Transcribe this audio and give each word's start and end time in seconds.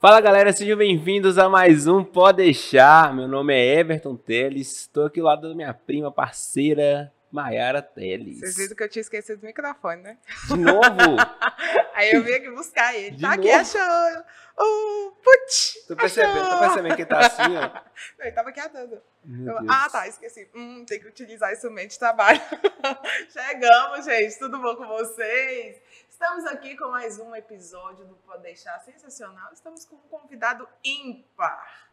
Fala 0.00 0.18
galera, 0.20 0.50
sejam 0.52 0.78
bem-vindos 0.78 1.36
a 1.36 1.46
mais 1.48 1.86
um 1.86 2.02
Pode 2.02 2.38
Deixar. 2.38 3.14
Meu 3.14 3.28
nome 3.28 3.54
é 3.54 3.78
Everton 3.78 4.16
Teles, 4.16 4.72
estou 4.80 5.04
aqui 5.06 5.20
ao 5.20 5.26
lado 5.26 5.46
da 5.50 5.54
minha 5.54 5.74
prima, 5.74 6.10
parceira, 6.10 7.12
Maiara 7.30 7.82
Teles. 7.82 8.40
Vocês 8.40 8.56
viram 8.56 8.74
que 8.76 8.82
eu 8.82 8.88
tinha 8.88 9.02
esquecido 9.02 9.40
do 9.40 9.46
microfone, 9.46 10.00
né? 10.00 10.16
De 10.48 10.56
novo? 10.56 10.80
Aí 11.94 12.12
eu 12.12 12.24
vim 12.24 12.32
aqui 12.32 12.50
buscar 12.50 12.94
ele. 12.96 13.16
De 13.16 13.20
tá 13.22 13.32
aqui, 13.34 13.48
novo? 13.48 13.60
achou. 13.60 14.24
Oh, 14.58 15.12
putz, 15.22 15.84
Tô 15.86 15.94
percebendo, 15.96 16.34
tô 16.34 16.40
achou. 16.46 16.58
percebendo 16.60 16.96
que 16.96 17.04
tá 17.06 17.18
assim, 17.20 17.56
ó. 17.56 17.60
Não, 18.18 18.24
Ele 18.26 18.32
tava 18.32 18.48
aqui 18.48 18.60
andando. 18.60 19.02
Meu 19.22 19.54
Eu- 19.54 19.66
ah, 19.68 19.88
tá, 19.90 20.08
esqueci. 20.08 20.48
Hum, 20.54 20.82
tem 20.86 20.98
que 20.98 21.08
utilizar 21.08 21.52
instrumento 21.52 21.90
de 21.90 21.98
trabalho. 21.98 22.40
Chegamos, 23.30 24.04
gente. 24.06 24.38
Tudo 24.38 24.58
bom 24.58 24.76
com 24.76 24.86
vocês? 24.86 25.76
Estamos 26.22 26.44
aqui 26.44 26.76
com 26.76 26.90
mais 26.90 27.18
um 27.18 27.34
episódio 27.34 28.04
do 28.04 28.14
Pode 28.14 28.42
Deixar 28.42 28.78
sensacional. 28.80 29.50
Estamos 29.54 29.86
com 29.86 29.96
um 29.96 30.00
convidado 30.10 30.68
ímpar 30.84 31.88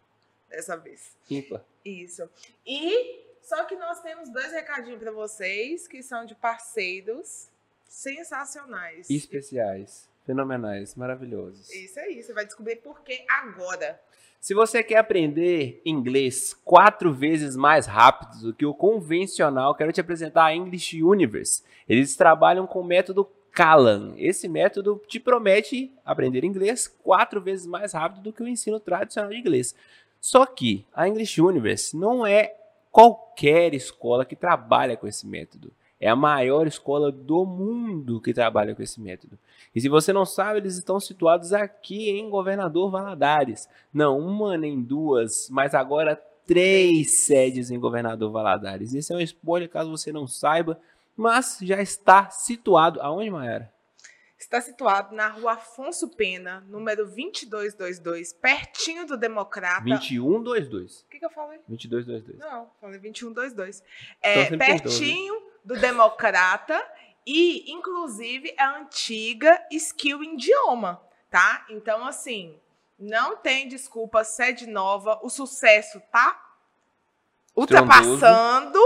dessa 0.49 0.75
vez. 0.75 1.15
Ímpar. 1.31 1.63
Isso. 1.85 2.29
E 2.65 3.23
só 3.41 3.63
que 3.63 3.77
nós 3.77 4.01
temos 4.01 4.29
dois 4.29 4.51
recadinhos 4.51 4.99
para 4.99 5.13
vocês 5.13 5.87
que 5.87 6.03
são 6.03 6.25
de 6.25 6.35
parceiros 6.35 7.47
sensacionais. 7.87 9.09
Especiais, 9.09 10.09
fenomenais, 10.25 10.93
maravilhosos. 10.95 11.69
Isso 11.69 11.97
aí, 11.97 12.21
você 12.21 12.33
vai 12.33 12.45
descobrir 12.45 12.75
por 12.75 12.99
que 13.03 13.25
agora. 13.29 13.97
Se 14.41 14.53
você 14.53 14.83
quer 14.83 14.97
aprender 14.97 15.81
inglês 15.85 16.53
quatro 16.65 17.13
vezes 17.13 17.55
mais 17.55 17.85
rápido 17.85 18.41
do 18.41 18.53
que 18.53 18.65
o 18.65 18.73
convencional, 18.73 19.73
quero 19.73 19.93
te 19.93 20.01
apresentar 20.01 20.47
a 20.47 20.53
English 20.53 21.01
Universe. 21.01 21.63
Eles 21.87 22.17
trabalham 22.17 22.67
com 22.67 22.81
o 22.81 22.85
método 22.85 23.23
Kalan. 23.57 24.13
Esse 24.17 24.47
método 24.47 25.01
te 25.07 25.19
promete 25.19 25.91
aprender 26.05 26.43
inglês 26.43 26.87
quatro 26.87 27.41
vezes 27.41 27.65
mais 27.65 27.91
rápido 27.91 28.21
do 28.21 28.31
que 28.31 28.43
o 28.43 28.47
ensino 28.47 28.79
tradicional 28.79 29.31
de 29.31 29.37
inglês. 29.39 29.73
Só 30.21 30.45
que 30.45 30.85
a 30.93 31.07
English 31.07 31.41
Universe 31.41 31.97
não 31.97 32.23
é 32.23 32.53
qualquer 32.91 33.73
escola 33.73 34.23
que 34.23 34.35
trabalha 34.35 34.95
com 34.95 35.07
esse 35.07 35.25
método. 35.25 35.73
É 35.99 36.07
a 36.07 36.15
maior 36.15 36.67
escola 36.67 37.11
do 37.11 37.47
mundo 37.47 38.21
que 38.21 38.31
trabalha 38.31 38.75
com 38.75 38.83
esse 38.83 39.01
método. 39.01 39.39
E 39.73 39.81
se 39.81 39.89
você 39.89 40.13
não 40.13 40.23
sabe, 40.23 40.59
eles 40.59 40.77
estão 40.77 40.99
situados 40.99 41.51
aqui 41.51 42.11
em 42.11 42.29
Governador 42.29 42.91
Valadares. 42.91 43.67
Não 43.91 44.19
uma 44.19 44.55
nem 44.55 44.79
duas, 44.79 45.49
mas 45.49 45.73
agora 45.73 46.15
três 46.45 47.25
sedes 47.25 47.71
em 47.71 47.79
Governador 47.79 48.31
Valadares. 48.31 48.93
Esse 48.93 49.11
é 49.11 49.15
um 49.15 49.19
spoiler 49.19 49.67
caso 49.67 49.89
você 49.89 50.11
não 50.11 50.27
saiba, 50.27 50.79
mas 51.17 51.57
já 51.61 51.81
está 51.81 52.29
situado. 52.29 53.01
Aonde, 53.01 53.29
Maera? 53.31 53.73
Está 54.37 54.61
situado 54.61 55.15
na 55.15 55.29
rua 55.29 55.53
Afonso 55.53 56.09
Pena, 56.09 56.63
número 56.69 57.05
2222, 57.05 58.33
pertinho 58.33 59.07
do 59.07 59.17
Democrata. 59.17 59.83
2122. 59.83 61.01
O 61.01 61.05
que, 61.09 61.17
que 61.19 61.25
eu 61.25 61.29
falei? 61.31 61.59
2222. 61.67 62.39
Não, 62.39 62.69
falei 62.79 62.99
2122. 62.99 63.83
Então 64.19 64.31
É, 64.31 64.45
você 64.45 64.51
me 64.51 64.57
perdoa, 64.59 64.79
pertinho 64.79 65.41
do 65.65 65.75
Democrata 65.75 66.79
e, 67.25 67.69
inclusive, 67.71 68.53
é 68.57 68.63
a 68.63 68.77
antiga 68.77 69.59
Skill 69.71 70.23
Idioma, 70.23 71.01
tá? 71.31 71.65
Então, 71.69 72.05
assim, 72.05 72.55
não 72.97 73.35
tem 73.35 73.67
desculpa, 73.67 74.23
sede 74.23 74.67
nova, 74.67 75.19
o 75.23 75.29
sucesso 75.29 75.99
tá 76.11 76.43
ultrapassando, 77.55 78.79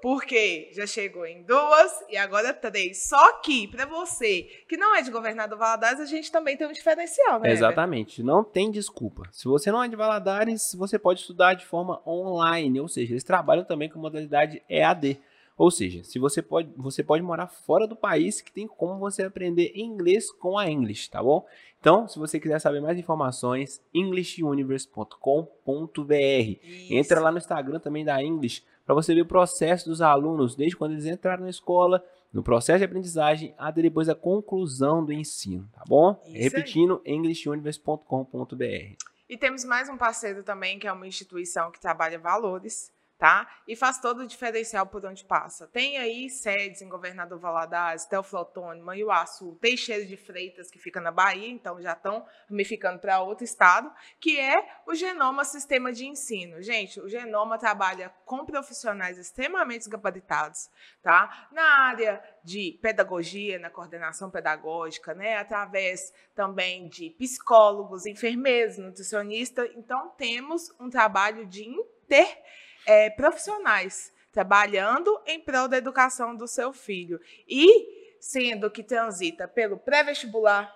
porque 0.00 0.70
já 0.72 0.86
chegou 0.86 1.26
em 1.26 1.42
duas 1.42 1.92
e 2.08 2.16
agora 2.16 2.52
três. 2.52 3.08
Só 3.08 3.40
que, 3.40 3.66
para 3.68 3.86
você 3.86 4.42
que 4.68 4.76
não 4.76 4.94
é 4.94 5.02
de 5.02 5.10
Governador 5.10 5.58
Valadares, 5.58 6.00
a 6.00 6.06
gente 6.06 6.30
também 6.30 6.56
tem 6.56 6.66
um 6.66 6.72
diferencial, 6.72 7.40
né? 7.40 7.50
Exatamente, 7.50 8.22
não 8.22 8.44
tem 8.44 8.70
desculpa. 8.70 9.28
Se 9.32 9.46
você 9.46 9.70
não 9.70 9.82
é 9.82 9.88
de 9.88 9.96
Valadares, 9.96 10.74
você 10.76 10.98
pode 10.98 11.20
estudar 11.20 11.54
de 11.54 11.66
forma 11.66 12.00
online, 12.06 12.80
ou 12.80 12.88
seja, 12.88 13.12
eles 13.12 13.24
trabalham 13.24 13.64
também 13.64 13.88
com 13.88 13.98
modalidade 13.98 14.62
EAD. 14.68 15.20
Ou 15.56 15.72
seja, 15.72 16.04
se 16.04 16.20
você 16.20 16.40
pode, 16.40 16.70
você 16.76 17.02
pode 17.02 17.20
morar 17.20 17.48
fora 17.48 17.84
do 17.84 17.96
país, 17.96 18.40
que 18.40 18.52
tem 18.52 18.68
como 18.68 19.00
você 19.00 19.24
aprender 19.24 19.72
inglês 19.74 20.30
com 20.30 20.56
a 20.56 20.70
English, 20.70 21.10
tá 21.10 21.20
bom? 21.20 21.44
Então, 21.80 22.06
se 22.06 22.16
você 22.16 22.38
quiser 22.38 22.60
saber 22.60 22.80
mais 22.80 22.96
informações, 22.96 23.82
englishuniverse.com.br. 23.92 26.60
Entra 26.90 27.20
lá 27.20 27.32
no 27.32 27.38
Instagram 27.38 27.80
também 27.80 28.04
da 28.04 28.22
English 28.22 28.62
para 28.88 28.94
você 28.94 29.14
ver 29.14 29.20
o 29.20 29.26
processo 29.26 29.86
dos 29.86 30.00
alunos, 30.00 30.56
desde 30.56 30.74
quando 30.74 30.92
eles 30.92 31.04
entraram 31.04 31.42
na 31.42 31.50
escola, 31.50 32.02
no 32.32 32.42
processo 32.42 32.78
de 32.78 32.86
aprendizagem, 32.86 33.54
até 33.58 33.82
depois 33.82 34.06
da 34.06 34.14
conclusão 34.14 35.04
do 35.04 35.12
ensino, 35.12 35.68
tá 35.74 35.82
bom? 35.86 36.18
Isso. 36.24 36.38
Repetindo, 36.38 37.02
englishuniverse.com.br. 37.04 38.96
E 39.28 39.36
temos 39.36 39.62
mais 39.62 39.90
um 39.90 39.98
parceiro 39.98 40.42
também, 40.42 40.78
que 40.78 40.86
é 40.86 40.92
uma 40.92 41.06
instituição 41.06 41.70
que 41.70 41.78
trabalha 41.78 42.18
valores, 42.18 42.90
tá? 43.18 43.48
E 43.66 43.74
faz 43.74 44.00
todo 44.00 44.20
o 44.20 44.26
diferencial 44.26 44.86
por 44.86 45.04
onde 45.04 45.24
passa. 45.24 45.66
Tem 45.66 45.98
aí 45.98 46.30
sedes 46.30 46.80
em 46.80 46.88
Governador 46.88 47.38
Valadares, 47.38 48.06
Teoflotone, 48.06 48.80
Manhuaçu, 48.80 49.58
Teixeira 49.60 50.06
de 50.06 50.16
Freitas, 50.16 50.70
que 50.70 50.78
fica 50.78 51.00
na 51.00 51.10
Bahia, 51.10 51.48
então 51.48 51.82
já 51.82 51.92
estão 51.92 52.24
ramificando 52.48 53.00
para 53.00 53.20
outro 53.20 53.44
estado, 53.44 53.92
que 54.20 54.38
é 54.38 54.64
o 54.86 54.94
Genoma 54.94 55.44
Sistema 55.44 55.92
de 55.92 56.06
Ensino. 56.06 56.62
Gente, 56.62 57.00
o 57.00 57.08
Genoma 57.08 57.58
trabalha 57.58 58.14
com 58.24 58.46
profissionais 58.46 59.18
extremamente 59.18 59.88
gabaritados, 59.88 60.70
tá? 61.02 61.48
Na 61.50 61.86
área 61.86 62.22
de 62.44 62.78
pedagogia, 62.80 63.58
na 63.58 63.68
coordenação 63.68 64.30
pedagógica, 64.30 65.12
né? 65.12 65.38
Através 65.38 66.12
também 66.36 66.88
de 66.88 67.10
psicólogos, 67.10 68.06
enfermeiros, 68.06 68.78
nutricionistas. 68.78 69.68
Então, 69.74 70.10
temos 70.10 70.72
um 70.78 70.88
trabalho 70.88 71.44
de 71.44 71.64
inter 71.64 72.38
eh, 72.88 73.10
profissionais 73.10 74.10
trabalhando 74.32 75.20
em 75.26 75.38
prol 75.38 75.68
da 75.68 75.76
educação 75.76 76.34
do 76.34 76.48
seu 76.48 76.72
filho. 76.72 77.20
E 77.46 78.16
sendo 78.18 78.70
que 78.70 78.82
transita 78.82 79.46
pelo 79.46 79.76
pré-vestibular, 79.76 80.74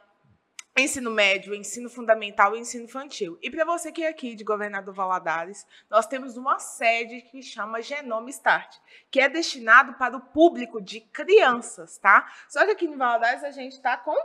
ensino 0.77 1.11
médio, 1.11 1.55
ensino 1.55 1.89
fundamental 1.89 2.55
e 2.55 2.61
ensino 2.61 2.85
infantil. 2.85 3.39
E 3.43 3.51
para 3.51 3.65
você 3.65 3.91
que 3.91 4.05
é 4.05 4.09
aqui 4.09 4.35
de 4.35 4.45
Governador 4.45 4.95
Valadares, 4.95 5.67
nós 5.91 6.07
temos 6.07 6.37
uma 6.37 6.59
sede 6.59 7.23
que 7.23 7.43
chama 7.43 7.83
Genoma 7.83 8.31
Start, 8.31 8.77
que 9.11 9.21
é 9.21 9.29
destinado 9.29 9.95
para 9.95 10.17
o 10.17 10.21
público 10.21 10.81
de 10.81 11.01
crianças, 11.01 11.99
tá? 11.99 12.31
Só 12.49 12.65
que 12.65 12.73
aqui 12.73 12.85
em 12.87 12.97
Valadares 12.97 13.43
a 13.43 13.51
gente 13.51 13.73
está 13.73 13.97
com 13.97 14.17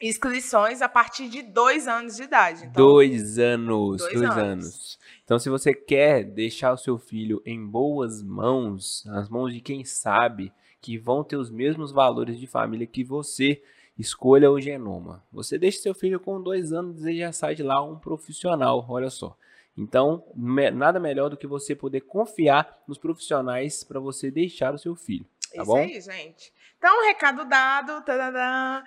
inscrições 0.00 0.82
a 0.82 0.88
partir 0.88 1.28
de 1.28 1.42
dois 1.42 1.88
anos 1.88 2.16
de 2.16 2.24
idade. 2.24 2.64
Então, 2.64 2.84
Dois 2.84 3.38
anos, 3.38 3.98
Dois 3.98 4.12
dois, 4.12 4.30
anos. 4.30 4.36
anos. 4.36 4.98
Então, 5.26 5.40
se 5.40 5.50
você 5.50 5.74
quer 5.74 6.22
deixar 6.22 6.72
o 6.72 6.78
seu 6.78 6.96
filho 6.96 7.42
em 7.44 7.66
boas 7.66 8.22
mãos, 8.22 9.04
nas 9.04 9.28
mãos 9.28 9.52
de 9.52 9.60
quem 9.60 9.84
sabe 9.84 10.52
que 10.80 10.96
vão 10.96 11.24
ter 11.24 11.34
os 11.34 11.50
mesmos 11.50 11.90
valores 11.90 12.38
de 12.38 12.46
família 12.46 12.86
que 12.86 13.02
você, 13.02 13.60
escolha 13.98 14.48
o 14.48 14.60
Genoma. 14.60 15.24
Você 15.32 15.58
deixa 15.58 15.80
seu 15.80 15.92
filho 15.92 16.20
com 16.20 16.40
dois 16.40 16.72
anos 16.72 17.04
e 17.04 17.18
já 17.18 17.32
sai 17.32 17.56
de 17.56 17.64
lá 17.64 17.82
um 17.82 17.98
profissional, 17.98 18.86
olha 18.88 19.10
só. 19.10 19.36
Então, 19.76 20.24
nada 20.72 21.00
melhor 21.00 21.28
do 21.28 21.36
que 21.36 21.48
você 21.48 21.74
poder 21.74 22.02
confiar 22.02 22.80
nos 22.86 22.96
profissionais 22.96 23.82
para 23.82 23.98
você 23.98 24.30
deixar 24.30 24.74
o 24.74 24.78
seu 24.78 24.94
filho. 24.94 25.26
Tá 25.52 25.62
isso 25.62 25.64
bom? 25.64 25.78
aí, 25.78 26.00
gente. 26.00 26.52
Então, 26.78 27.04
recado 27.04 27.44
dado. 27.46 28.00
tadadã. 28.04 28.84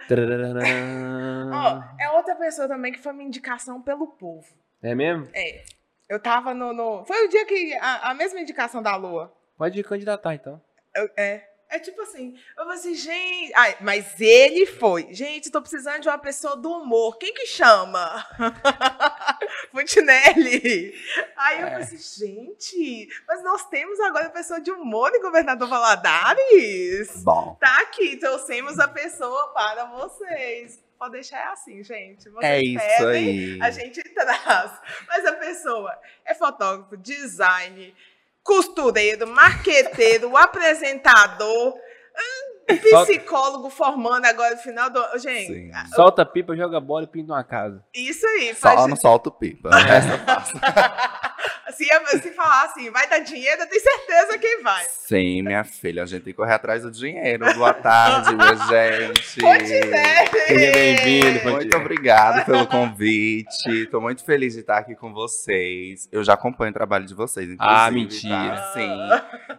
Ó, 1.51 1.83
é 2.01 2.09
outra 2.11 2.33
pessoa 2.35 2.66
também 2.66 2.94
que 2.94 3.00
foi 3.00 3.11
uma 3.11 3.23
indicação 3.23 3.81
pelo 3.81 4.07
povo. 4.07 4.47
É 4.81 4.95
mesmo? 4.95 5.27
É. 5.33 5.66
Eu 6.09 6.19
tava 6.19 6.53
no. 6.53 6.73
no- 6.73 7.06
Foi 7.06 7.25
o 7.25 7.29
dia 7.29 7.45
que. 7.45 7.73
A, 7.75 8.09
a 8.09 8.13
mesma 8.13 8.39
indicação 8.41 8.81
da 8.81 8.95
Lua. 8.95 9.31
Pode 9.57 9.81
candidatar, 9.83 10.33
então. 10.33 10.61
Eu- 10.95 11.09
é. 11.15 11.45
É 11.71 11.77
tipo 11.77 12.01
assim, 12.01 12.33
eu 12.57 12.63
falei 12.63 12.79
assim, 12.79 12.95
gente. 12.95 13.53
Ai, 13.53 13.77
mas 13.81 14.19
ele 14.19 14.65
foi. 14.65 15.13
Gente, 15.13 15.51
tô 15.51 15.61
precisando 15.61 16.01
de 16.01 16.09
uma 16.09 16.17
pessoa 16.17 16.56
do 16.56 16.67
humor. 16.71 17.19
Quem 17.19 17.31
que 17.31 17.45
chama? 17.45 18.25
Fontinelli. 19.71 20.94
Aí 21.38 21.61
eu 21.61 21.67
É. 21.67 21.71
falei 21.71 21.83
assim, 21.85 21.97
gente, 22.00 23.07
mas 23.27 23.44
nós 23.44 23.65
temos 23.69 24.00
agora 24.00 24.29
pessoa 24.31 24.59
de 24.59 24.71
humor 24.71 25.12
em 25.13 25.21
Governador 25.21 25.67
Valadares. 25.69 27.23
Bom. 27.23 27.55
Tá 27.59 27.81
aqui, 27.81 28.17
trouxemos 28.17 28.79
a 28.79 28.88
pessoa 28.88 29.50
para 29.53 29.85
vocês. 29.85 30.83
Pode 31.00 31.13
deixar 31.13 31.38
é 31.40 31.44
assim, 31.54 31.81
gente. 31.81 32.30
Vocês 32.30 32.44
É 32.44 32.62
isso 32.62 32.86
pedem, 32.98 33.54
aí. 33.54 33.62
A 33.62 33.72
gente 33.72 34.01
traz. 34.13 34.72
Mas 35.07 35.25
a 35.25 35.31
pessoa 35.31 35.98
é 36.25 36.36
fotógrafo, 36.36 36.98
design, 36.98 37.96
costureiro, 38.44 39.25
marqueteiro, 39.25 40.36
apresentador, 40.36 41.74
hum, 41.74 42.78
psicólogo 43.06 43.69
formando 43.69 44.25
agora 44.25 44.56
no 44.56 44.62
final 44.62 44.90
do. 44.90 45.18
Gente, 45.19 45.48
Sim. 45.48 45.72
Solta 45.96 46.25
pipa, 46.25 46.54
joga 46.54 46.81
bola 46.81 47.06
e 47.06 47.07
pinta 47.07 47.31
uma 47.31 47.46
casa. 47.46 47.81
isso 47.96 48.28
aí, 48.28 48.54
Só 48.54 48.60
faz 48.75 48.88
não 48.88 48.98
solta 48.98 49.30
o 49.30 49.31
pipa. 49.31 49.69
Resto 49.74 50.12
eu 50.12 50.19
faço. 50.19 50.54
Se, 51.71 51.86
se 52.21 52.31
falar 52.31 52.65
assim, 52.65 52.89
vai 52.89 53.07
dar 53.07 53.19
dinheiro, 53.19 53.62
eu 53.62 53.68
tenho 53.68 53.81
certeza 53.81 54.38
que 54.38 54.57
vai. 54.57 54.86
Sim, 54.89 55.41
minha 55.44 55.63
filha, 55.63 56.03
a 56.03 56.06
gente 56.06 56.24
tem 56.24 56.33
que 56.33 56.38
correr 56.38 56.53
atrás 56.53 56.83
do 56.83 56.91
dinheiro. 56.91 57.45
Boa 57.56 57.74
tarde, 57.74 58.36
minha 58.36 58.56
gente. 58.68 59.39
Seja 59.39 60.71
bem-vindo, 60.71 61.51
Muito 61.51 61.77
obrigado 61.77 62.45
pelo 62.45 62.68
convite. 62.68 63.69
Estou 63.83 64.01
muito 64.01 64.24
feliz 64.24 64.53
de 64.53 64.62
estar 64.62 64.77
aqui 64.77 64.95
com 64.95 65.13
vocês. 65.13 66.09
Eu 66.12 66.24
já 66.24 66.33
acompanho 66.33 66.71
o 66.71 66.74
trabalho 66.74 67.06
de 67.06 67.13
vocês, 67.13 67.50
inclusive. 67.50 67.80
Ah, 67.80 67.91
mentira. 67.91 68.56
Tá? 68.56 68.74
Sim. 68.74 69.00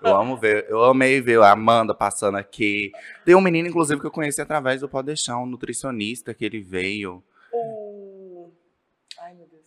Eu 0.03 0.17
amo 0.17 0.37
ver, 0.37 0.67
eu 0.69 0.85
amei 0.85 1.21
ver 1.21 1.41
a 1.41 1.53
Amanda 1.53 1.95
passando 1.95 2.37
aqui. 2.37 2.93
Tem 3.25 3.35
um 3.35 3.41
menino, 3.41 3.69
inclusive, 3.69 4.01
que 4.01 4.07
eu 4.07 4.11
conheci 4.11 4.41
através 4.41 4.81
do 4.81 4.89
Pode 4.89 5.07
Deixar, 5.07 5.39
um 5.39 5.47
nutricionista 5.47 6.35
que 6.35 6.45
ele 6.45 6.61
veio. 6.61 7.23
O... 7.53 8.51
Ai, 9.21 9.35
meu 9.35 9.47
Deus. 9.47 9.63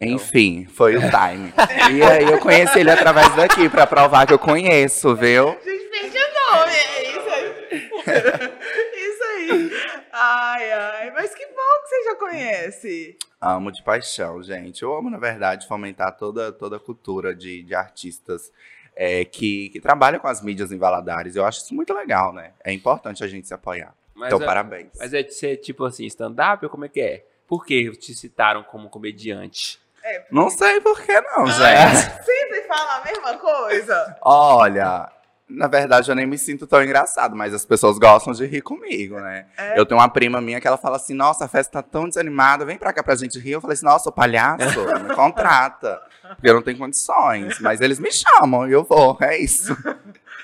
Enfim, 0.00 0.64
foi 0.66 0.96
o 0.96 1.00
time. 1.10 1.52
e 1.92 2.02
aí 2.02 2.24
eu 2.24 2.38
conheci 2.38 2.80
ele 2.80 2.90
através 2.90 3.34
daqui 3.34 3.68
pra 3.68 3.86
provar 3.86 4.26
que 4.26 4.32
eu 4.32 4.38
conheço, 4.38 5.14
viu? 5.16 5.56
Gente, 5.64 5.88
perdi 5.90 6.18
o 6.18 6.56
nome. 6.56 6.72
É 6.72 7.02
isso 7.10 7.30
aí. 7.30 7.68
isso 8.94 9.24
aí. 9.24 9.70
Ai, 10.12 10.72
ai. 10.72 11.10
Mas 11.10 11.34
que 11.34 11.44
bom 11.46 11.82
que 11.82 11.88
você 11.88 12.04
já 12.04 12.14
conhece. 12.14 13.16
Amo 13.40 13.72
de 13.72 13.82
paixão, 13.82 14.42
gente. 14.42 14.82
Eu 14.82 14.94
amo, 14.96 15.10
na 15.10 15.18
verdade, 15.18 15.66
fomentar 15.66 16.16
toda, 16.16 16.52
toda 16.52 16.76
a 16.76 16.80
cultura 16.80 17.34
de, 17.34 17.62
de 17.62 17.74
artistas 17.74 18.52
é, 18.94 19.24
que, 19.24 19.68
que 19.70 19.80
trabalham 19.80 20.20
com 20.20 20.28
as 20.28 20.42
mídias 20.42 20.70
em 20.70 20.78
Valadares. 20.78 21.34
Eu 21.34 21.44
acho 21.44 21.60
isso 21.64 21.74
muito 21.74 21.92
legal, 21.92 22.32
né? 22.32 22.52
É 22.64 22.72
importante 22.72 23.22
a 23.24 23.28
gente 23.28 23.48
se 23.48 23.54
apoiar. 23.54 23.94
Mas 24.14 24.28
então, 24.32 24.42
é- 24.42 24.46
parabéns. 24.46 24.90
Mas 24.98 25.12
é 25.12 25.22
de 25.24 25.34
ser 25.34 25.56
tipo 25.56 25.84
assim, 25.84 26.04
stand-up 26.06 26.64
ou 26.64 26.70
como 26.70 26.84
é 26.84 26.88
que 26.88 27.00
é? 27.00 27.24
Por 27.46 27.64
que 27.64 27.90
te 27.96 28.14
citaram 28.14 28.62
como 28.62 28.90
comediante? 28.90 29.78
É, 30.04 30.24
Não 30.30 30.48
sei 30.50 30.80
por 30.80 31.00
que 31.00 31.20
não, 31.20 31.44
Ah, 31.44 31.50
gente. 31.50 32.24
Sempre 32.24 32.62
fala 32.68 32.96
a 32.96 33.04
mesma 33.04 33.34
coisa. 33.38 34.16
Olha, 34.22 35.10
na 35.48 35.66
verdade 35.66 36.10
eu 36.10 36.14
nem 36.14 36.26
me 36.26 36.36
sinto 36.38 36.66
tão 36.66 36.82
engraçado, 36.82 37.34
mas 37.34 37.52
as 37.54 37.64
pessoas 37.64 37.98
gostam 37.98 38.32
de 38.32 38.46
rir 38.46 38.60
comigo, 38.62 39.18
né? 39.20 39.46
É. 39.56 39.78
Eu 39.78 39.84
tenho 39.86 40.00
uma 40.00 40.08
prima 40.08 40.40
minha 40.40 40.60
que 40.60 40.68
ela 40.68 40.76
fala 40.78 40.96
assim: 40.96 41.14
nossa, 41.14 41.44
a 41.44 41.48
festa 41.48 41.82
tá 41.82 41.88
tão 41.88 42.08
desanimada, 42.08 42.64
vem 42.64 42.76
pra 42.78 42.92
cá 42.92 43.02
pra 43.02 43.14
gente 43.16 43.38
rir. 43.38 43.52
Eu 43.52 43.60
falei 43.60 43.74
assim: 43.74 43.84
nossa, 43.86 44.04
sou 44.04 44.12
palhaço, 44.12 44.78
me 45.08 45.14
contrata. 45.14 46.00
Porque 46.34 46.48
eu 46.48 46.54
não 46.54 46.62
tenho 46.62 46.78
condições. 46.78 47.58
Mas 47.60 47.80
eles 47.80 47.98
me 47.98 48.10
chamam 48.12 48.68
e 48.68 48.72
eu 48.72 48.84
vou, 48.84 49.16
é 49.22 49.38
isso. 49.38 49.76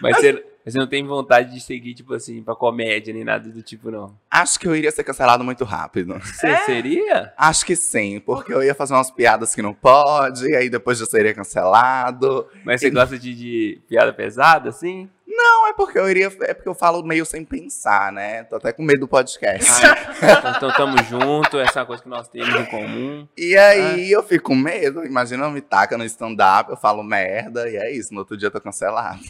Mas 0.00 0.16
você, 0.16 0.44
você 0.64 0.78
não 0.78 0.86
tem 0.86 1.06
vontade 1.06 1.52
de 1.52 1.60
seguir, 1.60 1.94
tipo 1.94 2.14
assim, 2.14 2.42
pra 2.42 2.54
comédia 2.54 3.12
nem 3.12 3.24
nada 3.24 3.48
do 3.50 3.62
tipo, 3.62 3.90
não. 3.90 4.14
Acho 4.30 4.58
que 4.58 4.66
eu 4.66 4.74
iria 4.74 4.90
ser 4.90 5.04
cancelado 5.04 5.44
muito 5.44 5.64
rápido. 5.64 6.18
Você 6.20 6.46
É? 6.48 6.56
seria? 6.64 7.32
Acho 7.36 7.66
que 7.66 7.76
sim, 7.76 8.18
porque 8.20 8.52
eu 8.52 8.62
ia 8.62 8.74
fazer 8.74 8.94
umas 8.94 9.10
piadas 9.10 9.54
que 9.54 9.60
não 9.62 9.74
pode, 9.74 10.46
e 10.48 10.56
aí 10.56 10.70
depois 10.70 10.98
eu 11.00 11.06
seria 11.06 11.34
cancelado. 11.34 12.46
Mas 12.64 12.80
você 12.80 12.90
gosta 12.90 13.18
de, 13.18 13.34
de 13.34 13.80
piada 13.88 14.12
pesada, 14.12 14.68
assim? 14.70 15.08
Não, 15.26 15.66
é 15.68 15.72
porque 15.72 15.98
eu 15.98 16.08
iria. 16.08 16.26
É 16.42 16.54
porque 16.54 16.68
eu 16.68 16.74
falo 16.74 17.02
meio 17.02 17.26
sem 17.26 17.44
pensar, 17.44 18.12
né? 18.12 18.44
Tô 18.44 18.54
até 18.56 18.72
com 18.72 18.82
medo 18.84 19.00
do 19.00 19.08
podcast. 19.08 19.68
Ah, 19.84 20.54
então 20.56 20.72
tamo 20.72 20.96
junto, 21.02 21.58
essa 21.58 21.80
é 21.80 21.82
uma 21.82 21.86
coisa 21.86 22.02
que 22.02 22.08
nós 22.08 22.28
temos 22.28 22.54
em 22.54 22.64
comum. 22.66 23.26
E 23.36 23.56
aí 23.56 24.10
eu 24.12 24.22
fico 24.22 24.44
com 24.50 24.54
medo. 24.54 25.04
Imagina 25.04 25.44
eu 25.46 25.50
me 25.50 25.60
taca 25.60 25.98
no 25.98 26.04
stand-up, 26.04 26.70
eu 26.70 26.76
falo 26.76 27.02
merda, 27.02 27.68
e 27.68 27.76
é 27.76 27.90
isso. 27.92 28.14
No 28.14 28.20
outro 28.20 28.36
dia 28.36 28.46
eu 28.46 28.50
tô 28.52 28.60
cancelado. 28.60 29.20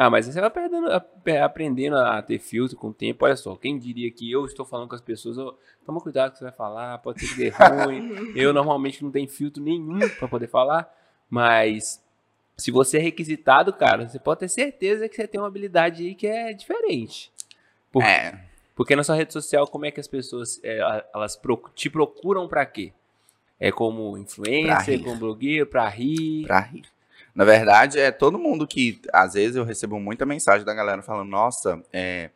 Ah, 0.00 0.08
mas 0.08 0.26
você 0.26 0.40
vai 0.40 0.48
perdendo, 0.48 0.88
aprendendo 1.42 1.96
a 1.96 2.22
ter 2.22 2.38
filtro 2.38 2.76
com 2.76 2.88
o 2.90 2.94
tempo. 2.94 3.24
Olha 3.24 3.34
só, 3.34 3.56
quem 3.56 3.76
diria 3.76 4.08
que 4.12 4.30
eu 4.30 4.44
estou 4.46 4.64
falando 4.64 4.88
com 4.88 4.94
as 4.94 5.00
pessoas, 5.00 5.36
ó, 5.38 5.56
toma 5.84 6.00
cuidado 6.00 6.28
com 6.28 6.30
o 6.30 6.32
que 6.34 6.38
você 6.38 6.44
vai 6.44 6.52
falar, 6.52 6.98
pode 6.98 7.20
ser 7.20 7.28
que 7.34 7.36
dê 7.36 7.48
ruim. 7.48 8.30
eu 8.36 8.52
normalmente 8.52 9.02
não 9.02 9.10
tenho 9.10 9.28
filtro 9.28 9.60
nenhum 9.62 9.98
pra 10.18 10.28
poder 10.28 10.46
falar, 10.46 10.88
mas 11.28 12.00
se 12.56 12.70
você 12.70 12.98
é 12.98 13.00
requisitado, 13.00 13.72
cara, 13.72 14.08
você 14.08 14.20
pode 14.20 14.38
ter 14.40 14.48
certeza 14.48 15.08
que 15.08 15.16
você 15.16 15.26
tem 15.26 15.40
uma 15.40 15.48
habilidade 15.48 16.04
aí 16.06 16.14
que 16.14 16.28
é 16.28 16.52
diferente. 16.52 17.32
Por- 17.90 18.04
É. 18.04 18.44
Porque 18.76 18.94
na 18.94 19.02
sua 19.02 19.16
rede 19.16 19.32
social, 19.32 19.66
como 19.66 19.84
é 19.86 19.90
que 19.90 19.98
as 19.98 20.06
pessoas 20.06 20.60
é, 20.62 20.78
elas 21.12 21.34
proc- 21.34 21.72
te 21.74 21.90
procuram 21.90 22.46
pra 22.46 22.64
quê? 22.64 22.92
É 23.58 23.72
como 23.72 24.16
influencer, 24.16 25.02
como 25.02 25.16
blogueiro, 25.16 25.66
pra 25.66 25.88
rir. 25.88 26.46
Pra 26.46 26.60
rir. 26.60 26.84
Na 27.38 27.44
verdade, 27.44 28.00
é 28.00 28.10
todo 28.10 28.36
mundo 28.36 28.66
que. 28.66 29.00
Às 29.12 29.34
vezes 29.34 29.54
eu 29.54 29.62
recebo 29.62 30.00
muita 30.00 30.26
mensagem 30.26 30.66
da 30.66 30.74
galera 30.74 31.02
falando: 31.02 31.28
Nossa, 31.28 31.80
é, 31.92 32.30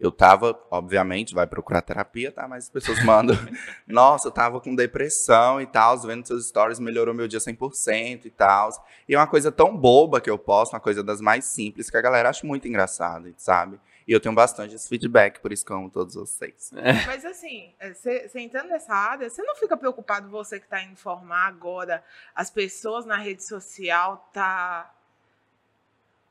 eu 0.00 0.10
tava, 0.10 0.58
obviamente, 0.68 1.32
vai 1.32 1.46
procurar 1.46 1.80
terapia, 1.80 2.32
tá? 2.32 2.48
Mas 2.48 2.64
as 2.64 2.70
pessoas 2.70 3.00
mandam: 3.04 3.36
Nossa, 3.86 4.26
eu 4.26 4.32
tava 4.32 4.60
com 4.60 4.74
depressão 4.74 5.60
e 5.60 5.66
tal, 5.66 5.96
vendo 6.00 6.26
seus 6.26 6.48
stories, 6.48 6.80
melhorou 6.80 7.14
meu 7.14 7.28
dia 7.28 7.38
100% 7.38 8.24
e 8.24 8.30
tal. 8.30 8.70
E 9.08 9.14
é 9.14 9.18
uma 9.18 9.28
coisa 9.28 9.52
tão 9.52 9.76
boba 9.76 10.20
que 10.20 10.28
eu 10.28 10.36
posto, 10.36 10.72
uma 10.72 10.80
coisa 10.80 11.04
das 11.04 11.20
mais 11.20 11.44
simples, 11.44 11.88
que 11.88 11.96
a 11.96 12.02
galera 12.02 12.28
acha 12.28 12.44
muito 12.44 12.66
engraçada, 12.66 13.32
sabe? 13.36 13.78
E 14.08 14.12
eu 14.12 14.18
tenho 14.18 14.34
bastante 14.34 14.74
esse 14.74 14.88
feedback, 14.88 15.38
por 15.38 15.52
isso 15.52 15.62
que 15.62 15.70
eu 15.70 15.76
amo 15.76 15.90
todos 15.90 16.14
vocês. 16.14 16.72
Mas 17.06 17.26
assim, 17.26 17.74
é, 17.78 17.92
você 17.92 18.26
você 18.26 18.40
entrando 18.40 18.70
nessa 18.70 18.94
área, 18.94 19.28
você 19.28 19.42
não 19.42 19.54
fica 19.54 19.76
preocupado, 19.76 20.30
você 20.30 20.58
que 20.58 20.64
está 20.64 20.82
indo 20.82 20.96
formar 20.96 21.46
agora, 21.46 22.02
as 22.34 22.48
pessoas 22.48 23.04
na 23.04 23.18
rede 23.18 23.44
social 23.44 24.26
tá, 24.32 24.90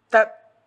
tá, 0.10 0.26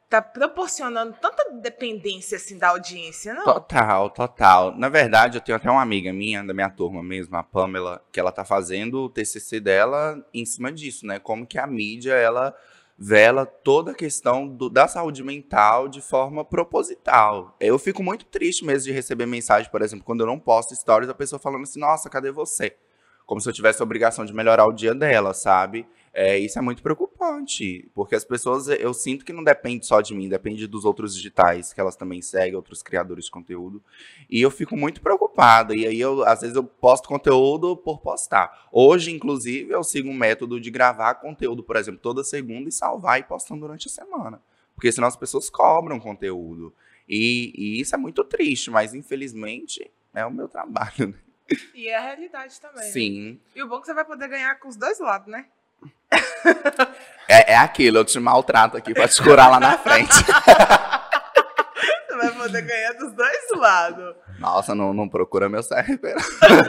tá 0.09 0.23
proporcionando 0.23 1.17
tanta 1.21 1.51
dependência 1.51 2.37
assim 2.37 2.57
da 2.57 2.69
audiência, 2.69 3.35
não? 3.35 3.43
Total, 3.43 4.09
total. 4.11 4.79
Na 4.79 4.89
verdade, 4.89 5.37
eu 5.37 5.41
tenho 5.41 5.57
até 5.57 5.69
uma 5.69 5.83
amiga 5.83 6.13
minha, 6.13 6.45
da 6.45 6.55
minha 6.55 6.71
turma 6.71 7.03
mesmo, 7.03 7.37
a 7.37 7.43
Pamela, 7.43 8.01
que 8.13 8.21
ela 8.21 8.31
tá 8.31 8.45
fazendo 8.45 9.01
o 9.01 9.11
TCC 9.11 9.59
dela 9.59 10.25
em 10.33 10.47
cima 10.47 10.71
disso, 10.71 11.05
né? 11.05 11.19
Como 11.19 11.45
que 11.45 11.59
a 11.59 11.67
mídia, 11.67 12.13
ela 12.13 12.57
vela 13.03 13.47
toda 13.47 13.93
a 13.93 13.95
questão 13.95 14.47
do- 14.47 14.69
da 14.69 14.87
saúde 14.87 15.25
mental 15.25 15.89
de 15.89 16.03
forma 16.03 16.45
proposital. 16.45 17.57
Eu 17.59 17.79
fico 17.79 18.03
muito 18.03 18.27
triste 18.27 18.63
mesmo 18.65 18.85
de 18.85 18.93
receber 18.93 19.25
mensagem, 19.25 19.71
por 19.71 19.81
exemplo, 19.81 20.05
quando 20.05 20.21
eu 20.21 20.27
não 20.27 20.39
posto 20.39 20.77
stories, 20.77 21.09
a 21.09 21.15
pessoa 21.15 21.41
falando 21.41 21.63
assim, 21.63 21.81
nossa, 21.81 22.11
cadê 22.11 22.31
você? 22.31 22.77
Como 23.25 23.41
se 23.41 23.49
eu 23.49 23.53
tivesse 23.53 23.81
a 23.81 23.85
obrigação 23.85 24.25
de 24.27 24.35
melhorar 24.35 24.67
o 24.67 24.73
dia 24.73 24.95
dela, 24.95 25.33
sabe? 25.33 25.87
É, 26.13 26.37
isso 26.37 26.59
é 26.59 26.63
muito 26.63 26.83
preocupante, 26.83 27.89
porque 27.95 28.17
as 28.17 28.25
pessoas, 28.25 28.67
eu 28.69 28.93
sinto 28.93 29.25
que 29.25 29.33
não 29.33 29.45
depende 29.45 29.87
só 29.87 30.01
de 30.01 30.13
mim, 30.13 30.29
depende 30.29 30.67
dos 30.67 30.85
outros 30.85 31.15
digitais, 31.15 31.73
que 31.73 31.81
elas 31.81 31.95
também 31.95 32.21
seguem, 32.21 32.57
outros 32.57 32.83
criadores 32.83 33.27
de 33.27 33.31
conteúdo. 33.31 33.81
E 34.29 34.43
eu 34.43 34.51
fico 34.51 34.77
muito 34.77 35.01
preocupada. 35.01 35.75
E 35.75 35.87
aí, 35.87 36.01
eu, 36.01 36.25
às 36.25 36.41
vezes, 36.41 36.57
eu 36.57 36.65
posto 36.65 37.09
conteúdo 37.09 37.77
por 37.77 38.01
postar. 38.01 38.69
Hoje, 38.73 39.13
inclusive, 39.13 39.73
eu 39.73 39.85
sigo 39.85 40.09
um 40.09 40.15
método 40.15 40.61
de 40.61 40.71
gravar 40.71 41.15
conteúdo, 41.15 41.63
por 41.63 41.77
exemplo, 41.77 42.01
toda 42.01 42.25
segunda 42.25 42.69
e 42.69 42.73
salvar 42.73 43.21
e 43.21 43.23
postando 43.23 43.61
durante 43.61 43.87
a 43.87 43.91
semana. 43.91 44.43
Porque 44.75 44.91
senão 44.91 45.07
as 45.07 45.17
pessoas 45.17 45.49
cobram 45.49 46.01
conteúdo. 46.01 46.75
E, 47.09 47.53
e 47.57 47.81
isso 47.81 47.95
é 47.95 47.99
muito 47.99 48.25
triste, 48.25 48.71
mas 48.71 48.95
infelizmente 48.95 49.91
é 50.13 50.27
o 50.27 50.31
meu 50.31 50.49
trabalho. 50.49 51.09
né? 51.09 51.15
E 51.75 51.89
é 51.89 51.97
a 51.97 52.01
realidade 52.01 52.61
também. 52.61 52.85
né? 52.85 52.91
Sim. 52.91 53.41
E 53.55 53.63
o 53.63 53.69
bom 53.69 53.79
é 53.79 53.81
que 53.81 53.87
você 53.87 53.95
vai 53.95 54.05
poder 54.05 54.29
ganhar 54.29 54.55
com 54.57 54.69
os 54.69 54.77
dois 54.77 54.99
lados, 55.01 55.29
né? 55.29 55.47
É, 57.29 57.53
é 57.53 57.57
aquilo, 57.57 57.99
eu 57.99 58.05
te 58.05 58.19
maltrato 58.19 58.77
aqui 58.77 58.93
pra 58.93 59.07
te 59.07 59.23
curar 59.23 59.49
lá 59.49 59.61
na 59.61 59.79
frente. 59.79 60.11
Você 62.09 62.17
vai 62.17 62.33
poder 62.33 62.63
ganhar 62.63 62.93
dos 62.95 63.13
dois 63.13 63.51
lados. 63.55 64.17
Nossa, 64.41 64.75
não, 64.75 64.93
não 64.93 65.09
procura 65.09 65.49
meu 65.49 65.63
CRP. 65.63 66.15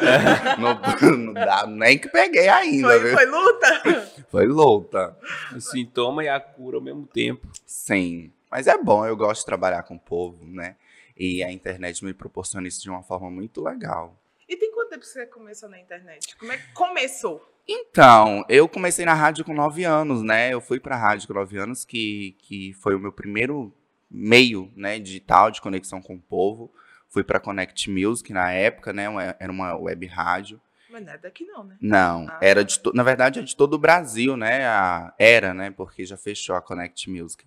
não, 0.59 1.17
não 1.17 1.33
dá 1.33 1.65
nem 1.65 1.97
que 1.97 2.07
peguei 2.09 2.47
ainda, 2.47 2.89
Foi, 2.89 2.99
viu? 2.99 3.13
foi 3.13 3.25
luta? 3.25 3.81
Foi 4.29 4.45
luta. 4.45 5.17
O 5.55 5.59
sintoma 5.59 6.23
e 6.23 6.29
a 6.29 6.39
cura 6.39 6.77
ao 6.77 6.83
mesmo 6.83 7.07
tempo. 7.07 7.47
Sim. 7.65 8.31
Mas 8.51 8.67
é 8.67 8.77
bom, 8.77 9.05
eu 9.05 9.17
gosto 9.17 9.39
de 9.39 9.45
trabalhar 9.47 9.81
com 9.83 9.95
o 9.95 9.99
povo, 9.99 10.45
né? 10.45 10.75
E 11.17 11.43
a 11.43 11.51
internet 11.51 12.05
me 12.05 12.13
proporciona 12.13 12.67
isso 12.67 12.81
de 12.81 12.89
uma 12.89 13.01
forma 13.01 13.31
muito 13.31 13.63
legal. 13.63 14.15
E 14.47 14.55
tem 14.57 14.71
quanto 14.71 14.89
tempo 14.89 15.01
que 15.01 15.07
você 15.07 15.25
começou 15.25 15.69
na 15.69 15.79
internet? 15.79 16.35
Como 16.37 16.51
é 16.51 16.57
que 16.57 16.73
começou? 16.73 17.50
Então, 17.67 18.43
eu 18.49 18.67
comecei 18.67 19.05
na 19.05 19.13
rádio 19.13 19.45
com 19.45 19.53
9 19.53 19.83
anos, 19.83 20.21
né? 20.21 20.53
Eu 20.53 20.61
fui 20.61 20.79
pra 20.79 20.97
rádio 20.97 21.27
com 21.27 21.33
9 21.33 21.57
anos, 21.57 21.85
que, 21.85 22.35
que 22.39 22.73
foi 22.73 22.95
o 22.95 22.99
meu 22.99 23.11
primeiro 23.11 23.73
meio 24.09 24.71
né, 24.75 24.99
digital 24.99 25.49
de 25.51 25.61
conexão 25.61 26.01
com 26.01 26.15
o 26.15 26.19
povo. 26.21 26.71
Fui 27.09 27.23
pra 27.23 27.39
Connect 27.39 27.89
Music 27.89 28.31
na 28.33 28.51
época, 28.51 28.91
né? 28.93 29.05
Era 29.39 29.51
uma 29.51 29.75
web 29.75 30.05
rádio. 30.07 30.59
Mas 30.89 31.05
não 31.05 31.13
é 31.13 31.17
daqui 31.17 31.45
não, 31.45 31.63
né? 31.63 31.77
Não, 31.79 32.27
Ah. 32.29 32.39
era 32.41 32.65
de 32.65 32.77
to- 32.79 32.91
na 32.93 33.03
verdade 33.03 33.39
é 33.39 33.41
de 33.41 33.55
todo 33.55 33.75
o 33.75 33.77
Brasil, 33.79 34.35
né? 34.35 34.65
A- 34.65 35.13
era, 35.17 35.53
né? 35.53 35.71
Porque 35.71 36.05
já 36.05 36.17
fechou 36.17 36.55
a 36.55 36.61
Connect 36.61 37.09
Music. 37.09 37.45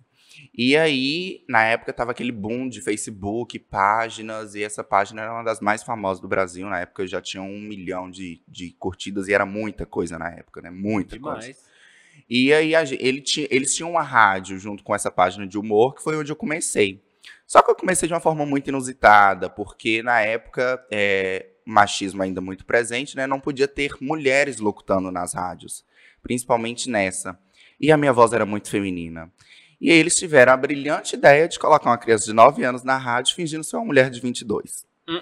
E 0.53 0.75
aí, 0.75 1.43
na 1.47 1.63
época, 1.63 1.93
tava 1.93 2.11
aquele 2.11 2.31
boom 2.31 2.67
de 2.67 2.81
Facebook, 2.81 3.57
páginas, 3.59 4.55
e 4.55 4.63
essa 4.63 4.83
página 4.83 5.21
era 5.21 5.33
uma 5.33 5.43
das 5.43 5.59
mais 5.59 5.83
famosas 5.83 6.21
do 6.21 6.27
Brasil. 6.27 6.67
Na 6.67 6.79
época 6.79 7.05
já 7.07 7.21
tinha 7.21 7.43
um 7.43 7.59
milhão 7.59 8.09
de, 8.09 8.41
de 8.47 8.71
curtidas 8.79 9.27
e 9.27 9.33
era 9.33 9.45
muita 9.45 9.85
coisa 9.85 10.17
na 10.17 10.29
época, 10.29 10.61
né? 10.61 10.69
Muita 10.69 11.19
coisa. 11.19 11.39
Demais. 11.39 11.75
E 12.29 12.53
aí 12.53 12.73
ele 12.99 13.21
tinha, 13.21 13.47
eles 13.51 13.75
tinham 13.75 13.91
uma 13.91 14.01
rádio 14.01 14.57
junto 14.57 14.83
com 14.83 14.95
essa 14.95 15.11
página 15.11 15.45
de 15.45 15.57
humor, 15.57 15.95
que 15.95 16.01
foi 16.01 16.17
onde 16.17 16.31
eu 16.31 16.35
comecei. 16.35 17.03
Só 17.45 17.61
que 17.61 17.69
eu 17.69 17.75
comecei 17.75 18.07
de 18.07 18.13
uma 18.13 18.19
forma 18.19 18.45
muito 18.45 18.67
inusitada, 18.67 19.49
porque 19.49 20.01
na 20.01 20.21
época, 20.21 20.83
é, 20.91 21.47
machismo 21.65 22.23
ainda 22.23 22.41
muito 22.41 22.65
presente, 22.65 23.15
né? 23.15 23.27
Não 23.27 23.39
podia 23.39 23.67
ter 23.67 23.95
mulheres 24.01 24.57
locutando 24.59 25.11
nas 25.11 25.33
rádios. 25.33 25.85
principalmente 26.21 26.89
nessa. 26.89 27.37
E 27.79 27.91
a 27.91 27.97
minha 27.97 28.11
voz 28.11 28.33
era 28.33 28.45
muito 28.47 28.69
feminina. 28.69 29.31
E 29.79 29.91
eles 29.91 30.15
tiveram 30.15 30.53
a 30.53 30.57
brilhante 30.57 31.15
ideia 31.15 31.47
de 31.47 31.59
colocar 31.59 31.89
uma 31.89 31.97
criança 31.97 32.25
de 32.25 32.33
9 32.33 32.63
anos 32.63 32.83
na 32.83 32.97
rádio 32.97 33.35
fingindo 33.35 33.63
ser 33.63 33.75
uma 33.75 33.85
mulher 33.85 34.09
de 34.09 34.19
22. 34.19 34.85
Hum. 35.07 35.19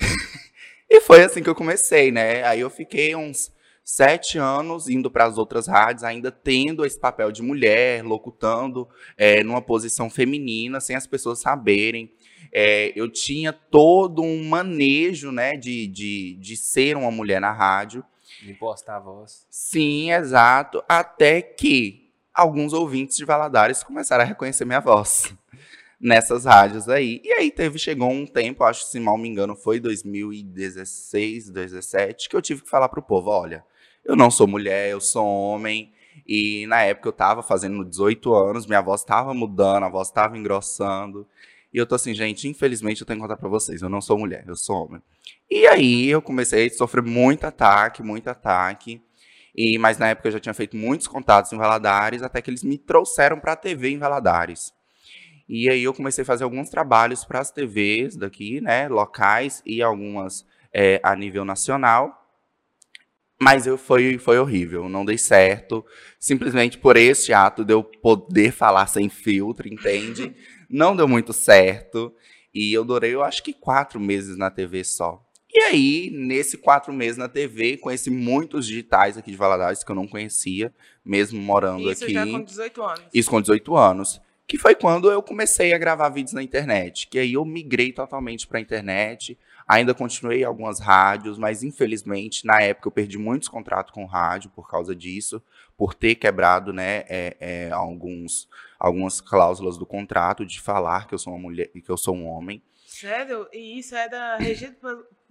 e 0.90 1.00
foi 1.00 1.22
assim 1.22 1.42
que 1.42 1.48
eu 1.48 1.54
comecei, 1.54 2.10
né? 2.10 2.42
Aí 2.44 2.60
eu 2.60 2.70
fiquei 2.70 3.14
uns 3.14 3.50
sete 3.84 4.38
anos 4.38 4.88
indo 4.88 5.10
para 5.10 5.24
as 5.24 5.38
outras 5.38 5.66
rádios, 5.66 6.04
ainda 6.04 6.30
tendo 6.30 6.84
esse 6.84 6.98
papel 6.98 7.32
de 7.32 7.42
mulher, 7.42 8.04
locutando 8.04 8.88
é, 9.16 9.42
numa 9.42 9.60
posição 9.60 10.08
feminina, 10.08 10.80
sem 10.80 10.96
as 10.96 11.06
pessoas 11.06 11.40
saberem. 11.40 12.12
É, 12.52 12.92
eu 12.94 13.08
tinha 13.08 13.52
todo 13.52 14.22
um 14.22 14.44
manejo 14.44 15.32
né, 15.32 15.52
de, 15.52 15.86
de, 15.86 16.34
de 16.34 16.56
ser 16.56 16.96
uma 16.96 17.10
mulher 17.10 17.40
na 17.40 17.52
rádio. 17.52 18.04
De 18.40 18.50
impostar 18.50 18.96
a 18.96 19.00
voz. 19.00 19.46
Sim, 19.50 20.12
exato. 20.12 20.82
Até 20.88 21.40
que 21.40 22.01
alguns 22.34 22.72
ouvintes 22.72 23.16
de 23.16 23.24
Valadares 23.24 23.82
começaram 23.82 24.24
a 24.24 24.26
reconhecer 24.26 24.64
minha 24.64 24.80
voz 24.80 25.32
nessas 26.00 26.44
rádios 26.44 26.88
aí. 26.88 27.20
E 27.24 27.32
aí 27.32 27.50
teve, 27.50 27.78
chegou 27.78 28.10
um 28.10 28.26
tempo, 28.26 28.64
acho 28.64 28.86
se 28.86 28.98
mal 28.98 29.18
me 29.18 29.28
engano, 29.28 29.54
foi 29.54 29.78
2016, 29.80 31.50
2017, 31.50 32.28
que 32.28 32.36
eu 32.36 32.42
tive 32.42 32.62
que 32.62 32.70
falar 32.70 32.88
pro 32.88 33.02
povo, 33.02 33.30
olha, 33.30 33.64
eu 34.04 34.16
não 34.16 34.30
sou 34.30 34.46
mulher, 34.46 34.90
eu 34.90 35.00
sou 35.00 35.26
homem. 35.26 35.92
E 36.26 36.66
na 36.66 36.82
época 36.82 37.08
eu 37.08 37.12
tava 37.12 37.42
fazendo 37.42 37.84
18 37.84 38.34
anos, 38.34 38.66
minha 38.66 38.80
voz 38.80 39.02
tava 39.02 39.32
mudando, 39.32 39.84
a 39.84 39.88
voz 39.88 40.10
tava 40.10 40.36
engrossando. 40.36 41.26
E 41.72 41.78
eu 41.78 41.86
tô 41.86 41.94
assim, 41.94 42.14
gente, 42.14 42.46
infelizmente 42.48 43.00
eu 43.00 43.06
tenho 43.06 43.18
que 43.18 43.22
contar 43.22 43.36
pra 43.36 43.48
vocês, 43.48 43.80
eu 43.80 43.88
não 43.88 44.00
sou 44.00 44.18
mulher, 44.18 44.44
eu 44.46 44.54
sou 44.54 44.84
homem. 44.84 45.02
E 45.50 45.66
aí 45.66 46.08
eu 46.08 46.20
comecei 46.20 46.66
a 46.66 46.70
sofrer 46.70 47.02
muito 47.02 47.44
ataque, 47.44 48.02
muito 48.02 48.28
ataque. 48.28 49.00
E, 49.54 49.76
mas 49.78 49.98
na 49.98 50.08
época 50.08 50.28
eu 50.28 50.32
já 50.32 50.40
tinha 50.40 50.54
feito 50.54 50.76
muitos 50.76 51.06
contatos 51.06 51.52
em 51.52 51.58
Valadares, 51.58 52.22
até 52.22 52.40
que 52.40 52.50
eles 52.50 52.62
me 52.62 52.78
trouxeram 52.78 53.38
para 53.38 53.52
a 53.52 53.56
TV 53.56 53.90
em 53.90 53.98
Valadares. 53.98 54.72
E 55.48 55.68
aí 55.68 55.82
eu 55.82 55.92
comecei 55.92 56.22
a 56.22 56.24
fazer 56.24 56.44
alguns 56.44 56.70
trabalhos 56.70 57.24
para 57.24 57.40
as 57.40 57.50
TVs 57.50 58.16
daqui, 58.16 58.60
né, 58.60 58.88
locais 58.88 59.62
e 59.66 59.82
algumas 59.82 60.46
é, 60.72 61.00
a 61.02 61.14
nível 61.14 61.44
nacional. 61.44 62.18
Mas 63.38 63.66
eu, 63.66 63.76
foi, 63.76 64.18
foi 64.18 64.38
horrível, 64.38 64.88
não 64.88 65.04
dei 65.04 65.18
certo. 65.18 65.84
Simplesmente 66.18 66.78
por 66.78 66.96
esse 66.96 67.32
ato 67.32 67.64
de 67.64 67.74
eu 67.74 67.82
poder 67.82 68.52
falar 68.52 68.86
sem 68.86 69.08
filtro, 69.08 69.68
entende? 69.68 70.32
Não 70.70 70.94
deu 70.94 71.08
muito 71.08 71.32
certo. 71.32 72.14
E 72.54 72.72
eu 72.72 72.84
durei, 72.84 73.12
eu 73.12 73.22
acho 73.22 73.42
que 73.42 73.52
quatro 73.52 73.98
meses 73.98 74.38
na 74.38 74.48
TV 74.48 74.84
só. 74.84 75.20
E 75.54 75.60
aí, 75.64 76.10
nesse 76.10 76.56
quatro 76.56 76.94
meses 76.94 77.18
na 77.18 77.28
TV, 77.28 77.76
conheci 77.76 78.08
muitos 78.08 78.66
digitais 78.66 79.18
aqui 79.18 79.30
de 79.30 79.36
Valadares 79.36 79.84
que 79.84 79.90
eu 79.90 79.94
não 79.94 80.08
conhecia, 80.08 80.72
mesmo 81.04 81.38
morando 81.38 81.92
Isso 81.92 82.04
aqui. 82.04 82.14
já 82.14 82.26
com 82.26 82.42
18 82.42 82.82
anos. 82.82 83.04
Isso 83.12 83.30
com 83.30 83.40
18 83.40 83.76
anos. 83.76 84.20
Que 84.46 84.56
foi 84.56 84.74
quando 84.74 85.10
eu 85.10 85.22
comecei 85.22 85.74
a 85.74 85.78
gravar 85.78 86.08
vídeos 86.08 86.32
na 86.32 86.42
internet. 86.42 87.06
Que 87.06 87.18
aí 87.18 87.34
eu 87.34 87.44
migrei 87.44 87.92
totalmente 87.92 88.46
para 88.46 88.58
a 88.58 88.60
internet. 88.62 89.38
Ainda 89.68 89.94
continuei 89.94 90.42
algumas 90.42 90.80
rádios, 90.80 91.38
mas 91.38 91.62
infelizmente, 91.62 92.46
na 92.46 92.60
época, 92.62 92.88
eu 92.88 92.92
perdi 92.92 93.18
muitos 93.18 93.48
contratos 93.48 93.92
com 93.92 94.06
rádio 94.06 94.50
por 94.50 94.68
causa 94.68 94.96
disso, 94.96 95.42
por 95.76 95.94
ter 95.94 96.14
quebrado 96.14 96.72
né, 96.72 97.04
é, 97.08 97.36
é, 97.38 97.70
alguns, 97.70 98.48
algumas 98.78 99.20
cláusulas 99.20 99.76
do 99.76 99.84
contrato 99.84 100.46
de 100.46 100.60
falar 100.60 101.06
que 101.06 101.14
eu 101.14 101.18
sou 101.18 101.34
uma 101.34 101.42
mulher 101.42 101.70
e 101.74 101.82
que 101.82 101.90
eu 101.90 101.96
sou 101.96 102.16
um 102.16 102.26
homem. 102.26 102.62
Sério? 102.86 103.48
E 103.52 103.78
isso 103.78 103.94
é 103.94 104.08
da 104.08 104.36
regido 104.36 104.76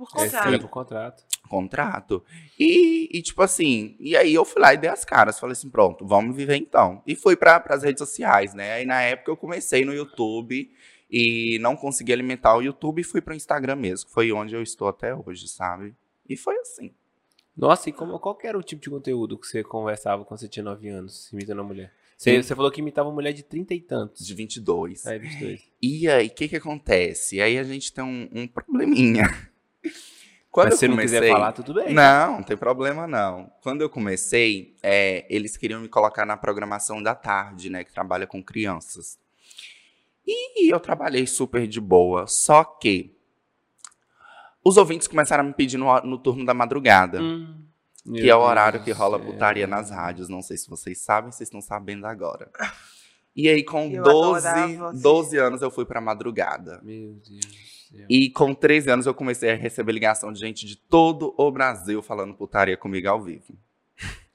por, 0.05 0.11
por 0.11 0.21
É, 0.21 0.25
contrato. 0.25 0.49
foi 0.49 0.59
pro 0.59 0.69
contrato. 0.69 1.23
Contrato. 1.49 2.23
E, 2.57 3.09
e, 3.17 3.21
tipo 3.21 3.41
assim, 3.41 3.95
e 3.99 4.15
aí 4.15 4.33
eu 4.33 4.43
fui 4.45 4.61
lá 4.61 4.73
e 4.73 4.77
dei 4.77 4.89
as 4.89 5.03
caras. 5.05 5.39
Falei 5.39 5.53
assim, 5.53 5.69
pronto, 5.69 6.05
vamos 6.05 6.35
viver 6.35 6.55
então. 6.55 7.01
E 7.05 7.15
fui 7.15 7.35
para 7.35 7.63
as 7.69 7.83
redes 7.83 7.99
sociais, 7.99 8.53
né? 8.53 8.73
Aí 8.73 8.85
na 8.85 9.01
época 9.01 9.31
eu 9.31 9.37
comecei 9.37 9.83
no 9.85 9.93
YouTube 9.93 10.69
e 11.09 11.59
não 11.59 11.75
consegui 11.75 12.13
alimentar 12.13 12.55
o 12.55 12.61
YouTube 12.61 13.01
e 13.01 13.03
fui 13.03 13.21
pro 13.21 13.35
Instagram 13.35 13.75
mesmo. 13.75 14.09
Foi 14.09 14.31
onde 14.31 14.55
eu 14.55 14.61
estou 14.63 14.87
até 14.87 15.13
hoje, 15.13 15.47
sabe? 15.47 15.93
E 16.27 16.37
foi 16.37 16.55
assim. 16.59 16.91
Nossa, 17.55 17.89
e 17.89 17.93
como, 17.93 18.17
qual 18.17 18.35
que 18.35 18.47
era 18.47 18.57
o 18.57 18.63
tipo 18.63 18.81
de 18.81 18.89
conteúdo 18.89 19.37
que 19.37 19.45
você 19.45 19.61
conversava 19.63 20.23
quando 20.23 20.39
você 20.39 20.47
tinha 20.47 20.63
9 20.63 20.87
anos, 20.89 21.31
imitando 21.33 21.59
a 21.59 21.63
mulher? 21.63 21.93
Você, 22.17 22.37
Hum. 22.37 22.43
você 22.43 22.55
falou 22.55 22.71
que 22.71 22.79
imitava 22.79 23.09
uma 23.09 23.15
mulher 23.15 23.33
de 23.33 23.43
30 23.43 23.73
e 23.73 23.81
tantos. 23.81 24.25
De 24.25 24.33
22. 24.33 25.05
Aí, 25.07 25.19
22. 25.19 25.61
E 25.81 26.07
aí, 26.07 26.27
o 26.27 26.29
que 26.29 26.47
que 26.47 26.55
acontece? 26.55 27.41
Aí 27.41 27.57
a 27.57 27.63
gente 27.63 27.91
tem 27.91 28.03
um, 28.03 28.29
um 28.31 28.47
probleminha. 28.47 29.50
Quando 30.51 30.65
Mas 30.65 30.73
eu 30.73 30.77
se 30.77 30.79
você 30.79 30.87
não 30.89 30.95
comecei- 30.97 31.19
quiser 31.19 31.31
falar, 31.31 31.51
tudo 31.53 31.73
bem. 31.73 31.93
Não, 31.93 32.33
não 32.37 32.43
tem 32.43 32.57
problema 32.57 33.07
não. 33.07 33.49
Quando 33.61 33.81
eu 33.81 33.89
comecei, 33.89 34.75
é, 34.83 35.25
eles 35.29 35.55
queriam 35.55 35.79
me 35.79 35.87
colocar 35.87 36.25
na 36.25 36.35
programação 36.35 37.01
da 37.01 37.15
tarde, 37.15 37.69
né? 37.69 37.83
Que 37.85 37.93
trabalha 37.93 38.27
com 38.27 38.43
crianças. 38.43 39.17
E 40.27 40.71
eu 40.73 40.79
trabalhei 40.79 41.25
super 41.25 41.65
de 41.67 41.79
boa. 41.79 42.27
Só 42.27 42.63
que 42.65 43.15
os 44.63 44.77
ouvintes 44.77 45.07
começaram 45.07 45.43
a 45.43 45.47
me 45.47 45.53
pedir 45.53 45.77
no, 45.77 45.99
no 46.01 46.17
turno 46.17 46.45
da 46.45 46.53
madrugada. 46.53 47.21
Hum, 47.21 47.65
que 48.05 48.29
é 48.29 48.35
o 48.35 48.39
horário 48.41 48.79
Deus 48.79 48.85
que 48.85 48.91
rola 48.91 49.17
céu. 49.17 49.27
putaria 49.31 49.65
nas 49.67 49.89
rádios. 49.89 50.27
Não 50.27 50.41
sei 50.41 50.57
se 50.57 50.69
vocês 50.69 50.99
sabem, 50.99 51.31
vocês 51.31 51.47
estão 51.47 51.61
sabendo 51.61 52.05
agora. 52.05 52.51
E 53.35 53.47
aí, 53.47 53.63
com 53.63 53.89
Eu 53.89 54.03
12, 54.03 54.47
adorava 54.47 54.87
assistir. 54.89 55.03
12 55.03 55.37
anos, 55.37 55.61
eu 55.61 55.71
fui 55.71 55.85
pra 55.85 56.01
madrugada. 56.01 56.81
Meu 56.83 57.13
Deus. 57.13 57.80
E 58.09 58.29
com 58.29 58.53
13 58.53 58.89
anos 58.89 59.05
eu 59.05 59.13
comecei 59.13 59.51
a 59.51 59.55
receber 59.55 59.91
ligação 59.91 60.31
de 60.31 60.39
gente 60.39 60.65
de 60.65 60.75
todo 60.75 61.33
o 61.37 61.51
Brasil 61.51 62.01
falando 62.01 62.33
putaria 62.33 62.77
comigo 62.77 63.07
ao 63.09 63.21
vivo. 63.21 63.57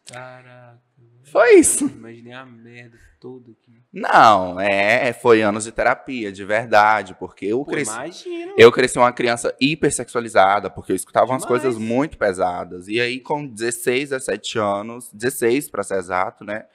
Caraca. 0.06 0.80
Foi 1.24 1.56
isso. 1.56 1.86
Imaginei 1.86 2.32
a 2.32 2.46
merda 2.46 2.96
toda 3.20 3.50
aqui. 3.50 3.82
Não, 3.92 4.60
é, 4.60 5.12
foi 5.12 5.42
anos 5.42 5.64
de 5.64 5.72
terapia, 5.72 6.30
de 6.30 6.44
verdade, 6.44 7.16
porque 7.18 7.46
eu 7.46 7.58
Pô, 7.64 7.70
cresci. 7.72 7.92
imagina. 7.92 8.52
Eu 8.56 8.70
cresci 8.70 8.98
uma 8.98 9.12
criança 9.12 9.54
hipersexualizada, 9.60 10.70
porque 10.70 10.92
eu 10.92 10.96
escutava 10.96 11.32
umas 11.32 11.42
Demais. 11.42 11.62
coisas 11.62 11.78
muito 11.78 12.16
pesadas. 12.16 12.86
E 12.86 13.00
aí, 13.00 13.18
com 13.18 13.44
16, 13.44 14.10
17 14.10 14.58
anos, 14.58 15.10
16 15.12 15.68
para 15.68 15.82
ser 15.82 15.98
exato, 15.98 16.44
né? 16.44 16.66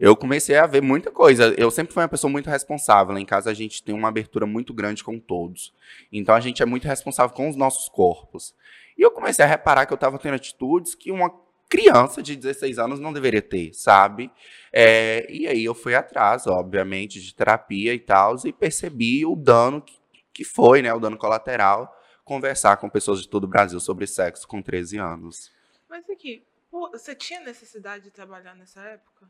Eu 0.00 0.16
comecei 0.16 0.56
a 0.56 0.66
ver 0.66 0.80
muita 0.80 1.10
coisa. 1.10 1.54
Eu 1.58 1.70
sempre 1.70 1.92
fui 1.92 2.02
uma 2.02 2.08
pessoa 2.08 2.30
muito 2.30 2.48
responsável. 2.48 3.18
Em 3.18 3.26
casa 3.26 3.50
a 3.50 3.54
gente 3.54 3.82
tem 3.82 3.94
uma 3.94 4.08
abertura 4.08 4.46
muito 4.46 4.72
grande 4.72 5.04
com 5.04 5.20
todos. 5.20 5.74
Então 6.10 6.34
a 6.34 6.40
gente 6.40 6.62
é 6.62 6.66
muito 6.66 6.88
responsável 6.88 7.36
com 7.36 7.50
os 7.50 7.54
nossos 7.54 7.86
corpos. 7.86 8.54
E 8.96 9.02
eu 9.02 9.10
comecei 9.10 9.44
a 9.44 9.48
reparar 9.48 9.84
que 9.84 9.92
eu 9.92 9.96
estava 9.96 10.18
tendo 10.18 10.36
atitudes 10.36 10.94
que 10.94 11.12
uma 11.12 11.30
criança 11.68 12.22
de 12.22 12.34
16 12.34 12.78
anos 12.78 12.98
não 12.98 13.12
deveria 13.12 13.42
ter, 13.42 13.74
sabe? 13.74 14.32
É, 14.72 15.30
e 15.30 15.46
aí 15.46 15.62
eu 15.62 15.74
fui 15.74 15.94
atrás, 15.94 16.46
obviamente, 16.46 17.20
de 17.20 17.34
terapia 17.34 17.92
e 17.92 17.98
tal, 17.98 18.36
e 18.46 18.54
percebi 18.54 19.26
o 19.26 19.36
dano 19.36 19.82
que, 19.82 19.94
que 20.32 20.44
foi, 20.44 20.80
né? 20.80 20.94
O 20.94 20.98
dano 20.98 21.18
colateral. 21.18 21.94
Conversar 22.24 22.78
com 22.78 22.88
pessoas 22.88 23.20
de 23.20 23.28
todo 23.28 23.44
o 23.44 23.48
Brasil 23.48 23.78
sobre 23.78 24.06
sexo 24.06 24.48
com 24.48 24.62
13 24.62 24.96
anos. 24.96 25.52
Mas 25.90 26.08
aqui, 26.08 26.42
você 26.70 27.14
tinha 27.14 27.40
necessidade 27.40 28.04
de 28.04 28.10
trabalhar 28.10 28.54
nessa 28.54 28.80
época? 28.80 29.28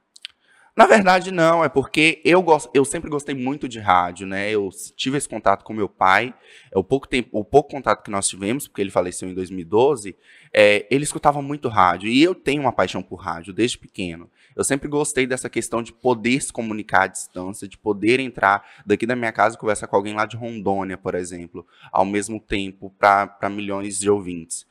Na 0.80 0.87
verdade, 0.87 1.30
não, 1.30 1.62
é 1.62 1.68
porque 1.68 2.22
eu, 2.25 2.40
gosto, 2.40 2.70
eu 2.72 2.87
sempre 2.87 3.10
gostei 3.10 3.34
muito 3.34 3.68
de 3.68 3.78
rádio, 3.78 4.26
né? 4.26 4.50
Eu 4.50 4.70
tive 4.96 5.18
esse 5.18 5.28
contato 5.28 5.62
com 5.62 5.75
meu 5.75 5.90
pai, 5.90 6.32
é 6.72 6.78
o 6.78 6.82
pouco 6.82 7.06
tempo, 7.06 7.28
o 7.38 7.44
pouco 7.44 7.68
contato 7.68 8.02
que 8.02 8.10
nós 8.10 8.26
tivemos, 8.26 8.66
porque 8.66 8.80
ele 8.80 8.90
faleceu 8.90 9.28
em 9.28 9.34
2012, 9.34 10.16
é, 10.50 10.87
ele 10.90 11.04
escutava 11.04 11.42
muito 11.42 11.68
rádio. 11.68 12.08
E 12.08 12.22
eu 12.22 12.34
tenho 12.34 12.62
uma 12.62 12.72
paixão 12.72 13.02
por 13.02 13.16
rádio 13.16 13.52
desde 13.52 13.76
pequeno. 13.76 14.30
Eu 14.56 14.64
sempre 14.64 14.88
gostei 14.88 15.26
dessa 15.26 15.50
questão 15.50 15.82
de 15.82 15.92
poder 15.92 16.40
se 16.40 16.50
comunicar 16.50 17.02
à 17.02 17.08
distância, 17.08 17.68
de 17.68 17.76
poder 17.76 18.18
entrar 18.18 18.66
daqui 18.87 19.04
da 19.04 19.14
minha 19.14 19.32
casa 19.32 19.56
e 19.56 19.58
conversar 19.58 19.87
com 19.87 19.96
alguém 19.96 20.14
lá 20.14 20.25
de 20.25 20.38
Rondônia, 20.38 20.96
por 20.96 21.14
exemplo, 21.14 21.66
ao 21.92 22.06
mesmo 22.06 22.40
tempo, 22.40 22.90
para 22.99 23.50
milhões 23.50 23.99
de 23.99 24.08
ouvintes. 24.08 24.66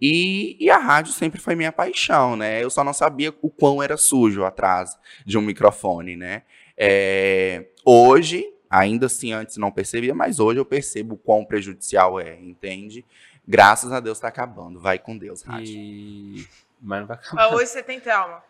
E, 0.00 0.56
e 0.58 0.68
a 0.70 0.78
rádio 0.78 1.12
sempre 1.12 1.40
foi 1.40 1.54
minha 1.54 1.70
paixão, 1.70 2.36
né? 2.36 2.62
Eu 2.62 2.70
só 2.70 2.82
não 2.82 2.92
sabia 2.92 3.32
o 3.40 3.48
quão 3.48 3.82
era 3.82 3.96
sujo 3.96 4.44
atrás 4.44 4.98
de 5.24 5.38
um 5.38 5.42
microfone, 5.42 6.16
né? 6.16 6.42
É, 6.76 7.66
hoje, 7.84 8.44
ainda 8.68 9.06
assim, 9.06 9.32
antes 9.32 9.56
não 9.56 9.70
percebia, 9.70 10.14
mas 10.14 10.40
hoje 10.40 10.58
eu 10.58 10.64
percebo 10.64 11.14
o 11.14 11.18
quão 11.18 11.44
prejudicial 11.44 12.18
é, 12.18 12.34
entende? 12.40 13.04
Graças 13.46 13.92
a 13.92 14.00
Deus 14.00 14.18
tá 14.18 14.28
acabando. 14.28 14.80
Vai 14.80 14.98
com 14.98 15.16
Deus, 15.16 15.42
rádio. 15.42 15.74
E... 15.74 16.48
Mas 16.80 17.00
não 17.00 17.06
vai 17.06 17.16
acabar. 17.16 17.42
Ah, 17.44 17.54
hoje 17.54 17.66
você 17.66 17.82
tem 17.82 18.00
trauma. 18.00 18.42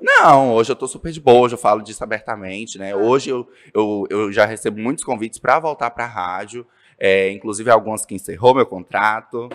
Não, 0.00 0.52
hoje 0.52 0.70
eu 0.70 0.76
tô 0.76 0.86
super 0.86 1.10
de 1.10 1.20
boa, 1.20 1.40
hoje 1.40 1.54
eu 1.54 1.58
falo 1.58 1.82
disso 1.82 2.04
abertamente, 2.04 2.78
né? 2.78 2.94
Hoje 2.94 3.30
eu, 3.30 3.48
eu, 3.72 4.06
eu 4.10 4.32
já 4.32 4.44
recebo 4.44 4.78
muitos 4.78 5.02
convites 5.02 5.38
para 5.38 5.58
voltar 5.58 5.90
pra 5.90 6.04
rádio, 6.06 6.66
é, 6.98 7.30
inclusive 7.30 7.70
alguns 7.70 8.04
que 8.04 8.14
encerrou 8.14 8.54
meu 8.54 8.66
contrato. 8.66 9.48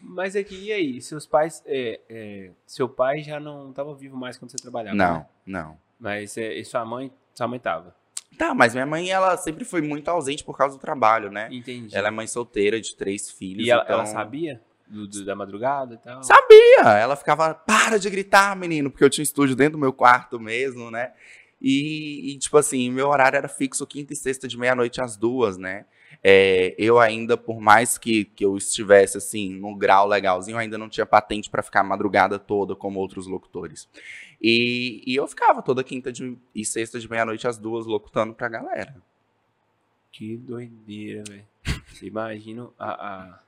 Mas 0.00 0.34
aqui, 0.34 0.66
e 0.66 0.72
aí? 0.72 1.00
Seus 1.00 1.26
pais. 1.26 1.62
é, 1.66 2.00
é, 2.08 2.50
seu 2.66 2.88
pai 2.88 3.22
já 3.22 3.38
não 3.38 3.70
estava 3.70 3.94
vivo 3.94 4.16
mais 4.16 4.36
quando 4.36 4.50
você 4.50 4.56
trabalhava? 4.58 4.96
Não, 4.96 5.14
né? 5.18 5.26
não. 5.46 5.78
Mas 5.98 6.36
é, 6.36 6.54
e 6.54 6.64
sua 6.64 6.84
mãe. 6.84 7.12
Sua 7.34 7.46
mãe 7.48 7.58
tava. 7.58 7.94
Tá, 8.36 8.54
mas 8.54 8.72
minha 8.74 8.86
mãe, 8.86 9.10
ela 9.10 9.36
sempre 9.36 9.64
foi 9.64 9.80
muito 9.80 10.08
ausente 10.08 10.42
por 10.42 10.56
causa 10.56 10.76
do 10.76 10.80
trabalho, 10.80 11.30
né? 11.30 11.48
Entendi. 11.52 11.94
Ela 11.94 12.08
é 12.08 12.10
mãe 12.10 12.26
solteira 12.26 12.80
de 12.80 12.96
três 12.96 13.30
filhos. 13.30 13.66
e 13.66 13.70
ela, 13.70 13.82
então... 13.82 13.96
ela 13.96 14.06
sabia? 14.06 14.60
do- 14.92 15.06
do- 15.08 15.24
da 15.24 15.34
madrugada 15.34 15.94
e 15.94 15.98
tal? 15.98 16.22
Sabia! 16.22 16.82
Ela 16.98 17.16
ficava, 17.16 17.54
para 17.54 17.98
de 17.98 18.10
gritar, 18.10 18.54
menino, 18.54 18.90
porque 18.90 19.02
eu 19.04 19.08
tinha 19.10 19.22
um 19.22 19.24
estúdio 19.24 19.56
dentro 19.56 19.72
do 19.72 19.78
meu 19.78 19.92
quarto 19.92 20.38
mesmo, 20.38 20.90
né? 20.90 21.12
E, 21.60 22.32
e, 22.32 22.38
tipo 22.38 22.58
assim, 22.58 22.90
meu 22.90 23.08
horário 23.08 23.36
era 23.36 23.48
fixo 23.48 23.86
quinta 23.86 24.12
e 24.12 24.16
sexta 24.16 24.46
de 24.48 24.58
meia-noite 24.58 25.00
às 25.00 25.16
duas, 25.16 25.56
né? 25.56 25.86
É, 26.24 26.74
eu 26.78 27.00
ainda, 27.00 27.36
por 27.36 27.60
mais 27.60 27.98
que, 27.98 28.24
que 28.26 28.44
eu 28.44 28.56
estivesse 28.56 29.18
assim, 29.18 29.54
no 29.58 29.74
grau 29.74 30.06
legalzinho, 30.06 30.54
eu 30.54 30.58
ainda 30.60 30.78
não 30.78 30.88
tinha 30.88 31.04
patente 31.04 31.50
para 31.50 31.62
ficar 31.62 31.80
a 31.80 31.84
madrugada 31.84 32.38
toda 32.38 32.76
como 32.76 33.00
outros 33.00 33.26
locutores. 33.26 33.88
E, 34.40 35.02
e 35.06 35.16
eu 35.16 35.26
ficava 35.26 35.60
toda 35.62 35.82
quinta 35.82 36.12
de- 36.12 36.38
e 36.54 36.64
sexta 36.64 37.00
de 37.00 37.10
meia-noite 37.10 37.46
às 37.48 37.58
duas 37.58 37.86
locutando 37.86 38.34
pra 38.34 38.48
galera. 38.48 38.94
Que 40.12 40.36
doideira, 40.36 41.24
velho. 41.28 41.44
Você 41.92 42.06
imagina 42.06 42.68
a, 42.78 42.90
a, 42.90 43.38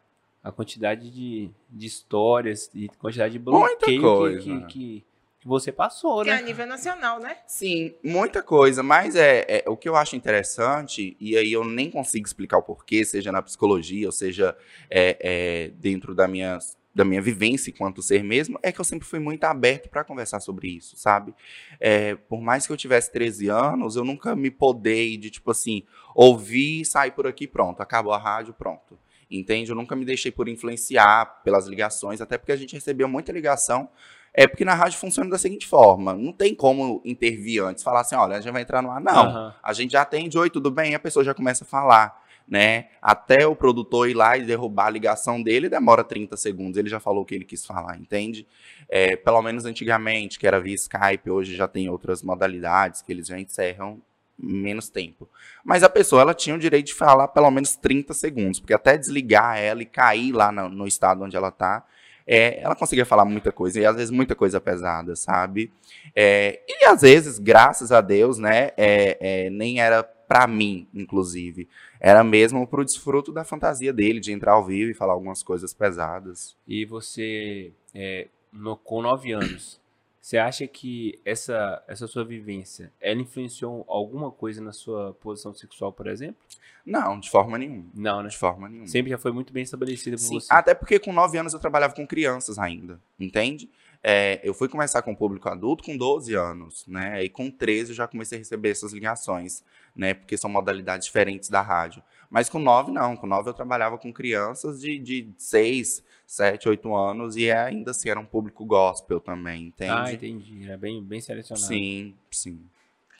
a 0.45 0.53
quantidade 0.53 1.11
de, 1.11 1.51
de 1.71 1.87
histórias 1.87 2.71
e 2.75 2.89
quantidade 2.89 3.33
de 3.35 3.39
bloqueio 3.39 3.79
que- 3.79 4.01
que, 4.41 4.51
que, 4.67 5.05
que 5.45 5.49
você 5.49 5.71
passou, 5.71 6.23
Que 6.25 6.31
é 6.31 6.33
a 6.33 6.37
né? 6.37 6.43
nível 6.43 6.67
nacional, 6.67 7.21
né? 7.21 7.37
Sim, 7.47 7.95
muita 8.03 8.43
coisa, 8.43 8.83
mas 8.83 9.15
é, 9.15 9.45
é- 9.47 9.65
o 9.69 9.77
que 9.77 9.87
eu 9.87 9.95
acho 9.95 10.17
interessante, 10.17 11.15
e 11.21 11.37
aí 11.37 11.53
eu 11.53 11.63
nem 11.65 11.91
consigo 11.91 12.27
explicar 12.27 12.57
o 12.57 12.63
porquê, 12.63 13.05
seja 13.05 13.31
na 13.31 13.43
psicologia, 13.43 14.07
ou 14.07 14.13
seja 14.13 14.57
é, 14.91 15.19
é, 15.21 15.69
dentro 15.75 16.15
da 16.15 16.27
minha, 16.27 16.59
da 16.95 17.05
minha 17.05 17.21
vivência 17.21 17.69
enquanto 17.71 18.01
ser 18.01 18.25
mesmo, 18.25 18.59
é 18.63 18.73
que 18.73 18.81
eu 18.81 18.85
sempre 18.87 19.07
fui 19.07 19.19
muito 19.19 19.45
aberto 19.45 19.91
para 19.91 20.03
conversar 20.03 20.41
sobre 20.41 20.69
isso, 20.69 20.97
sabe? 20.97 21.35
É, 21.79 22.15
por 22.15 22.41
mais 22.41 22.67
que 22.67 22.73
eu 22.73 22.77
tivesse 22.79 23.13
13 23.13 23.49
anos, 23.49 23.97
eu 23.97 24.05
nunca 24.05 24.35
me 24.35 24.51
podei 24.51 25.19
de, 25.19 25.29
tipo 25.29 25.51
assim, 25.51 25.83
ouvir, 26.15 26.87
sair 26.87 27.11
por 27.11 27.27
aqui, 27.27 27.47
pronto, 27.47 27.83
acabou 27.83 28.15
a 28.15 28.19
rádio, 28.19 28.55
pronto. 28.55 28.99
Entende? 29.31 29.71
Eu 29.71 29.77
nunca 29.77 29.95
me 29.95 30.05
deixei 30.07 30.31
por 30.33 30.49
influenciar 30.49 31.43
pelas 31.43 31.67
ligações, 31.67 32.21
até 32.23 32.39
porque 32.39 32.53
a 32.53 32.57
gente 32.57 32.75
recebeu 32.75 33.09
muita 33.09 33.31
ligação 33.33 33.91
é 34.37 34.49
porque 34.49 34.65
na 34.65 34.75
rádio 34.75 34.99
funciona 34.99 35.31
da 35.31 35.39
seguinte 35.39 35.67
forma: 35.67 36.13
não 36.13 36.33
tem 36.33 36.55
como 36.55 37.01
intervir 37.05 37.63
antes, 37.63 37.85
falar 37.85 38.01
assim, 38.01 38.17
olha, 38.17 38.37
a 38.37 38.41
gente 38.41 38.53
vai 38.53 38.63
entrar 38.63 38.83
no 38.83 38.91
ar. 38.91 39.01
Não. 39.01 39.13
Aham. 39.13 39.55
A 39.63 39.73
gente 39.73 39.93
já 39.93 40.03
atende, 40.03 40.37
oi, 40.37 40.51
tudo 40.51 40.73
bem? 40.73 40.93
E 40.93 40.95
a 40.97 40.99
pessoa 40.99 41.25
já 41.25 41.33
começa 41.33 41.63
a 41.63 41.67
falar, 41.67 42.21
né? 42.47 42.89
Até 43.01 43.47
o 43.47 43.55
produtor 43.55 44.11
ir 44.11 44.15
lá 44.15 44.37
e 44.37 44.45
derrubar 44.45 44.87
a 44.87 44.91
ligação 44.91 45.41
dele 45.41 45.69
demora 45.69 46.03
30 46.03 46.37
segundos. 46.37 46.77
Ele 46.77 46.89
já 46.89 46.99
falou 46.99 47.23
o 47.23 47.25
que 47.25 47.35
ele 47.37 47.45
quis 47.45 47.65
falar, 47.65 47.97
entende? 47.97 48.45
É, 48.89 49.15
pelo 49.15 49.41
menos 49.41 49.65
antigamente, 49.65 50.37
que 50.37 50.47
era 50.49 50.61
via 50.61 50.75
Skype, 50.75 51.31
hoje 51.31 51.55
já 51.55 51.69
tem 51.69 51.89
outras 51.89 52.21
modalidades 52.21 53.03
que 53.03 53.13
eles 53.13 53.29
já 53.29 53.39
encerram 53.39 54.03
menos 54.37 54.89
tempo. 54.89 55.29
Mas 55.65 55.85
a 55.85 55.89
pessoa, 55.89 56.23
ela 56.23 56.35
tinha 56.35 56.57
o 56.57 56.59
direito 56.59 56.87
de 56.87 56.95
falar 56.95 57.29
pelo 57.29 57.51
menos 57.53 57.77
30 57.77 58.13
segundos, 58.13 58.59
porque 58.59 58.75
até 58.75 58.99
desligar 58.99 59.59
ela 59.59 59.81
e 59.81 59.87
cair 59.87 60.33
lá 60.33 60.51
no, 60.51 60.69
no 60.69 60.89
estado 60.89 61.23
onde 61.23 61.37
ela 61.37 61.53
tá, 61.53 61.85
é, 62.27 62.61
ela 62.63 62.75
conseguia 62.75 63.05
falar 63.07 63.25
muita 63.25 63.53
coisa, 63.53 63.81
e 63.81 63.87
às 63.87 63.97
vezes 63.97 64.11
muita 64.11 64.35
coisa 64.35 64.61
pesada, 64.61 65.15
sabe? 65.17 65.73
É, 66.15 66.61
e 66.69 66.85
às 66.87 67.03
vezes, 67.03 67.39
graças 67.39 67.93
a 67.93 68.01
Deus, 68.01 68.39
né, 68.39 68.71
é, 68.77 69.47
é, 69.47 69.51
nem 69.51 69.81
era 69.81 70.03
pra 70.03 70.47
mim, 70.47 70.89
inclusive. 70.95 71.69
Era 72.01 72.25
mesmo 72.25 72.67
pro 72.67 72.85
desfruto 72.85 73.33
da 73.33 73.45
fantasia 73.45 73.93
dele, 73.93 74.21
de 74.21 74.33
entrar 74.33 74.53
ao 74.53 74.65
vivo 74.65 74.91
e 74.91 74.95
falar 74.95 75.13
algumas 75.13 75.43
coisas 75.43 75.73
pesadas. 75.75 76.57
E 76.67 76.85
você, 76.85 77.73
é, 77.95 78.29
no- 78.53 78.77
com 78.77 79.03
nove 79.03 79.33
anos, 79.33 79.81
você 80.25 80.39
acha 80.39 80.67
que 80.67 81.21
essa, 81.23 81.85
essa 81.87 82.07
sua 82.07 82.25
vivência, 82.25 82.91
ela 82.99 83.21
influenciou 83.21 83.85
alguma 83.87 84.31
coisa 84.31 84.59
na 84.63 84.73
sua 84.73 85.13
posição 85.13 85.53
sexual, 85.53 85.93
por 85.93 86.07
exemplo? 86.07 86.37
Não, 86.83 87.21
de 87.21 87.29
forma 87.29 87.59
nenhuma. 87.59 87.91
Não, 87.95 88.23
né? 88.23 88.31
De 88.31 88.39
forma 88.39 88.67
nenhuma. 88.67 88.89
Sempre 88.89 89.11
já 89.11 89.19
foi 89.19 89.33
muito 89.33 89.53
bem 89.53 89.63
estabelecida 89.63 90.17
por 90.17 90.23
Sim, 90.23 90.41
você. 90.41 90.51
até 90.51 90.73
porque 90.73 90.99
com 90.99 91.13
9 91.13 91.37
anos 91.37 91.53
eu 91.53 91.61
trabalhava 91.61 91.95
com 91.95 92.07
crianças 92.07 92.59
ainda, 92.59 92.99
entende? 93.21 93.69
É, 94.03 94.41
eu 94.43 94.55
fui 94.55 94.67
começar 94.67 95.03
com 95.03 95.13
o 95.13 95.17
público 95.17 95.47
adulto 95.47 95.85
com 95.85 95.95
12 95.95 96.33
anos, 96.33 96.87
né? 96.87 97.23
E 97.23 97.29
com 97.29 97.51
13 97.51 97.91
eu 97.91 97.97
já 97.97 98.09
comecei 98.09 98.39
a 98.39 98.41
receber 98.41 98.71
essas 98.71 98.95
ligações, 98.95 99.63
né? 99.95 100.15
Porque 100.15 100.39
são 100.39 100.49
modalidades 100.49 101.07
diferentes 101.07 101.51
da 101.51 101.61
rádio. 101.61 102.03
Mas 102.31 102.49
com 102.49 102.59
9 102.59 102.91
não, 102.91 103.15
com 103.15 103.27
9 103.27 103.51
eu 103.51 103.55
trabalhava 103.55 103.99
com 103.99 104.11
crianças 104.11 104.81
de, 104.81 104.99
de 104.99 105.35
6, 105.37 106.03
7, 106.27 106.69
8 106.69 106.95
anos 106.95 107.37
e 107.37 107.51
ainda 107.51 107.91
assim 107.91 108.09
era 108.09 108.19
um 108.19 108.25
público 108.27 108.65
gospel 108.65 109.21
também, 109.21 109.67
entende? 109.69 109.93
Ah, 109.93 110.13
entendi. 110.13 110.65
Era 110.65 110.77
bem, 110.77 111.03
bem 111.03 111.21
selecionado. 111.21 111.67
sim, 111.67 112.15
sim. 112.31 112.61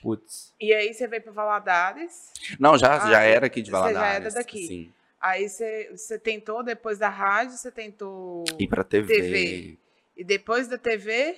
Putz. 0.03 0.53
E 0.61 0.73
aí 0.73 0.93
você 0.93 1.07
veio 1.07 1.23
para 1.23 1.33
Valadares. 1.33 2.31
Não, 2.59 2.77
já, 2.77 2.97
Ah, 3.03 3.11
já 3.11 3.21
era 3.23 3.47
aqui 3.47 3.63
de 3.63 3.71
você 3.71 3.77
já 3.77 3.89
era 3.89 3.93
Valadares. 4.01 4.35
daqui. 4.35 4.67
Sim. 4.67 4.93
Aí 5.21 5.49
você, 5.49 5.89
você 5.97 6.19
tentou, 6.19 6.63
depois 6.63 6.99
da 6.99 7.09
rádio, 7.09 7.57
você 7.57 7.71
tentou. 7.71 8.45
E 8.59 8.69
pra 8.69 8.85
TV. 8.85 9.15
TV. 9.15 9.79
E 10.17 10.23
depois 10.23 10.69
da 10.69 10.77
TV. 10.77 11.35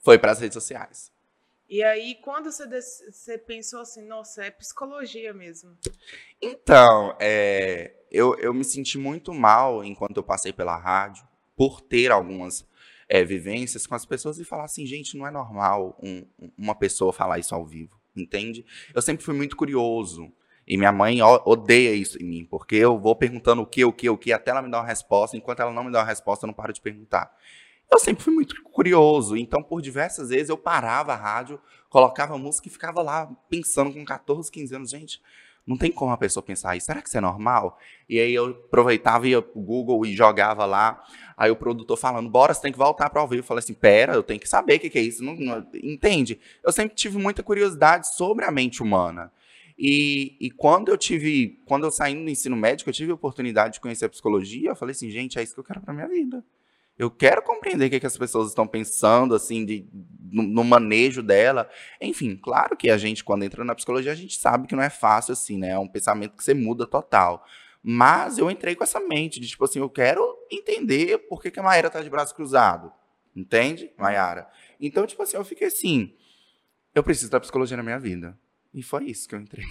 Foi 0.00 0.18
pras 0.18 0.40
redes 0.40 0.54
sociais. 0.54 1.12
E 1.70 1.84
aí, 1.84 2.16
quando 2.16 2.50
você, 2.50 2.66
você 2.66 3.38
pensou 3.38 3.80
assim, 3.80 4.04
nossa, 4.04 4.44
é 4.44 4.50
psicologia 4.50 5.32
mesmo. 5.32 5.78
Então, 6.42 7.16
é, 7.20 7.94
eu, 8.10 8.34
eu 8.40 8.52
me 8.52 8.64
senti 8.64 8.98
muito 8.98 9.32
mal 9.32 9.84
enquanto 9.84 10.16
eu 10.16 10.24
passei 10.24 10.52
pela 10.52 10.76
rádio, 10.76 11.24
por 11.56 11.80
ter 11.80 12.10
algumas 12.10 12.66
é, 13.08 13.24
vivências 13.24 13.86
com 13.86 13.94
as 13.94 14.04
pessoas 14.04 14.40
e 14.40 14.44
falar 14.44 14.64
assim, 14.64 14.84
gente, 14.84 15.16
não 15.16 15.26
é 15.26 15.30
normal 15.30 15.96
um- 16.02 16.26
uma 16.58 16.74
pessoa 16.74 17.12
falar 17.12 17.38
isso 17.38 17.54
ao 17.54 17.64
vivo, 17.64 18.00
entende? 18.16 18.66
Eu 18.92 19.00
sempre 19.00 19.24
fui 19.24 19.34
muito 19.34 19.56
curioso. 19.56 20.32
E 20.66 20.76
minha 20.76 20.92
mãe 20.92 21.20
odeia 21.22 21.92
isso 21.94 22.20
em 22.22 22.26
mim, 22.26 22.44
porque 22.44 22.76
eu 22.76 22.98
vou 22.98 23.16
perguntando 23.16 23.62
o 23.62 23.66
que, 23.66 23.84
o 23.84 23.92
que, 23.92 24.08
o 24.08 24.16
que, 24.18 24.32
até 24.32 24.50
ela 24.52 24.62
me 24.62 24.70
dar 24.70 24.78
uma 24.80 24.86
resposta. 24.86 25.36
Enquanto 25.36 25.60
ela 25.60 25.72
não 25.72 25.84
me 25.84 25.90
dá 25.90 25.98
uma 26.00 26.04
resposta, 26.04 26.46
eu 26.46 26.48
não 26.48 26.54
paro 26.54 26.72
de 26.72 26.80
perguntar. 26.80 27.32
Eu 27.92 27.98
sempre 27.98 28.22
fui 28.22 28.32
muito 28.32 28.62
curioso, 28.64 29.36
então 29.36 29.62
por 29.62 29.82
diversas 29.82 30.28
vezes 30.28 30.48
eu 30.48 30.56
parava 30.56 31.12
a 31.12 31.16
rádio, 31.16 31.60
colocava 31.88 32.38
música 32.38 32.68
e 32.68 32.70
ficava 32.70 33.02
lá 33.02 33.26
pensando 33.48 33.92
com 33.92 34.04
14, 34.04 34.50
15 34.50 34.74
anos, 34.74 34.90
gente, 34.90 35.20
não 35.66 35.76
tem 35.76 35.90
como 35.90 36.12
a 36.12 36.16
pessoa 36.16 36.42
pensar 36.42 36.76
isso, 36.76 36.86
será 36.86 37.02
que 37.02 37.08
isso 37.08 37.18
é 37.18 37.20
normal? 37.20 37.78
E 38.08 38.18
aí 38.18 38.32
eu 38.32 38.46
aproveitava, 38.68 39.26
ia 39.26 39.42
pro 39.42 39.60
Google 39.60 40.06
e 40.06 40.14
jogava 40.14 40.64
lá, 40.64 41.02
aí 41.36 41.50
o 41.50 41.56
produtor 41.56 41.96
falando, 41.96 42.30
bora, 42.30 42.54
você 42.54 42.62
tem 42.62 42.72
que 42.72 42.78
voltar 42.78 43.10
para 43.10 43.22
vivo. 43.26 43.40
Eu 43.40 43.44
falei 43.44 43.58
assim, 43.60 43.74
pera, 43.74 44.14
eu 44.14 44.22
tenho 44.22 44.40
que 44.40 44.48
saber 44.48 44.76
o 44.76 44.80
que, 44.80 44.90
que 44.90 44.98
é 44.98 45.02
isso, 45.02 45.22
não, 45.22 45.34
não- 45.34 45.66
entende? 45.82 46.38
Eu 46.64 46.72
sempre 46.72 46.94
tive 46.94 47.18
muita 47.18 47.42
curiosidade 47.42 48.14
sobre 48.14 48.44
a 48.44 48.50
mente 48.50 48.82
humana. 48.82 49.32
E, 49.78 50.36
e 50.40 50.50
quando 50.50 50.90
eu 50.90 50.96
tive, 50.98 51.60
quando 51.66 51.84
eu 51.86 51.90
saí 51.90 52.14
do 52.14 52.28
ensino 52.28 52.56
médico, 52.56 52.90
eu 52.90 52.94
tive 52.94 53.10
a 53.12 53.14
oportunidade 53.14 53.74
de 53.74 53.80
conhecer 53.80 54.04
a 54.06 54.08
psicologia, 54.10 54.70
eu 54.70 54.76
falei 54.76 54.92
assim, 54.92 55.10
gente, 55.10 55.38
é 55.38 55.42
isso 55.42 55.54
que 55.54 55.60
eu 55.60 55.64
quero 55.64 55.80
para 55.80 55.94
minha 55.94 56.08
vida. 56.08 56.44
Eu 57.00 57.10
quero 57.10 57.40
compreender 57.40 57.86
o 57.86 57.90
que, 57.90 57.98
que 57.98 58.06
as 58.06 58.18
pessoas 58.18 58.48
estão 58.48 58.66
pensando, 58.66 59.34
assim, 59.34 59.64
de, 59.64 59.88
no, 60.30 60.42
no 60.42 60.62
manejo 60.62 61.22
dela. 61.22 61.66
Enfim, 61.98 62.36
claro 62.36 62.76
que 62.76 62.90
a 62.90 62.98
gente, 62.98 63.24
quando 63.24 63.42
entra 63.42 63.64
na 63.64 63.74
psicologia, 63.74 64.12
a 64.12 64.14
gente 64.14 64.36
sabe 64.36 64.66
que 64.66 64.76
não 64.76 64.82
é 64.82 64.90
fácil, 64.90 65.32
assim, 65.32 65.56
né? 65.56 65.70
É 65.70 65.78
um 65.78 65.88
pensamento 65.88 66.36
que 66.36 66.44
você 66.44 66.52
muda 66.52 66.86
total. 66.86 67.42
Mas 67.82 68.36
eu 68.36 68.50
entrei 68.50 68.74
com 68.74 68.84
essa 68.84 69.00
mente 69.00 69.40
de, 69.40 69.48
tipo 69.48 69.64
assim, 69.64 69.78
eu 69.78 69.88
quero 69.88 70.22
entender 70.52 71.16
por 71.26 71.40
que, 71.40 71.50
que 71.50 71.58
a 71.58 71.62
Maíra 71.62 71.88
tá 71.88 72.02
de 72.02 72.10
braço 72.10 72.34
cruzado. 72.34 72.92
Entende, 73.34 73.90
Mayara? 73.96 74.46
Então, 74.78 75.06
tipo 75.06 75.22
assim, 75.22 75.38
eu 75.38 75.44
fiquei 75.44 75.68
assim, 75.68 76.14
eu 76.94 77.02
preciso 77.02 77.30
da 77.30 77.40
psicologia 77.40 77.78
na 77.78 77.82
minha 77.82 77.98
vida. 77.98 78.38
E 78.74 78.82
foi 78.82 79.06
isso 79.06 79.26
que 79.26 79.34
eu 79.34 79.40
entrei. 79.40 79.64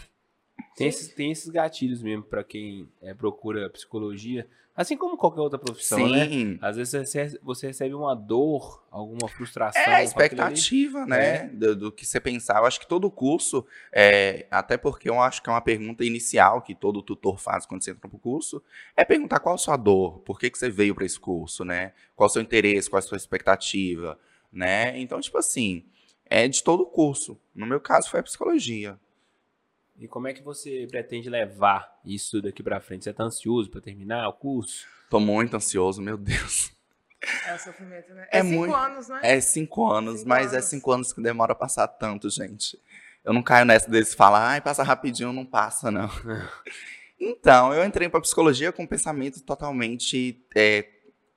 Tem 0.80 0.88
esses, 0.88 1.14
tem 1.14 1.32
esses 1.32 1.50
gatilhos 1.50 2.02
mesmo 2.02 2.24
pra 2.24 2.42
quem 2.42 2.88
é, 3.02 3.14
procura 3.14 3.70
psicologia, 3.70 4.48
assim 4.74 4.96
como 4.96 5.18
qualquer 5.18 5.42
outra 5.42 5.60
profissão, 5.60 6.08
né? 6.08 6.30
Sim. 6.30 6.58
Às 6.62 6.78
vezes 6.78 7.14
você, 7.44 7.68
recebe 7.68 7.94
uma 7.94 8.16
dor, 8.16 8.82
alguma 8.90 9.28
frustração. 9.28 9.82
É 9.82 9.96
a 9.96 10.04
expectativa, 10.06 11.06
né? 11.06 11.50
Do, 11.50 11.76
do 11.76 11.92
que 11.92 12.06
você 12.06 12.18
pensar. 12.18 12.60
Eu 12.60 12.66
acho 12.66 12.80
que 12.80 12.88
todo 12.88 13.12
curso, 13.12 13.66
é, 13.92 14.48
até 14.50 14.78
porque 14.78 15.10
eu 15.10 15.22
acho 15.22 15.44
que 15.44 15.50
é 15.50 15.54
uma 15.54 15.60
pergunta 15.60 16.06
inicial 16.06 16.62
que 16.62 16.74
todo 16.74 17.02
tutor 17.02 17.38
faz 17.38 17.66
quando 17.66 17.84
você 17.84 17.92
entra 17.92 18.08
pro 18.08 18.18
curso, 18.18 18.64
é 18.96 19.04
perguntar 19.04 19.42
qual 19.42 19.56
a 19.56 19.58
sua 19.58 19.76
dor, 19.76 20.20
por 20.20 20.40
que, 20.40 20.50
que 20.50 20.58
você 20.58 20.70
veio 20.70 20.96
para 20.96 21.06
esse 21.06 21.20
curso, 21.20 21.66
né? 21.66 21.92
Qual 22.16 22.28
o 22.28 22.30
seu 22.32 22.42
interesse, 22.42 22.90
qual 22.90 23.00
a 23.00 23.02
sua 23.02 23.18
expectativa, 23.18 24.18
né? 24.50 24.98
Então, 24.98 25.20
tipo 25.20 25.38
assim, 25.38 25.84
é 26.26 26.48
de 26.48 26.64
todo 26.64 26.84
o 26.84 26.86
curso. 26.86 27.38
No 27.54 27.66
meu 27.66 27.82
caso, 27.82 28.10
foi 28.10 28.22
a 28.22 28.24
psicologia. 28.24 28.98
E 30.00 30.08
como 30.08 30.28
é 30.28 30.34
que 30.34 30.42
você 30.42 30.88
pretende 30.90 31.30
levar 31.30 32.00
isso 32.06 32.42
daqui 32.42 32.64
pra 32.64 32.80
frente? 32.80 33.04
Você 33.04 33.14
tá 33.14 33.24
ansioso 33.24 33.70
pra 33.70 33.82
terminar 33.82 34.28
o 34.30 34.34
curso? 34.34 34.86
Tô 35.10 35.20
muito 35.20 35.56
ansioso, 35.58 36.02
meu 36.02 36.18
Deus. 36.18 36.72
É 37.46 37.54
o 37.54 37.60
sofrimento, 37.60 38.14
né? 38.14 38.28
É 38.32 38.40
É, 38.40 38.42
cinco 38.44 38.56
muito- 38.56 38.76
anos, 38.76 39.10
né? 39.10 39.20
É 39.24 39.42
cinco 39.42 39.92
anos, 39.92 40.20
Cinco 40.20 40.30
mas 40.30 40.54
é 40.54 40.58
anos. 40.58 40.66
cinco 40.70 40.92
anos 40.92 41.12
que 41.14 41.22
demora 41.22 41.52
a 41.52 41.56
passar 41.56 41.88
tanto, 41.88 42.30
gente. 42.30 42.80
Eu 43.26 43.34
não 43.34 43.44
caio 43.44 43.66
nessa 43.66 43.90
desse 43.92 44.16
falar, 44.16 44.48
ai, 44.48 44.62
passa 44.62 44.84
rapidinho, 44.84 45.34
não 45.34 45.46
passa, 45.46 45.92
não. 45.92 46.08
então, 47.20 47.74
eu 47.74 47.84
entrei 47.84 48.08
para 48.08 48.22
psicologia 48.22 48.72
com 48.72 48.84
um 48.84 48.88
pensamento 48.88 49.42
totalmente 49.42 50.42
é, 50.56 50.88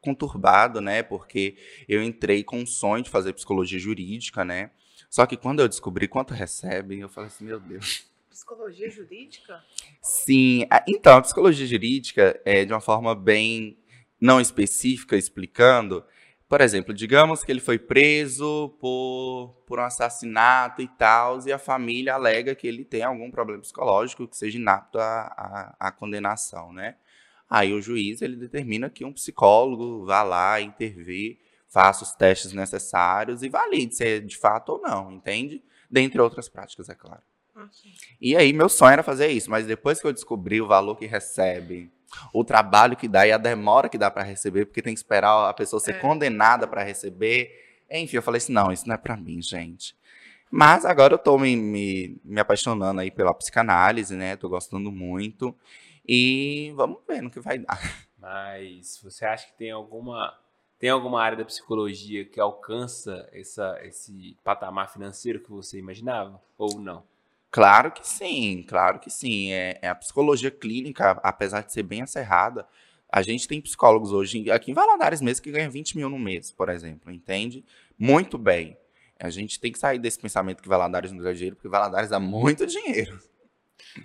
conturbado, 0.01 0.81
né? 0.81 1.03
Porque 1.03 1.57
eu 1.89 2.01
entrei 2.01 2.45
com 2.45 2.59
um 2.61 2.67
sonho 2.67 3.03
de 3.03 3.11
fazer 3.11 3.33
psicologia 3.33 3.79
jurídica, 3.81 4.45
né? 4.45 4.71
Só 5.11 5.27
que 5.27 5.37
quando 5.37 5.61
eu 5.61 5.69
descobri 5.69 6.07
quanto 6.07 6.33
recebe, 6.33 7.01
eu 7.01 7.09
falei 7.09 7.27
assim, 7.27 7.45
meu 7.45 7.59
Deus. 7.59 8.07
Psicologia 8.33 8.89
jurídica? 8.89 9.63
Sim, 10.01 10.67
então, 10.89 11.19
a 11.19 11.21
psicologia 11.21 11.67
jurídica 11.67 12.41
é 12.47 12.65
de 12.65 12.73
uma 12.73 12.81
forma 12.81 13.15
bem 13.15 13.79
não 14.19 14.41
específica 14.41 15.17
explicando, 15.17 16.03
por 16.49 16.63
exemplo, 16.63 16.95
digamos 16.95 17.45
que 17.45 17.53
ele 17.53 17.61
foi 17.61 17.79
preso 17.79 18.75
por, 18.81 19.63
por 19.67 19.79
um 19.79 19.83
assassinato 19.83 20.81
e 20.81 20.89
tal, 20.89 21.47
e 21.47 21.53
a 21.53 21.59
família 21.59 22.15
alega 22.15 22.55
que 22.55 22.67
ele 22.67 22.85
tem 22.85 23.03
algum 23.03 23.31
problema 23.31 23.61
psicológico 23.61 24.27
que 24.27 24.37
seja 24.37 24.59
inapto 24.59 24.99
à, 24.99 25.75
à, 25.79 25.89
à 25.89 25.93
condenação, 25.93 26.73
né? 26.73 26.97
Aí 27.51 27.75
o 27.75 27.83
juiz 27.83 28.23
ele 28.23 28.37
determina 28.37 28.89
que 28.89 29.05
um 29.05 29.13
psicólogo 29.13 30.07
vá 30.07 30.23
lá 30.23 30.59
intervir, 30.59 31.39
faça 31.69 32.03
os 32.03 32.13
testes 32.13 32.55
necessários 32.55 33.43
e 33.43 33.51
valide 33.51 33.95
se 33.95 34.05
é 34.05 34.21
de 34.21 34.39
fato 34.39 34.73
ou 34.73 34.81
não, 34.81 35.13
entende? 35.13 35.63
Dentre 35.91 36.21
outras 36.21 36.49
práticas, 36.49 36.89
é 36.89 36.95
claro. 36.95 37.23
Okay. 37.55 37.93
E 38.21 38.37
aí 38.37 38.53
meu 38.53 38.69
sonho 38.69 38.93
era 38.93 39.03
fazer 39.03 39.29
isso, 39.29 39.51
mas 39.51 39.67
depois 39.67 40.01
que 40.01 40.07
eu 40.07 40.13
descobri 40.13 40.61
o 40.61 40.67
valor 40.67 40.97
que 40.97 41.07
recebe, 41.07 41.93
o 42.33 42.45
trabalho 42.45 42.97
que 42.97 43.09
dá 43.09 43.27
e 43.27 43.33
a 43.33 43.39
demora 43.39 43.89
que 43.89 43.99
dá 43.99 44.11
para 44.11 44.23
receber, 44.23 44.67
porque 44.67 44.83
tem 44.83 44.95
que 44.95 45.01
esperar 45.01 45.49
a 45.49 45.55
pessoa 45.55 45.81
ser 45.81 45.97
é. 45.97 45.99
condenada 45.99 46.67
para 46.67 46.83
receber. 46.83 47.51
Enfim, 47.91 48.17
eu 48.17 48.23
falei 48.23 48.39
assim: 48.39 48.53
não, 48.53 48.73
isso 48.73 48.87
não 48.87 48.95
é 48.95 48.99
para 48.99 49.17
mim, 49.17 49.41
gente. 49.43 49.97
Mas 50.51 50.85
agora 50.85 51.15
eu 51.15 51.19
tô 51.19 51.39
me, 51.39 51.57
me, 51.57 52.21
me, 52.23 52.41
apaixonando 52.41 53.01
aí 53.01 53.11
pela 53.11 53.33
psicanálise, 53.33 54.15
né? 54.15 54.37
Tô 54.37 54.49
gostando 54.49 54.93
muito. 54.93 55.57
E 56.07 56.73
vamos 56.77 56.99
ver 57.09 57.23
no 57.23 57.31
que 57.31 57.41
vai 57.41 57.59
dar. 57.59 57.81
Mas 58.19 59.01
você 59.03 59.25
acha 59.25 59.47
que 59.47 59.55
tem 59.55 59.71
alguma 59.71 60.39
tem 60.79 60.91
alguma 60.91 61.23
área 61.23 61.39
da 61.39 61.45
psicologia 61.45 62.25
que 62.25 62.41
alcança 62.41 63.29
essa, 63.33 63.79
esse 63.85 64.37
patamar 64.43 64.93
financeiro 64.93 65.39
que 65.39 65.49
você 65.49 65.79
imaginava? 65.79 66.43
Ou 66.59 66.81
não? 66.81 67.05
Claro 67.53 67.93
que 67.93 68.09
sim, 68.09 68.65
claro 68.67 68.99
que 68.99 69.11
sim. 69.11 69.53
É, 69.53 69.79
é, 69.83 69.89
a 69.89 69.95
psicologia 69.95 70.51
clínica, 70.51 71.11
apesar 71.23 71.61
de 71.61 71.71
ser 71.71 71.83
bem 71.83 72.01
acerrada, 72.01 72.67
a 73.13 73.21
gente 73.21 73.47
tem 73.47 73.61
psicólogos 73.61 74.11
hoje, 74.11 74.51
aqui 74.51 74.71
em 74.71 74.75
Valadares 74.75 75.21
mesmo, 75.21 75.45
que 75.45 75.53
ganham 75.53 75.71
20 75.71 75.99
mil 75.99 76.09
no 76.09 76.19
mês, 76.19 76.51
por 76.51 76.71
exemplo, 76.71 77.13
entende? 77.13 77.63
Muito 77.99 78.39
bem. 78.39 78.79
A 79.21 79.29
gente 79.29 79.61
tem 79.61 79.71
que 79.71 79.79
sair 79.79 79.99
desse 79.99 80.19
pensamento 80.19 80.63
que 80.63 80.69
Valadares 80.69 81.13
não 81.13 81.23
dá 81.23 81.31
dinheiro, 81.35 81.55
porque 81.55 81.69
Valadares 81.69 82.09
dá 82.09 82.19
muito 82.19 82.67
dinheiro. 82.67 83.21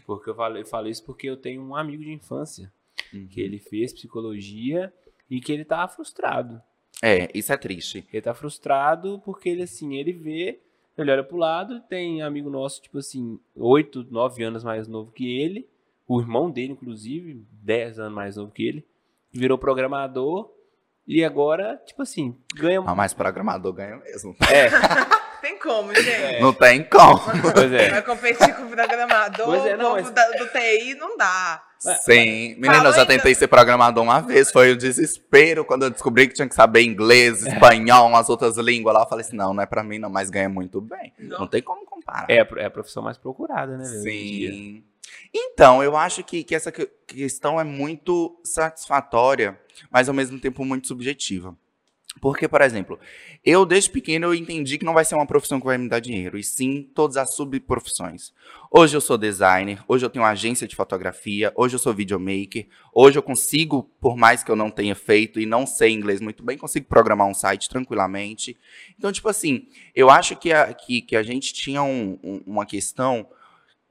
Porque 0.06 0.30
eu 0.30 0.36
falei, 0.36 0.66
falei 0.66 0.92
isso 0.92 1.06
porque 1.06 1.28
eu 1.28 1.38
tenho 1.38 1.62
um 1.62 1.74
amigo 1.74 2.04
de 2.04 2.12
infância 2.12 2.72
uhum. 3.14 3.28
que 3.28 3.40
ele 3.40 3.60
fez 3.60 3.94
psicologia 3.94 4.94
e 5.30 5.40
que 5.40 5.54
ele 5.54 5.64
tava 5.64 5.88
frustrado. 5.88 6.62
É, 7.02 7.30
isso 7.34 7.54
é 7.54 7.58
triste. 7.58 8.06
Ele 8.12 8.22
tá 8.22 8.34
frustrado 8.34 9.22
porque 9.24 9.48
ele, 9.48 9.64
assim, 9.64 9.96
ele 9.96 10.12
vê 10.12 10.60
ele 10.98 11.12
olha 11.12 11.24
pro 11.24 11.38
lado, 11.38 11.80
tem 11.82 12.22
amigo 12.22 12.50
nosso, 12.50 12.82
tipo 12.82 12.98
assim, 12.98 13.40
8, 13.56 14.08
9 14.10 14.44
anos 14.44 14.64
mais 14.64 14.88
novo 14.88 15.12
que 15.12 15.40
ele. 15.40 15.68
O 16.08 16.20
irmão 16.20 16.50
dele, 16.50 16.74
inclusive, 16.74 17.46
10 17.52 18.00
anos 18.00 18.14
mais 18.14 18.36
novo 18.38 18.52
que 18.52 18.66
ele. 18.66 18.86
Virou 19.32 19.58
programador. 19.58 20.52
E 21.06 21.24
agora, 21.24 21.78
tipo 21.86 22.02
assim, 22.02 22.36
ganha. 22.56 22.82
Ah, 22.86 22.96
mas 22.96 23.14
programador 23.14 23.74
ganha 23.74 23.98
mesmo. 23.98 24.36
É. 24.52 24.68
tem 25.42 25.58
como, 25.58 25.94
gente. 25.94 26.10
É. 26.10 26.40
Não 26.40 26.54
tem 26.54 26.84
como. 26.84 27.20
Pois 27.54 27.72
é. 27.72 27.90
Vai 27.90 28.02
competir 28.02 28.56
com 28.56 28.64
o 28.64 28.70
programador, 28.70 29.46
pois 29.46 29.66
é, 29.66 29.78
não, 29.78 29.94
mas... 29.94 30.10
do 30.10 30.48
TI 30.50 30.96
não 30.96 31.18
dá. 31.18 31.64
Sim. 31.80 32.56
Menina, 32.56 32.86
eu 32.86 32.94
já 32.94 33.06
tentei 33.06 33.36
ser 33.36 33.48
programador 33.48 34.04
uma 34.04 34.20
vez. 34.20 34.52
Foi 34.52 34.72
o 34.72 34.78
desespero 34.78 35.64
quando 35.64 35.84
eu 35.84 35.90
descobri 35.90 36.28
que 36.28 36.34
tinha 36.34 36.48
que 36.48 36.56
saber 36.56 36.82
inglês, 36.82 37.46
espanhol, 37.46 38.08
umas 38.08 38.30
outras 38.30 38.58
línguas 38.58 38.96
lá. 38.96 39.02
Eu 39.02 39.08
falei 39.08 39.26
assim: 39.26 39.36
não, 39.36 39.54
não 39.54 39.64
é 39.64 39.66
pra 39.66 39.84
mim, 39.84 40.00
não, 40.00 40.10
mas 40.10 40.30
ganha 40.30 40.50
muito 40.50 40.82
bem. 40.82 41.14
Não, 41.20 41.40
não 41.40 41.48
tem 41.48 41.62
como 41.62 41.86
comparar. 41.86 42.26
É, 42.30 42.38
é 42.58 42.66
a 42.66 42.72
profissão 42.72 43.04
mais 43.04 43.18
procurada, 43.18 43.78
né? 43.78 43.86
Sim. 43.86 44.84
Então, 45.34 45.84
eu 45.84 45.96
acho 45.96 46.24
que, 46.24 46.44
que 46.44 46.56
essa 46.56 46.72
questão 46.72 47.60
é 47.60 47.64
muito 47.64 48.40
satisfatória, 48.44 49.60
mas 49.90 50.08
ao 50.08 50.16
mesmo 50.16 50.40
tempo 50.40 50.66
muito 50.66 50.88
subjetiva. 50.88 51.56
Porque, 52.22 52.48
por 52.48 52.62
exemplo, 52.62 53.00
eu 53.44 53.66
desde 53.66 53.90
pequeno 53.90 54.28
eu 54.28 54.34
entendi 54.34 54.78
que 54.78 54.86
não 54.86 54.94
vai 54.94 55.06
ser 55.06 55.16
uma 55.16 55.26
profissão 55.26 55.60
que 55.60 55.66
vai 55.66 55.78
me 55.78 55.88
dar 55.88 56.00
dinheiro, 56.00 56.38
e 56.38 56.44
sim 56.44 56.90
todas 56.94 57.18
as 57.18 57.34
subprofissões. 57.36 58.34
Hoje 58.72 58.96
eu 58.96 59.02
sou 59.02 59.18
designer, 59.18 59.84
hoje 59.88 60.06
eu 60.06 60.10
tenho 60.10 60.24
uma 60.24 60.32
agência 60.32 60.68
de 60.68 60.76
fotografia, 60.76 61.52
hoje 61.56 61.76
eu 61.76 61.80
sou 61.80 61.94
videomaker, 61.94 62.68
hoje 62.94 63.18
eu 63.18 63.24
consigo, 63.24 63.84
por 64.00 64.18
mais 64.18 64.44
que 64.44 64.52
eu 64.52 64.56
não 64.56 64.70
tenha 64.70 64.96
feito 64.96 65.40
e 65.40 65.46
não 65.46 65.66
sei 65.66 65.92
inglês 65.92 66.20
muito 66.20 66.44
bem, 66.44 66.58
consigo 66.58 66.88
programar 66.88 67.28
um 67.28 67.34
site 67.34 67.70
tranquilamente. 67.70 68.58
Então, 68.98 69.12
tipo 69.12 69.30
assim, 69.30 69.68
eu 69.96 70.10
acho 70.10 70.36
que 70.36 70.52
a, 70.52 70.74
que, 70.74 71.02
que 71.02 71.16
a 71.16 71.24
gente 71.24 71.54
tinha 71.54 71.82
um, 71.84 72.20
um, 72.24 72.42
uma 72.46 72.66
questão 72.66 73.28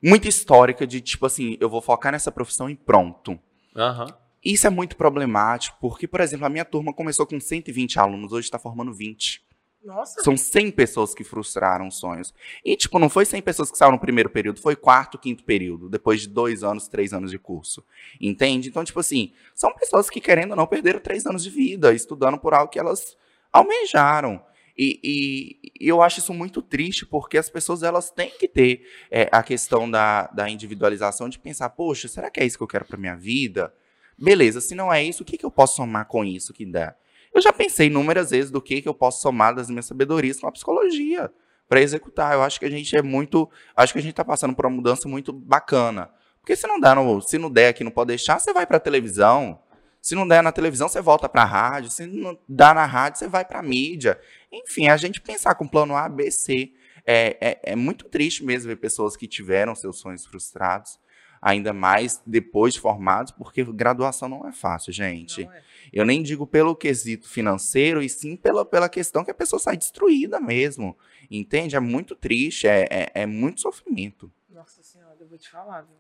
muito 0.02 0.28
histórica 0.28 0.86
de, 0.86 1.00
tipo 1.00 1.26
assim, 1.26 1.56
eu 1.60 1.68
vou 1.68 1.80
focar 1.80 2.12
nessa 2.12 2.30
profissão 2.30 2.68
e 2.68 2.76
pronto. 2.76 3.38
Aham. 3.74 4.04
Uhum. 4.04 4.25
Isso 4.46 4.64
é 4.64 4.70
muito 4.70 4.96
problemático, 4.96 5.76
porque, 5.80 6.06
por 6.06 6.20
exemplo, 6.20 6.46
a 6.46 6.48
minha 6.48 6.64
turma 6.64 6.92
começou 6.92 7.26
com 7.26 7.40
120 7.40 7.98
alunos, 7.98 8.32
hoje 8.32 8.46
está 8.46 8.61
formando 8.61 8.92
20. 8.92 9.44
Nossa. 9.85 10.22
São 10.22 10.37
100 10.37 10.70
pessoas 10.70 11.12
que 11.12 11.24
frustraram 11.24 11.90
sonhos. 11.90 12.32
E, 12.64 12.76
tipo, 12.76 12.96
não 13.00 13.09
foi 13.09 13.24
100 13.24 13.42
pessoas 13.42 13.72
que 13.72 13.76
saíram 13.76 13.94
no 13.94 14.00
primeiro 14.00 14.30
período, 14.30 14.61
foi 14.61 14.76
quarto, 14.76 15.18
quinto 15.18 15.42
período, 15.42 15.88
depois 15.88 16.20
de 16.20 16.28
dois 16.28 16.62
anos, 16.62 16.87
três 16.87 17.12
anos 17.12 17.32
de 17.32 17.40
curso. 17.40 17.85
Entende? 18.20 18.68
Então, 18.68 18.85
tipo 18.85 19.00
assim, 19.00 19.32
são 19.52 19.74
pessoas 19.74 20.09
que, 20.09 20.20
querendo 20.20 20.52
ou 20.52 20.56
não, 20.56 20.66
perderam 20.68 21.00
três 21.00 21.26
anos 21.26 21.42
de 21.42 21.50
vida 21.50 21.92
estudando 21.92 22.38
por 22.38 22.54
algo 22.54 22.70
que 22.70 22.78
elas 22.78 23.16
almejaram. 23.52 24.40
E, 24.78 25.00
e, 25.02 25.72
e, 25.80 25.88
eu 25.88 26.00
acho 26.02 26.20
isso 26.20 26.32
muito 26.32 26.62
triste, 26.62 27.04
porque 27.04 27.37
as 27.37 27.50
pessoas 27.50 27.82
elas 27.82 28.12
têm 28.12 28.30
que 28.30 28.46
ter 28.46 28.87
é, 29.11 29.28
a 29.32 29.42
questão 29.42 29.90
da, 29.90 30.28
da 30.28 30.48
individualização 30.48 31.28
de 31.28 31.37
pensar, 31.37 31.70
poxa, 31.70 32.06
será 32.06 32.30
que 32.30 32.38
é 32.38 32.44
isso 32.44 32.56
que 32.56 32.62
eu 32.62 32.68
quero 32.68 32.85
para 32.85 32.96
minha 32.96 33.16
vida? 33.16 33.74
Beleza, 34.18 34.61
se 34.61 34.74
não 34.74 34.92
é 34.92 35.02
isso, 35.02 35.22
o 35.22 35.26
que, 35.26 35.37
que 35.37 35.44
eu 35.44 35.50
posso 35.50 35.76
somar 35.76 36.07
com 36.07 36.24
isso 36.24 36.52
que 36.52 36.64
dá? 36.64 36.94
Eu 37.35 37.42
já 37.42 37.52
pensei 37.52 37.88
inúmeras 37.88 38.31
vezes 38.31 38.50
do 38.50 38.62
que, 38.62 38.81
que 38.81 38.88
eu 38.88 38.94
posso 38.94 39.20
somar 39.20 39.55
das 39.55 39.68
minhas 39.68 39.85
sabedorias 39.85 40.40
com 40.40 40.46
a 40.46 40.52
psicologia 40.52 41.31
para 41.68 41.83
executar. 41.83 42.33
Eu 42.33 42.42
acho 42.42 42.59
que 42.59 42.64
a 42.64 42.70
gente 42.70 42.96
é 42.96 43.02
muito. 43.02 43.50
Acho 43.76 43.92
que 43.92 43.98
a 43.98 44.02
gente 44.02 44.12
está 44.12 44.24
passando 44.24 44.55
por 44.55 44.64
uma 44.64 44.74
mudança 44.74 45.07
muito 45.07 45.35
bacana. 45.35 46.11
Porque 46.40 46.57
se 46.57 46.66
não 46.66 46.81
dá, 46.81 46.94
no, 46.94 47.20
se 47.20 47.37
não 47.37 47.50
der 47.50 47.68
aqui, 47.68 47.85
não 47.85 47.90
pode 47.90 48.09
deixar, 48.09 48.38
você 48.38 48.55
vai 48.55 48.66
para 48.66 48.79
a 48.79 48.81
televisão. 48.81 49.61
Se 50.00 50.14
não 50.14 50.26
der 50.26 50.42
na 50.42 50.52
televisão, 50.52 50.88
você 50.88 51.02
volta 51.02 51.29
para 51.29 51.42
a 51.42 51.44
rádio. 51.44 51.90
Se 51.90 52.07
não 52.07 52.38
dá 52.48 52.72
na 52.72 52.87
rádio, 52.87 53.18
você 53.18 53.29
vai 53.29 53.44
para 53.44 53.59
a 53.59 53.62
mídia. 53.62 54.18
Enfim, 54.50 54.88
a 54.88 54.96
gente 54.96 55.20
pensar 55.20 55.57
com 55.57 55.68
plano 55.68 55.94
A, 55.94 56.09
B, 56.09 56.31
C. 56.31 56.72
É, 57.05 57.37
é, 57.40 57.72
é 57.72 57.76
muito 57.76 58.07
triste 58.07 58.44
mesmo 58.44 58.68
ver 58.68 58.76
pessoas 58.76 59.14
que 59.14 59.29
tiveram 59.29 59.74
seus 59.74 59.98
sonhos 59.98 60.24
frustrados 60.24 60.98
ainda 61.46 61.72
mais 61.72 62.20
depois 62.26 62.74
de 62.74 62.80
formados, 62.80 63.30
porque 63.30 63.62
graduação 63.62 64.28
não 64.28 64.48
é 64.48 64.52
fácil, 64.52 64.92
gente. 64.92 65.44
É. 65.44 65.62
Eu 65.92 66.04
nem 66.04 66.20
digo 66.20 66.44
pelo 66.44 66.74
quesito 66.74 67.28
financeiro, 67.28 68.02
e 68.02 68.09
sim 68.09 68.35
pela, 68.35 68.64
pela 68.64 68.88
questão 68.88 69.24
que 69.24 69.30
a 69.30 69.35
pessoa 69.35 69.61
sai 69.61 69.76
destruída 69.76 70.40
mesmo. 70.40 70.98
Entende? 71.30 71.76
É 71.76 71.80
muito 71.80 72.16
triste, 72.16 72.66
é, 72.66 72.88
é, 72.90 73.11
é 73.14 73.26
muito 73.26 73.61
sofrimento. 73.61 74.28
Nossa 74.50 74.82
Senhora, 74.82 75.16
eu 75.20 75.28
vou 75.28 75.38
te 75.38 75.48
falar, 75.48 75.82
viu? 75.82 75.96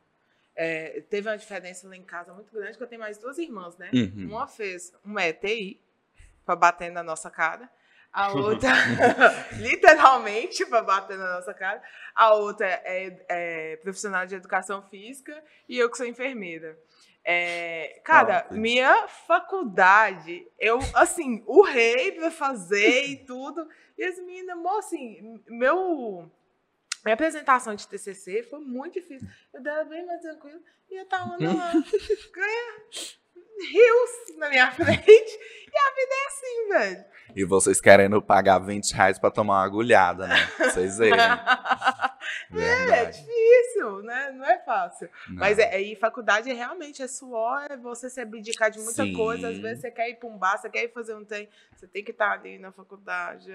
É, 0.56 1.02
teve 1.02 1.28
uma 1.28 1.38
diferença 1.38 1.86
lá 1.86 1.96
em 1.96 2.02
casa 2.02 2.34
muito 2.34 2.52
grande, 2.52 2.76
que 2.76 2.82
eu 2.82 2.88
tenho 2.88 3.00
mais 3.00 3.16
duas 3.16 3.38
irmãs, 3.38 3.76
né? 3.76 3.88
Uhum. 3.94 4.30
Uma 4.30 4.48
fez 4.48 4.92
um 5.04 5.16
ETI, 5.16 5.80
para 6.44 6.56
bater 6.56 6.90
na 6.90 7.04
nossa 7.04 7.30
cara, 7.30 7.70
a 8.16 8.32
outra, 8.32 8.72
literalmente, 9.60 10.64
para 10.64 10.82
bater 10.82 11.18
na 11.18 11.34
nossa 11.34 11.52
cara. 11.52 11.82
A 12.14 12.34
outra 12.34 12.66
é, 12.66 13.26
é, 13.28 13.76
profissional 13.76 14.26
de 14.26 14.34
educação 14.34 14.82
física 14.82 15.44
e 15.68 15.76
eu 15.76 15.90
que 15.90 15.98
sou 15.98 16.06
enfermeira. 16.06 16.78
É, 17.22 18.00
cara, 18.04 18.46
minha 18.50 19.06
faculdade, 19.08 20.46
eu, 20.58 20.78
assim, 20.94 21.44
urrei 21.46 22.12
para 22.12 22.30
fazer 22.30 23.04
e 23.04 23.16
tudo. 23.26 23.68
E 23.98 24.04
as 24.04 24.18
meninas, 24.18 24.56
assim, 24.78 25.42
meu. 25.46 26.30
Minha 27.04 27.14
apresentação 27.14 27.74
de 27.74 27.86
TCC 27.86 28.42
foi 28.44 28.60
muito 28.60 28.94
difícil. 28.94 29.28
Eu 29.52 29.62
dava 29.62 29.84
bem 29.84 30.04
mais 30.06 30.22
tranquilo 30.22 30.60
e 30.90 30.96
eu 30.96 31.06
tava 31.06 31.36
lá, 31.38 31.72
ganha 32.32 32.74
rios 33.72 34.38
na 34.38 34.48
minha 34.48 34.70
frente. 34.70 35.06
E 35.76 35.78
a 35.78 35.90
vida 35.90 36.14
é 36.14 36.26
assim, 36.26 36.68
velho. 36.94 37.04
E 37.36 37.44
vocês 37.44 37.82
querendo 37.82 38.22
pagar 38.22 38.58
20 38.60 38.92
reais 38.92 39.18
pra 39.18 39.30
tomar 39.30 39.56
uma 39.56 39.64
agulhada, 39.64 40.26
né? 40.26 40.48
Vocês 40.58 40.96
verem. 40.96 41.18
é, 42.54 42.90
é 42.90 43.04
difícil, 43.06 44.02
né? 44.02 44.32
Não 44.32 44.44
é 44.44 44.58
fácil. 44.58 45.08
Não. 45.28 45.36
Mas 45.36 45.58
é, 45.58 45.80
e 45.80 45.96
faculdade 45.96 46.52
realmente 46.52 47.02
é 47.02 47.08
suor, 47.08 47.66
é 47.70 47.76
você 47.76 48.08
se 48.08 48.20
abdicar 48.20 48.70
de 48.70 48.78
muita 48.78 49.04
Sim. 49.04 49.12
coisa. 49.12 49.48
Às 49.48 49.58
vezes 49.58 49.80
você 49.80 49.90
quer 49.90 50.10
ir 50.10 50.16
pra 50.16 50.28
um 50.28 50.36
bar, 50.36 50.58
você 50.58 50.68
quer 50.70 50.84
ir 50.84 50.92
fazer 50.92 51.14
um 51.14 51.24
trem, 51.24 51.48
você 51.74 51.86
tem 51.86 52.04
que 52.04 52.10
estar 52.10 52.32
ali 52.32 52.58
na 52.58 52.72
faculdade. 52.72 53.50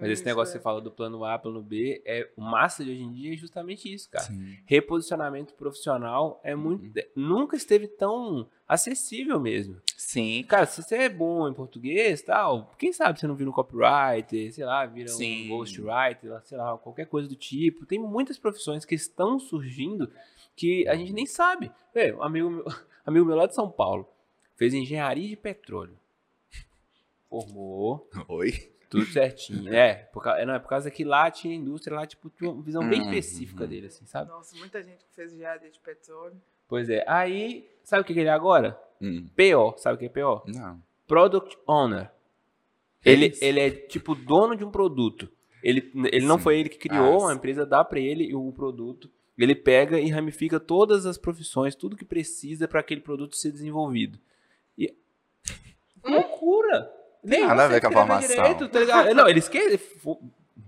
Mas 0.00 0.10
esse 0.10 0.24
negócio 0.24 0.52
que 0.52 0.58
você 0.58 0.62
fala 0.62 0.80
do 0.80 0.90
plano 0.90 1.24
A, 1.24 1.38
plano 1.38 1.62
B, 1.62 2.02
é 2.04 2.28
o 2.36 2.42
massa 2.42 2.84
de 2.84 2.90
hoje 2.90 3.02
em 3.02 3.12
dia 3.12 3.34
é 3.34 3.36
justamente 3.36 3.92
isso, 3.92 4.10
cara. 4.10 4.24
Sim. 4.24 4.58
Reposicionamento 4.66 5.54
profissional 5.54 6.40
é 6.44 6.54
muito. 6.54 6.84
Uhum. 6.84 7.04
Nunca 7.16 7.56
esteve 7.56 7.88
tão 7.88 8.48
acessível 8.66 9.38
mesmo. 9.40 9.80
Sim. 10.06 10.44
Cara, 10.46 10.66
se 10.66 10.82
você 10.82 10.96
é 10.96 11.08
bom 11.08 11.48
em 11.48 11.54
português 11.54 12.20
tal, 12.22 12.70
quem 12.78 12.92
sabe 12.92 13.18
você 13.18 13.26
não 13.26 13.34
vira 13.34 13.48
um 13.48 13.52
copywriter, 13.52 14.52
sei 14.52 14.64
lá, 14.64 14.84
vira 14.86 15.08
Sim. 15.08 15.46
um 15.46 15.56
ghostwriter, 15.56 16.40
sei 16.44 16.58
lá, 16.58 16.76
qualquer 16.78 17.06
coisa 17.06 17.28
do 17.28 17.34
tipo. 17.34 17.86
Tem 17.86 17.98
muitas 17.98 18.38
profissões 18.38 18.84
que 18.84 18.94
estão 18.94 19.38
surgindo 19.38 20.10
que 20.54 20.86
a 20.88 20.94
gente 20.94 21.12
nem 21.12 21.26
sabe. 21.26 21.72
É, 21.94 22.12
um 22.14 22.22
amigo 22.22 22.50
meu, 22.50 22.64
amigo 23.04 23.26
meu 23.26 23.34
lá 23.36 23.46
de 23.46 23.54
São 23.54 23.70
Paulo 23.70 24.08
fez 24.56 24.74
engenharia 24.74 25.26
de 25.28 25.36
petróleo. 25.36 25.98
Formou. 27.28 28.08
Oi? 28.28 28.52
Tudo 28.90 29.06
certinho. 29.06 29.74
é, 29.74 29.94
por, 30.12 30.22
causa- 30.22 30.44
não, 30.46 30.54
é 30.54 30.58
por 30.60 30.68
causa 30.68 30.90
que 30.90 31.02
lá 31.02 31.28
tinha 31.30 31.52
indústria, 31.54 31.96
lá, 31.96 32.06
tipo, 32.06 32.30
tinha 32.30 32.48
uma 32.50 32.62
visão 32.62 32.88
bem 32.88 33.00
Uhum. 33.00 33.06
específica 33.12 33.66
dele, 33.66 33.88
assim, 33.88 34.06
sabe? 34.06 34.30
Nossa, 34.30 34.54
muita 34.56 34.80
gente 34.82 35.04
que 35.04 35.12
fez 35.16 35.32
engenharia 35.32 35.68
de 35.70 35.80
petróleo. 35.80 36.40
Pois 36.68 36.88
é. 36.88 37.02
Aí, 37.08 37.68
sabe 37.82 38.02
o 38.02 38.04
que 38.04 38.14
que 38.14 38.20
ele 38.20 38.28
é 38.28 38.32
agora? 38.32 38.78
Hum, 39.00 39.26
PO. 39.36 39.74
Sabe 39.78 39.96
o 39.96 39.98
que 39.98 40.06
é 40.06 40.08
PO? 40.08 40.42
não. 40.46 40.82
Product 41.06 41.58
Owner. 41.66 42.10
Ele, 43.04 43.26
isso? 43.26 43.44
ele 43.44 43.60
é 43.60 43.70
tipo 43.70 44.14
dono 44.14 44.56
de 44.56 44.64
um 44.64 44.70
produto. 44.70 45.28
Ele, 45.62 45.92
ele 46.10 46.24
não 46.24 46.38
foi 46.38 46.58
ele 46.58 46.68
que 46.70 46.78
criou, 46.78 47.26
Ah, 47.26 47.32
a 47.32 47.34
empresa 47.34 47.66
dá 47.66 47.84
pra 47.84 48.00
ele 48.00 48.34
o 48.34 48.50
produto. 48.52 49.10
Ele 49.36 49.54
pega 49.54 50.00
e 50.00 50.08
ramifica 50.08 50.58
todas 50.58 51.04
as 51.04 51.18
profissões, 51.18 51.74
tudo 51.74 51.96
que 51.96 52.04
precisa 52.04 52.66
para 52.66 52.80
aquele 52.80 53.00
produto 53.02 53.36
ser 53.36 53.50
desenvolvido. 53.52 54.18
E 54.78 54.94
loucura! 56.04 56.90
Nem 57.22 57.44
Hum? 57.44 57.48
nada 57.48 57.64
a 57.64 57.68
ver 57.68 57.80
com 57.80 57.88
a 57.88 57.92
formação. 57.92 58.28
direito, 58.28 58.68
tá 58.68 58.80
ligado? 58.80 59.14
Não, 59.14 59.28
ele 59.28 59.38
esquece, 59.40 59.78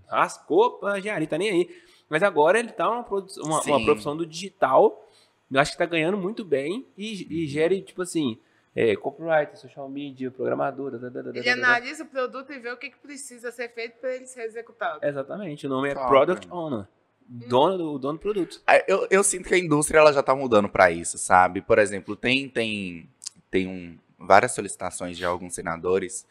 rascou 0.09 0.79
pra 0.79 0.99
engenharia, 0.99 1.27
tá 1.27 1.39
nem 1.39 1.51
aí. 1.51 1.83
Mas 2.09 2.23
agora 2.23 2.59
ele 2.59 2.73
tá 2.73 2.89
uma, 2.91 3.07
uma 3.43 3.61
Sim. 3.63 3.85
profissão 3.85 4.17
do 4.17 4.27
digital, 4.27 5.06
eu 5.51 5.61
acho 5.61 5.73
que 5.73 5.79
tá 5.79 5.87
ganhando 5.87 6.17
muito 6.17 6.45
bem 6.45 6.87
e, 6.97 7.43
e 7.45 7.47
gere, 7.47 7.81
tipo 7.83 8.03
assim, 8.03 8.39
é, 8.75 8.95
copywriter, 8.97 9.57
social 9.57 9.89
media, 9.89 10.31
programadora. 10.31 10.99
da, 10.99 11.09
da, 11.09 11.23
da, 11.23 11.33
da, 11.33 11.39
Ele 11.39 11.47
da, 11.47 11.55
da. 11.55 11.67
analisa 11.69 12.05
o 12.05 12.07
produto 12.07 12.53
e 12.53 12.59
vê 12.59 12.71
o 12.71 12.77
que, 12.77 12.91
que 12.91 12.99
precisa 12.99 13.51
ser 13.51 13.69
feito 13.73 13.99
para 13.99 14.15
ele 14.15 14.27
ser 14.27 14.43
executado. 14.43 15.05
Exatamente, 15.05 15.67
o 15.67 15.71
nome 15.71 15.91
é 15.91 15.95
Top. 15.95 16.07
Product 16.09 16.49
Owner. 16.51 16.87
Dono 17.29 17.77
do, 17.77 17.99
dono 17.99 18.19
do 18.19 18.21
produto. 18.21 18.61
Ah, 18.67 18.81
Eu, 18.87 19.07
eu 19.11 19.25
sinto 19.25 19.49
que 19.49 19.55
a 19.55 19.59
indústria 19.59 19.99
ela 19.99 20.13
já 20.13 20.23
tá 20.23 20.35
mudando 20.35 20.69
para 20.69 20.91
isso, 20.93 21.19
sabe? 21.19 21.61
Por 21.61 21.79
exemplo, 21.79 22.15
tem 22.15 22.49
tem 22.49 23.09
tem 23.51 23.67
um, 23.67 23.99
várias 24.19 24.53
solicitações 24.53 25.17
de 25.17 25.25
alguns 25.25 25.55
senadores 25.55 26.27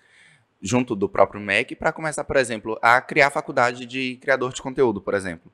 junto 0.62 0.96
do 0.96 1.10
próprio 1.10 1.42
MEC 1.42 1.76
para 1.76 1.92
começar, 1.92 2.24
por 2.24 2.38
exemplo, 2.38 2.78
a 2.82 3.02
criar 3.02 3.30
faculdade 3.30 3.86
de 3.86 4.16
criador 4.18 4.54
de 4.54 4.62
conteúdo, 4.62 5.02
por 5.02 5.14
exemplo. 5.14 5.52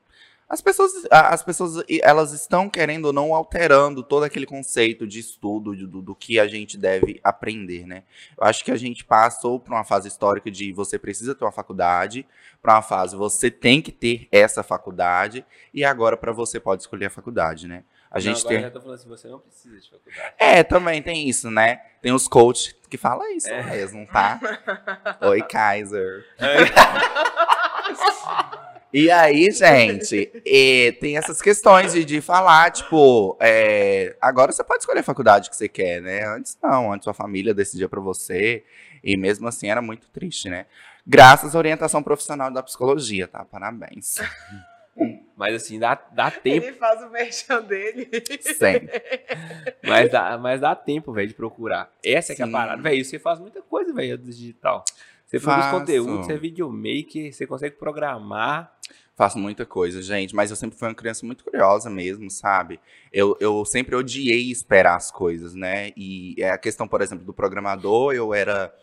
As 0.52 0.60
pessoas, 0.60 0.92
as 1.10 1.42
pessoas 1.42 1.82
elas 2.04 2.34
estão 2.34 2.70
querendo 2.70 3.06
ou 3.06 3.14
não 3.14 3.34
alterando 3.34 4.04
todo 4.04 4.26
aquele 4.26 4.46
conceito 4.46 5.08
de 5.08 5.18
estudo 5.18 5.74
do, 5.88 6.02
do 6.02 6.14
que 6.14 6.38
a 6.42 6.46
gente 6.46 6.78
deve 6.78 7.22
aprender, 7.24 7.88
né? 7.88 8.04
Eu 8.38 8.46
acho 8.46 8.66
que 8.66 8.70
a 8.70 8.76
gente 8.76 9.06
passou 9.06 9.62
por 9.62 9.72
uma 9.74 9.86
fase 9.86 10.10
histórica 10.10 10.52
de 10.52 10.74
você 10.74 11.00
precisa 11.00 11.34
ter 11.34 11.46
uma 11.46 11.54
faculdade, 11.54 12.28
para 12.62 12.74
uma 12.76 12.82
fase 12.82 13.16
você 13.16 13.50
tem 13.50 13.82
que 13.82 13.94
ter 13.94 14.28
essa 14.30 14.62
faculdade 14.62 15.46
e 15.74 15.86
agora 15.86 16.18
para 16.18 16.34
você 16.34 16.60
pode 16.60 16.82
escolher 16.82 17.06
a 17.06 17.10
faculdade, 17.10 17.66
né? 17.66 17.86
A 18.12 18.16
Não, 18.16 18.22
gente 18.22 18.46
tem 18.46 18.60
já 18.60 18.70
tô 18.70 18.82
falando 18.82 18.96
assim, 19.00 19.08
você 19.08 19.30
não 19.30 19.40
precisa 19.40 19.80
de 19.80 19.90
faculdade. 19.90 20.34
é, 20.38 20.64
também 20.66 21.02
tem 21.02 21.30
isso, 21.30 21.50
né? 21.50 21.78
Tem 22.02 22.12
os 22.12 22.28
coaches 22.28 22.76
que 22.90 22.98
falam 22.98 23.26
isso 23.38 23.48
É. 23.48 23.64
mesmo, 23.64 24.06
tá? 24.08 24.38
Oi, 25.30 25.42
Kaiser. 25.44 26.26
E 28.93 29.10
aí, 29.10 29.49
gente, 29.51 30.32
e 30.45 30.91
tem 30.99 31.17
essas 31.17 31.41
questões 31.41 31.93
de, 31.93 32.04
de 32.04 32.19
falar, 32.19 32.71
tipo, 32.71 33.38
é, 33.39 34.15
agora 34.19 34.51
você 34.51 34.63
pode 34.63 34.82
escolher 34.82 34.99
a 34.99 35.04
faculdade 35.04 35.49
que 35.49 35.56
você 35.56 35.69
quer, 35.69 36.01
né? 36.01 36.25
Antes 36.25 36.58
não, 36.62 36.91
antes 36.91 37.06
sua 37.06 37.13
família 37.13 37.54
decidia 37.54 37.88
pra 37.88 38.01
você. 38.01 38.63
E 39.04 39.15
mesmo 39.15 39.47
assim 39.47 39.69
era 39.69 39.82
muito 39.82 40.10
triste, 40.10 40.49
né? 40.49 40.65
Graças 41.08 41.56
à 41.56 41.58
orientação 41.58 42.04
profissional 42.04 42.51
da 42.51 42.62
psicologia, 42.62 43.27
tá? 43.27 43.45
Parabéns. 43.45 44.15
Mas 45.38 45.56
assim, 45.56 45.80
dá, 45.80 45.99
dá 46.12 46.30
tempo, 46.30 46.67
Ele 46.67 46.75
faz 46.75 47.01
o 47.01 47.10
merchan 47.10 47.63
dele. 47.63 48.08
Sempre. 48.41 49.01
mas 49.84 50.12
dá, 50.12 50.38
mas 50.38 50.62
dá 50.62 50.75
tempo, 50.75 51.12
velho, 51.12 51.30
de 51.30 51.34
procurar. 51.34 51.91
Essa 52.04 52.34
é 52.34 52.36
que 52.36 52.41
é 52.41 52.45
a 52.45 52.47
Sim. 52.47 52.51
parada. 52.51 52.82
Velho, 52.82 53.04
você 53.04 53.17
faz 53.17 53.39
muita 53.39 53.62
coisa, 53.62 53.91
velho, 53.91 54.17
do 54.17 54.25
digital. 54.25 54.84
Você 55.32 55.39
produz 55.39 55.65
Faço. 55.65 55.80
conteúdo, 55.80 56.24
você 56.26 56.34
é 56.34 56.38
videomaker, 56.38 57.34
você 57.34 57.48
consegue 57.48 57.78
programar. 57.78 58.76
Faço 59.15 59.39
muita 59.39 59.65
coisa, 59.65 60.02
gente, 60.02 60.36
mas 60.36 60.50
eu 60.50 60.58
sempre 60.58 60.78
fui 60.78 60.89
uma 60.89 60.94
criança 60.94 61.26
muito 61.26 61.46
curiosa 61.46 61.89
mesmo, 61.89 62.30
sabe? 62.30 62.82
Eu, 63.13 63.38
eu 63.39 63.63
sempre 63.63 63.96
odiei 63.96 64.52
esperar 64.52 64.98
as 64.98 65.10
coisas, 65.10 65.56
né? 65.56 65.91
E 65.96 66.36
é 66.38 66.50
a 66.50 66.58
questão, 66.58 66.86
por 66.86 67.02
exemplo, 67.02 67.24
do 67.24 67.34
programador, 67.34 68.13
eu 68.13 68.34
era. 68.34 68.76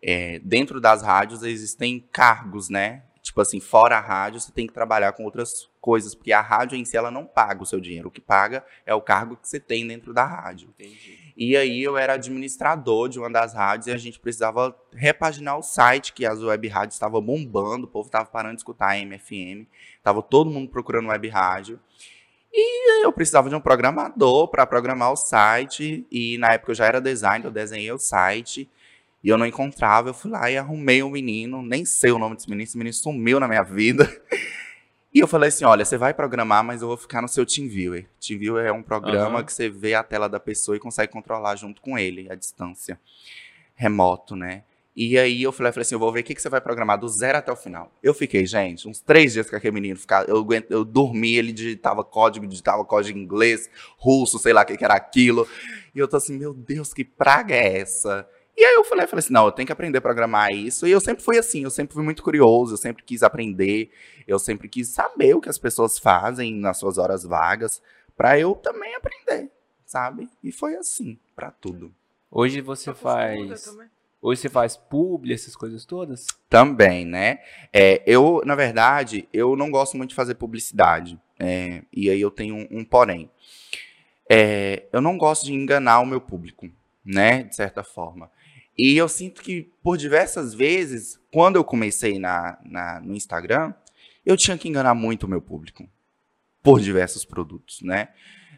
é, 0.00 0.38
dentro 0.44 0.80
das 0.80 1.02
rádios 1.02 1.42
existem 1.42 1.98
cargos, 2.12 2.68
né? 2.68 3.02
Tipo 3.26 3.40
assim, 3.40 3.58
fora 3.58 3.98
a 3.98 4.00
rádio, 4.00 4.38
você 4.38 4.52
tem 4.52 4.68
que 4.68 4.72
trabalhar 4.72 5.10
com 5.10 5.24
outras 5.24 5.68
coisas, 5.80 6.14
porque 6.14 6.32
a 6.32 6.40
rádio 6.40 6.78
em 6.78 6.84
si 6.84 6.96
ela 6.96 7.10
não 7.10 7.26
paga 7.26 7.60
o 7.60 7.66
seu 7.66 7.80
dinheiro. 7.80 8.06
O 8.06 8.10
que 8.10 8.20
paga 8.20 8.64
é 8.86 8.94
o 8.94 9.00
cargo 9.00 9.36
que 9.36 9.48
você 9.48 9.58
tem 9.58 9.84
dentro 9.84 10.14
da 10.14 10.24
rádio. 10.24 10.72
Entendi. 10.78 11.34
E 11.36 11.56
aí 11.56 11.82
eu 11.82 11.98
era 11.98 12.12
administrador 12.12 13.08
de 13.08 13.18
uma 13.18 13.28
das 13.28 13.52
rádios 13.52 13.88
e 13.88 13.90
a 13.90 13.96
gente 13.96 14.20
precisava 14.20 14.76
repaginar 14.92 15.58
o 15.58 15.62
site, 15.62 16.12
que 16.12 16.24
as 16.24 16.40
web 16.40 16.68
rádios 16.68 16.94
estavam 16.94 17.20
bombando, 17.20 17.86
o 17.86 17.90
povo 17.90 18.06
estava 18.06 18.26
parando 18.26 18.54
de 18.54 18.60
escutar 18.60 18.90
a 18.90 18.98
MFM, 19.04 19.66
tava 20.04 20.22
todo 20.22 20.48
mundo 20.48 20.70
procurando 20.70 21.08
web 21.08 21.28
rádio. 21.28 21.80
E 22.52 23.04
eu 23.04 23.12
precisava 23.12 23.48
de 23.48 23.56
um 23.56 23.60
programador 23.60 24.46
para 24.46 24.64
programar 24.64 25.10
o 25.10 25.16
site, 25.16 26.06
e 26.12 26.38
na 26.38 26.52
época 26.52 26.70
eu 26.70 26.76
já 26.76 26.86
era 26.86 27.00
designer, 27.00 27.46
eu 27.46 27.50
desenhei 27.50 27.90
o 27.90 27.98
site, 27.98 28.70
e 29.22 29.28
eu 29.28 29.38
não 29.38 29.46
encontrava, 29.46 30.08
eu 30.08 30.14
fui 30.14 30.30
lá 30.30 30.50
e 30.50 30.56
arrumei 30.56 31.02
um 31.02 31.10
menino, 31.10 31.62
nem 31.62 31.84
sei 31.84 32.10
o 32.12 32.18
nome 32.18 32.36
desse 32.36 32.48
menino, 32.48 32.64
esse 32.64 32.78
menino 32.78 32.94
sumiu 32.94 33.40
na 33.40 33.48
minha 33.48 33.62
vida. 33.62 34.08
E 35.14 35.18
eu 35.18 35.26
falei 35.26 35.48
assim, 35.48 35.64
olha, 35.64 35.82
você 35.82 35.96
vai 35.96 36.12
programar, 36.12 36.62
mas 36.62 36.82
eu 36.82 36.88
vou 36.88 36.96
ficar 36.98 37.22
no 37.22 37.28
seu 37.28 37.46
TeamViewer. 37.46 38.06
TeamViewer 38.20 38.66
é 38.66 38.70
um 38.70 38.82
programa 38.82 39.38
Aham. 39.38 39.44
que 39.46 39.50
você 39.54 39.66
vê 39.70 39.94
a 39.94 40.02
tela 40.02 40.28
da 40.28 40.38
pessoa 40.38 40.76
e 40.76 40.78
consegue 40.78 41.10
controlar 41.10 41.56
junto 41.56 41.80
com 41.80 41.98
ele, 41.98 42.30
a 42.30 42.34
distância. 42.34 43.00
Remoto, 43.74 44.36
né? 44.36 44.64
E 44.94 45.18
aí 45.18 45.42
eu 45.42 45.52
falei, 45.52 45.72
falei 45.72 45.82
assim, 45.82 45.94
eu 45.94 45.98
vou 45.98 46.12
ver 46.12 46.20
o 46.20 46.22
que, 46.22 46.34
que 46.34 46.42
você 46.42 46.50
vai 46.50 46.60
programar 46.60 46.98
do 46.98 47.08
zero 47.08 47.38
até 47.38 47.50
o 47.50 47.56
final. 47.56 47.90
Eu 48.02 48.12
fiquei, 48.12 48.44
gente, 48.44 48.86
uns 48.86 49.00
três 49.00 49.32
dias 49.32 49.48
com 49.48 49.56
aquele 49.56 49.72
menino. 49.72 49.98
Ficava, 49.98 50.26
eu, 50.28 50.36
aguento- 50.36 50.70
eu 50.70 50.84
dormi, 50.84 51.34
ele 51.36 51.52
digitava 51.52 52.04
código, 52.04 52.46
digitava 52.46 52.84
código 52.84 53.18
em 53.18 53.22
inglês, 53.22 53.70
russo, 53.96 54.38
sei 54.38 54.52
lá 54.52 54.62
o 54.62 54.66
que, 54.66 54.76
que 54.76 54.84
era 54.84 54.94
aquilo. 54.94 55.48
E 55.94 55.98
eu 55.98 56.06
tô 56.06 56.18
assim, 56.18 56.36
meu 56.36 56.52
Deus, 56.52 56.92
que 56.92 57.04
praga 57.04 57.54
é 57.54 57.78
essa? 57.78 58.28
E 58.56 58.64
aí 58.64 58.74
eu 58.74 58.84
falei, 58.84 59.06
falei 59.06 59.20
assim, 59.20 59.32
não, 59.34 59.46
eu 59.46 59.52
tenho 59.52 59.66
que 59.66 59.72
aprender 59.72 59.98
a 59.98 60.00
programar 60.00 60.50
isso. 60.50 60.86
E 60.86 60.90
eu 60.90 61.00
sempre 61.00 61.22
fui 61.22 61.36
assim, 61.36 61.64
eu 61.64 61.70
sempre 61.70 61.92
fui 61.92 62.02
muito 62.02 62.22
curioso, 62.22 62.72
eu 62.72 62.78
sempre 62.78 63.02
quis 63.02 63.22
aprender, 63.22 63.90
eu 64.26 64.38
sempre 64.38 64.68
quis 64.68 64.88
saber 64.88 65.34
o 65.34 65.40
que 65.40 65.48
as 65.50 65.58
pessoas 65.58 65.98
fazem 65.98 66.54
nas 66.54 66.78
suas 66.78 66.96
horas 66.96 67.22
vagas, 67.22 67.82
pra 68.16 68.38
eu 68.38 68.54
também 68.54 68.94
aprender, 68.94 69.50
sabe? 69.84 70.28
E 70.42 70.50
foi 70.50 70.74
assim, 70.76 71.18
pra 71.34 71.50
tudo. 71.50 71.94
Hoje 72.30 72.62
você 72.62 72.94
faz. 72.94 73.68
Hoje 74.22 74.40
você 74.40 74.48
faz 74.48 74.76
publi, 74.76 75.34
essas 75.34 75.54
coisas 75.54 75.84
todas? 75.84 76.26
Também, 76.48 77.04
né? 77.04 77.38
É, 77.72 78.02
eu, 78.06 78.42
na 78.44 78.54
verdade, 78.54 79.28
eu 79.32 79.54
não 79.54 79.70
gosto 79.70 79.96
muito 79.96 80.10
de 80.10 80.16
fazer 80.16 80.34
publicidade. 80.34 81.20
é, 81.38 81.82
e 81.92 82.08
aí 82.08 82.20
eu 82.20 82.30
tenho 82.30 82.56
um, 82.56 82.66
um 82.78 82.84
porém. 82.84 83.30
É, 84.28 84.84
eu 84.92 85.00
não 85.00 85.16
gosto 85.16 85.44
de 85.44 85.52
enganar 85.52 86.00
o 86.00 86.06
meu 86.06 86.20
público, 86.20 86.68
né? 87.04 87.44
De 87.44 87.54
certa 87.54 87.84
forma. 87.84 88.30
E 88.78 88.96
eu 88.96 89.08
sinto 89.08 89.42
que, 89.42 89.70
por 89.82 89.96
diversas 89.96 90.52
vezes, 90.54 91.18
quando 91.32 91.56
eu 91.56 91.64
comecei 91.64 92.18
na, 92.18 92.58
na- 92.64 93.00
no 93.00 93.14
Instagram, 93.14 93.72
eu 94.24 94.36
tinha 94.36 94.58
que 94.58 94.68
enganar 94.68 94.94
muito 94.94 95.24
o 95.24 95.28
meu 95.28 95.40
público. 95.40 95.88
Por 96.62 96.80
diversos 96.80 97.24
produtos, 97.24 97.80
né? 97.82 98.08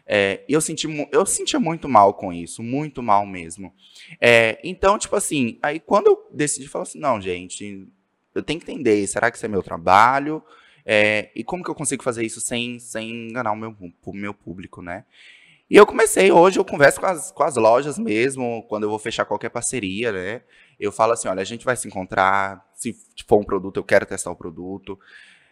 É, 0.05 0.43
eu, 0.49 0.59
senti, 0.59 0.87
eu 1.11 1.25
sentia 1.25 1.59
muito 1.59 1.87
mal 1.87 2.15
com 2.15 2.33
isso, 2.33 2.63
muito 2.63 3.03
mal 3.03 3.25
mesmo. 3.27 3.71
É, 4.19 4.59
então, 4.63 4.97
tipo 4.97 5.15
assim, 5.15 5.59
aí 5.61 5.79
quando 5.79 6.07
eu 6.07 6.27
decidi 6.33 6.67
falar 6.67 6.83
assim, 6.83 6.99
não, 6.99 7.21
gente, 7.21 7.87
eu 8.33 8.41
tenho 8.41 8.59
que 8.59 8.71
entender, 8.71 9.05
será 9.05 9.29
que 9.29 9.37
isso 9.37 9.45
é 9.45 9.49
meu 9.49 9.61
trabalho? 9.61 10.43
É, 10.83 11.29
e 11.35 11.43
como 11.43 11.63
que 11.63 11.69
eu 11.69 11.75
consigo 11.75 12.01
fazer 12.03 12.25
isso 12.25 12.41
sem, 12.41 12.79
sem 12.79 13.29
enganar 13.29 13.51
o 13.51 13.55
meu, 13.55 13.75
o 14.03 14.13
meu 14.13 14.33
público, 14.33 14.81
né? 14.81 15.05
E 15.69 15.75
eu 15.75 15.85
comecei, 15.85 16.31
hoje 16.31 16.57
eu 16.57 16.65
converso 16.65 16.99
com 16.99 17.05
as, 17.05 17.31
com 17.31 17.43
as 17.43 17.55
lojas 17.55 17.99
mesmo, 17.99 18.65
quando 18.67 18.83
eu 18.83 18.89
vou 18.89 18.97
fechar 18.97 19.23
qualquer 19.23 19.49
parceria, 19.49 20.11
né? 20.11 20.41
Eu 20.79 20.91
falo 20.91 21.13
assim, 21.13 21.27
olha, 21.27 21.41
a 21.41 21.45
gente 21.45 21.63
vai 21.63 21.75
se 21.75 21.87
encontrar, 21.87 22.65
se 22.73 22.95
for 23.27 23.39
um 23.39 23.43
produto, 23.43 23.77
eu 23.77 23.83
quero 23.83 24.03
testar 24.03 24.31
o 24.31 24.35
produto. 24.35 24.97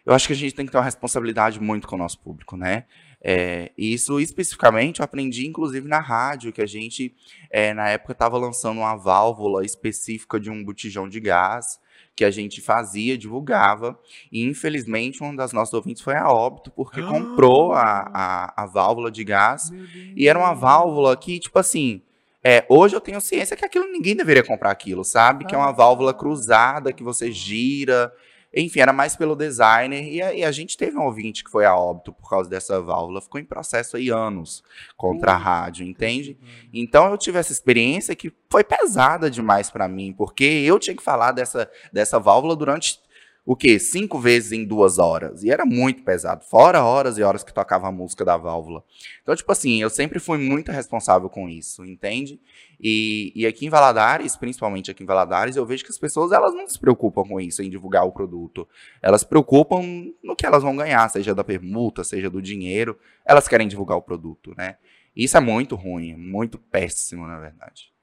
Eu 0.03 0.15
acho 0.15 0.25
que 0.25 0.34
a 0.34 0.36
gente 0.36 0.56
tem 0.56 0.65
que 0.65 0.71
ter 0.71 0.77
uma 0.80 0.84
responsabilidade 0.84 1.60
muito 1.62 1.88
com 1.88 1.95
o 1.95 1.99
nosso 1.99 2.19
público, 2.19 2.58
né? 2.58 2.86
É, 3.21 3.71
isso 3.77 4.19
especificamente 4.19 5.01
eu 5.01 5.03
aprendi, 5.03 5.45
inclusive, 5.45 5.88
na 5.88 5.99
rádio, 5.99 6.51
que 6.51 6.63
a 6.63 6.67
gente, 6.67 7.13
é, 7.51 7.71
na 7.75 7.89
época, 7.89 8.13
estava 8.13 8.39
lançando 8.39 8.80
uma 8.80 8.95
válvula 8.95 9.63
específica 9.63 10.39
de 10.39 10.49
um 10.49 10.63
botijão 10.63 11.08
de 11.08 11.19
gás 11.19 11.80
que 12.17 12.25
a 12.25 12.32
gente 12.32 12.60
fazia, 12.60 13.15
divulgava. 13.15 13.97
E, 14.32 14.43
infelizmente, 14.43 15.21
uma 15.21 15.36
das 15.36 15.53
nossas 15.53 15.71
ouvintes 15.75 16.01
foi 16.01 16.15
a 16.15 16.27
óbito, 16.27 16.71
porque 16.71 16.99
comprou 16.99 17.73
a, 17.73 18.10
a, 18.12 18.63
a 18.63 18.65
válvula 18.65 19.12
de 19.12 19.23
gás. 19.23 19.71
E 20.15 20.27
era 20.27 20.38
uma 20.38 20.56
válvula 20.56 21.15
que, 21.15 21.39
tipo 21.39 21.60
assim, 21.60 22.01
é, 22.43 22.65
hoje 22.67 22.95
eu 22.95 23.01
tenho 23.01 23.21
ciência 23.21 23.56
que 23.56 23.63
aquilo 23.63 23.86
ninguém 23.86 24.15
deveria 24.15 24.43
comprar 24.43 24.71
aquilo, 24.71 25.03
sabe? 25.03 25.45
Que 25.45 25.53
é 25.53 25.58
uma 25.58 25.71
válvula 25.71 26.12
cruzada 26.12 26.91
que 26.91 27.03
você 27.03 27.32
gira. 27.32 28.12
Enfim, 28.53 28.79
era 28.79 28.93
mais 28.93 29.15
pelo 29.15 29.36
designer. 29.36 30.03
E 30.07 30.21
a, 30.21 30.33
e 30.33 30.43
a, 30.43 30.51
gente 30.51 30.77
teve 30.77 30.97
um 30.97 31.03
ouvinte 31.03 31.43
que 31.43 31.51
foi 31.51 31.65
a 31.65 31.75
óbito 31.75 32.13
por 32.13 32.29
causa 32.29 32.49
dessa 32.49 32.81
válvula. 32.81 33.21
Ficou 33.21 33.39
em 33.39 33.45
processo 33.45 33.97
aí 33.97 34.10
anos 34.10 34.63
contra 34.95 35.33
a 35.33 35.38
rádio, 35.38 35.86
entende? 35.86 36.38
Então 36.73 37.10
eu 37.12 37.17
tive 37.17 37.38
essa 37.38 37.51
experiência 37.51 38.15
que 38.15 38.31
foi 38.49 38.63
pesada 38.63 39.29
demais 39.29 39.69
para 39.69 39.88
mim, 39.88 40.13
porque 40.13 40.43
eu 40.43 40.79
tinha 40.79 40.95
que 40.95 41.03
falar 41.03 41.31
dessa, 41.31 41.69
dessa 41.91 42.19
válvula 42.19 42.55
durante 42.55 42.99
o 43.47 43.55
quê? 43.55 43.79
Cinco 43.79 44.19
vezes 44.19 44.51
em 44.51 44.65
duas 44.65 44.99
horas. 44.99 45.41
E 45.41 45.49
era 45.49 45.65
muito 45.65 46.03
pesado. 46.03 46.43
Fora 46.43 46.83
horas 46.83 47.17
e 47.17 47.23
horas 47.23 47.45
que 47.45 47.53
tocava 47.53 47.88
a 47.88 47.91
música 47.93 48.25
da 48.25 48.36
válvula. 48.36 48.83
Então, 49.21 49.33
tipo 49.33 49.49
assim, 49.49 49.81
eu 49.81 49.89
sempre 49.89 50.19
fui 50.19 50.38
muito 50.38 50.69
responsável 50.69 51.29
com 51.29 51.47
isso, 51.47 51.86
entende? 51.86 52.41
E, 52.77 53.31
e 53.33 53.47
aqui 53.47 53.65
em 53.65 53.69
Valadares, 53.69 54.36
principalmente 54.36 54.91
aqui 54.91 55.01
em 55.01 55.05
Valadares, 55.05 55.55
eu 55.55 55.65
vejo 55.65 55.86
que 55.86 55.91
as 55.91 55.97
pessoas 55.97 56.33
elas 56.33 56.53
não 56.53 56.67
se 56.67 56.77
preocupam 56.77 57.23
com 57.23 57.39
isso, 57.39 57.63
em 57.63 57.69
divulgar 57.69 58.05
o 58.05 58.12
produto. 58.12 58.67
Elas 59.01 59.21
se 59.21 59.27
preocupam 59.27 60.12
no 60.21 60.36
que 60.36 60.45
elas 60.45 60.62
vão 60.62 60.75
ganhar, 60.75 61.07
seja 61.07 61.33
da 61.33 61.41
permuta, 61.41 62.03
seja 62.03 62.29
do 62.29 62.41
dinheiro. 62.41 62.99
Elas 63.25 63.47
querem 63.47 63.69
divulgar 63.69 63.97
o 63.97 64.01
produto, 64.01 64.53
né? 64.57 64.75
Isso 65.15 65.38
é 65.38 65.39
muito 65.39 65.73
ruim, 65.77 66.17
muito 66.17 66.57
péssimo, 66.57 67.25
na 67.25 67.39
verdade 67.39 67.95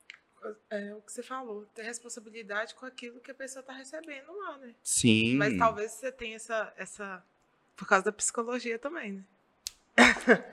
é 0.71 0.95
o 0.95 1.01
que 1.01 1.13
você 1.13 1.23
falou, 1.23 1.67
ter 1.75 1.83
responsabilidade 1.83 2.75
com 2.75 2.87
aquilo 2.87 3.21
que 3.21 3.31
a 3.31 3.35
pessoa 3.35 3.61
está 3.61 3.73
recebendo 3.73 4.33
lá, 4.33 4.59
né? 4.59 4.75
Sim. 4.83 5.37
Mas 5.37 5.57
talvez 5.57 5.93
você 5.93 6.13
tenha 6.13 6.37
essa, 6.37 6.73
essa. 6.77 7.23
Por 7.77 7.89
causa 7.89 8.05
da 8.05 8.13
psicologia 8.13 8.79
também, 8.79 9.13
né? 9.13 9.25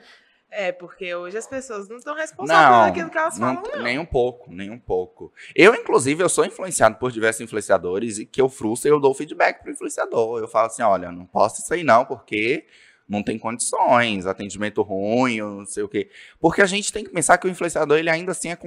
é, 0.50 0.72
porque 0.72 1.14
hoje 1.14 1.38
as 1.38 1.48
pessoas 1.48 1.88
não 1.88 1.98
estão 1.98 2.16
responsáveis 2.16 2.82
por 2.82 2.90
aquilo 2.90 3.10
que 3.10 3.18
elas 3.18 3.38
não, 3.38 3.56
falam, 3.56 3.72
não. 3.78 3.84
Nem 3.84 4.00
um 4.00 4.06
pouco, 4.06 4.52
nem 4.52 4.70
um 4.70 4.80
pouco. 4.80 5.34
Eu, 5.56 5.76
inclusive, 5.76 6.24
eu 6.24 6.30
sou 6.30 6.46
influenciado 6.46 6.98
por 6.98 7.12
diversos 7.12 7.42
influenciadores 7.42 8.18
e 8.20 8.26
que 8.26 8.42
eu 8.42 8.50
frustro 8.50 8.90
e 8.90 8.92
eu 8.92 9.00
dou 9.00 9.14
feedback 9.14 9.62
pro 9.62 9.72
influenciador. 9.72 10.40
Eu 10.40 10.48
falo 10.48 10.68
assim, 10.68 10.82
olha, 10.82 11.12
não 11.12 11.26
posso 11.26 11.62
isso 11.62 11.74
aí 11.74 11.84
não, 11.84 12.06
porque 12.06 12.66
não 13.12 13.22
tem 13.22 13.38
condições, 13.38 14.26
atendimento 14.26 14.82
ruim, 14.82 15.40
não 15.40 15.66
sei 15.66 15.84
o 15.84 15.90
quê. 15.90 16.10
Porque 16.40 16.62
a 16.62 16.66
gente 16.66 16.94
tem 16.94 17.04
que 17.04 17.10
pensar 17.10 17.38
que 17.38 17.46
o 17.46 17.50
influenciador, 17.50 17.98
ele 17.98 18.10
ainda 18.10 18.32
assim 18.32 18.50
é 18.50 18.58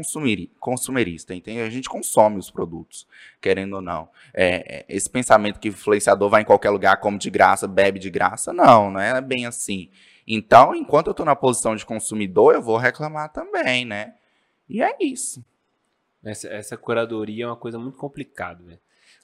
consumerista, 0.60 1.34
entende? 1.34 1.62
A 1.62 1.70
gente 1.70 1.88
consome 1.88 2.38
os 2.38 2.50
produtos, 2.50 3.08
querendo 3.40 3.76
ou 3.76 3.80
não. 3.80 4.10
É, 4.34 4.80
é, 4.80 4.84
esse 4.86 5.08
pensamento 5.08 5.58
que 5.58 5.70
o 5.70 5.72
influenciador 5.72 6.28
vai 6.28 6.42
em 6.42 6.44
qualquer 6.44 6.68
lugar, 6.68 7.00
come 7.00 7.16
de 7.16 7.30
graça, 7.30 7.66
bebe 7.66 7.98
de 7.98 8.10
graça, 8.10 8.52
não, 8.52 8.90
não 8.90 9.00
é 9.00 9.18
bem 9.22 9.46
assim. 9.46 9.88
Então, 10.26 10.74
enquanto 10.74 11.06
eu 11.06 11.12
estou 11.12 11.24
na 11.24 11.34
posição 11.34 11.74
de 11.74 11.86
consumidor, 11.86 12.54
eu 12.54 12.60
vou 12.60 12.76
reclamar 12.76 13.32
também, 13.32 13.86
né? 13.86 14.14
E 14.68 14.82
é 14.82 14.94
isso. 15.00 15.42
Essa, 16.22 16.48
essa 16.48 16.76
curadoria 16.76 17.44
é 17.44 17.46
uma 17.46 17.56
coisa 17.56 17.78
muito 17.78 17.96
complicada, 17.96 18.62
né? 18.62 18.78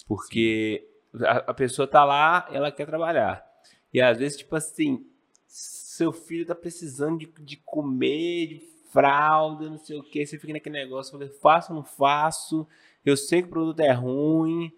Porque 0.09 0.89
a, 1.23 1.51
a 1.51 1.55
pessoa 1.55 1.87
tá 1.87 2.05
lá, 2.07 2.49
ela 2.51 2.73
quer 2.73 2.87
trabalhar. 2.87 3.50
E 3.93 4.01
às 4.01 4.19
vezes, 4.19 4.39
tipo 4.39 4.55
assim, 4.57 5.07
seu 5.47 6.13
filho 6.13 6.47
tá 6.47 6.55
precisando 6.55 7.19
de, 7.19 7.33
de 7.41 7.57
comer, 7.59 8.47
de 8.47 8.71
fralda, 8.91 9.69
não 9.69 9.79
sei 9.79 9.99
o 9.99 10.03
que, 10.03 10.25
você 10.25 10.39
fica 10.39 10.53
naquele 10.53 10.79
negócio, 10.79 11.13
falei, 11.13 11.29
faço 11.29 11.73
ou 11.73 11.79
não 11.79 11.85
faço, 11.85 12.67
eu 13.05 13.17
sei 13.17 13.43
que 13.43 13.49
o 13.49 13.51
produto 13.51 13.81
é 13.81 13.93
ruim, 13.93 14.73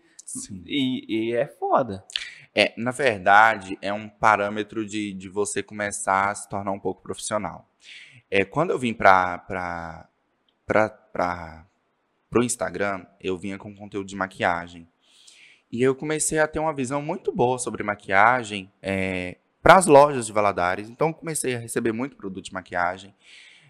e, 0.67 1.31
e, 1.31 1.35
é 1.35 1.47
foda. 1.47 2.05
É, 2.55 2.73
na 2.77 2.91
verdade, 2.91 3.79
é 3.81 3.93
um 3.93 4.09
parâmetro 4.09 4.87
de, 4.87 5.13
de 5.13 5.29
você 5.29 5.63
começar 5.63 6.31
a 6.31 6.35
se 6.35 6.49
tornar 6.49 6.73
um 6.73 6.79
pouco 6.79 7.03
profissional. 7.03 7.69
É, 8.31 8.45
quando 8.45 8.71
eu 8.71 8.79
vim 8.79 8.95
para 8.95 10.09
o 12.35 12.43
Instagram, 12.43 13.07
eu 13.21 13.37
vinha 13.37 13.59
com 13.59 13.75
conteúdo 13.75 14.07
de 14.07 14.17
maquiagem. 14.17 14.89
E 15.73 15.83
eu 15.83 15.95
comecei 15.95 16.39
a 16.39 16.47
ter 16.47 16.59
uma 16.59 16.75
visão 16.75 17.01
muito 17.01 17.33
boa 17.33 17.59
sobre 17.59 17.83
maquiagem 17.83 18.71
é, 18.83 19.39
para 19.63 19.77
as 19.77 19.87
lojas 19.87 20.27
de 20.27 20.33
Valadares. 20.33 20.91
Então, 20.91 21.15
comecei 21.15 21.55
a 21.55 21.59
receber 21.59 21.93
muito 21.93 22.15
produto 22.15 22.45
de 22.45 22.53
maquiagem. 22.53 23.15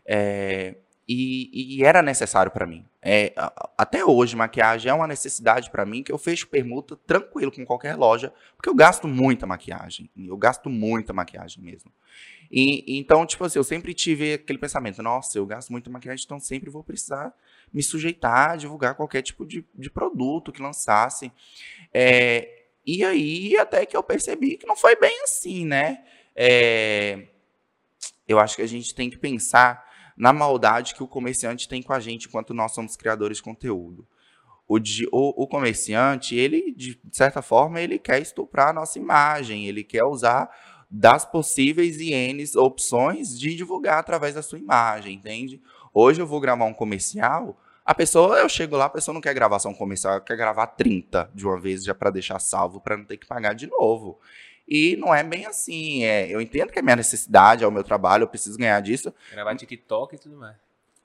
É, 0.04 0.74
e, 1.08 1.76
e, 1.78 1.84
era 1.84 2.02
necessário 2.02 2.50
para 2.50 2.66
mim. 2.66 2.84
É, 3.00 3.32
até 3.78 4.04
hoje, 4.04 4.34
maquiagem 4.34 4.90
é 4.90 4.94
uma 4.94 5.06
necessidade 5.06 5.70
para 5.70 5.84
mim 5.86 6.02
que 6.02 6.10
eu 6.10 6.18
fecho 6.18 6.48
permuta 6.48 6.96
tranquilo 6.96 7.52
com 7.52 7.64
qualquer 7.64 7.94
loja, 7.94 8.32
porque 8.56 8.68
eu 8.68 8.74
gasto 8.74 9.06
muita 9.06 9.46
maquiagem. 9.46 10.10
Eu 10.16 10.36
gasto 10.36 10.68
muita 10.68 11.12
maquiagem 11.12 11.62
mesmo. 11.62 11.92
E, 12.50 12.98
então, 12.98 13.24
tipo 13.24 13.44
assim, 13.44 13.58
eu 13.58 13.64
sempre 13.64 13.94
tive 13.94 14.34
aquele 14.34 14.58
pensamento: 14.58 15.00
nossa, 15.02 15.38
eu 15.38 15.46
gasto 15.46 15.70
muita 15.70 15.88
maquiagem, 15.88 16.24
então 16.24 16.40
sempre 16.40 16.68
vou 16.68 16.82
precisar 16.82 17.32
me 17.72 17.82
sujeitar 17.82 18.50
a 18.50 18.56
divulgar 18.56 18.94
qualquer 18.94 19.22
tipo 19.22 19.46
de, 19.46 19.66
de 19.74 19.90
produto 19.90 20.52
que 20.52 20.62
lançasse. 20.62 21.32
É, 21.92 22.64
e 22.84 23.04
aí, 23.04 23.56
até 23.56 23.86
que 23.86 23.96
eu 23.96 24.02
percebi 24.02 24.56
que 24.56 24.66
não 24.66 24.76
foi 24.76 24.96
bem 24.96 25.22
assim, 25.22 25.64
né? 25.64 26.04
É, 26.34 27.28
eu 28.26 28.38
acho 28.38 28.56
que 28.56 28.62
a 28.62 28.66
gente 28.66 28.94
tem 28.94 29.08
que 29.08 29.18
pensar 29.18 29.90
na 30.16 30.32
maldade 30.32 30.94
que 30.94 31.02
o 31.02 31.08
comerciante 31.08 31.68
tem 31.68 31.82
com 31.82 31.92
a 31.92 32.00
gente 32.00 32.28
enquanto 32.28 32.52
nós 32.52 32.72
somos 32.72 32.96
criadores 32.96 33.38
de 33.38 33.42
conteúdo. 33.42 34.06
O, 34.68 34.78
o, 34.78 35.42
o, 35.42 35.46
comerciante, 35.46 36.34
ele, 36.34 36.72
de 36.72 36.98
certa 37.10 37.42
forma, 37.42 37.80
ele 37.80 37.98
quer 37.98 38.20
estuprar 38.20 38.68
a 38.68 38.72
nossa 38.72 38.98
imagem, 38.98 39.66
ele 39.66 39.84
quer 39.84 40.04
usar 40.04 40.50
das 40.90 41.24
possíveis 41.24 41.98
e 42.00 42.58
opções 42.58 43.38
de 43.38 43.54
divulgar 43.54 43.98
através 43.98 44.34
da 44.34 44.42
sua 44.42 44.58
imagem, 44.58 45.14
entende? 45.14 45.60
Hoje 45.92 46.20
eu 46.20 46.26
vou 46.26 46.40
gravar 46.40 46.64
um 46.66 46.74
comercial, 46.74 47.61
a 47.84 47.94
pessoa, 47.94 48.38
eu 48.38 48.48
chego 48.48 48.76
lá, 48.76 48.84
a 48.84 48.90
pessoa 48.90 49.12
não 49.12 49.20
quer 49.20 49.34
gravar 49.34 49.58
só 49.58 49.68
um 49.68 49.74
comercial, 49.74 50.14
ela 50.14 50.20
quer 50.20 50.36
gravar 50.36 50.68
30 50.68 51.30
de 51.34 51.46
uma 51.46 51.58
vez 51.58 51.82
já 51.82 51.94
para 51.94 52.10
deixar 52.10 52.38
salvo, 52.38 52.80
para 52.80 52.96
não 52.96 53.04
ter 53.04 53.16
que 53.16 53.26
pagar 53.26 53.54
de 53.54 53.66
novo. 53.66 54.20
E 54.68 54.96
não 54.96 55.14
é 55.14 55.22
bem 55.22 55.46
assim. 55.46 56.04
É, 56.04 56.28
eu 56.30 56.40
entendo 56.40 56.72
que 56.72 56.78
é 56.78 56.82
minha 56.82 56.96
necessidade, 56.96 57.64
é 57.64 57.66
o 57.66 57.72
meu 57.72 57.82
trabalho, 57.82 58.22
eu 58.22 58.28
preciso 58.28 58.56
ganhar 58.56 58.80
disso. 58.80 59.12
Gravar 59.32 59.56
TikTok 59.56 60.14
e 60.14 60.18
tudo 60.18 60.36
mais. 60.36 60.56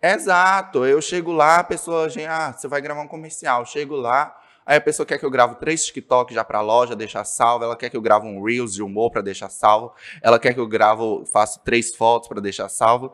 Exato. 0.02 0.86
Eu 0.86 1.02
chego 1.02 1.32
lá, 1.32 1.58
a 1.58 1.64
pessoa, 1.64 2.08
ah, 2.30 2.54
você 2.54 2.68
vai 2.68 2.80
gravar 2.82 3.02
um 3.02 3.08
comercial. 3.08 3.62
Eu 3.62 3.66
chego 3.66 3.96
lá, 3.96 4.40
aí 4.66 4.78
a 4.78 4.82
pessoa 4.82 5.06
quer 5.06 5.18
que 5.18 5.26
eu 5.26 5.32
grave 5.32 5.56
três 5.56 5.86
TikTok 5.86 6.34
já 6.34 6.44
para 6.44 6.60
a 6.60 6.62
loja, 6.62 6.96
deixar 6.96 7.24
salvo. 7.24 7.66
Ela 7.66 7.76
quer 7.76 7.90
que 7.90 7.98
eu 7.98 8.02
grave 8.02 8.28
um 8.28 8.44
Reels 8.44 8.76
de 8.76 8.84
humor 8.84 9.12
para 9.12 9.22
deixar 9.22 9.50
salvo. 9.50 9.94
Ela 10.22 10.38
quer 10.38 10.54
que 10.54 10.60
eu 10.60 10.68
gravo, 10.68 11.26
faço 11.26 11.60
três 11.64 11.96
fotos 11.96 12.30
para 12.30 12.40
deixar 12.40 12.70
salvo. 12.70 13.14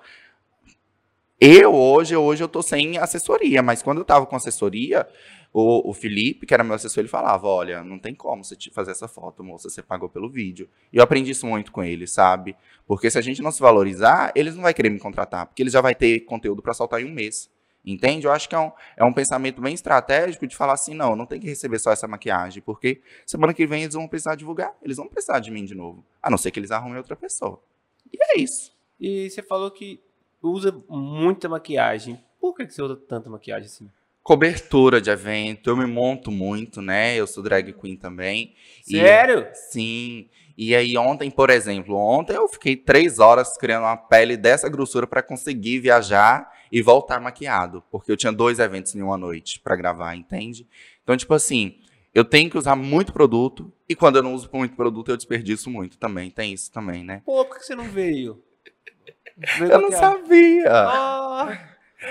Eu 1.46 1.76
hoje, 1.76 2.16
hoje 2.16 2.42
eu 2.42 2.48
tô 2.48 2.62
sem 2.62 2.98
assessoria, 2.98 3.62
mas 3.62 3.84
quando 3.84 3.98
eu 3.98 4.06
tava 4.06 4.26
com 4.26 4.34
assessoria, 4.34 5.06
o, 5.52 5.90
o 5.90 5.94
Felipe, 5.94 6.46
que 6.46 6.54
era 6.54 6.64
meu 6.64 6.74
assessor, 6.74 7.02
ele 7.02 7.10
falava: 7.10 7.46
Olha, 7.46 7.84
não 7.84 8.00
tem 8.00 8.16
como 8.16 8.46
você 8.46 8.56
fazer 8.72 8.92
essa 8.92 9.10
foto, 9.10 9.44
moça, 9.44 9.70
você 9.70 9.84
pagou 9.84 10.08
pelo 10.08 10.30
vídeo. 10.30 10.70
E 10.94 10.96
eu 10.96 11.04
aprendi 11.04 11.32
isso 11.32 11.46
muito 11.46 11.70
com 11.70 11.84
ele, 11.84 12.08
sabe? 12.08 12.56
Porque 12.88 13.12
se 13.12 13.18
a 13.18 13.22
gente 13.22 13.42
não 13.42 13.52
se 13.52 13.60
valorizar, 13.60 14.32
eles 14.36 14.56
não 14.56 14.64
vão 14.64 14.72
querer 14.72 14.90
me 14.90 15.00
contratar, 15.00 15.46
porque 15.46 15.62
eles 15.62 15.74
já 15.74 15.82
vai 15.82 15.94
ter 15.94 16.22
conteúdo 16.22 16.62
para 16.62 16.74
soltar 16.74 17.02
em 17.02 17.06
um 17.06 17.14
mês. 17.14 17.50
Entende? 17.86 18.26
Eu 18.26 18.32
acho 18.32 18.48
que 18.48 18.56
é 18.56 18.60
um, 18.60 18.72
é 18.96 19.04
um 19.04 19.12
pensamento 19.12 19.62
bem 19.62 19.74
estratégico 19.74 20.48
de 20.48 20.56
falar 20.56 20.76
assim: 20.76 20.94
não, 20.94 21.14
não 21.14 21.26
tem 21.26 21.42
que 21.42 21.48
receber 21.48 21.78
só 21.78 21.92
essa 21.92 22.08
maquiagem, 22.08 22.64
porque 22.64 23.02
semana 23.26 23.54
que 23.54 23.68
vem 23.68 23.82
eles 23.84 23.96
vão 23.96 24.08
precisar 24.08 24.36
divulgar, 24.36 24.74
eles 24.82 24.96
vão 24.96 25.10
precisar 25.10 25.40
de 25.40 25.52
mim 25.52 25.66
de 25.66 25.76
novo. 25.76 26.06
A 26.22 26.30
não 26.30 26.38
ser 26.38 26.52
que 26.52 26.60
eles 26.62 26.72
arrumem 26.72 27.00
outra 27.00 27.18
pessoa. 27.18 27.62
E 28.14 28.18
é 28.18 28.40
isso. 28.40 28.72
E 28.98 29.30
você 29.30 29.44
falou 29.44 29.70
que 29.70 30.00
usa 30.44 30.76
muita 30.90 31.48
maquiagem. 31.48 32.20
Por 32.40 32.56
que 32.56 32.70
você 32.70 32.82
usa 32.82 32.96
tanta 32.96 33.30
maquiagem 33.30 33.66
assim? 33.66 33.90
Cobertura 34.22 35.02
de 35.02 35.10
evento, 35.10 35.70
eu 35.70 35.78
me 35.78 35.86
monto 35.86 36.32
muito, 36.32 36.82
né? 36.82 37.16
Eu 37.16 37.26
sou 37.28 37.44
drag 37.44 37.74
queen 37.74 37.96
também. 37.96 38.54
Sério? 38.84 39.48
E, 39.52 39.56
sim. 39.56 40.30
E 40.58 40.76
aí 40.76 40.98
ontem, 40.98 41.32
por 41.32 41.50
exemplo, 41.50 41.96
ontem 41.96 42.36
eu 42.36 42.48
fiquei 42.48 42.76
três 42.76 43.20
horas 43.20 43.58
criando 43.58 43.84
uma 43.84 43.98
pele 43.98 44.38
dessa 44.38 44.70
grossura 44.70 45.08
para 45.08 45.24
conseguir 45.24 45.80
viajar 45.80 46.52
e 46.72 46.82
voltar 46.82 47.20
maquiado, 47.20 47.84
porque 47.92 48.12
eu 48.12 48.18
tinha 48.18 48.32
dois 48.32 48.60
eventos 48.60 48.96
em 48.96 49.02
uma 49.02 49.18
noite 49.18 49.60
para 49.60 49.76
gravar, 49.76 50.16
entende? 50.16 50.68
Então, 51.04 51.18
tipo 51.18 51.34
assim, 51.34 51.78
eu 52.14 52.24
tenho 52.24 52.50
que 52.50 52.58
usar 52.58 52.76
muito 52.76 53.12
produto 53.12 53.74
e 53.90 53.96
quando 53.96 54.18
eu 54.18 54.24
não 54.24 54.34
uso 54.34 54.50
muito 54.54 54.76
produto 54.76 55.10
eu 55.10 55.18
desperdiço 55.18 55.70
muito 55.70 55.98
também. 55.98 56.30
Tem 56.30 56.54
isso 56.54 56.72
também, 56.72 57.04
né? 57.04 57.22
Pô, 57.26 57.44
por 57.46 57.58
que 57.58 57.66
você 57.66 57.76
não 57.76 57.86
veio? 57.86 58.42
Eu 59.60 59.82
não 59.82 59.92
sabia. 59.92 60.72
Ah, 60.72 61.58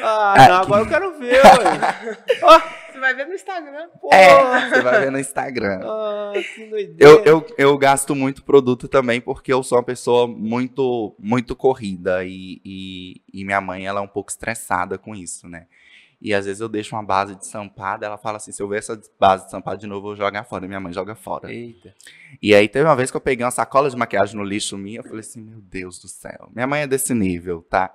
ah 0.02 0.48
não, 0.48 0.54
agora 0.62 0.82
eu 0.82 0.88
quero 0.88 1.12
ver, 1.18 1.40
ué. 1.44 2.62
Você 2.92 2.98
vai 2.98 3.14
ver 3.14 3.26
no 3.26 3.35
Instagram. 3.35 3.88
Pô. 4.00 4.10
É, 4.12 4.68
você 4.68 4.83
vai 4.83 5.00
ver 5.00 5.10
no 5.10 5.18
Instagram. 5.18 5.81
Ah, 5.83 6.33
que 6.35 6.66
doideira. 6.66 6.96
Eu, 6.98 7.25
eu, 7.25 7.46
eu 7.56 7.79
gasto 7.79 8.14
muito 8.14 8.44
produto 8.44 8.87
também 8.87 9.20
porque 9.20 9.52
eu 9.52 9.62
sou 9.62 9.79
uma 9.79 9.85
pessoa 9.85 10.27
muito, 10.27 11.14
muito 11.18 11.56
corrida 11.56 12.25
e, 12.25 12.60
e, 12.64 13.23
e 13.33 13.44
minha 13.44 13.60
mãe 13.60 13.87
ela 13.87 14.00
é 14.00 14.02
um 14.02 14.08
pouco 14.08 14.31
estressada 14.31 14.98
com 14.98 15.14
isso, 15.14 15.48
né? 15.48 15.66
E 16.23 16.33
às 16.33 16.46
vezes 16.46 16.60
eu 16.60 16.68
deixo 16.68 16.94
uma 16.94 17.02
base 17.02 17.35
de 17.35 17.44
sampada, 17.44 18.06
ela 18.06 18.16
fala 18.16 18.37
assim: 18.37 18.52
se 18.52 18.62
eu 18.62 18.68
ver 18.68 18.79
essa 18.79 18.98
base 19.18 19.46
de 19.46 19.50
sampada 19.50 19.77
de 19.77 19.88
novo, 19.88 19.98
eu 19.98 20.02
vou 20.02 20.16
jogar 20.16 20.44
fora. 20.44 20.68
Minha 20.68 20.79
mãe 20.79 20.92
joga 20.92 21.16
fora. 21.16 21.52
Eita. 21.52 21.92
E 22.40 22.54
aí 22.54 22.68
teve 22.68 22.85
uma 22.85 22.94
vez 22.94 23.10
que 23.10 23.16
eu 23.16 23.20
peguei 23.20 23.44
uma 23.44 23.50
sacola 23.50 23.90
de 23.90 23.96
maquiagem 23.96 24.37
no 24.37 24.44
lixo 24.44 24.79
minha, 24.79 25.00
eu 25.00 25.02
falei 25.02 25.20
assim: 25.20 25.40
meu 25.40 25.60
Deus 25.60 25.98
do 25.98 26.06
céu. 26.06 26.48
Minha 26.54 26.66
mãe 26.66 26.83
é 26.83 26.87
desse 26.87 27.12
nível, 27.12 27.66
tá? 27.68 27.92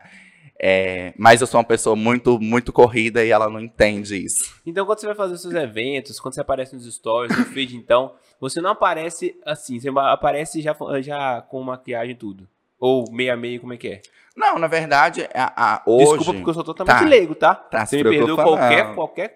É, 0.59 1.13
mas 1.17 1.39
eu 1.39 1.47
sou 1.47 1.59
uma 1.59 1.67
pessoa 1.67 1.95
muito, 1.95 2.39
muito 2.39 2.73
corrida 2.73 3.23
e 3.23 3.29
ela 3.29 3.49
não 3.49 3.59
entende 3.59 4.17
isso. 4.17 4.59
Então, 4.65 4.85
quando 4.85 4.99
você 4.99 5.05
vai 5.05 5.15
fazer 5.15 5.35
os 5.35 5.41
seus 5.41 5.53
eventos, 5.53 6.19
quando 6.19 6.33
você 6.33 6.41
aparece 6.41 6.75
nos 6.75 6.91
stories, 6.93 7.37
no 7.37 7.45
feed, 7.45 7.77
então, 7.77 8.15
você 8.39 8.59
não 8.59 8.71
aparece 8.71 9.39
assim, 9.45 9.79
você 9.79 9.89
aparece 9.89 10.61
já, 10.61 10.75
já 11.01 11.41
com 11.43 11.61
maquiagem 11.61 12.11
e 12.11 12.17
tudo. 12.17 12.49
Ou 12.79 13.11
meio 13.11 13.33
a 13.33 13.37
meio, 13.37 13.59
como 13.59 13.73
é 13.73 13.77
que 13.77 13.87
é? 13.87 14.01
Não, 14.35 14.59
na 14.59 14.67
verdade, 14.67 15.27
a, 15.33 15.75
a 15.75 15.83
hoje... 15.85 16.17
Desculpa 16.17 16.33
porque 16.33 16.49
eu 16.49 16.53
sou 16.53 16.63
totalmente 16.63 16.99
tá, 16.99 17.05
leigo, 17.05 17.33
tá? 17.33 17.55
tá 17.55 17.85
você 17.85 17.97
me 17.97 18.03
perdoa 18.03 18.43
qualquer, 18.43 18.93
qualquer 18.93 19.29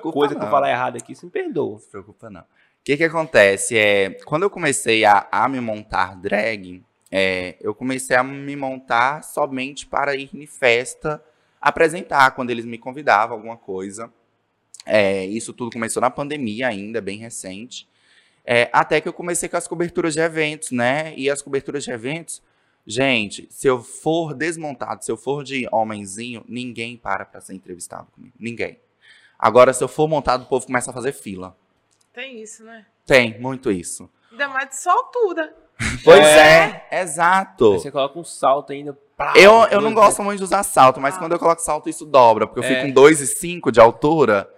coisa 0.00 0.34
não. 0.34 0.40
que 0.40 0.46
eu 0.46 0.50
falar 0.50 0.70
errado 0.70 0.96
aqui, 0.96 1.14
você 1.14 1.26
me 1.26 1.32
perdoa. 1.32 1.72
Não 1.72 1.78
se 1.78 1.90
preocupa 1.90 2.30
não. 2.30 2.40
O 2.40 2.44
que 2.82 2.96
que 2.96 3.04
acontece? 3.04 3.76
É, 3.76 4.10
quando 4.24 4.44
eu 4.44 4.50
comecei 4.50 5.04
a, 5.04 5.26
a 5.30 5.46
me 5.48 5.60
montar 5.60 6.16
drag, 6.16 6.82
é, 7.10 7.56
eu 7.60 7.74
comecei 7.74 8.16
a 8.16 8.22
me 8.22 8.56
montar 8.56 9.22
somente 9.22 9.86
para 9.86 10.14
ir 10.16 10.30
em 10.32 10.46
festa 10.46 11.22
apresentar, 11.60 12.30
quando 12.30 12.50
eles 12.50 12.64
me 12.64 12.78
convidavam 12.78 13.36
alguma 13.36 13.56
coisa. 13.56 14.12
É, 14.84 15.24
isso 15.26 15.52
tudo 15.52 15.72
começou 15.72 16.00
na 16.00 16.10
pandemia 16.10 16.68
ainda, 16.68 17.00
bem 17.00 17.18
recente. 17.18 17.88
É, 18.44 18.70
até 18.72 19.00
que 19.00 19.08
eu 19.08 19.12
comecei 19.12 19.48
com 19.48 19.56
as 19.56 19.66
coberturas 19.66 20.14
de 20.14 20.20
eventos, 20.20 20.70
né? 20.70 21.12
E 21.16 21.28
as 21.28 21.42
coberturas 21.42 21.82
de 21.82 21.90
eventos, 21.90 22.40
gente, 22.86 23.46
se 23.50 23.66
eu 23.66 23.82
for 23.82 24.34
desmontado, 24.34 25.04
se 25.04 25.10
eu 25.10 25.16
for 25.16 25.42
de 25.42 25.68
homenzinho, 25.72 26.44
ninguém 26.48 26.96
para 26.96 27.24
para 27.24 27.40
ser 27.40 27.54
entrevistado 27.54 28.06
comigo. 28.12 28.34
Ninguém. 28.38 28.78
Agora, 29.38 29.72
se 29.72 29.82
eu 29.82 29.88
for 29.88 30.08
montado, 30.08 30.42
o 30.42 30.46
povo 30.46 30.66
começa 30.66 30.90
a 30.90 30.94
fazer 30.94 31.12
fila. 31.12 31.56
Tem 32.12 32.40
isso, 32.40 32.64
né? 32.64 32.86
Tem, 33.04 33.38
muito 33.38 33.70
isso. 33.70 34.08
Ainda 34.30 34.48
mais 34.48 34.70
de 34.70 34.76
soltura. 34.76 35.54
Pois 36.02 36.24
é, 36.24 36.86
é 36.90 37.02
exato. 37.02 37.74
Aí 37.74 37.80
você 37.80 37.90
coloca 37.90 38.18
um 38.18 38.24
salto 38.24 38.72
ainda. 38.72 38.96
Pá, 39.14 39.34
eu 39.36 39.52
eu 39.70 39.80
não 39.80 39.92
gosto 39.92 40.22
muito 40.22 40.38
de 40.38 40.44
usar 40.44 40.62
salto, 40.62 40.98
mas 40.98 41.16
ah. 41.16 41.18
quando 41.18 41.32
eu 41.32 41.38
coloco 41.38 41.60
salto, 41.60 41.90
isso 41.90 42.06
dobra, 42.06 42.46
porque 42.46 42.60
eu 42.60 42.64
é. 42.64 42.68
fico 42.68 42.94
com 42.94 43.02
2,5 43.02 43.70
de 43.70 43.78
altura. 43.78 44.50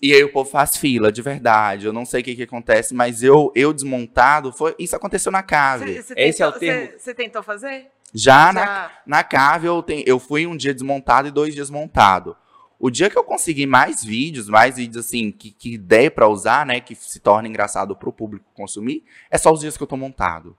E 0.00 0.12
aí 0.12 0.22
o 0.22 0.30
povo 0.30 0.48
faz 0.50 0.76
fila, 0.76 1.10
de 1.10 1.22
verdade. 1.22 1.86
Eu 1.86 1.92
não 1.92 2.04
sei 2.04 2.20
o 2.20 2.24
que, 2.24 2.36
que 2.36 2.42
acontece, 2.42 2.94
mas 2.94 3.22
eu, 3.22 3.50
eu 3.54 3.72
desmontado, 3.72 4.52
foi, 4.52 4.74
isso 4.78 4.94
aconteceu 4.94 5.32
na 5.32 5.42
cave. 5.42 5.94
Cê, 5.94 6.02
cê 6.02 6.14
Esse 6.16 6.38
tentou, 6.38 6.52
é 6.52 6.56
o 6.56 6.58
termo. 6.58 6.98
Você 6.98 7.14
tentou 7.14 7.42
fazer? 7.42 7.86
Já, 8.12 8.46
Já, 8.46 8.52
Na, 8.52 8.90
na 9.06 9.24
cave 9.24 9.66
eu, 9.66 9.82
tem, 9.82 10.04
eu 10.06 10.18
fui 10.18 10.46
um 10.46 10.56
dia 10.56 10.74
desmontado 10.74 11.28
e 11.28 11.30
dois 11.30 11.54
dias 11.54 11.70
montado. 11.70 12.36
O 12.78 12.90
dia 12.90 13.08
que 13.08 13.18
eu 13.18 13.24
conseguir 13.24 13.66
mais 13.66 14.04
vídeos, 14.04 14.48
mais 14.48 14.76
vídeos 14.76 15.06
assim, 15.06 15.32
que, 15.32 15.50
que 15.50 15.78
der 15.78 16.10
para 16.10 16.28
usar, 16.28 16.66
né, 16.66 16.78
que 16.78 16.94
se 16.94 17.18
torna 17.18 17.48
engraçado 17.48 17.96
pro 17.96 18.12
público 18.12 18.44
consumir, 18.52 19.02
é 19.30 19.38
só 19.38 19.50
os 19.50 19.60
dias 19.60 19.78
que 19.78 19.82
eu 19.82 19.86
tô 19.86 19.96
montado. 19.96 20.56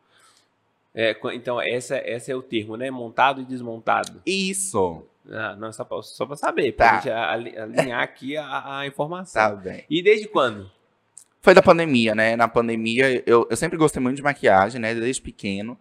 É, 0.99 1.15
então, 1.35 1.61
essa, 1.61 1.95
essa 1.97 2.31
é 2.31 2.35
o 2.35 2.41
termo, 2.41 2.75
né? 2.75 2.89
Montado 2.89 3.39
e 3.39 3.45
desmontado. 3.45 4.19
Isso. 4.25 5.03
Ah, 5.31 5.55
não, 5.57 5.71
só 5.71 5.83
pra, 5.83 6.01
só 6.01 6.25
pra 6.25 6.35
saber, 6.35 6.71
pra 6.71 6.87
tá. 6.87 6.95
gente 6.95 7.09
alinhar 7.09 8.01
aqui 8.01 8.37
a, 8.37 8.79
a, 8.79 8.87
informação. 8.87 9.41
Tá 9.41 9.55
bem. 9.55 9.83
E 9.89 10.01
desde 10.01 10.27
quando? 10.27 10.69
Foi 11.41 11.53
da 11.53 11.61
pandemia, 11.61 12.15
né? 12.15 12.35
Na 12.35 12.47
pandemia, 12.47 13.23
eu, 13.25 13.47
eu 13.49 13.57
sempre 13.57 13.77
gostei 13.77 14.01
muito 14.01 14.17
de 14.17 14.23
maquiagem, 14.23 14.81
né? 14.81 14.93
Desde 14.93 15.21
pequeno. 15.21 15.77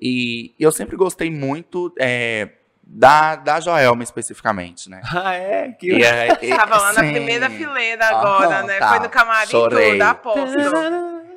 E 0.00 0.54
eu 0.58 0.70
sempre 0.70 0.96
gostei 0.96 1.30
muito 1.30 1.92
é, 1.98 2.50
da, 2.82 3.36
da 3.36 3.60
Joelma, 3.60 4.02
especificamente, 4.02 4.88
né? 4.88 5.00
Ah, 5.14 5.34
é? 5.34 5.72
Que... 5.72 5.92
E, 5.92 6.02
é, 6.02 6.34
Tava 6.56 6.78
lá 6.78 6.92
na 6.92 7.00
primeira 7.00 7.50
fileira 7.50 8.06
agora, 8.06 8.62
né? 8.62 8.78
Tá. 8.78 8.88
Foi 8.90 9.00
no 9.00 9.08
camarim 9.08 9.50
Chorei. 9.50 9.92
tudo, 9.92 10.02
aposto. 10.02 10.58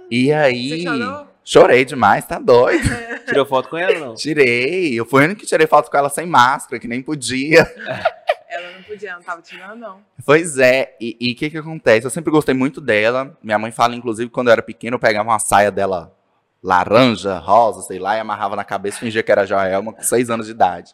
E 0.10 0.32
aí... 0.32 0.70
Você 0.70 0.80
chorou? 0.84 1.31
Chorei 1.52 1.84
demais, 1.84 2.24
tá 2.24 2.40
doido. 2.40 2.88
Tirou 3.28 3.46
foto 3.46 3.68
com 3.68 3.78
ela, 3.78 4.00
não? 4.00 4.16
Tirei. 4.16 4.98
Eu 4.98 5.06
fui 5.06 5.22
o 5.22 5.26
único 5.26 5.42
que 5.42 5.46
tirei 5.46 5.68
foto 5.68 5.92
com 5.92 5.98
ela 5.98 6.08
sem 6.08 6.26
máscara, 6.26 6.80
que 6.80 6.88
nem 6.88 7.02
podia. 7.02 7.70
Ela 8.48 8.72
não 8.76 8.84
podia, 8.84 9.16
não 9.16 9.22
tava 9.22 9.42
tirando, 9.42 9.80
não. 9.80 10.02
Pois 10.26 10.58
é. 10.58 10.94
E 11.00 11.32
o 11.32 11.36
que 11.38 11.50
que 11.50 11.58
acontece? 11.58 12.06
Eu 12.06 12.10
sempre 12.10 12.30
gostei 12.30 12.54
muito 12.54 12.82
dela. 12.82 13.38
Minha 13.42 13.58
mãe 13.58 13.72
fala, 13.72 13.96
inclusive, 13.96 14.30
quando 14.30 14.48
eu 14.48 14.52
era 14.52 14.62
pequeno, 14.62 14.96
eu 14.96 15.00
pegava 15.00 15.30
uma 15.30 15.40
saia 15.40 15.72
dela 15.72 16.14
laranja, 16.62 17.38
rosa, 17.38 17.82
sei 17.82 17.98
lá, 17.98 18.18
e 18.18 18.20
amarrava 18.20 18.58
na 18.58 18.66
cabeça 18.66 19.00
fingia 19.00 19.24
que 19.24 19.32
era 19.32 19.46
Joelma 19.46 19.94
com 19.94 20.04
seis 20.04 20.30
anos 20.30 20.48
de 20.48 20.52
idade. 20.52 20.94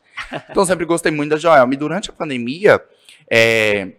Então, 0.51 0.62
eu 0.62 0.68
sempre 0.68 0.86
gostei 0.86 1.12
muito 1.12 1.32
da 1.32 1.38
Joelma. 1.38 1.74
E 1.74 1.78
durante 1.78 2.12
a 2.12 2.14
pandemia, 2.14 2.80
é, 3.28 3.93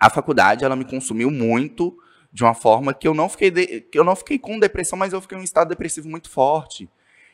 a 0.00 0.10
faculdade, 0.10 0.64
ela 0.64 0.74
me 0.74 0.84
consumiu 0.84 1.30
muito 1.30 1.96
de 2.34 2.42
uma 2.42 2.52
forma 2.52 2.92
que 2.92 3.06
eu 3.06 3.14
não 3.14 3.28
fiquei, 3.28 3.48
de, 3.48 3.80
que 3.82 3.96
eu 3.96 4.02
não 4.02 4.16
fiquei 4.16 4.40
com 4.40 4.58
depressão, 4.58 4.98
mas 4.98 5.12
eu 5.12 5.20
fiquei 5.20 5.38
em 5.38 5.40
um 5.40 5.44
estado 5.44 5.68
depressivo 5.68 6.08
muito 6.08 6.28
forte. 6.28 6.90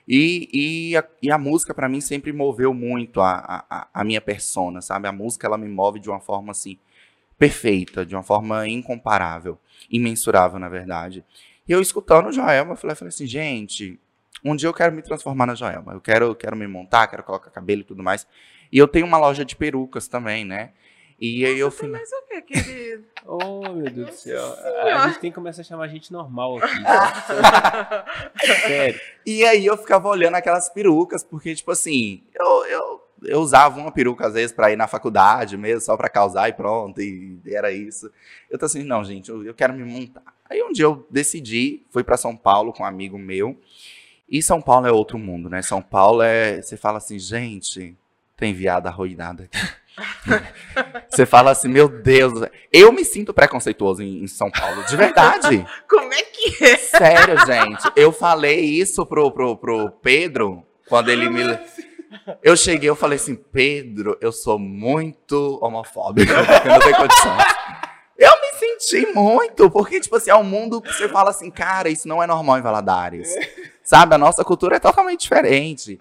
E, 0.06 0.90
e, 0.92 0.96
a, 0.96 1.04
e 1.22 1.30
a 1.30 1.38
música, 1.38 1.72
para 1.72 1.88
mim, 1.88 2.02
sempre 2.02 2.34
moveu 2.34 2.74
muito 2.74 3.22
a, 3.22 3.64
a, 3.70 3.88
a, 3.94 4.04
minha 4.04 4.20
persona, 4.20 4.82
sabe? 4.82 5.08
A 5.08 5.12
música, 5.12 5.46
ela 5.46 5.56
me 5.56 5.68
move 5.68 5.98
de 6.00 6.10
uma 6.10 6.20
forma, 6.20 6.50
assim, 6.50 6.76
perfeita, 7.38 8.04
de 8.04 8.14
uma 8.14 8.22
forma 8.22 8.68
incomparável, 8.68 9.58
imensurável, 9.90 10.58
na 10.58 10.68
verdade. 10.68 11.24
E 11.66 11.72
eu 11.72 11.80
escutando 11.80 12.30
Joelma, 12.30 12.72
eu 12.72 12.76
falei, 12.76 12.94
falei 12.94 13.08
assim, 13.08 13.26
gente, 13.26 13.98
um 14.44 14.54
dia 14.54 14.68
eu 14.68 14.74
quero 14.74 14.94
me 14.94 15.00
transformar 15.00 15.46
na 15.46 15.54
Joelma. 15.54 15.94
Eu 15.94 16.00
quero, 16.00 16.26
eu 16.26 16.34
quero 16.34 16.54
me 16.56 16.66
montar, 16.66 17.06
quero 17.06 17.22
colocar 17.22 17.50
cabelo 17.50 17.80
e 17.80 17.84
tudo 17.84 18.02
mais. 18.02 18.26
E 18.70 18.76
eu 18.76 18.86
tenho 18.86 19.06
uma 19.06 19.16
loja 19.16 19.46
de 19.46 19.56
perucas 19.56 20.08
também, 20.08 20.44
né? 20.44 20.72
E 21.20 21.44
aí 21.44 21.58
eu 21.58 21.70
fui. 21.70 21.88
Mas 21.88 22.08
o 22.10 22.22
que, 22.28 22.40
querido? 22.40 23.04
oh, 23.26 23.72
meu 23.72 23.90
Deus 23.90 24.08
do 24.08 24.12
céu. 24.14 24.42
A 24.82 25.08
gente 25.08 25.18
tem 25.18 25.30
que 25.30 25.34
começar 25.34 25.60
a 25.60 25.64
chamar 25.64 25.84
a 25.84 25.88
gente 25.88 26.10
normal 26.10 26.56
aqui. 26.56 26.82
Tá? 26.82 28.06
Sério. 28.66 29.00
E 29.26 29.44
aí 29.44 29.66
eu 29.66 29.76
ficava 29.76 30.08
olhando 30.08 30.36
aquelas 30.36 30.70
perucas, 30.70 31.22
porque, 31.22 31.54
tipo 31.54 31.70
assim, 31.70 32.22
eu, 32.34 32.64
eu, 32.64 33.02
eu 33.24 33.40
usava 33.40 33.78
uma 33.78 33.92
peruca 33.92 34.26
às 34.26 34.32
vezes 34.32 34.50
pra 34.50 34.72
ir 34.72 34.76
na 34.76 34.88
faculdade 34.88 35.58
mesmo, 35.58 35.82
só 35.82 35.94
pra 35.94 36.08
causar 36.08 36.48
e 36.48 36.54
pronto, 36.54 37.02
e 37.02 37.38
era 37.46 37.70
isso. 37.70 38.10
Eu 38.48 38.58
tô 38.58 38.64
assim, 38.64 38.82
não, 38.82 39.04
gente, 39.04 39.28
eu, 39.28 39.44
eu 39.44 39.52
quero 39.52 39.74
me 39.74 39.84
montar. 39.84 40.22
Aí 40.48 40.62
um 40.62 40.72
dia 40.72 40.86
eu 40.86 41.06
decidi, 41.10 41.84
fui 41.90 42.02
para 42.02 42.16
São 42.16 42.34
Paulo 42.34 42.72
com 42.72 42.82
um 42.82 42.86
amigo 42.86 43.18
meu. 43.18 43.60
E 44.26 44.42
São 44.42 44.62
Paulo 44.62 44.86
é 44.86 44.92
outro 44.92 45.18
mundo, 45.18 45.50
né? 45.50 45.60
São 45.60 45.82
Paulo 45.82 46.22
é. 46.22 46.62
Você 46.62 46.76
fala 46.76 46.98
assim, 46.98 47.18
gente, 47.18 47.96
tem 48.36 48.54
viada 48.54 48.88
arruinada 48.88 49.44
aqui. 49.44 49.58
Você 51.08 51.26
fala 51.26 51.50
assim, 51.50 51.68
meu 51.68 51.88
Deus, 51.88 52.32
eu 52.72 52.92
me 52.92 53.04
sinto 53.04 53.34
preconceituoso 53.34 54.02
em, 54.02 54.22
em 54.22 54.26
São 54.26 54.50
Paulo, 54.50 54.84
de 54.84 54.96
verdade. 54.96 55.66
Como 55.88 56.12
é 56.12 56.22
que 56.22 56.64
é? 56.64 56.76
Sério, 56.76 57.36
gente. 57.46 57.90
Eu 57.96 58.12
falei 58.12 58.60
isso 58.60 59.04
pro, 59.06 59.30
pro, 59.30 59.56
pro 59.56 59.90
Pedro 60.02 60.64
quando 60.88 61.10
ele 61.10 61.28
me. 61.28 61.42
Eu 62.42 62.56
cheguei, 62.56 62.88
eu 62.88 62.96
falei 62.96 63.16
assim, 63.16 63.36
Pedro, 63.36 64.18
eu 64.20 64.32
sou 64.32 64.58
muito 64.58 65.58
homofóbico, 65.62 66.32
eu 66.32 66.70
não 66.70 66.80
tenho 66.80 66.96
condições. 66.96 67.44
Eu 68.18 68.32
me 68.40 68.58
senti 68.58 69.06
muito, 69.14 69.70
porque, 69.70 70.00
tipo 70.00 70.16
assim, 70.16 70.30
é 70.30 70.34
um 70.34 70.44
mundo 70.44 70.82
que 70.82 70.92
você 70.92 71.08
fala 71.08 71.30
assim, 71.30 71.50
cara, 71.50 71.88
isso 71.88 72.06
não 72.06 72.22
é 72.22 72.26
normal 72.26 72.58
em 72.58 72.62
Valadares. 72.62 73.32
Sabe, 73.82 74.14
a 74.14 74.18
nossa 74.18 74.44
cultura 74.44 74.76
é 74.76 74.78
totalmente 74.78 75.20
diferente. 75.20 75.98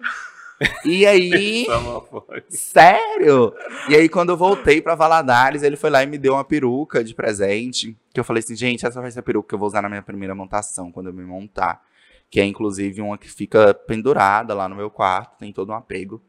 E 0.84 1.06
aí. 1.06 1.66
sério? 2.48 3.54
E 3.88 3.96
aí, 3.96 4.08
quando 4.08 4.30
eu 4.30 4.36
voltei 4.36 4.82
pra 4.82 4.94
Valadares, 4.94 5.62
ele 5.62 5.76
foi 5.76 5.90
lá 5.90 6.02
e 6.02 6.06
me 6.06 6.18
deu 6.18 6.34
uma 6.34 6.44
peruca 6.44 7.02
de 7.02 7.14
presente. 7.14 7.96
Que 8.12 8.20
eu 8.20 8.24
falei 8.24 8.42
assim, 8.42 8.54
gente, 8.54 8.86
essa 8.86 9.00
vai 9.00 9.10
ser 9.10 9.20
a 9.20 9.22
peruca 9.22 9.48
que 9.48 9.54
eu 9.54 9.58
vou 9.58 9.68
usar 9.68 9.82
na 9.82 9.88
minha 9.88 10.02
primeira 10.02 10.34
montação, 10.34 10.92
quando 10.92 11.06
eu 11.06 11.14
me 11.14 11.24
montar. 11.24 11.82
Que 12.28 12.40
é 12.40 12.44
inclusive 12.44 13.00
uma 13.00 13.18
que 13.18 13.28
fica 13.28 13.74
pendurada 13.74 14.54
lá 14.54 14.68
no 14.68 14.76
meu 14.76 14.90
quarto, 14.90 15.38
tem 15.38 15.52
todo 15.52 15.70
um 15.70 15.74
apego. 15.74 16.22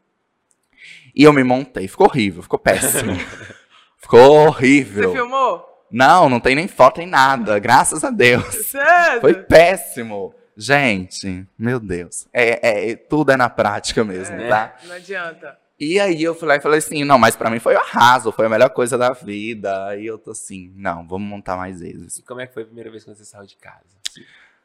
E 1.14 1.22
eu 1.22 1.32
me 1.32 1.44
montei, 1.44 1.86
ficou 1.86 2.06
horrível, 2.06 2.42
ficou 2.42 2.58
péssimo. 2.58 3.14
ficou 3.98 4.46
horrível. 4.46 5.10
Você 5.10 5.16
filmou? 5.16 5.68
Não, 5.90 6.28
não 6.28 6.40
tem 6.40 6.54
nem 6.54 6.66
foto 6.66 6.98
nem 6.98 7.06
nada, 7.06 7.58
graças 7.58 8.02
a 8.02 8.10
Deus. 8.10 8.46
Sério? 8.66 9.20
Foi 9.20 9.34
péssimo. 9.34 10.34
Gente, 10.56 11.46
meu 11.58 11.80
Deus. 11.80 12.26
É, 12.32 12.90
é, 12.90 12.96
tudo 12.96 13.32
é 13.32 13.36
na 13.36 13.48
prática 13.48 14.04
mesmo, 14.04 14.36
é, 14.36 14.48
tá? 14.48 14.76
Não 14.84 14.94
adianta. 14.94 15.58
E 15.80 15.98
aí 15.98 16.22
eu 16.22 16.34
fui 16.34 16.46
lá 16.46 16.56
e 16.56 16.60
falei 16.60 16.78
assim, 16.78 17.04
não, 17.04 17.18
mas 17.18 17.34
para 17.34 17.50
mim 17.50 17.58
foi 17.58 17.74
o 17.74 17.78
arraso, 17.78 18.30
foi 18.30 18.46
a 18.46 18.48
melhor 18.48 18.70
coisa 18.70 18.96
da 18.96 19.10
vida. 19.12 19.86
Aí 19.86 20.06
eu 20.06 20.18
tô 20.18 20.30
assim, 20.30 20.72
não, 20.76 21.06
vamos 21.06 21.28
montar 21.28 21.56
mais 21.56 21.80
vezes. 21.80 22.18
E 22.18 22.22
como 22.22 22.40
é 22.40 22.46
que 22.46 22.54
foi 22.54 22.62
a 22.62 22.66
primeira 22.66 22.90
vez 22.90 23.04
que 23.04 23.14
você 23.14 23.24
saiu 23.24 23.46
de 23.46 23.56
casa? 23.56 23.84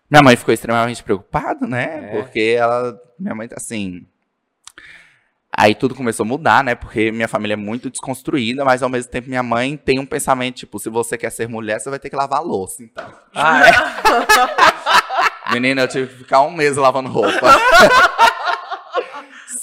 Minha 0.09 0.21
mãe 0.21 0.35
ficou 0.35 0.53
extremamente 0.53 1.03
preocupada, 1.03 1.65
né? 1.65 2.09
É. 2.11 2.21
Porque 2.21 2.55
ela, 2.57 3.01
minha 3.17 3.33
mãe 3.33 3.47
tá 3.47 3.55
assim, 3.57 4.05
Aí 5.59 5.73
tudo 5.73 5.95
começou 5.95 6.23
a 6.23 6.27
mudar, 6.27 6.63
né? 6.63 6.75
Porque 6.75 7.11
minha 7.11 7.27
família 7.27 7.53
é 7.53 7.57
muito 7.57 7.89
desconstruída, 7.89 8.63
mas 8.63 8.83
ao 8.83 8.89
mesmo 8.89 9.09
tempo 9.09 9.27
minha 9.27 9.41
mãe 9.41 9.75
tem 9.75 9.97
um 9.97 10.05
pensamento, 10.05 10.57
tipo, 10.57 10.77
se 10.77 10.88
você 10.88 11.17
quer 11.17 11.31
ser 11.31 11.49
mulher, 11.49 11.79
você 11.79 11.89
vai 11.89 11.97
ter 11.97 12.11
que 12.11 12.15
lavar 12.15 12.43
louça, 12.43 12.83
então. 12.83 13.11
Ah, 13.33 13.67
é? 13.67 13.71
Menina, 15.52 15.82
eu 15.84 15.88
tive 15.88 16.08
que 16.08 16.18
ficar 16.20 16.41
um 16.41 16.52
mês 16.52 16.78
lavando 16.78 17.10
roupa. 17.10 17.32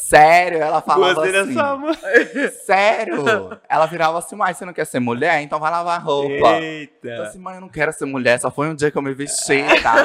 Sério, 0.07 0.59
ela 0.62 0.80
falava 0.80 1.14
Gostei 1.14 1.41
assim. 1.41 2.51
Sério? 2.64 3.24
Ela 3.68 3.87
virava 3.87 4.18
assim, 4.18 4.37
mas 4.37 4.57
você 4.57 4.64
não 4.64 4.72
quer 4.72 4.85
ser 4.85 5.01
mulher? 5.01 5.41
Então 5.41 5.59
vai 5.59 5.70
lavar 5.72 6.01
roupa. 6.01 6.32
Eu 6.32 6.62
Eita. 6.62 7.22
assim, 7.24 7.39
mãe, 7.39 7.57
eu 7.57 7.61
não 7.61 7.68
quero 7.68 7.93
ser 7.93 8.05
mulher, 8.05 8.39
só 8.39 8.49
foi 8.51 8.68
um 8.68 8.74
dia 8.76 8.91
que 8.93 8.99
eu 8.99 9.03
me 9.03 9.12
vesti 9.12 9.55
e 9.55 9.80
tal. 9.82 9.97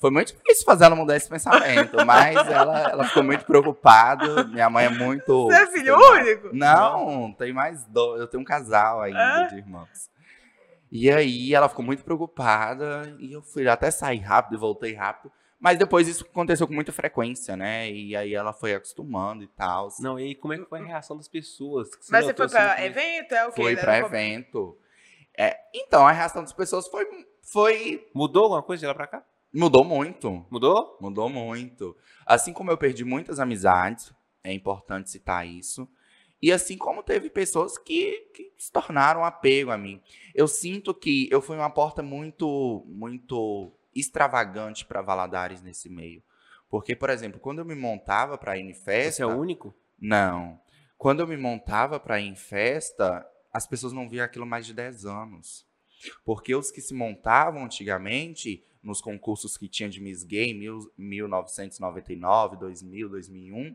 Foi 0.00 0.10
muito 0.10 0.32
difícil 0.34 0.64
fazer 0.64 0.84
ela 0.84 0.96
mudar 0.96 1.16
esse 1.16 1.28
pensamento, 1.28 1.96
mas 2.06 2.36
ela, 2.48 2.90
ela 2.90 3.04
ficou 3.04 3.22
muito 3.22 3.44
preocupada. 3.44 4.44
Minha 4.44 4.70
mãe 4.70 4.86
é 4.86 4.90
muito. 4.90 5.46
Você 5.46 5.56
é 5.62 5.66
filho 5.66 5.96
único? 5.98 6.48
Não, 6.52 7.32
tem 7.38 7.52
mais 7.52 7.84
dois. 7.86 8.20
Eu 8.20 8.26
tenho 8.28 8.40
um 8.40 8.46
casal 8.46 9.02
ainda 9.02 9.18
Ah. 9.18 9.42
de 9.48 9.56
irmãos. 9.56 9.88
E 10.90 11.10
aí 11.10 11.54
ela 11.54 11.68
ficou 11.68 11.84
muito 11.84 12.04
preocupada 12.04 13.14
e 13.18 13.32
eu 13.32 13.42
fui 13.42 13.68
até 13.68 13.90
sair 13.90 14.20
rápido 14.20 14.54
e 14.54 14.58
voltei 14.58 14.94
rápido. 14.94 15.30
Mas 15.60 15.76
depois 15.76 16.06
isso 16.06 16.24
aconteceu 16.24 16.66
com 16.68 16.72
muita 16.74 16.92
frequência, 16.92 17.56
né? 17.56 17.90
E 17.90 18.14
aí 18.14 18.32
ela 18.32 18.52
foi 18.52 18.74
acostumando 18.74 19.42
e 19.42 19.48
tal. 19.48 19.88
Não, 20.00 20.18
e 20.18 20.22
aí 20.24 20.34
como 20.34 20.54
é 20.54 20.58
que 20.58 20.64
foi 20.64 20.80
a 20.80 20.84
reação 20.84 21.16
das 21.16 21.26
pessoas? 21.26 21.94
Que 21.94 22.10
Mas 22.10 22.24
você 22.24 22.34
foi 22.34 22.48
pra 22.48 22.72
assim, 22.74 22.82
evento? 22.84 23.32
É 23.32 23.46
o 23.46 23.52
quê? 23.52 23.62
Foi 23.62 23.76
pra- 23.76 23.98
evento. 23.98 24.78
É, 25.36 25.56
então, 25.74 26.06
a 26.06 26.12
reação 26.12 26.42
das 26.42 26.52
pessoas 26.52 26.88
foi, 26.88 27.06
foi. 27.42 28.08
Mudou 28.14 28.44
alguma 28.44 28.62
coisa 28.62 28.80
de 28.80 28.86
lá 28.86 28.94
pra 28.94 29.06
cá? 29.06 29.24
Mudou 29.52 29.84
muito. 29.84 30.44
Mudou? 30.50 30.96
Mudou 31.00 31.28
muito. 31.28 31.96
Assim 32.26 32.52
como 32.52 32.70
eu 32.70 32.76
perdi 32.78 33.04
muitas 33.04 33.40
amizades, 33.40 34.12
é 34.44 34.52
importante 34.52 35.10
citar 35.10 35.46
isso. 35.46 35.88
E 36.40 36.52
assim 36.52 36.76
como 36.78 37.02
teve 37.02 37.28
pessoas 37.30 37.76
que, 37.76 38.12
que 38.34 38.52
se 38.56 38.70
tornaram 38.70 39.24
apego 39.24 39.70
a 39.72 39.78
mim. 39.78 40.00
Eu 40.34 40.46
sinto 40.46 40.94
que 40.94 41.28
eu 41.32 41.42
fui 41.42 41.56
uma 41.56 41.70
porta 41.70 42.02
muito, 42.02 42.84
muito 42.86 43.72
extravagante 43.94 44.84
para 44.84 45.02
Valadares 45.02 45.60
nesse 45.62 45.88
meio. 45.88 46.22
Porque, 46.70 46.94
por 46.94 47.10
exemplo, 47.10 47.40
quando 47.40 47.58
eu 47.58 47.64
me 47.64 47.74
montava 47.74 48.38
para 48.38 48.56
ir 48.56 48.62
em 48.62 48.72
Você 48.74 48.80
festa. 48.82 49.22
é 49.22 49.26
o 49.26 49.36
único? 49.36 49.74
Não. 49.98 50.60
Quando 50.96 51.20
eu 51.20 51.26
me 51.26 51.36
montava 51.36 51.98
para 51.98 52.20
ir 52.20 52.26
em 52.28 52.36
festa, 52.36 53.26
as 53.52 53.66
pessoas 53.66 53.92
não 53.92 54.08
viam 54.08 54.24
aquilo 54.24 54.46
mais 54.46 54.66
de 54.66 54.74
10 54.74 55.06
anos. 55.06 55.66
Porque 56.24 56.54
os 56.54 56.70
que 56.70 56.80
se 56.80 56.94
montavam 56.94 57.64
antigamente, 57.64 58.62
nos 58.82 59.00
concursos 59.00 59.56
que 59.56 59.66
tinha 59.66 59.88
de 59.88 60.00
Miss 60.00 60.22
Gay, 60.22 60.54
mil- 60.54 60.92
1999, 60.96 62.56
2000, 62.56 63.08
2001, 63.08 63.74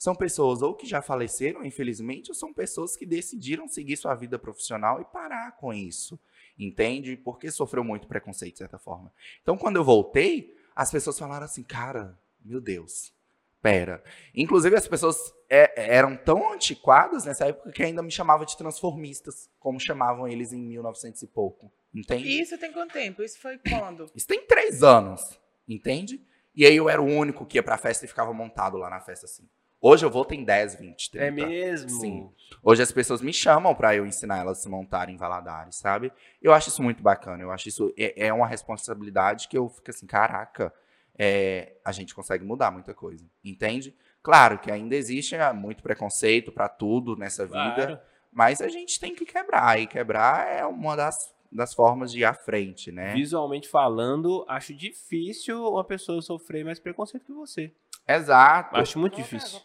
são 0.00 0.14
pessoas 0.14 0.62
ou 0.62 0.74
que 0.74 0.86
já 0.86 1.02
faleceram, 1.02 1.62
infelizmente, 1.62 2.30
ou 2.30 2.34
são 2.34 2.54
pessoas 2.54 2.96
que 2.96 3.04
decidiram 3.04 3.68
seguir 3.68 3.98
sua 3.98 4.14
vida 4.14 4.38
profissional 4.38 4.98
e 4.98 5.04
parar 5.04 5.58
com 5.58 5.74
isso. 5.74 6.18
Entende? 6.58 7.18
Porque 7.18 7.50
sofreu 7.50 7.84
muito 7.84 8.08
preconceito, 8.08 8.54
de 8.54 8.58
certa 8.60 8.78
forma. 8.78 9.12
Então, 9.42 9.58
quando 9.58 9.76
eu 9.76 9.84
voltei, 9.84 10.56
as 10.74 10.90
pessoas 10.90 11.18
falaram 11.18 11.44
assim, 11.44 11.62
cara, 11.62 12.18
meu 12.42 12.62
Deus, 12.62 13.12
pera. 13.60 14.02
Inclusive, 14.34 14.74
as 14.74 14.88
pessoas 14.88 15.34
é, 15.50 15.70
eram 15.94 16.16
tão 16.16 16.50
antiquadas 16.54 17.26
nessa 17.26 17.48
época 17.48 17.70
que 17.70 17.82
ainda 17.82 18.02
me 18.02 18.10
chamavam 18.10 18.46
de 18.46 18.56
transformistas, 18.56 19.50
como 19.58 19.78
chamavam 19.78 20.26
eles 20.26 20.50
em 20.54 20.62
1900 20.62 21.20
e 21.20 21.26
pouco. 21.26 21.70
Entende? 21.94 22.26
E 22.26 22.40
isso 22.40 22.56
tem 22.56 22.72
quanto 22.72 22.94
tempo? 22.94 23.22
Isso 23.22 23.38
foi 23.38 23.58
quando? 23.58 24.10
Isso 24.16 24.26
tem 24.26 24.46
três 24.46 24.82
anos, 24.82 25.38
entende? 25.68 26.26
E 26.54 26.64
aí 26.64 26.74
eu 26.74 26.88
era 26.88 27.02
o 27.02 27.06
único 27.06 27.44
que 27.44 27.58
ia 27.58 27.62
pra 27.62 27.76
festa 27.76 28.06
e 28.06 28.08
ficava 28.08 28.32
montado 28.32 28.78
lá 28.78 28.88
na 28.88 29.00
festa 29.00 29.26
assim. 29.26 29.46
Hoje 29.82 30.04
eu 30.04 30.10
vou 30.10 30.26
tem 30.26 30.44
10, 30.44 30.74
20, 30.74 31.10
30. 31.10 31.26
É 31.26 31.30
mesmo? 31.30 31.88
Sim. 31.88 32.30
Hoje 32.62 32.82
as 32.82 32.92
pessoas 32.92 33.22
me 33.22 33.32
chamam 33.32 33.74
pra 33.74 33.96
eu 33.96 34.04
ensinar 34.04 34.38
elas 34.40 34.58
a 34.58 34.62
se 34.62 34.68
montarem 34.68 35.14
em 35.14 35.18
Valadares, 35.18 35.76
sabe? 35.76 36.12
Eu 36.42 36.52
acho 36.52 36.68
isso 36.68 36.82
muito 36.82 37.02
bacana. 37.02 37.42
Eu 37.42 37.50
acho 37.50 37.68
isso 37.68 37.92
é, 37.96 38.26
é 38.26 38.32
uma 38.32 38.46
responsabilidade 38.46 39.48
que 39.48 39.56
eu 39.56 39.68
fico 39.70 39.90
assim, 39.90 40.06
caraca, 40.06 40.70
é, 41.18 41.76
a 41.82 41.92
gente 41.92 42.14
consegue 42.14 42.44
mudar 42.44 42.70
muita 42.70 42.92
coisa, 42.92 43.24
entende? 43.42 43.94
Claro 44.22 44.58
que 44.58 44.70
ainda 44.70 44.94
existe 44.94 45.34
ah, 45.36 45.54
muito 45.54 45.82
preconceito 45.82 46.52
pra 46.52 46.68
tudo 46.68 47.16
nessa 47.16 47.46
vida, 47.46 47.74
Claro. 47.74 47.98
mas 48.30 48.60
a 48.60 48.68
gente 48.68 49.00
tem 49.00 49.14
que 49.14 49.24
quebrar. 49.24 49.80
E 49.80 49.86
quebrar 49.86 50.46
é 50.46 50.64
uma 50.66 50.94
das, 50.94 51.34
das 51.50 51.72
formas 51.72 52.12
de 52.12 52.18
ir 52.20 52.24
à 52.26 52.34
frente, 52.34 52.92
né? 52.92 53.14
Visualmente 53.14 53.66
falando, 53.66 54.44
acho 54.46 54.74
difícil 54.74 55.66
uma 55.66 55.84
pessoa 55.84 56.20
sofrer 56.20 56.66
mais 56.66 56.78
preconceito 56.78 57.24
que 57.24 57.32
você. 57.32 57.72
Exato. 58.16 58.76
Acho 58.76 58.98
muito 58.98 59.16
difícil. 59.16 59.60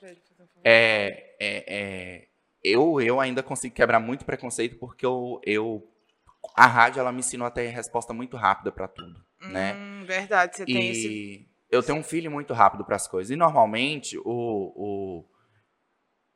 É, 0.64 1.36
é, 1.40 1.64
é, 1.68 2.28
eu, 2.64 3.00
eu 3.02 3.20
ainda 3.20 3.44
consigo 3.44 3.76
quebrar 3.76 4.00
muito 4.00 4.26
preconceito 4.26 4.78
porque 4.78 5.06
eu, 5.06 5.40
eu 5.46 5.88
a 6.56 6.66
rádio 6.66 7.00
ela 7.00 7.12
me 7.12 7.20
ensinou 7.20 7.48
a 7.48 7.52
ter 7.52 7.68
resposta 7.68 8.14
muito 8.14 8.38
rápida 8.38 8.72
pra 8.72 8.88
tudo, 8.88 9.24
né? 9.42 9.74
Hum, 9.76 10.04
verdade, 10.06 10.58
você 10.58 10.66
tem 10.66 10.90
esse. 10.90 11.48
Eu 11.70 11.84
tenho 11.84 11.98
um 11.98 12.04
feeling 12.04 12.30
muito 12.30 12.54
rápido 12.54 12.86
para 12.86 12.96
as 12.96 13.08
coisas. 13.08 13.32
E 13.32 13.36
normalmente 13.36 14.18
o, 14.20 14.24
o 14.26 15.26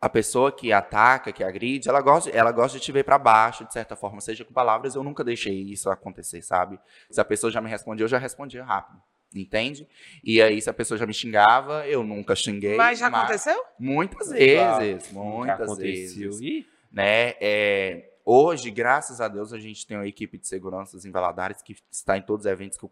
a 0.01 0.10
pessoa 0.10 0.51
que 0.51 0.72
ataca, 0.72 1.32
que 1.32 1.43
agride, 1.43 1.89
ela 1.89 2.01
gosta, 2.01 2.30
ela 2.30 2.51
gosta 2.51 2.78
de 2.80 2.84
te 2.84 2.91
ver 2.91 3.03
para 3.03 3.18
baixo, 3.18 3.66
de 3.66 3.74
certa 3.74 3.95
forma, 3.95 4.22
seja 4.22 4.45
com 4.45 4.53
palavras. 4.53 4.95
Eu 4.95 5.03
nunca 5.03 5.24
deixei 5.24 5.62
isso 5.64 5.89
acontecer, 5.89 6.41
sabe? 6.41 6.80
Se 7.12 7.20
a 7.20 7.26
pessoa 7.26 7.51
já 7.51 7.60
me 7.62 7.70
respondia, 7.70 8.05
eu 8.05 8.10
já 8.10 8.18
respondia 8.18 8.64
rápido. 8.64 9.01
Entende? 9.34 9.88
E 10.24 10.42
aí, 10.42 10.60
se 10.60 10.70
a 10.70 10.74
pessoa 10.74 10.98
já 10.98 11.06
me 11.06 11.14
xingava, 11.14 11.88
eu 11.88 12.04
nunca 12.04 12.36
xinguei. 12.36 12.76
Mas 12.76 12.98
já 12.98 13.08
aconteceu? 13.08 13.64
Muitas 13.78 14.30
vezes, 14.30 15.12
muitas 15.12 15.62
aconteceu. 15.62 16.32
vezes 16.32 16.42
Ih, 16.42 16.68
né? 16.92 17.36
É, 17.40 18.10
hoje, 18.26 18.72
graças 18.72 19.22
a 19.22 19.28
Deus, 19.28 19.54
a 19.54 19.60
gente 19.60 19.86
tem 19.86 19.98
uma 19.98 20.08
equipe 20.08 20.38
de 20.38 20.48
seguranças 20.48 21.06
em 21.06 21.12
Valadares 21.12 21.62
que 21.62 21.76
está 21.92 22.18
em 22.18 22.22
todos 22.24 22.46
os 22.46 22.52
eventos 22.52 22.78
que 22.78 22.84
eu 22.84 22.92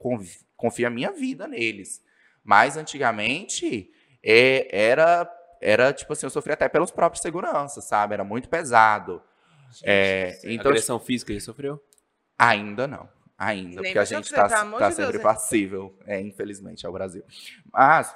confio 0.55 0.87
a 0.87 0.91
minha 0.91 1.11
vida 1.11 1.47
neles. 1.47 2.03
Mas 2.43 2.77
antigamente 2.77 3.91
é, 4.23 4.67
era 4.71 5.33
era 5.59 5.91
tipo 5.91 6.13
assim, 6.13 6.27
eu 6.27 6.29
sofria 6.29 6.53
até 6.53 6.69
pelos 6.69 6.91
próprios 6.91 7.21
seguranças, 7.21 7.83
sabe? 7.85 8.13
Era 8.13 8.23
muito 8.23 8.47
pesado. 8.47 9.21
É, 9.83 10.39
então 10.43 10.69
agressão 10.69 10.99
física 10.99 11.31
ele 11.31 11.41
sofreu? 11.41 11.81
ainda 12.37 12.87
não. 12.87 13.09
Ainda, 13.37 13.81
Nem 13.81 13.93
porque 13.93 13.99
a 13.99 14.05
gente 14.05 14.25
está 14.25 14.47
de 14.47 14.95
sempre 14.95 15.11
Deus, 15.11 15.15
hein? 15.15 15.21
passível, 15.21 15.95
é, 16.05 16.19
infelizmente, 16.19 16.87
ao 16.87 16.91
Brasil. 16.91 17.23
Mas, 17.71 18.15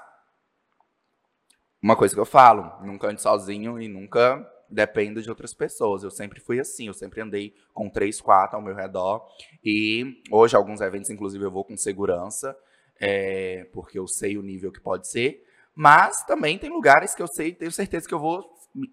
uma 1.82 1.96
coisa 1.96 2.14
que 2.14 2.20
eu 2.20 2.26
falo, 2.26 2.84
nunca 2.84 3.08
ande 3.08 3.22
sozinho 3.22 3.80
e 3.80 3.88
nunca 3.88 4.48
dependa 4.68 5.22
de 5.22 5.30
outras 5.30 5.54
pessoas. 5.54 6.04
Eu 6.04 6.10
sempre 6.10 6.40
fui 6.40 6.60
assim, 6.60 6.88
eu 6.88 6.94
sempre 6.94 7.22
andei 7.22 7.54
com 7.74 7.90
três, 7.90 8.20
quatro 8.20 8.56
ao 8.56 8.64
meu 8.64 8.74
redor. 8.74 9.28
E 9.64 10.24
hoje, 10.32 10.56
alguns 10.56 10.82
eventos, 10.82 11.10
inclusive, 11.10 11.44
eu 11.44 11.52
vou 11.52 11.64
com 11.64 11.78
segurança, 11.78 12.58
é, 13.00 13.68
porque 13.74 14.00
eu 14.00 14.08
sei 14.08 14.38
o 14.38 14.42
nível 14.42 14.72
que 14.72 14.80
pode 14.80 15.08
ser. 15.08 15.46
Mas 15.76 16.24
também 16.24 16.58
tem 16.58 16.70
lugares 16.70 17.14
que 17.14 17.22
eu 17.22 17.28
sei, 17.28 17.54
tenho 17.54 17.72
certeza 17.72 18.08
que 18.08 18.14
eu 18.14 18.20
vou 18.20 18.52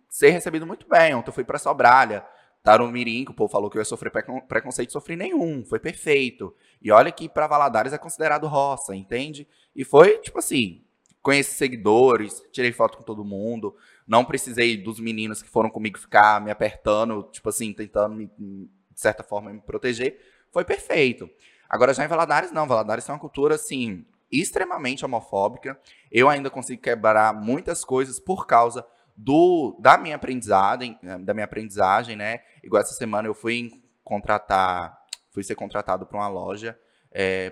ser 0.08 0.30
recebido 0.30 0.66
muito 0.66 0.86
bem. 0.88 1.14
Ontem 1.14 1.30
eu 1.30 1.34
fui 1.34 1.44
para 1.44 1.58
Sobralha, 1.58 2.24
Tarumirim, 2.62 3.24
que 3.24 3.30
o 3.30 3.34
povo 3.34 3.50
falou 3.50 3.70
que 3.70 3.78
eu 3.78 3.80
ia 3.80 3.84
sofrer 3.84 4.10
precon- 4.10 4.40
preconceito, 4.42 4.92
sofri 4.92 5.16
nenhum, 5.16 5.64
foi 5.64 5.78
perfeito. 5.78 6.54
E 6.82 6.90
olha 6.90 7.10
que 7.10 7.28
para 7.28 7.46
Valadares 7.46 7.92
é 7.92 7.98
considerado 7.98 8.46
roça, 8.46 8.94
entende? 8.94 9.48
E 9.74 9.84
foi, 9.84 10.18
tipo 10.18 10.38
assim, 10.38 10.82
conheci 11.22 11.54
seguidores, 11.54 12.42
tirei 12.52 12.72
foto 12.72 12.98
com 12.98 13.04
todo 13.04 13.24
mundo, 13.24 13.74
não 14.06 14.24
precisei 14.24 14.76
dos 14.76 15.00
meninos 15.00 15.42
que 15.42 15.48
foram 15.48 15.70
comigo 15.70 15.98
ficar 15.98 16.40
me 16.40 16.50
apertando, 16.50 17.22
tipo 17.32 17.48
assim, 17.48 17.72
tentando, 17.72 18.14
me, 18.14 18.26
de 18.38 18.68
certa 18.94 19.22
forma, 19.22 19.52
me 19.52 19.60
proteger. 19.60 20.18
Foi 20.50 20.64
perfeito. 20.64 21.28
Agora, 21.68 21.92
já 21.92 22.04
em 22.04 22.08
Valadares, 22.08 22.50
não. 22.50 22.66
Valadares 22.66 23.04
tem 23.04 23.14
uma 23.14 23.20
cultura, 23.20 23.54
assim, 23.54 24.04
extremamente 24.30 25.04
homofóbica. 25.04 25.78
Eu 26.10 26.28
ainda 26.28 26.50
consigo 26.50 26.80
quebrar 26.80 27.34
muitas 27.34 27.84
coisas 27.84 28.18
por 28.18 28.46
causa 28.46 28.84
do 29.18 29.76
da 29.80 29.98
minha 29.98 30.14
aprendizagem, 30.14 30.96
eh, 31.02 31.18
da 31.18 31.34
minha 31.34 31.44
aprendizagem, 31.44 32.14
né? 32.14 32.40
Igual 32.62 32.80
essa 32.80 32.94
semana 32.94 33.26
eu 33.26 33.34
fui 33.34 33.82
contratar, 34.04 34.96
fui 35.30 35.42
ser 35.42 35.56
contratado 35.56 36.06
para 36.06 36.16
uma 36.16 36.28
loja, 36.28 36.78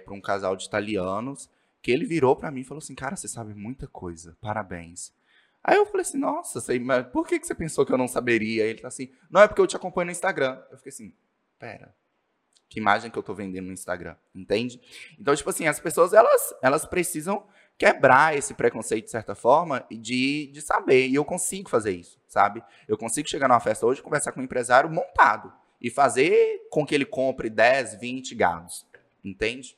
para 0.05 0.15
um 0.15 0.21
casal 0.21 0.55
de 0.55 0.65
italianos, 0.65 1.51
que 1.83 1.91
ele 1.91 2.05
virou 2.05 2.37
para 2.37 2.51
mim 2.51 2.61
e 2.61 2.65
falou 2.65 2.79
assim, 2.79 2.95
cara, 2.95 3.17
você 3.17 3.27
sabe 3.27 3.53
muita 3.53 3.87
coisa, 3.89 4.37
parabéns. 4.41 5.13
Aí 5.63 5.77
eu 5.77 5.87
falei 5.87 6.03
assim, 6.03 6.19
nossa, 6.19 6.61
sei, 6.61 6.79
mas 6.79 7.07
por 7.09 7.27
que, 7.27 7.41
que 7.41 7.47
você 7.47 7.55
pensou 7.55 7.85
que 7.85 7.93
eu 7.93 7.99
não 7.99 8.07
saberia? 8.07 8.65
Ele 8.65 8.81
tá 8.81 8.87
assim, 8.89 9.11
não 9.29 9.41
é 9.41 9.49
porque 9.49 9.61
eu 9.61 9.67
te 9.67 9.75
acompanho 9.75 10.07
no 10.07 10.13
Instagram. 10.13 10.63
Eu 10.71 10.77
fiquei 10.77 10.91
assim, 10.91 11.13
pera, 11.59 11.93
que 12.69 12.79
imagem 12.79 13.11
que 13.11 13.19
eu 13.19 13.23
tô 13.23 13.35
vendendo 13.35 13.67
no 13.67 13.73
Instagram, 13.73 14.15
entende? 14.35 14.81
Então, 15.19 15.35
tipo 15.35 15.51
assim, 15.51 15.67
as 15.67 15.81
pessoas, 15.81 16.13
elas, 16.13 16.55
elas 16.63 16.87
precisam 16.87 17.45
quebrar 17.79 18.37
esse 18.37 18.55
preconceito, 18.55 19.05
de 19.05 19.11
certa 19.11 19.35
forma, 19.35 19.87
e 19.91 19.97
de, 19.97 20.49
de 20.53 20.61
saber. 20.63 21.09
E 21.09 21.15
eu 21.15 21.25
consigo 21.25 21.69
fazer 21.69 21.93
isso, 21.93 22.19
sabe? 22.27 22.63
Eu 22.89 22.97
consigo 22.97 23.29
chegar 23.29 23.49
numa 23.49 23.61
festa 23.61 23.87
hoje, 23.87 24.03
conversar 24.03 24.33
com 24.33 24.41
um 24.41 24.45
empresário 24.45 24.91
montado 24.91 25.53
e 25.81 25.91
fazer 25.91 26.67
com 26.71 26.87
que 26.87 26.95
ele 26.95 27.05
compre 27.05 27.51
10, 27.51 27.97
20 27.97 28.35
gados, 28.35 28.87
entende? 29.23 29.77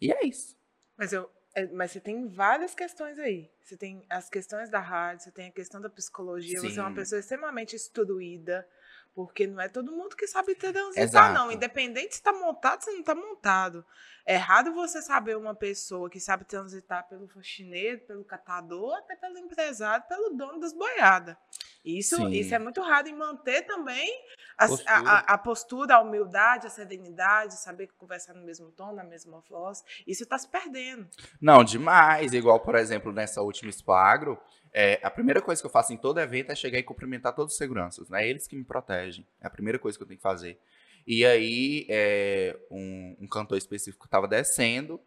E 0.00 0.12
é 0.12 0.24
isso. 0.26 0.56
Mas, 0.96 1.12
eu, 1.12 1.30
é, 1.54 1.66
mas 1.66 1.90
você 1.90 2.00
tem 2.00 2.26
várias 2.28 2.74
questões 2.74 3.18
aí. 3.18 3.50
Você 3.62 3.76
tem 3.76 4.04
as 4.08 4.28
questões 4.28 4.70
da 4.70 4.80
rádio, 4.80 5.24
você 5.24 5.30
tem 5.30 5.48
a 5.48 5.52
questão 5.52 5.80
da 5.80 5.90
psicologia, 5.90 6.60
você 6.60 6.78
é 6.78 6.82
uma 6.82 6.88
Sim. 6.90 6.94
pessoa 6.94 7.20
extremamente 7.20 7.76
instruída. 7.76 8.66
Porque 9.14 9.46
não 9.46 9.60
é 9.60 9.68
todo 9.68 9.92
mundo 9.92 10.16
que 10.16 10.26
sabe 10.26 10.54
transitar, 10.54 11.02
Exato. 11.02 11.34
não. 11.34 11.52
Independente 11.52 12.16
se 12.16 12.22
tá 12.22 12.32
montado, 12.32 12.82
se 12.82 12.90
não 12.92 13.02
tá 13.02 13.14
montado. 13.14 13.84
É 14.24 14.34
errado 14.34 14.72
você 14.72 15.02
saber 15.02 15.36
uma 15.36 15.54
pessoa 15.54 16.08
que 16.08 16.20
sabe 16.20 16.44
transitar 16.44 17.08
pelo 17.08 17.28
faxineiro, 17.28 18.00
pelo 18.06 18.24
catador, 18.24 18.96
até 18.96 19.16
pelo 19.16 19.36
empresário, 19.38 20.06
pelo 20.08 20.30
dono 20.30 20.60
das 20.60 20.72
boiadas. 20.72 21.36
Isso, 21.84 22.16
Sim. 22.16 22.30
isso 22.30 22.54
é 22.54 22.58
muito 22.58 22.80
raro 22.80 23.08
e 23.08 23.12
manter 23.12 23.62
também 23.62 24.08
a 24.56 24.68
Postura. 24.68 24.92
a, 24.92 25.18
a, 25.18 25.38
postura, 25.38 25.94
a 25.96 26.00
humildade, 26.00 26.66
a 26.66 26.70
serenidade, 26.70 27.54
saber 27.54 27.88
conversar 27.98 28.34
no 28.34 28.44
mesmo 28.44 28.70
tom, 28.70 28.92
na 28.92 29.02
mesma 29.02 29.42
voz. 29.48 29.82
Isso 30.06 30.22
está 30.22 30.38
se 30.38 30.48
perdendo. 30.48 31.08
Não, 31.40 31.64
demais. 31.64 32.32
Igual, 32.32 32.60
por 32.60 32.76
exemplo, 32.76 33.12
nessa 33.12 33.42
última 33.42 33.68
Expo 33.70 33.92
Agro, 33.92 34.38
é, 34.72 35.00
a 35.02 35.10
primeira 35.10 35.42
coisa 35.42 35.60
que 35.60 35.66
eu 35.66 35.70
faço 35.70 35.92
em 35.92 35.96
todo 35.96 36.20
evento 36.20 36.52
é 36.52 36.54
chegar 36.54 36.78
e 36.78 36.82
cumprimentar 36.84 37.34
todos 37.34 37.54
os 37.54 37.58
seguranças. 37.58 38.08
Né? 38.08 38.28
Eles 38.28 38.46
que 38.46 38.54
me 38.54 38.64
protegem. 38.64 39.26
É 39.40 39.46
a 39.48 39.50
primeira 39.50 39.78
coisa 39.78 39.98
que 39.98 40.04
eu 40.04 40.08
tenho 40.08 40.18
que 40.18 40.22
fazer. 40.22 40.60
E 41.04 41.26
aí, 41.26 41.84
é, 41.88 42.56
um, 42.70 43.16
um 43.22 43.26
cantor 43.26 43.58
específico 43.58 44.04
estava 44.04 44.28
descendo 44.28 45.00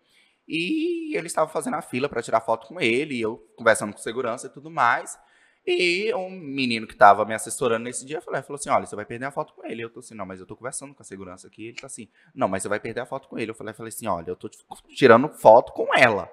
e 0.47 1.15
ele 1.17 1.27
estava 1.27 1.49
fazendo 1.49 1.75
a 1.75 1.81
fila 1.81 2.07
para 2.07 2.21
tirar 2.21 2.41
foto 2.41 2.67
com 2.67 2.79
ele, 2.79 3.15
e 3.15 3.21
eu 3.21 3.37
conversando 3.55 3.93
com 3.93 3.99
segurança 3.99 4.47
e 4.47 4.49
tudo 4.49 4.69
mais. 4.69 5.17
E 5.67 6.13
um 6.13 6.29
menino 6.29 6.85
que 6.85 6.93
estava 6.93 7.25
me 7.25 7.33
assessorando 7.33 7.85
nesse 7.85 8.05
dia 8.05 8.21
falou, 8.21 8.41
falou 8.43 8.55
assim: 8.55 8.69
Olha, 8.69 8.85
você 8.85 8.95
vai 8.95 9.05
perder 9.05 9.25
a 9.25 9.31
foto 9.31 9.53
com 9.53 9.65
ele. 9.65 9.83
Eu 9.83 9.89
tô 9.89 9.99
assim: 9.99 10.13
Não, 10.13 10.25
mas 10.25 10.39
eu 10.39 10.45
tô 10.45 10.55
conversando 10.55 10.93
com 10.93 11.01
a 11.01 11.05
segurança 11.05 11.47
aqui. 11.47 11.67
Ele 11.67 11.77
tá 11.77 11.87
assim: 11.87 12.07
Não, 12.33 12.47
mas 12.47 12.61
você 12.61 12.69
vai 12.69 12.79
perder 12.79 13.01
a 13.01 13.05
foto 13.05 13.27
com 13.27 13.39
ele. 13.39 13.51
Eu 13.51 13.55
falei, 13.55 13.73
falei 13.73 13.89
assim: 13.89 14.07
Olha, 14.07 14.29
eu 14.29 14.35
tô 14.35 14.49
tirando 14.89 15.27
foto 15.29 15.73
com 15.73 15.87
ela. 15.97 16.29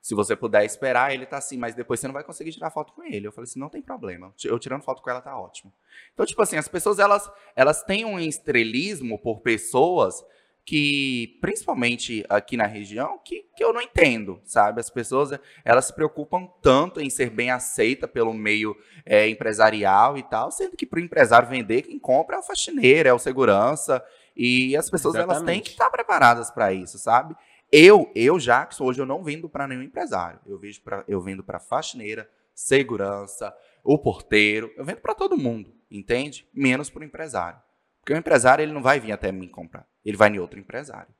Se 0.00 0.14
você 0.14 0.34
puder 0.34 0.64
esperar, 0.64 1.12
ele 1.12 1.26
tá 1.26 1.36
assim, 1.36 1.58
mas 1.58 1.74
depois 1.74 2.00
você 2.00 2.06
não 2.06 2.14
vai 2.14 2.24
conseguir 2.24 2.52
tirar 2.52 2.70
foto 2.70 2.92
com 2.94 3.04
ele. 3.04 3.26
Eu 3.26 3.32
falei 3.32 3.44
assim, 3.44 3.60
não 3.60 3.68
tem 3.68 3.82
problema. 3.82 4.32
Eu 4.42 4.58
tirando 4.58 4.82
foto 4.82 5.02
com 5.02 5.10
ela 5.10 5.20
tá 5.20 5.38
ótimo. 5.38 5.70
Então, 6.14 6.24
tipo 6.24 6.40
assim, 6.40 6.56
as 6.56 6.68
pessoas, 6.68 6.98
elas, 6.98 7.30
elas 7.54 7.82
têm 7.82 8.06
um 8.06 8.18
estrelismo 8.18 9.18
por 9.18 9.40
pessoas 9.40 10.24
que, 10.64 11.38
principalmente 11.40 12.24
aqui 12.28 12.56
na 12.56 12.66
região, 12.66 13.18
que, 13.24 13.44
que 13.56 13.64
eu 13.64 13.72
não 13.72 13.80
entendo, 13.80 14.40
sabe? 14.44 14.80
As 14.80 14.90
pessoas, 14.90 15.38
elas 15.64 15.86
se 15.86 15.94
preocupam 15.94 16.48
tanto 16.62 17.00
em 17.00 17.10
ser 17.10 17.30
bem 17.30 17.50
aceita 17.50 18.06
pelo 18.06 18.32
meio 18.32 18.76
é, 19.04 19.28
empresarial 19.28 20.16
e 20.16 20.22
tal, 20.22 20.50
sendo 20.50 20.76
que 20.76 20.86
para 20.86 20.98
o 20.98 21.02
empresário 21.02 21.48
vender, 21.48 21.82
quem 21.82 21.98
compra 21.98 22.36
é 22.36 22.38
o 22.38 22.42
faxineiro, 22.42 23.08
é 23.08 23.12
o 23.12 23.18
segurança, 23.18 24.04
e 24.36 24.76
as 24.76 24.88
pessoas, 24.88 25.16
elas 25.16 25.28
têm 25.28 25.36
Exatamente. 25.36 25.62
que 25.64 25.70
estar 25.70 25.90
preparadas 25.90 26.50
para 26.50 26.72
isso, 26.72 26.98
sabe? 26.98 27.34
Eu, 27.72 28.10
eu 28.14 28.38
Jackson, 28.38 28.84
hoje 28.84 29.00
eu 29.00 29.06
não 29.06 29.22
vendo 29.22 29.48
para 29.48 29.66
nenhum 29.66 29.82
empresário. 29.82 30.40
Eu 30.44 30.58
vejo 30.58 30.82
para 30.82 31.04
eu 31.06 31.20
vendo 31.20 31.42
para 31.42 31.60
faxineira, 31.60 32.28
segurança, 32.54 33.54
o 33.84 33.98
porteiro, 33.98 34.72
eu 34.76 34.84
vendo 34.84 35.00
para 35.00 35.14
todo 35.14 35.36
mundo, 35.36 35.72
entende? 35.90 36.48
Menos 36.52 36.90
para 36.90 37.02
o 37.02 37.04
empresário. 37.04 37.60
Porque 38.00 38.12
o 38.12 38.16
empresário 38.16 38.62
ele 38.62 38.72
não 38.72 38.82
vai 38.82 38.98
vir 38.98 39.12
até 39.12 39.30
mim 39.30 39.48
comprar, 39.48 39.86
ele 40.04 40.16
vai 40.16 40.28
em 40.30 40.38
outro 40.38 40.58
empresário. 40.58 41.14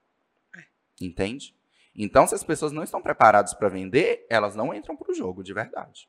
Entende? 1.00 1.54
Então, 1.94 2.26
se 2.26 2.34
as 2.34 2.44
pessoas 2.44 2.72
não 2.72 2.82
estão 2.82 3.02
preparadas 3.02 3.52
para 3.54 3.68
vender, 3.68 4.26
elas 4.30 4.54
não 4.54 4.72
entram 4.74 4.96
para 4.96 5.10
o 5.10 5.14
jogo 5.14 5.42
de 5.42 5.52
verdade. 5.52 6.08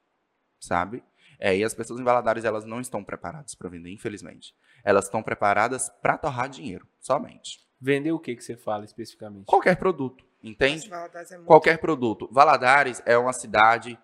Sabe? 0.60 1.04
É, 1.40 1.58
e 1.58 1.64
as 1.64 1.74
pessoas 1.74 2.00
em 2.00 2.04
Valadares, 2.04 2.44
elas 2.46 2.66
não 2.66 2.80
estão 2.80 3.04
preparadas 3.04 3.56
para 3.56 3.68
vender, 3.70 3.92
infelizmente. 3.92 4.54
Elas 4.84 5.06
estão 5.06 5.24
preparadas 5.24 5.90
para 6.02 6.18
torrar 6.18 6.48
dinheiro, 6.50 6.88
somente. 7.00 7.66
Vender 7.80 8.12
o 8.12 8.20
que 8.20 8.36
que 8.36 8.44
você 8.44 8.56
fala 8.56 8.86
especificamente? 8.86 9.46
Qualquer 9.46 9.76
produto, 9.76 10.24
entende? 10.44 10.88
É 10.94 11.36
muito- 11.36 11.46
Qualquer 11.48 11.80
produto. 11.80 12.30
Valadares 12.32 13.02
é 13.08 13.18
uma 13.18 13.34
cidade 13.34 13.98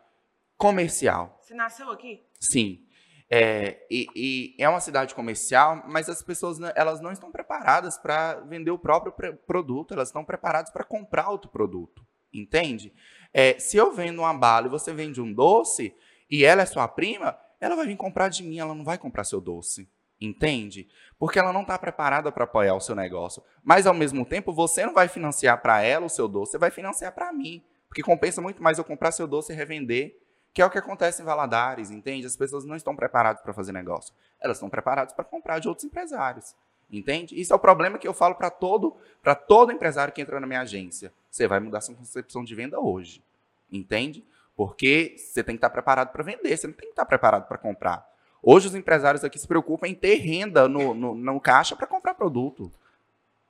comercial, 0.57 1.37
Você 1.43 1.53
nasceu 1.53 1.91
aqui? 1.91 2.25
sim. 2.39 2.86
É, 3.29 3.85
e, 3.91 4.07
e 4.15 4.55
é 4.57 4.69
uma 4.69 4.79
cidade 4.79 5.13
comercial, 5.13 5.83
mas 5.87 6.07
as 6.07 6.21
pessoas 6.21 6.59
elas 6.75 7.01
não 7.01 7.11
estão 7.11 7.29
preparadas 7.29 7.97
para 7.97 8.35
vender 8.41 8.71
o 8.71 8.79
próprio 8.79 9.13
produto, 9.45 9.93
elas 9.93 10.07
estão 10.07 10.23
preparadas 10.23 10.71
para 10.71 10.85
comprar 10.85 11.29
outro 11.29 11.51
produto, 11.51 12.05
entende? 12.33 12.93
É, 13.33 13.59
se 13.59 13.75
eu 13.75 13.91
vendo 13.91 14.19
uma 14.19 14.33
bala 14.33 14.67
e 14.67 14.69
você 14.69 14.93
vende 14.93 15.19
um 15.19 15.33
doce 15.33 15.93
e 16.29 16.45
ela 16.45 16.61
é 16.61 16.65
sua 16.65 16.87
prima, 16.87 17.37
ela 17.59 17.75
vai 17.75 17.85
vir 17.85 17.97
comprar 17.97 18.29
de 18.29 18.43
mim, 18.43 18.59
ela 18.59 18.73
não 18.73 18.85
vai 18.85 18.97
comprar 18.97 19.25
seu 19.25 19.41
doce, 19.41 19.89
entende? 20.21 20.87
Porque 21.19 21.37
ela 21.37 21.51
não 21.51 21.63
está 21.63 21.77
preparada 21.77 22.31
para 22.31 22.45
apoiar 22.45 22.75
o 22.75 22.81
seu 22.81 22.95
negócio. 22.95 23.43
Mas 23.61 23.85
ao 23.85 23.93
mesmo 23.93 24.25
tempo, 24.25 24.53
você 24.53 24.85
não 24.85 24.93
vai 24.93 25.09
financiar 25.09 25.61
para 25.61 25.81
ela 25.81 26.05
o 26.05 26.09
seu 26.09 26.29
doce, 26.29 26.53
você 26.53 26.57
vai 26.57 26.71
financiar 26.71 27.13
para 27.13 27.33
mim, 27.33 27.61
porque 27.89 28.01
compensa 28.01 28.41
muito 28.41 28.63
mais 28.63 28.77
eu 28.77 28.85
comprar 28.85 29.11
seu 29.11 29.27
doce 29.27 29.51
e 29.51 29.55
revender 29.55 30.17
que 30.57 30.61
é 30.63 30.65
o 30.65 30.71
que 30.71 30.79
acontece 30.79 31.21
em 31.21 31.25
Valadares, 31.25 31.91
entende? 31.91 32.25
As 32.25 32.35
pessoas 32.35 32.65
não 32.65 32.75
estão 32.75 32.95
preparadas 32.95 33.43
para 33.43 33.53
fazer 33.53 33.71
negócio. 33.71 34.11
Elas 34.41 34.57
estão 34.57 34.71
preparadas 34.71 35.13
para 35.13 35.23
comprar 35.23 35.59
de 35.59 35.67
outros 35.67 35.85
empresários, 35.85 36.55
entende? 36.91 37.39
Isso 37.39 37.53
é 37.53 37.55
o 37.55 37.59
problema 37.59 37.99
que 37.99 38.07
eu 38.07 38.13
falo 38.13 38.33
para 38.33 38.49
todo, 38.49 38.97
para 39.21 39.35
todo 39.35 39.71
empresário 39.71 40.11
que 40.11 40.19
entra 40.19 40.39
na 40.39 40.47
minha 40.47 40.61
agência. 40.61 41.13
Você 41.29 41.47
vai 41.47 41.59
mudar 41.59 41.81
sua 41.81 41.93
concepção 41.93 42.43
de 42.43 42.55
venda 42.55 42.79
hoje, 42.79 43.23
entende? 43.71 44.25
Porque 44.55 45.15
você 45.15 45.43
tem 45.43 45.53
que 45.53 45.59
estar 45.59 45.69
preparado 45.69 46.11
para 46.11 46.23
vender, 46.23 46.57
você 46.57 46.65
não 46.65 46.73
tem 46.73 46.87
que 46.87 46.93
estar 46.93 47.05
preparado 47.05 47.47
para 47.47 47.59
comprar. 47.59 48.03
Hoje 48.41 48.65
os 48.65 48.73
empresários 48.73 49.23
aqui 49.23 49.37
se 49.37 49.47
preocupam 49.47 49.87
em 49.87 49.93
ter 49.93 50.15
renda 50.15 50.67
no, 50.67 50.95
no, 50.95 51.13
no 51.13 51.39
caixa 51.39 51.75
para 51.75 51.85
comprar 51.85 52.15
produto. 52.15 52.71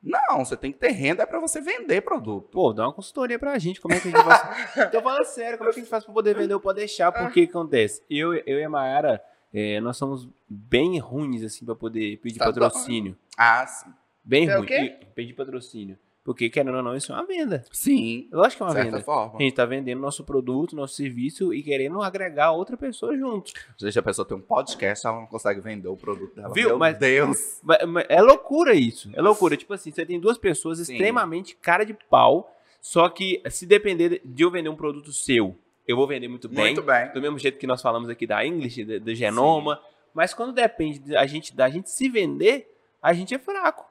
Não, 0.01 0.45
você 0.45 0.55
tem 0.55 0.71
que 0.71 0.77
ter 0.77 0.91
renda 0.91 1.25
para 1.25 1.39
você 1.39 1.59
vender 1.59 2.01
produto. 2.01 2.49
Pô, 2.51 2.71
dá 2.71 2.83
uma 2.83 2.93
consultoria 2.93 3.37
pra 3.39 3.57
gente, 3.57 3.81
como 3.81 3.93
é 3.93 3.99
que 3.99 4.07
a 4.07 4.11
gente 4.11 4.23
faz? 4.23 4.91
Tô 4.91 5.01
falando 5.01 5.25
sério, 5.25 5.57
como 5.57 5.69
é 5.69 5.73
que 5.73 5.79
a 5.79 5.83
gente 5.83 5.89
faz 5.89 6.03
pra 6.03 6.13
poder 6.13 6.35
vender 6.35 6.53
ou 6.53 6.59
pode 6.59 6.79
deixar? 6.79 7.11
Porque 7.11 7.43
o 7.43 7.47
que 7.47 7.49
acontece? 7.51 8.03
Eu, 8.09 8.33
eu 8.33 8.59
e 8.59 8.63
a 8.63 8.69
Mayara, 8.69 9.21
é, 9.53 9.79
nós 9.81 9.97
somos 9.97 10.27
bem 10.47 10.99
ruins, 10.99 11.43
assim, 11.43 11.65
pra 11.65 11.75
poder 11.75 12.17
pedir 12.17 12.39
Tá 12.39 12.45
patrocínio. 12.45 13.17
Ah, 13.37 13.65
sim. 13.65 13.91
Bem 14.23 14.47
É 14.47 14.55
ruim. 14.55 14.67
Pedir 15.15 15.33
patrocínio. 15.33 15.97
Porque, 16.27 16.49
querendo 16.49 16.75
ou 16.75 16.83
não, 16.83 16.93
isso 16.93 17.09
é 17.13 17.15
uma 17.15 17.25
venda. 17.25 17.63
Sim, 17.71 18.27
Lógico 18.33 18.57
que 18.57 18.63
é 18.63 18.65
de 18.65 18.71
uma 18.73 18.73
certa 18.83 18.91
venda. 18.97 19.03
forma. 19.05 19.39
A 19.39 19.41
gente 19.41 19.55
tá 19.55 19.65
vendendo 19.65 20.01
nosso 20.01 20.25
produto, 20.25 20.75
nosso 20.75 20.93
serviço 20.95 21.53
e 21.53 21.63
querendo 21.63 22.01
agregar 22.01 22.51
outra 22.51 22.75
pessoa 22.75 23.15
junto. 23.17 23.53
Vezes 23.79 23.95
a 23.95 24.01
pessoa 24.01 24.27
tem 24.27 24.35
um 24.35 24.41
podcast, 24.41 25.07
ela 25.07 25.21
não 25.21 25.25
consegue 25.25 25.61
vender 25.61 25.87
o 25.87 25.95
produto 25.95 26.35
dela. 26.35 26.53
Viu? 26.53 26.67
Meu 26.67 26.77
Mas- 26.77 26.97
Deus. 26.97 27.61
Mas- 27.63 27.85
mas 27.87 28.05
É 28.09 28.21
loucura 28.21 28.73
isso. 28.75 29.09
É 29.13 29.21
loucura. 29.21 29.55
Tipo 29.55 29.73
assim, 29.73 29.89
você 29.89 30.05
tem 30.05 30.19
duas 30.19 30.37
pessoas 30.37 30.79
Sim. 30.79 30.91
extremamente 30.95 31.55
cara 31.55 31.85
de 31.85 31.93
pau. 31.93 32.53
Só 32.81 33.07
que 33.07 33.41
se 33.49 33.65
depender 33.65 34.21
de 34.25 34.43
eu 34.43 34.51
vender 34.51 34.67
um 34.67 34.75
produto 34.75 35.13
seu, 35.13 35.55
eu 35.87 35.95
vou 35.95 36.05
vender 36.07 36.27
muito 36.27 36.49
bem. 36.49 36.65
Muito 36.65 36.83
bem. 36.83 37.09
Do 37.13 37.21
mesmo 37.21 37.39
jeito 37.39 37.57
que 37.57 37.65
nós 37.65 37.81
falamos 37.81 38.09
aqui 38.09 38.27
da 38.27 38.45
English, 38.45 38.83
da- 38.83 38.97
do 38.99 39.15
Genoma. 39.15 39.79
Mas 40.13 40.33
quando 40.33 40.51
depende 40.51 40.99
da 40.99 41.25
gente, 41.25 41.55
da 41.55 41.69
gente 41.69 41.89
se 41.89 42.09
vender, 42.09 42.69
a 43.01 43.13
gente 43.13 43.33
é 43.33 43.39
fraco. 43.39 43.85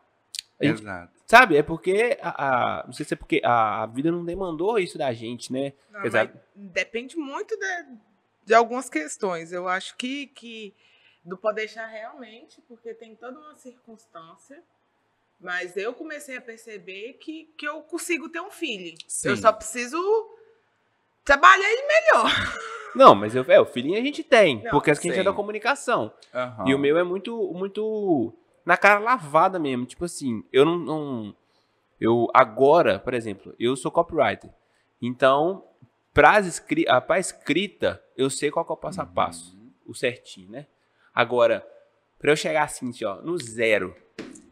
A 0.61 0.67
gente- 0.67 0.83
Exato. 0.83 1.16
Sabe? 1.27 1.57
É 1.57 1.63
porque 1.63 2.17
a, 2.23 2.81
a- 2.81 2.87
não 2.87 2.93
sei 2.95 3.05
se 3.05 3.13
é 3.13 3.17
porque 3.17 3.43
a, 3.45 3.83
a 3.83 3.87
vida 3.87 4.11
não 4.11 4.25
demandou 4.25 4.79
isso 4.79 4.97
da 4.97 5.13
gente, 5.13 5.53
né? 5.53 5.73
Não, 5.91 6.01
Apesar- 6.01 6.33
depende 6.55 7.17
muito 7.17 7.55
de, 7.59 7.85
de 8.47 8.55
algumas 8.55 8.89
questões. 8.89 9.53
Eu 9.53 9.69
acho 9.69 9.95
que, 9.97 10.29
que 10.29 10.73
do 11.25 11.37
pode 11.37 11.57
deixar 11.57 11.87
realmente, 11.87 12.63
porque 12.69 12.95
tem 12.95 13.15
toda 13.15 13.39
uma 13.39 13.55
circunstância. 13.57 14.63
Mas 15.39 15.77
eu 15.77 15.93
comecei 15.93 16.39
a 16.39 16.41
perceber 16.41 17.15
que, 17.21 17.53
que 17.59 17.69
eu 17.69 17.83
consigo 17.83 18.27
ter 18.31 18.41
um 18.41 18.51
feeling. 18.51 18.97
Sim. 19.07 19.29
Eu 19.29 19.37
só 19.37 19.53
preciso 19.53 19.99
trabalhar 21.25 21.71
ele 21.71 21.83
melhor. 21.87 22.31
Não, 22.97 23.15
mas 23.15 23.35
eu, 23.35 23.45
é, 23.47 23.61
o 23.61 23.67
feeling 23.67 23.97
a 23.97 24.01
gente 24.01 24.23
tem, 24.25 24.63
Não, 24.63 24.71
porque 24.71 24.91
a 24.91 24.95
gente 24.95 25.19
é 25.19 25.23
da 25.23 25.33
comunicação. 25.35 26.11
Aham. 26.33 26.67
E 26.69 26.75
o 26.75 26.79
meu 26.79 26.97
é 26.97 27.03
muito, 27.05 27.37
muito 27.53 28.33
na 28.67 28.77
cara 28.77 28.99
lavada 28.99 29.59
mesmo. 29.59 29.87
Tipo 29.87 30.05
assim, 30.05 30.45
eu 30.53 30.65
não, 30.67 30.77
não- 30.79 31.37
Eu 31.99 32.29
agora, 32.35 32.99
por 32.99 33.15
exemplo, 33.15 33.55
eu 33.59 33.75
sou 33.75 33.91
copywriter. 33.91 34.51
Então, 35.01 35.65
pra, 36.13 36.39
escri 36.41 36.85
a 36.89 37.01
pra 37.01 37.19
escrita, 37.19 38.03
eu 38.17 38.29
sei 38.29 38.51
qual 38.51 38.65
que 38.67 38.73
é 38.73 38.75
o 38.75 38.77
passo 38.77 39.01
a 39.01 39.07
passo. 39.07 39.57
Uhum. 39.57 39.71
O 39.87 39.95
certinho, 39.95 40.51
né? 40.51 40.67
Agora, 41.15 41.67
pra 42.19 42.33
eu 42.33 42.37
chegar 42.37 42.65
assim, 42.65 42.91
assim, 42.91 43.05
ó, 43.07 43.23
no 43.23 43.39
zero. 43.39 43.97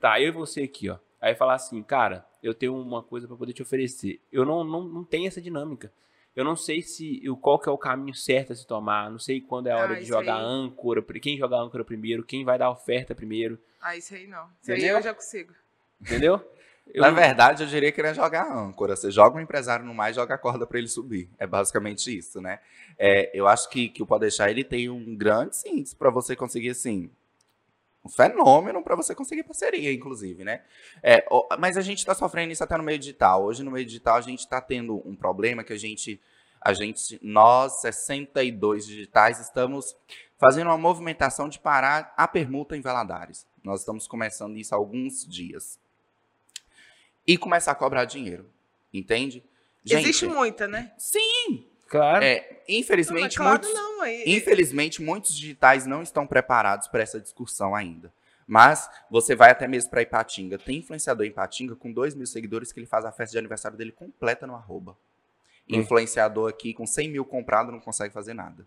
Tá, 0.00 0.18
eu 0.20 0.28
e 0.28 0.30
você 0.30 0.62
aqui, 0.62 0.88
ó. 0.88 0.96
Aí 1.20 1.34
falar 1.34 1.54
assim, 1.54 1.82
cara, 1.82 2.24
eu 2.42 2.54
tenho 2.54 2.74
uma 2.76 3.02
coisa 3.02 3.26
pra 3.26 3.36
poder 3.36 3.52
te 3.52 3.62
oferecer. 3.62 4.20
Eu 4.32 4.44
não, 4.46 4.62
não, 4.64 4.84
não 4.84 5.04
tenho 5.04 5.26
essa 5.26 5.40
dinâmica. 5.40 5.92
Eu 6.36 6.44
não 6.44 6.56
sei 6.56 6.82
se 6.82 7.20
eu, 7.24 7.36
qual 7.36 7.58
que 7.58 7.68
é 7.68 7.72
o 7.72 7.78
caminho 7.78 8.14
certo 8.14 8.52
a 8.52 8.56
se 8.56 8.66
tomar. 8.66 9.10
Não 9.10 9.18
sei 9.18 9.40
quando 9.40 9.66
é 9.68 9.72
a 9.72 9.76
Ah, 9.76 9.80
hora 9.80 9.94
de 9.96 10.00
isso 10.02 10.08
jogar 10.08 10.36
aí. 10.36 10.42
âncora. 10.44 11.02
Quem 11.20 11.36
joga 11.38 11.56
âncora 11.56 11.84
primeiro, 11.84 12.24
quem 12.24 12.44
vai 12.44 12.58
dar 12.58 12.70
oferta 12.70 13.14
primeiro. 13.14 13.58
Ah, 13.84 13.96
isso 13.96 14.14
aí 14.14 14.26
não. 14.26 14.48
Isso 14.62 14.72
aí 14.72 14.78
Entendeu? 14.78 14.96
eu 14.96 15.02
já 15.02 15.12
consigo. 15.14 15.52
Entendeu? 16.00 16.40
Eu 16.86 17.02
Na 17.02 17.10
verdade, 17.10 17.62
eu 17.62 17.66
diria 17.68 17.92
que 17.92 18.00
ele 18.00 18.08
é 18.08 18.14
jogar 18.14 18.50
âncora. 18.50 18.96
Você 18.96 19.10
joga 19.10 19.36
um 19.36 19.40
empresário 19.40 19.84
no 19.84 19.94
mar 19.94 20.10
e 20.10 20.14
joga 20.14 20.34
a 20.34 20.38
corda 20.38 20.66
para 20.66 20.78
ele 20.78 20.88
subir. 20.88 21.28
É 21.38 21.46
basicamente 21.46 22.16
isso, 22.16 22.40
né? 22.40 22.60
É, 22.98 23.30
eu 23.38 23.46
acho 23.46 23.68
que, 23.68 23.88
que 23.88 24.02
o 24.02 24.06
Pode 24.06 24.22
Deixar 24.22 24.50
ele 24.50 24.64
tem 24.64 24.88
um 24.88 25.14
grande 25.16 25.56
índice 25.66 25.94
para 25.96 26.10
você 26.10 26.34
conseguir, 26.36 26.70
assim, 26.70 27.10
um 28.04 28.08
fenômeno 28.08 28.82
para 28.82 28.94
você 28.96 29.14
conseguir 29.14 29.42
parceria, 29.44 29.92
inclusive, 29.92 30.44
né? 30.44 30.62
É, 31.02 31.26
o- 31.30 31.46
mas 31.58 31.76
a 31.78 31.82
gente 31.82 31.98
está 31.98 32.14
sofrendo 32.14 32.52
isso 32.52 32.62
até 32.64 32.76
no 32.76 32.82
meio 32.84 32.98
digital. 32.98 33.44
Hoje, 33.44 33.62
no 33.62 33.70
meio 33.70 33.86
digital, 33.86 34.16
a 34.16 34.20
gente 34.22 34.40
está 34.40 34.60
tendo 34.60 35.02
um 35.08 35.14
problema 35.16 35.62
que 35.64 35.72
a 35.72 35.78
gente. 35.78 36.20
a 36.66 36.72
gente, 36.72 37.18
nós, 37.22 37.80
62 37.82 38.86
digitais, 38.86 39.38
estamos 39.38 39.94
fazendo 40.38 40.68
uma 40.68 40.78
movimentação 40.78 41.48
de 41.48 41.58
parar 41.58 42.12
a 42.16 42.26
permuta 42.26 42.76
em 42.76 42.80
Valadares. 42.80 43.46
Nós 43.62 43.80
estamos 43.80 44.06
começando 44.06 44.56
isso 44.56 44.74
há 44.74 44.78
alguns 44.78 45.26
dias. 45.26 45.78
E 47.26 47.38
começar 47.38 47.72
a 47.72 47.74
cobrar 47.74 48.04
dinheiro. 48.04 48.50
Entende? 48.92 49.42
Gente, 49.84 50.04
Existe 50.04 50.26
muita, 50.26 50.66
né? 50.66 50.92
Sim! 50.98 51.66
Claro. 51.88 52.24
É, 52.24 52.62
infelizmente, 52.68 53.38
não, 53.38 53.44
claro 53.44 53.62
muitos, 53.62 53.74
não, 53.74 54.02
aí. 54.02 54.24
infelizmente, 54.26 55.02
muitos 55.02 55.36
digitais 55.36 55.86
não 55.86 56.02
estão 56.02 56.26
preparados 56.26 56.88
para 56.88 57.02
essa 57.02 57.20
discussão 57.20 57.74
ainda. 57.74 58.12
Mas 58.46 58.90
você 59.10 59.34
vai 59.34 59.50
até 59.50 59.66
mesmo 59.66 59.90
para 59.90 60.02
Ipatinga. 60.02 60.58
Tem 60.58 60.78
influenciador 60.78 61.24
em 61.24 61.30
Ipatinga 61.30 61.74
com 61.76 61.92
2 61.92 62.14
mil 62.14 62.26
seguidores 62.26 62.72
que 62.72 62.80
ele 62.80 62.86
faz 62.86 63.04
a 63.04 63.12
festa 63.12 63.32
de 63.32 63.38
aniversário 63.38 63.76
dele 63.76 63.92
completa 63.92 64.46
no 64.46 64.54
arroba. 64.54 64.92
Hum. 65.68 65.76
Influenciador 65.76 66.50
aqui 66.50 66.74
com 66.74 66.86
100 66.86 67.08
mil 67.08 67.24
comprado 67.24 67.72
não 67.72 67.80
consegue 67.80 68.12
fazer 68.12 68.34
nada. 68.34 68.66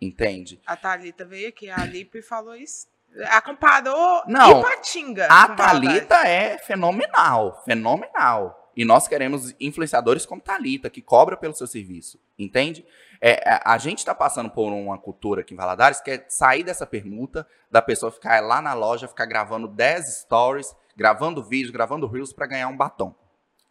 Entende? 0.00 0.60
A 0.66 0.76
Thalita 0.76 1.24
veio 1.24 1.48
aqui, 1.48 1.68
a 1.68 1.84
Lipe 1.84 2.22
falou 2.22 2.54
isso. 2.54 2.88
A 3.26 3.42
comparou 3.42 4.22
Não, 4.26 4.60
Ipatinga. 4.60 5.26
A 5.26 5.48
Thalita 5.48 6.14
é 6.26 6.58
fenomenal, 6.58 7.62
fenomenal. 7.64 8.70
E 8.76 8.84
nós 8.84 9.08
queremos 9.08 9.54
influenciadores 9.60 10.24
como 10.24 10.40
Thalita, 10.40 10.88
que 10.88 11.02
cobra 11.02 11.36
pelo 11.36 11.54
seu 11.54 11.66
serviço, 11.66 12.18
entende? 12.38 12.86
É, 13.20 13.42
a, 13.46 13.74
a 13.74 13.78
gente 13.78 13.98
está 13.98 14.14
passando 14.14 14.48
por 14.48 14.72
uma 14.72 14.96
cultura 14.96 15.42
aqui 15.42 15.52
em 15.52 15.56
Valadares 15.56 16.00
que 16.00 16.12
é 16.12 16.24
sair 16.28 16.62
dessa 16.62 16.86
permuta, 16.86 17.46
da 17.70 17.82
pessoa 17.82 18.12
ficar 18.12 18.40
lá 18.40 18.62
na 18.62 18.72
loja, 18.72 19.08
ficar 19.08 19.26
gravando 19.26 19.68
10 19.68 20.20
stories, 20.22 20.74
gravando 20.96 21.42
vídeos, 21.42 21.70
gravando 21.70 22.06
reels 22.06 22.32
para 22.32 22.46
ganhar 22.46 22.68
um 22.68 22.76
batom. 22.76 23.14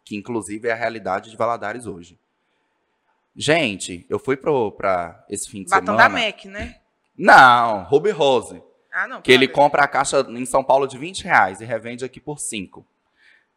Que 0.04 0.16
inclusive 0.16 0.68
é 0.68 0.72
a 0.72 0.76
realidade 0.76 1.30
de 1.30 1.36
Valadares 1.36 1.86
hoje. 1.86 2.18
Gente, 3.34 4.06
eu 4.08 4.18
fui 4.18 4.36
para 4.36 5.24
esse 5.28 5.48
fim 5.48 5.62
de 5.62 5.70
Batom 5.70 5.86
semana. 5.86 6.02
da 6.02 6.08
MAC, 6.08 6.48
né? 6.48 6.76
Não, 7.16 7.84
Ruby 7.84 8.10
Rose. 8.10 8.62
Ah, 8.92 9.06
não. 9.06 9.22
Que 9.22 9.30
ele 9.30 9.46
compra 9.46 9.84
a 9.84 9.88
caixa 9.88 10.26
em 10.28 10.44
São 10.44 10.64
Paulo 10.64 10.86
de 10.86 10.98
20 10.98 11.24
reais 11.24 11.60
e 11.60 11.64
revende 11.64 12.04
aqui 12.04 12.20
por 12.20 12.38
5. 12.38 12.84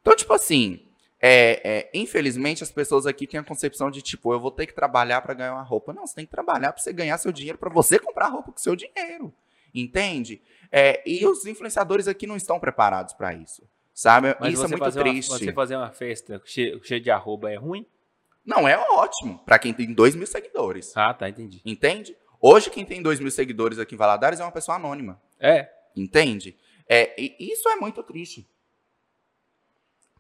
Então, 0.02 0.16
tipo 0.16 0.34
assim, 0.34 0.86
é, 1.20 1.62
é, 1.64 1.90
infelizmente 1.94 2.62
as 2.62 2.72
pessoas 2.72 3.06
aqui 3.08 3.26
têm 3.26 3.40
a 3.40 3.44
concepção 3.44 3.90
de, 3.90 4.02
tipo, 4.02 4.34
eu 4.34 4.40
vou 4.40 4.52
ter 4.52 4.68
que 4.68 4.74
trabalhar 4.74 5.22
para 5.22 5.34
ganhar 5.34 5.54
uma 5.54 5.64
roupa. 5.64 5.94
Não, 5.94 6.06
você 6.06 6.16
tem 6.16 6.26
que 6.26 6.32
trabalhar 6.32 6.74
para 6.74 6.82
você 6.82 6.92
ganhar 6.92 7.18
seu 7.18 7.32
dinheiro, 7.32 7.58
para 7.58 7.70
você 7.70 7.98
comprar 7.98 8.28
roupa 8.28 8.52
com 8.52 8.58
seu 8.58 8.76
dinheiro. 8.76 9.34
Entende? 9.74 10.42
É, 10.72 11.02
e 11.06 11.26
os 11.26 11.46
influenciadores 11.46 12.08
aqui 12.08 12.28
não 12.28 12.36
estão 12.36 12.60
preparados 12.60 13.14
para 13.14 13.34
isso. 13.34 13.64
Sabe? 13.94 14.36
Mas 14.40 14.54
isso 14.54 14.66
é 14.66 14.68
muito 14.68 14.84
fazer 14.84 15.00
triste. 15.00 15.32
Uma, 15.32 15.40
você 15.40 15.54
fazer 15.54 15.76
uma 15.76 15.92
festa 15.92 16.42
cheia, 16.46 16.80
cheia 16.84 17.00
de 17.00 17.10
arroba 17.10 17.52
é 17.52 17.56
ruim? 17.56 17.86
Não, 18.46 18.68
é 18.68 18.78
ótimo 18.78 19.40
para 19.46 19.58
quem 19.58 19.74
tem 19.74 19.94
2 19.94 20.16
mil 20.16 20.28
seguidores. 20.28 20.96
Ah, 20.96 21.14
tá, 21.14 21.30
entendi. 21.30 21.62
Entende? 21.66 22.16
Hoje, 22.42 22.70
quem 22.70 22.86
tem 22.86 23.02
2 23.02 23.20
mil 23.20 23.32
seguidores 23.32 23.80
aqui 23.80 23.96
em 23.96 23.98
Valadares 23.98 24.40
é 24.40 24.44
uma 24.44 24.52
pessoa 24.52 24.76
anônima. 24.76 25.22
É, 25.40 25.70
Entende? 25.96 26.58
É, 26.88 27.14
e 27.22 27.36
isso 27.40 27.70
é 27.70 27.76
muito 27.76 28.02
triste. 28.04 28.50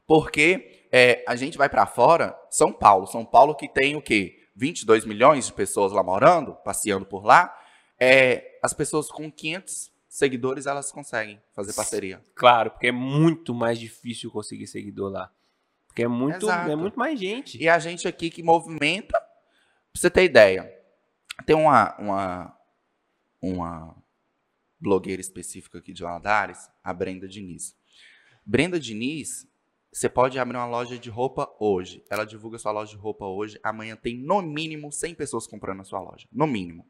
Porque 0.06 0.88
é, 0.92 1.24
a 1.28 1.36
gente 1.36 1.58
vai 1.58 1.70
para 1.70 1.86
fora, 1.86 2.38
São 2.50 2.72
Paulo. 2.72 3.08
São 3.08 3.26
Paulo 3.26 3.56
que 3.56 3.68
tem 3.68 3.96
o 3.96 4.02
quê? 4.02 4.40
22 4.56 5.06
milhões 5.06 5.48
de 5.48 5.54
pessoas 5.54 5.92
lá 5.92 6.04
morando, 6.04 6.54
passeando 6.56 7.06
por 7.06 7.26
lá. 7.26 7.56
É, 8.00 8.60
as 8.62 8.74
pessoas 8.74 9.10
com 9.10 9.32
500 9.32 9.92
seguidores, 10.08 10.66
elas 10.68 10.92
conseguem 10.92 11.42
fazer 11.56 11.74
parceria. 11.74 12.24
claro, 12.36 12.70
porque 12.72 12.88
é 12.88 12.92
muito 12.92 13.54
mais 13.54 13.80
difícil 13.80 14.30
conseguir 14.30 14.68
seguidor 14.68 15.12
lá. 15.12 15.32
Porque 15.94 16.02
é 16.02 16.08
muito, 16.08 16.48
Exato. 16.48 16.72
é 16.72 16.76
muito 16.76 16.98
mais 16.98 17.20
gente. 17.20 17.62
E 17.62 17.70
a 17.70 17.78
gente 17.78 18.08
aqui 18.08 18.32
que 18.32 18.42
movimenta, 18.42 19.12
pra 19.12 19.30
você 19.94 20.10
ter 20.10 20.24
ideia, 20.24 20.76
tem 21.46 21.56
uma, 21.56 21.96
uma, 22.00 22.58
uma 23.40 23.96
blogueira 24.80 25.22
específica 25.22 25.78
aqui 25.78 25.94
de 25.94 26.02
Valadares, 26.02 26.68
a 26.84 26.92
Brenda 26.92 27.28
Diniz. 27.28 27.76
Brenda 28.44 28.80
Diniz, 28.80 29.48
você 29.92 30.10
pode 30.10 30.40
abrir 30.40 30.58
uma 30.58 30.66
loja 30.66 30.98
de 30.98 31.12
roupa 31.12 31.48
hoje. 31.60 32.04
Ela 32.10 32.26
divulga 32.26 32.58
sua 32.58 32.72
loja 32.72 32.90
de 32.90 32.98
roupa 32.98 33.26
hoje. 33.28 33.60
Amanhã 33.62 33.96
tem 33.96 34.18
no 34.18 34.42
mínimo 34.42 34.92
100 34.92 35.14
pessoas 35.14 35.46
comprando 35.46 35.78
na 35.78 35.84
sua 35.84 36.00
loja. 36.00 36.28
No 36.32 36.48
mínimo. 36.48 36.88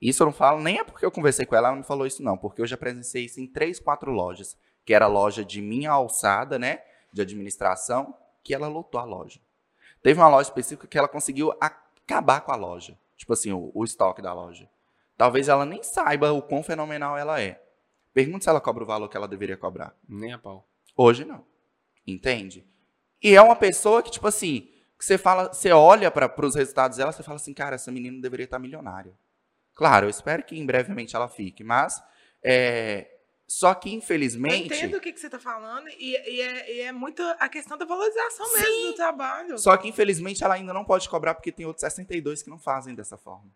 Isso 0.00 0.22
eu 0.22 0.24
não 0.24 0.32
falo, 0.32 0.62
nem 0.62 0.78
é 0.78 0.84
porque 0.84 1.04
eu 1.04 1.10
conversei 1.10 1.44
com 1.44 1.54
ela, 1.54 1.68
ela 1.68 1.76
não 1.76 1.84
falou 1.84 2.06
isso 2.06 2.22
não, 2.22 2.38
porque 2.38 2.62
eu 2.62 2.66
já 2.66 2.78
presenciei 2.78 3.26
isso 3.26 3.38
em 3.38 3.46
três, 3.46 3.78
quatro 3.78 4.10
lojas, 4.10 4.56
que 4.82 4.94
era 4.94 5.04
a 5.04 5.08
loja 5.08 5.44
de 5.44 5.60
minha 5.60 5.90
alçada, 5.90 6.58
né, 6.58 6.80
de 7.12 7.20
administração, 7.20 8.16
que 8.42 8.54
ela 8.54 8.68
lotou 8.68 9.00
a 9.00 9.04
loja. 9.04 9.40
Teve 10.02 10.20
uma 10.20 10.28
loja 10.28 10.48
específica 10.48 10.86
que 10.86 10.98
ela 10.98 11.08
conseguiu 11.08 11.52
acabar 11.60 12.40
com 12.40 12.52
a 12.52 12.56
loja, 12.56 12.98
tipo 13.16 13.32
assim, 13.32 13.52
o, 13.52 13.70
o 13.74 13.84
estoque 13.84 14.22
da 14.22 14.32
loja. 14.32 14.68
Talvez 15.16 15.48
ela 15.48 15.66
nem 15.66 15.82
saiba 15.82 16.32
o 16.32 16.40
quão 16.40 16.62
fenomenal 16.62 17.16
ela 17.16 17.40
é. 17.40 17.62
Pergunta 18.12 18.44
se 18.44 18.48
ela 18.48 18.60
cobra 18.60 18.82
o 18.82 18.86
valor 18.86 19.08
que 19.08 19.16
ela 19.16 19.28
deveria 19.28 19.56
cobrar. 19.56 19.94
Nem 20.08 20.32
a 20.32 20.38
pau. 20.38 20.66
Hoje 20.96 21.24
não. 21.24 21.44
Entende? 22.06 22.66
E 23.22 23.36
é 23.36 23.42
uma 23.42 23.54
pessoa 23.54 24.02
que, 24.02 24.10
tipo 24.10 24.26
assim, 24.26 24.68
que 24.98 25.04
você 25.04 25.18
fala, 25.18 25.52
você 25.52 25.70
olha 25.72 26.10
para 26.10 26.46
os 26.46 26.54
resultados 26.54 26.96
dela, 26.96 27.12
você 27.12 27.22
fala 27.22 27.36
assim, 27.36 27.54
cara, 27.54 27.74
essa 27.74 27.92
menina 27.92 28.20
deveria 28.20 28.44
estar 28.44 28.58
milionária. 28.58 29.14
Claro, 29.74 30.06
eu 30.06 30.10
espero 30.10 30.42
que 30.42 30.58
em 30.58 30.66
brevemente 30.66 31.14
ela 31.14 31.28
fique, 31.28 31.62
mas 31.62 32.02
é, 32.42 33.10
só 33.50 33.74
que 33.74 33.88
Eu 33.88 33.94
infelizmente, 33.94 34.66
entendo 34.66 34.96
o 34.96 35.00
que, 35.00 35.12
que 35.12 35.18
você 35.18 35.26
está 35.26 35.40
falando 35.40 35.88
e, 35.88 36.12
e 36.12 36.40
é, 36.40 36.72
e 36.72 36.80
é 36.82 36.92
muito 36.92 37.20
a 37.40 37.48
questão 37.48 37.76
da 37.76 37.84
valorização 37.84 38.46
mesmo 38.52 38.64
Sim. 38.64 38.86
do 38.90 38.94
trabalho. 38.94 39.58
só 39.58 39.76
que 39.76 39.88
infelizmente 39.88 40.44
ela 40.44 40.54
ainda 40.54 40.72
não 40.72 40.84
pode 40.84 41.08
cobrar 41.08 41.34
porque 41.34 41.50
tem 41.50 41.66
outros 41.66 41.80
62 41.80 42.44
que 42.44 42.48
não 42.48 42.60
fazem 42.60 42.94
dessa 42.94 43.18
forma. 43.18 43.50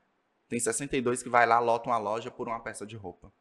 Tem 0.48 0.58
62 0.58 1.22
que 1.22 1.28
vai 1.28 1.46
lá, 1.46 1.60
lotam 1.60 1.92
a 1.92 1.98
loja 1.98 2.28
por 2.28 2.48
uma 2.48 2.58
peça 2.58 2.84
de 2.84 2.96
roupa. 2.96 3.32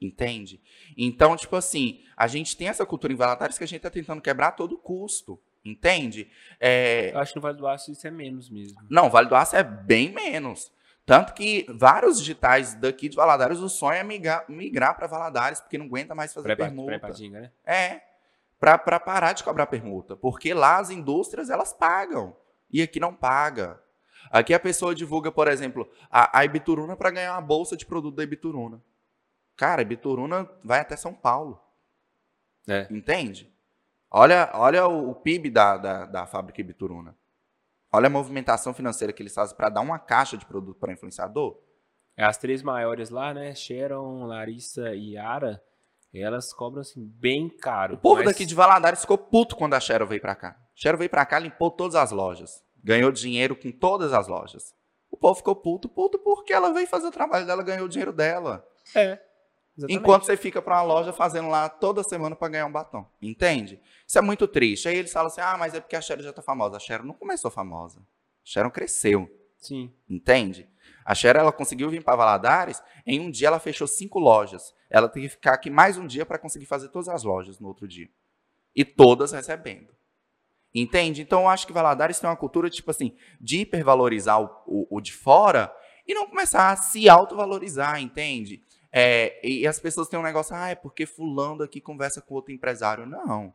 Entende? 0.00 0.60
Então, 0.96 1.36
tipo 1.36 1.54
assim, 1.54 2.02
a 2.16 2.26
gente 2.26 2.56
tem 2.56 2.66
essa 2.66 2.84
cultura 2.84 3.12
em 3.12 3.16
Valadares 3.16 3.56
que 3.56 3.62
a 3.62 3.68
gente 3.68 3.80
tá 3.80 3.90
tentando 3.90 4.20
quebrar 4.20 4.48
a 4.48 4.52
todo 4.52 4.76
custo. 4.76 5.40
Entende? 5.64 6.28
É, 6.58 7.12
Eu 7.12 7.20
acho 7.20 7.32
que 7.32 7.36
no 7.36 7.42
Vale 7.42 7.56
do 7.56 7.68
Aço 7.68 7.92
isso 7.92 8.04
é 8.04 8.10
menos 8.10 8.50
mesmo. 8.50 8.80
Não, 8.90 9.08
Vale 9.08 9.28
do 9.28 9.36
Aço 9.36 9.54
é 9.54 9.62
bem 9.62 10.12
menos. 10.12 10.72
Tanto 11.08 11.32
que 11.32 11.64
vários 11.70 12.18
digitais 12.18 12.74
daqui 12.74 13.08
de 13.08 13.16
Valadares, 13.16 13.58
o 13.60 13.68
sonho 13.68 13.94
é 13.96 14.02
migrar, 14.02 14.44
migrar 14.46 14.94
para 14.94 15.06
Valadares, 15.06 15.58
porque 15.58 15.78
não 15.78 15.86
aguenta 15.86 16.14
mais 16.14 16.34
fazer 16.34 16.44
Pré- 16.54 16.56
permuta. 16.56 16.86
Pré-patinga, 16.98 17.40
né? 17.40 17.52
É, 17.64 18.02
para 18.60 19.00
parar 19.00 19.32
de 19.32 19.42
cobrar 19.42 19.66
permuta. 19.66 20.16
Porque 20.16 20.52
lá 20.52 20.76
as 20.76 20.90
indústrias, 20.90 21.48
elas 21.48 21.72
pagam. 21.72 22.36
E 22.70 22.82
aqui 22.82 23.00
não 23.00 23.14
paga. 23.14 23.80
Aqui 24.30 24.52
a 24.52 24.60
pessoa 24.60 24.94
divulga, 24.94 25.32
por 25.32 25.48
exemplo, 25.48 25.90
a, 26.10 26.38
a 26.40 26.44
Ibituruna 26.44 26.94
para 26.94 27.10
ganhar 27.10 27.32
uma 27.32 27.40
bolsa 27.40 27.74
de 27.74 27.86
produto 27.86 28.16
da 28.16 28.22
Ibituruna. 28.24 28.82
Cara, 29.56 29.80
a 29.80 29.82
Ibituruna 29.82 30.46
vai 30.62 30.80
até 30.80 30.94
São 30.94 31.14
Paulo. 31.14 31.58
É. 32.68 32.86
Entende? 32.90 33.50
Olha, 34.10 34.50
olha 34.52 34.86
o, 34.86 35.10
o 35.10 35.14
PIB 35.14 35.48
da, 35.48 35.78
da, 35.78 36.04
da 36.04 36.26
fábrica 36.26 36.60
Ibituruna. 36.60 37.16
Olha 37.92 38.06
a 38.06 38.10
movimentação 38.10 38.74
financeira 38.74 39.12
que 39.12 39.22
eles 39.22 39.34
fazem 39.34 39.56
para 39.56 39.68
dar 39.68 39.80
uma 39.80 39.98
caixa 39.98 40.36
de 40.36 40.44
produto 40.44 40.78
para 40.78 40.92
influenciador. 40.92 41.58
É, 42.16 42.24
As 42.24 42.36
três 42.36 42.62
maiores 42.62 43.10
lá, 43.10 43.32
né? 43.32 43.54
Sharon, 43.54 44.24
Larissa 44.26 44.94
e 44.94 45.12
Yara, 45.14 45.62
elas 46.12 46.52
cobram 46.52 46.80
assim 46.80 47.04
bem 47.06 47.48
caro. 47.48 47.94
O 47.94 47.98
povo 47.98 48.16
mas- 48.16 48.26
daqui 48.26 48.44
de 48.44 48.54
Valadares 48.54 49.00
ficou 49.00 49.16
puto 49.16 49.56
quando 49.56 49.74
a 49.74 49.80
Cheryl 49.80 50.06
veio 50.06 50.20
para 50.20 50.34
cá. 50.34 50.56
Cheryl 50.74 50.98
veio 50.98 51.10
para 51.10 51.24
cá, 51.24 51.38
limpou 51.38 51.70
todas 51.70 51.94
as 51.94 52.10
lojas. 52.10 52.62
Ganhou 52.82 53.10
dinheiro 53.12 53.56
com 53.56 53.70
todas 53.72 54.12
as 54.12 54.26
lojas. 54.28 54.74
O 55.10 55.16
povo 55.16 55.36
ficou 55.36 55.56
puto, 55.56 55.88
puto 55.88 56.18
porque 56.18 56.52
ela 56.52 56.72
veio 56.72 56.86
fazer 56.86 57.06
o 57.06 57.10
trabalho 57.12 57.46
dela, 57.46 57.62
ganhou 57.62 57.86
o 57.86 57.88
dinheiro 57.88 58.12
dela. 58.12 58.64
É. 58.94 59.18
Exatamente. 59.78 60.00
Enquanto 60.00 60.24
você 60.24 60.36
fica 60.36 60.60
para 60.60 60.74
uma 60.74 60.82
loja 60.82 61.12
fazendo 61.12 61.48
lá 61.48 61.68
toda 61.68 62.02
semana 62.02 62.34
para 62.34 62.48
ganhar 62.48 62.66
um 62.66 62.72
batom. 62.72 63.06
Entende? 63.22 63.80
Isso 64.04 64.18
é 64.18 64.20
muito 64.20 64.48
triste. 64.48 64.88
Aí 64.88 64.96
eles 64.96 65.12
falam 65.12 65.28
assim: 65.28 65.40
ah, 65.40 65.56
mas 65.56 65.72
é 65.72 65.80
porque 65.80 65.94
a 65.94 66.00
Cheryl 66.00 66.24
já 66.24 66.32
tá 66.32 66.42
famosa. 66.42 66.76
A 66.76 66.80
Cheryl 66.80 67.06
não 67.06 67.14
começou 67.14 67.48
famosa. 67.48 68.00
A 68.00 68.02
Cheryl 68.42 68.72
cresceu. 68.72 69.30
Sim. 69.56 69.92
Entende? 70.10 70.68
A 71.04 71.14
Cheryl 71.14 71.42
ela 71.42 71.52
conseguiu 71.52 71.88
vir 71.88 72.02
para 72.02 72.16
Valadares. 72.16 72.82
Em 73.06 73.20
um 73.20 73.30
dia 73.30 73.46
ela 73.46 73.60
fechou 73.60 73.86
cinco 73.86 74.18
lojas. 74.18 74.74
Ela 74.90 75.08
tem 75.08 75.22
que 75.22 75.28
ficar 75.28 75.54
aqui 75.54 75.70
mais 75.70 75.96
um 75.96 76.08
dia 76.08 76.26
para 76.26 76.38
conseguir 76.38 76.66
fazer 76.66 76.88
todas 76.88 77.08
as 77.08 77.22
lojas 77.22 77.60
no 77.60 77.68
outro 77.68 77.86
dia. 77.86 78.10
E 78.74 78.84
todas 78.84 79.30
recebendo. 79.30 79.94
Entende? 80.74 81.22
Então 81.22 81.42
eu 81.42 81.48
acho 81.48 81.68
que 81.68 81.72
Valadares 81.72 82.18
tem 82.18 82.28
uma 82.28 82.36
cultura 82.36 82.68
tipo 82.68 82.90
assim 82.90 83.16
de 83.40 83.60
hipervalorizar 83.60 84.40
o, 84.42 84.50
o, 84.66 84.96
o 84.96 85.00
de 85.00 85.12
fora 85.12 85.72
e 86.06 86.14
não 86.14 86.26
começar 86.26 86.72
a 86.72 86.76
se 86.76 87.08
autovalorizar, 87.08 88.00
entende? 88.00 88.62
É, 88.92 89.38
e 89.46 89.66
as 89.66 89.78
pessoas 89.78 90.08
têm 90.08 90.18
um 90.18 90.22
negócio, 90.22 90.54
ah, 90.56 90.68
é 90.68 90.74
porque 90.74 91.06
fulano 91.06 91.62
aqui 91.62 91.80
conversa 91.80 92.20
com 92.20 92.34
outro 92.34 92.52
empresário. 92.52 93.06
Não. 93.06 93.52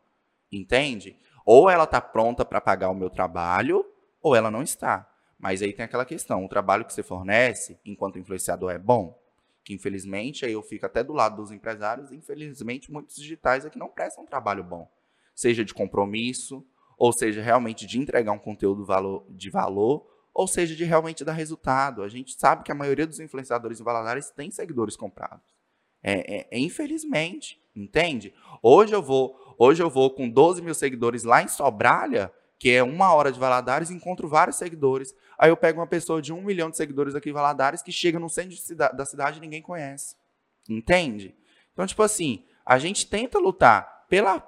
Entende? 0.52 1.18
Ou 1.46 1.70
ela 1.70 1.84
está 1.84 2.00
pronta 2.00 2.46
para 2.46 2.62
pagar 2.62 2.90
o 2.90 2.96
meu 2.96 3.10
trabalho, 3.10 3.86
ou 4.22 4.36
ela 4.36 4.52
não 4.52 4.62
está. 4.62 5.10
Mas 5.38 5.62
aí 5.62 5.74
tem 5.74 5.84
aquela 5.84 6.06
questão, 6.06 6.46
o 6.46 6.48
trabalho 6.48 6.86
que 6.86 6.94
você 6.94 7.04
fornece, 7.04 7.78
enquanto 7.84 8.18
influenciador, 8.18 8.72
é 8.72 8.78
bom. 8.78 9.20
Que 9.64 9.74
infelizmente, 9.74 10.46
aí 10.46 10.54
eu 10.54 10.62
fico 10.62 10.86
até 10.86 11.04
do 11.04 11.14
lado 11.14 11.38
dos 11.38 11.52
empresários, 11.52 12.12
infelizmente 12.12 12.92
muitos 12.92 13.16
digitais 13.16 13.66
aqui 13.66 13.78
não 13.78 13.90
prestam 13.90 14.24
um 14.24 14.28
trabalho 14.28 14.64
bom. 14.64 14.90
Seja 15.36 15.66
de 15.66 15.74
compromisso, 15.74 16.66
ou 16.98 17.12
seja, 17.12 17.42
realmente 17.42 17.86
de 17.86 18.00
entregar 18.00 18.32
um 18.32 18.40
conteúdo 18.40 18.86
de 19.30 19.50
valor, 19.50 20.06
ou 20.34 20.48
seja 20.48 20.76
de 20.76 20.84
realmente 20.84 21.24
dar 21.24 21.34
resultado. 21.34 22.02
A 22.02 22.08
gente 22.08 22.34
sabe 22.40 22.64
que 22.64 22.72
a 22.72 22.76
maioria 22.76 23.06
dos 23.06 23.20
influenciadores 23.20 23.80
em 23.80 23.84
Valadares 23.84 24.32
tem 24.32 24.50
seguidores 24.50 24.96
comprados. 24.96 25.54
É, 26.02 26.38
é, 26.38 26.48
é, 26.52 26.60
infelizmente, 26.60 27.62
entende? 27.76 28.34
Hoje 28.62 28.94
eu 28.94 29.02
vou, 29.02 29.56
hoje 29.58 29.82
eu 29.82 29.90
vou 29.90 30.10
com 30.10 30.30
12 30.30 30.62
mil 30.62 30.74
seguidores 30.74 31.24
lá 31.24 31.42
em 31.42 31.48
Sobralha, 31.48 32.32
que 32.60 32.72
é 32.72 32.84
uma 32.84 33.14
hora 33.14 33.32
de 33.32 33.40
Valadares, 33.40 33.92
encontro 33.92 34.28
vários 34.28 34.58
seguidores. 34.58 35.14
Aí 35.38 35.50
eu 35.50 35.58
pego 35.58 35.80
uma 35.80 35.88
pessoa 35.88 36.22
de 36.22 36.34
um 36.34 36.42
milhão 36.42 36.70
de 36.70 36.78
seguidores 36.78 37.16
aqui 37.16 37.30
em 37.30 37.34
Valadares 37.34 37.82
que 37.82 37.92
chega 37.92 38.20
no 38.20 38.30
centro 38.30 38.58
da 38.76 39.06
cidade 39.06 39.38
e 39.38 39.42
ninguém 39.42 39.62
conhece. 39.62 40.16
Entende? 40.68 41.36
Então, 41.72 41.86
tipo 41.86 42.02
assim, 42.04 42.46
a 42.66 42.78
gente 42.78 43.08
tenta 43.08 43.40
lutar 43.40 44.06
pela, 44.08 44.40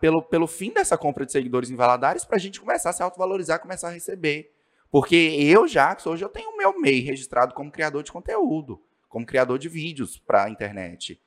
pelo, 0.00 0.22
pelo 0.22 0.46
fim 0.46 0.72
dessa 0.72 0.96
compra 0.96 1.26
de 1.26 1.32
seguidores 1.32 1.70
em 1.70 1.76
Valadares 1.76 2.24
para 2.24 2.36
a 2.36 2.40
gente 2.40 2.60
começar 2.60 2.90
a 2.90 2.92
se 2.92 3.02
autovalorizar, 3.02 3.58
começar 3.58 3.88
a 3.88 3.92
receber. 3.92 4.54
Porque 4.90 5.14
eu, 5.16 5.66
Jackson, 5.66 6.10
hoje 6.10 6.24
eu 6.24 6.28
tenho 6.28 6.50
o 6.50 6.56
meu 6.56 6.78
MEI 6.80 7.00
registrado 7.00 7.54
como 7.54 7.70
criador 7.70 8.02
de 8.02 8.10
conteúdo, 8.10 8.82
como 9.08 9.24
criador 9.26 9.58
de 9.58 9.68
vídeos 9.68 10.18
para 10.18 10.44
a 10.44 10.50
internet. 10.50 11.20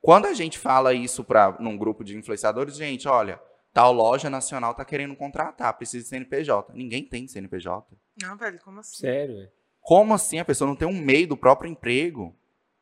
Quando 0.00 0.26
a 0.26 0.34
gente 0.34 0.58
fala 0.58 0.92
isso 0.94 1.24
para 1.24 1.56
num 1.58 1.76
grupo 1.76 2.04
de 2.04 2.16
influenciadores, 2.16 2.76
gente, 2.76 3.08
olha, 3.08 3.40
tal 3.72 3.92
loja 3.92 4.28
nacional 4.30 4.72
está 4.72 4.84
querendo 4.84 5.16
contratar, 5.16 5.72
precisa 5.76 6.02
de 6.04 6.08
CNPJ. 6.10 6.72
Ninguém 6.74 7.02
tem 7.04 7.26
CNPJ. 7.26 7.96
Não, 8.22 8.36
velho, 8.36 8.58
como 8.62 8.80
assim? 8.80 8.96
Sério, 8.96 9.48
Como 9.80 10.12
assim? 10.14 10.38
A 10.38 10.44
pessoa 10.44 10.68
não 10.68 10.76
tem 10.76 10.86
um 10.86 11.00
MEI 11.00 11.26
do 11.26 11.36
próprio 11.36 11.70
emprego. 11.70 12.36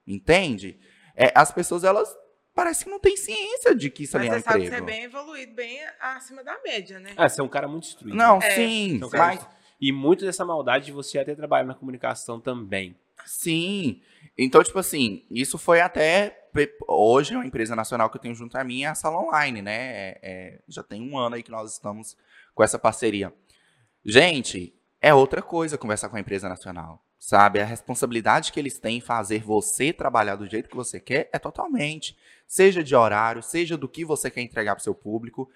Entende? 0.07 0.79
É, 1.17 1.33
as 1.35 1.51
pessoas, 1.53 1.85
elas 1.85 2.15
parece 2.55 2.85
que 2.85 2.91
não 2.91 3.01
têm 3.01 3.17
ciência 3.17 3.75
de 3.75 3.91
que 3.91 4.05
isso 4.05 4.17
Mas 4.17 4.27
ali 4.27 4.35
é 4.35 4.39
um 4.39 4.41
você 4.41 4.45
sabe 4.45 4.61
que 4.61 4.67
emprego. 4.67 4.85
você 4.87 4.93
é 4.93 4.95
bem 4.95 5.05
evoluído, 5.05 5.55
bem 5.55 5.81
acima 6.01 6.45
da 6.45 6.61
média, 6.63 6.99
né? 7.01 7.13
Ah, 7.17 7.29
você 7.29 7.41
é 7.41 7.45
um 7.45 7.49
cara 7.49 7.67
muito 7.67 7.87
instruído. 7.89 8.17
Não, 8.17 8.39
É. 8.39 8.51
sim, 8.51 8.97
é 8.97 9.09
cara 9.09 9.25
mas 9.27 9.49
E 9.81 9.93
muito 9.93 10.25
dessa 10.25 10.45
maldade 10.45 10.87
de 10.87 10.93
você 10.93 11.19
até 11.19 11.35
trabalhar 11.35 11.65
na 11.65 11.75
comunicação 11.75 12.41
também. 12.41 12.97
sim. 13.27 14.01
Então, 14.37 14.63
tipo 14.65 14.79
assim, 14.79 15.25
isso 15.31 15.57
foi 15.59 15.81
até 15.81 16.49
hoje 16.89 17.35
é 17.35 17.37
uma 17.37 17.47
empresa 17.47 17.75
nacional 17.77 18.09
que 18.11 18.17
eu 18.17 18.21
tenho 18.21 18.35
junto 18.35 18.57
a 18.57 18.65
mim, 18.65 18.83
é 18.85 18.87
a 18.89 18.95
Sala 18.95 19.19
Online, 19.21 19.63
né? 19.63 19.73
É- 19.75 20.21
é- 20.23 20.61
já 20.69 20.83
tem 20.83 21.03
um 21.03 21.17
ano 21.19 21.37
aí 21.37 21.43
que 21.43 21.51
nós 21.51 21.73
estamos 21.73 22.17
com 22.55 22.63
essa 22.63 22.79
parceria. 22.79 23.33
Gente, 24.05 24.75
é 25.01 25.13
outra 25.15 25.43
coisa 25.43 25.79
conversar 25.79 26.09
com 26.09 26.17
a 26.17 26.21
empresa 26.21 26.49
nacional, 26.49 27.05
sabe? 27.19 27.61
A 27.61 27.65
responsabilidade 27.65 28.53
que 28.53 28.59
eles 28.61 28.79
têm 28.79 28.99
em 28.99 29.01
fazer 29.01 29.43
você 29.43 29.93
trabalhar 29.93 30.37
do 30.37 30.47
jeito 30.47 30.69
que 30.69 30.77
você 30.77 31.01
quer 31.01 31.29
é 31.33 31.39
totalmente. 31.39 32.17
Seja 32.47 32.83
de 32.85 32.95
horário, 32.95 33.43
seja 33.43 33.77
do 33.77 33.89
que 33.89 34.05
você 34.05 34.31
quer 34.31 34.43
entregar 34.43 34.75
para 34.75 34.81
o 34.81 34.85
seu 34.85 34.95
público. 34.95 35.51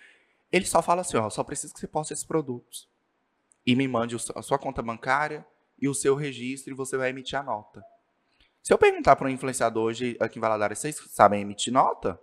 Ele 0.51 0.65
só 0.65 0.81
fala 0.83 1.03
assim, 1.03 1.17
ó, 1.17 1.29
só 1.31 1.45
preciso 1.45 1.75
que 1.75 1.81
você 1.81 1.87
poste 1.87 2.13
esses 2.13 2.25
produtos. 2.25 2.89
E 3.69 3.77
me 3.77 3.87
mande 3.87 4.17
a 4.35 4.41
sua 4.41 4.59
conta 4.59 4.81
bancária 4.81 5.47
e 5.79 5.91
o 5.91 5.95
seu 5.95 6.15
registro 6.15 6.73
e 6.73 6.75
você 6.75 6.97
vai 6.97 7.11
emitir 7.11 7.39
a 7.39 7.43
nota. 7.43 7.85
Se 8.63 8.73
eu 8.73 8.79
perguntar 8.79 9.15
para 9.15 9.27
um 9.27 9.31
influenciador 9.31 9.85
hoje 9.85 10.17
aqui 10.19 10.39
em 10.39 10.41
Valadares, 10.41 10.79
vocês 10.79 10.97
sabem 11.11 11.43
emitir 11.43 11.71
nota? 11.71 12.19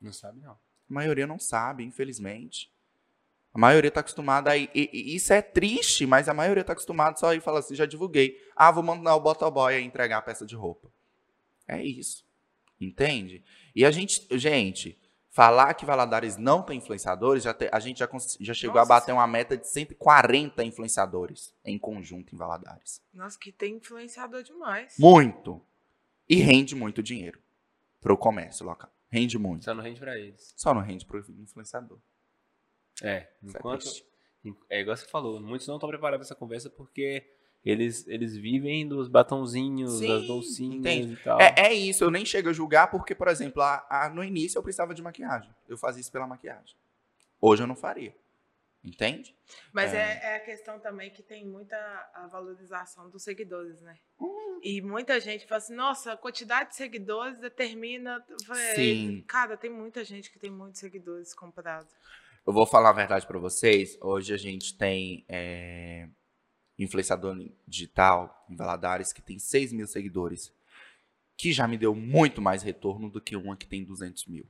Não 0.00 0.12
sabe, 0.12 0.40
não. 0.40 0.54
A 0.54 0.58
maioria 0.88 1.24
não 1.24 1.38
sabe, 1.38 1.84
infelizmente. 1.84 2.68
A 3.54 3.58
maioria 3.60 3.90
está 3.90 4.00
acostumada 4.00 4.50
a 4.50 4.56
ir. 4.56 4.70
E, 4.74 4.90
e 4.92 5.14
isso 5.14 5.32
é 5.32 5.40
triste, 5.40 6.04
mas 6.04 6.28
a 6.28 6.34
maioria 6.34 6.62
está 6.62 6.72
acostumada 6.72 7.16
só 7.16 7.28
a 7.28 7.34
ir 7.36 7.38
e 7.38 7.40
falar 7.40 7.60
assim: 7.60 7.76
já 7.76 7.86
divulguei. 7.86 8.36
Ah, 8.56 8.72
vou 8.72 8.82
mandar 8.82 9.14
o 9.14 9.20
botoboy 9.20 9.80
entregar 9.80 10.18
a 10.18 10.22
peça 10.22 10.44
de 10.44 10.56
roupa. 10.56 10.90
É 11.68 11.80
isso. 11.80 12.26
Entende? 12.80 13.44
E 13.72 13.84
a 13.84 13.92
gente, 13.92 14.26
gente, 14.36 14.98
falar 15.34 15.72
que 15.72 15.86
Valadares 15.86 16.36
não 16.36 16.62
tem 16.62 16.76
influenciadores, 16.76 17.42
já 17.42 17.54
te- 17.54 17.70
a 17.72 17.80
gente 17.80 17.98
já, 18.00 18.08
já 18.38 18.52
chegou 18.54 18.76
Nossa 18.76 18.92
a 18.94 19.00
bater 19.00 19.12
uma 19.12 19.26
meta 19.26 19.56
de 19.56 19.66
140 19.66 20.62
influenciadores 20.62 21.54
em 21.64 21.78
conjunto 21.78 22.34
em 22.34 22.38
Valadares. 22.38 23.02
Nossa, 23.14 23.38
que 23.38 23.50
tem 23.50 23.76
influenciador 23.76 24.42
demais. 24.42 24.94
Muito. 24.98 25.60
E 26.28 26.36
rende 26.36 26.74
muito 26.76 27.02
dinheiro 27.02 27.40
para 28.00 28.12
o 28.12 28.16
comércio 28.16 28.64
local. 28.64 28.90
Rende 29.10 29.38
muito. 29.38 29.64
Só 29.64 29.74
não 29.74 29.82
rende 29.82 29.98
pra 30.00 30.18
eles. 30.18 30.52
Só 30.56 30.72
não 30.74 30.82
rende 30.82 31.04
para 31.06 31.16
o 31.16 31.20
influenciador. 31.40 31.98
É, 33.02 33.08
é 33.16 33.28
enquanto. 33.42 33.80
triste. 33.80 34.06
É 34.68 34.80
igual 34.80 34.96
você 34.96 35.06
falou, 35.06 35.40
muitos 35.40 35.66
não 35.66 35.76
estão 35.76 35.88
preparados 35.88 36.26
para 36.26 36.34
essa 36.34 36.38
conversa 36.38 36.68
porque 36.68 37.24
eles, 37.64 38.06
eles 38.08 38.36
vivem 38.36 38.86
dos 38.88 39.08
batonzinhos, 39.08 39.98
Sim, 39.98 40.08
das 40.08 40.26
bolsinhas 40.26 40.78
entende. 40.80 41.12
e 41.14 41.16
tal. 41.16 41.40
É, 41.40 41.54
é 41.56 41.72
isso, 41.72 42.02
eu 42.04 42.10
nem 42.10 42.24
chego 42.24 42.48
a 42.48 42.52
julgar 42.52 42.90
porque, 42.90 43.14
por 43.14 43.28
exemplo, 43.28 43.62
a- 43.62 43.86
a- 43.88 44.08
no 44.08 44.22
início 44.24 44.58
eu 44.58 44.62
precisava 44.62 44.94
de 44.94 45.02
maquiagem. 45.02 45.50
Eu 45.68 45.76
fazia 45.78 46.00
isso 46.00 46.10
pela 46.12 46.26
maquiagem. 46.26 46.74
Hoje 47.40 47.62
eu 47.62 47.66
não 47.66 47.76
faria. 47.76 48.14
Entende? 48.84 49.32
Mas 49.72 49.94
É. 49.94 49.96
é, 49.96 50.32
é 50.32 50.36
a 50.36 50.40
questão 50.40 50.76
também 50.80 51.08
que 51.10 51.22
tem 51.22 51.46
muita 51.46 51.76
a 52.14 52.26
valorização 52.26 53.08
dos 53.08 53.22
seguidores, 53.22 53.80
né? 53.80 53.96
Hum. 54.20 54.58
E 54.60 54.80
muita 54.80 55.20
gente 55.20 55.46
fala 55.46 55.58
assim, 55.58 55.74
nossa, 55.74 56.12
a 56.12 56.16
quantidade 56.16 56.70
de 56.70 56.76
seguidores 56.76 57.38
determina. 57.40 58.24
Falei, 58.44 58.74
Sim. 58.74 59.24
Cara, 59.28 59.56
tem 59.56 59.70
muita 59.70 60.02
gente 60.04 60.32
que 60.32 60.38
tem 60.38 60.50
muitos 60.50 60.80
seguidores 60.80 61.32
comprados. 61.32 61.92
Eu 62.44 62.52
vou 62.52 62.66
falar 62.66 62.90
a 62.90 62.92
verdade 62.92 63.24
pra 63.24 63.38
vocês. 63.38 63.96
Hoje 64.00 64.34
a 64.34 64.36
gente 64.36 64.76
tem 64.76 65.24
é, 65.28 66.08
influenciador 66.82 67.36
digital 67.66 68.46
em 68.48 68.56
Valadares 68.56 69.12
que 69.12 69.22
tem 69.22 69.38
6 69.38 69.72
mil 69.72 69.86
seguidores. 69.86 70.52
Que 71.36 71.52
já 71.52 71.66
me 71.66 71.78
deu 71.78 71.94
muito 71.94 72.40
mais 72.40 72.62
retorno 72.62 73.10
do 73.10 73.20
que 73.20 73.36
uma 73.36 73.56
que 73.56 73.66
tem 73.66 73.84
200 73.84 74.26
mil. 74.26 74.46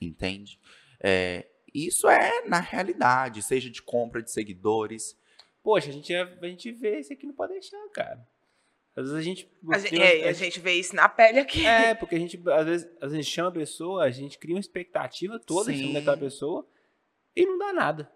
Entende? 0.00 0.58
É, 1.00 1.46
isso 1.72 2.08
é 2.08 2.46
na 2.46 2.60
realidade, 2.60 3.42
seja 3.42 3.70
de 3.70 3.82
compra 3.82 4.22
de 4.22 4.30
seguidores. 4.30 5.16
Poxa, 5.62 5.90
a 5.90 5.92
gente, 5.92 6.14
a 6.14 6.48
gente 6.48 6.72
vê 6.72 7.00
isso 7.00 7.12
aqui 7.12 7.26
não 7.26 7.34
pode 7.34 7.52
deixar, 7.52 7.88
cara. 7.92 8.26
Às 8.94 9.10
vezes 9.10 9.18
a 9.18 9.22
gente. 9.22 9.50
A 9.70 9.78
gente, 9.78 10.00
é, 10.00 10.28
a 10.28 10.32
gente 10.32 10.58
vê 10.58 10.72
isso 10.72 10.96
na 10.96 11.08
pele 11.08 11.38
aqui. 11.38 11.66
É, 11.66 11.94
porque 11.94 12.14
a 12.14 12.18
gente, 12.18 12.42
às 12.48 12.64
vezes, 12.64 12.88
às 13.00 13.12
vezes 13.12 13.26
chama 13.26 13.50
a 13.50 13.52
pessoa, 13.52 14.04
a 14.04 14.10
gente 14.10 14.38
cria 14.38 14.54
uma 14.54 14.60
expectativa 14.60 15.38
toda 15.38 15.70
em 15.70 15.76
cima 15.76 15.94
daquela 15.94 16.16
pessoa 16.16 16.66
e 17.34 17.44
não 17.44 17.58
dá 17.58 17.74
nada. 17.74 18.10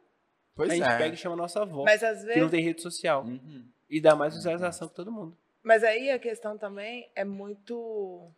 Pois 0.66 0.70
a 0.72 0.74
gente 0.74 0.88
é. 0.94 0.98
pega 0.98 1.14
e 1.14 1.16
chama 1.16 1.34
a 1.34 1.38
nossa 1.38 1.62
avó, 1.62 1.84
Mas 1.84 2.02
às 2.02 2.20
que 2.20 2.26
vezes. 2.26 2.42
não 2.42 2.48
tem 2.50 2.62
rede 2.62 2.80
social. 2.82 3.24
Uhum. 3.24 3.64
E 3.88 4.00
dá 4.00 4.14
mais 4.14 4.34
visualização 4.34 4.88
que 4.88 4.94
todo 4.94 5.10
mundo. 5.10 5.36
Mas 5.62 5.82
aí 5.84 6.10
a 6.10 6.18
questão 6.18 6.56
também 6.56 7.10
é 7.14 7.24
muito. 7.24 8.30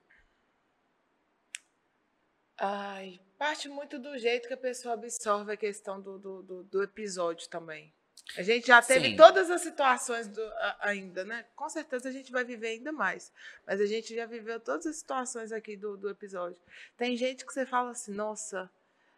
Ai, 2.58 3.20
parte 3.38 3.68
muito 3.68 3.98
do 3.98 4.16
jeito 4.18 4.46
que 4.48 4.54
a 4.54 4.58
pessoa 4.58 4.94
absorve 4.94 5.52
a 5.52 5.56
questão 5.56 6.00
do, 6.00 6.18
do, 6.18 6.42
do, 6.42 6.62
do 6.64 6.82
episódio 6.82 7.48
também. 7.48 7.92
A 8.36 8.42
gente 8.42 8.68
já 8.68 8.80
teve 8.80 9.10
Sim. 9.10 9.16
todas 9.16 9.50
as 9.50 9.60
situações 9.62 10.28
do- 10.28 10.40
a- 10.40 10.76
ainda, 10.80 11.24
né? 11.24 11.44
Com 11.56 11.68
certeza 11.68 12.08
a 12.08 12.12
gente 12.12 12.30
vai 12.30 12.44
viver 12.44 12.68
ainda 12.68 12.92
mais. 12.92 13.32
Mas 13.66 13.80
a 13.80 13.86
gente 13.86 14.14
já 14.14 14.26
viveu 14.26 14.60
todas 14.60 14.86
as 14.86 14.96
situações 14.96 15.50
aqui 15.52 15.76
do, 15.76 15.96
do 15.96 16.08
episódio. 16.08 16.56
Tem 16.96 17.16
gente 17.16 17.44
que 17.44 17.52
você 17.52 17.66
fala 17.66 17.90
assim, 17.90 18.12
nossa, 18.12 18.70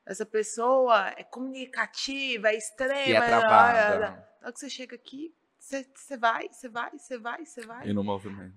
essa 0.06 0.26
pessoa 0.26 1.08
é 1.16 1.24
comunicativa, 1.24 2.48
é 2.48 2.56
extrema. 2.56 2.94
E 3.06 3.12
é 3.12 3.16
é- 3.16 3.26
travada. 3.26 3.98
Na 4.40 4.48
hora 4.48 4.52
que 4.52 4.60
você 4.60 4.68
chega 4.68 4.94
aqui, 4.94 5.34
você, 5.58 5.86
você 5.94 6.16
vai, 6.18 6.46
você 6.50 6.68
vai, 6.68 6.90
você 6.90 7.18
vai, 7.18 7.46
você 7.46 7.62
vai. 7.62 7.88
E 7.88 7.92
no 7.94 8.04
movimento. 8.04 8.54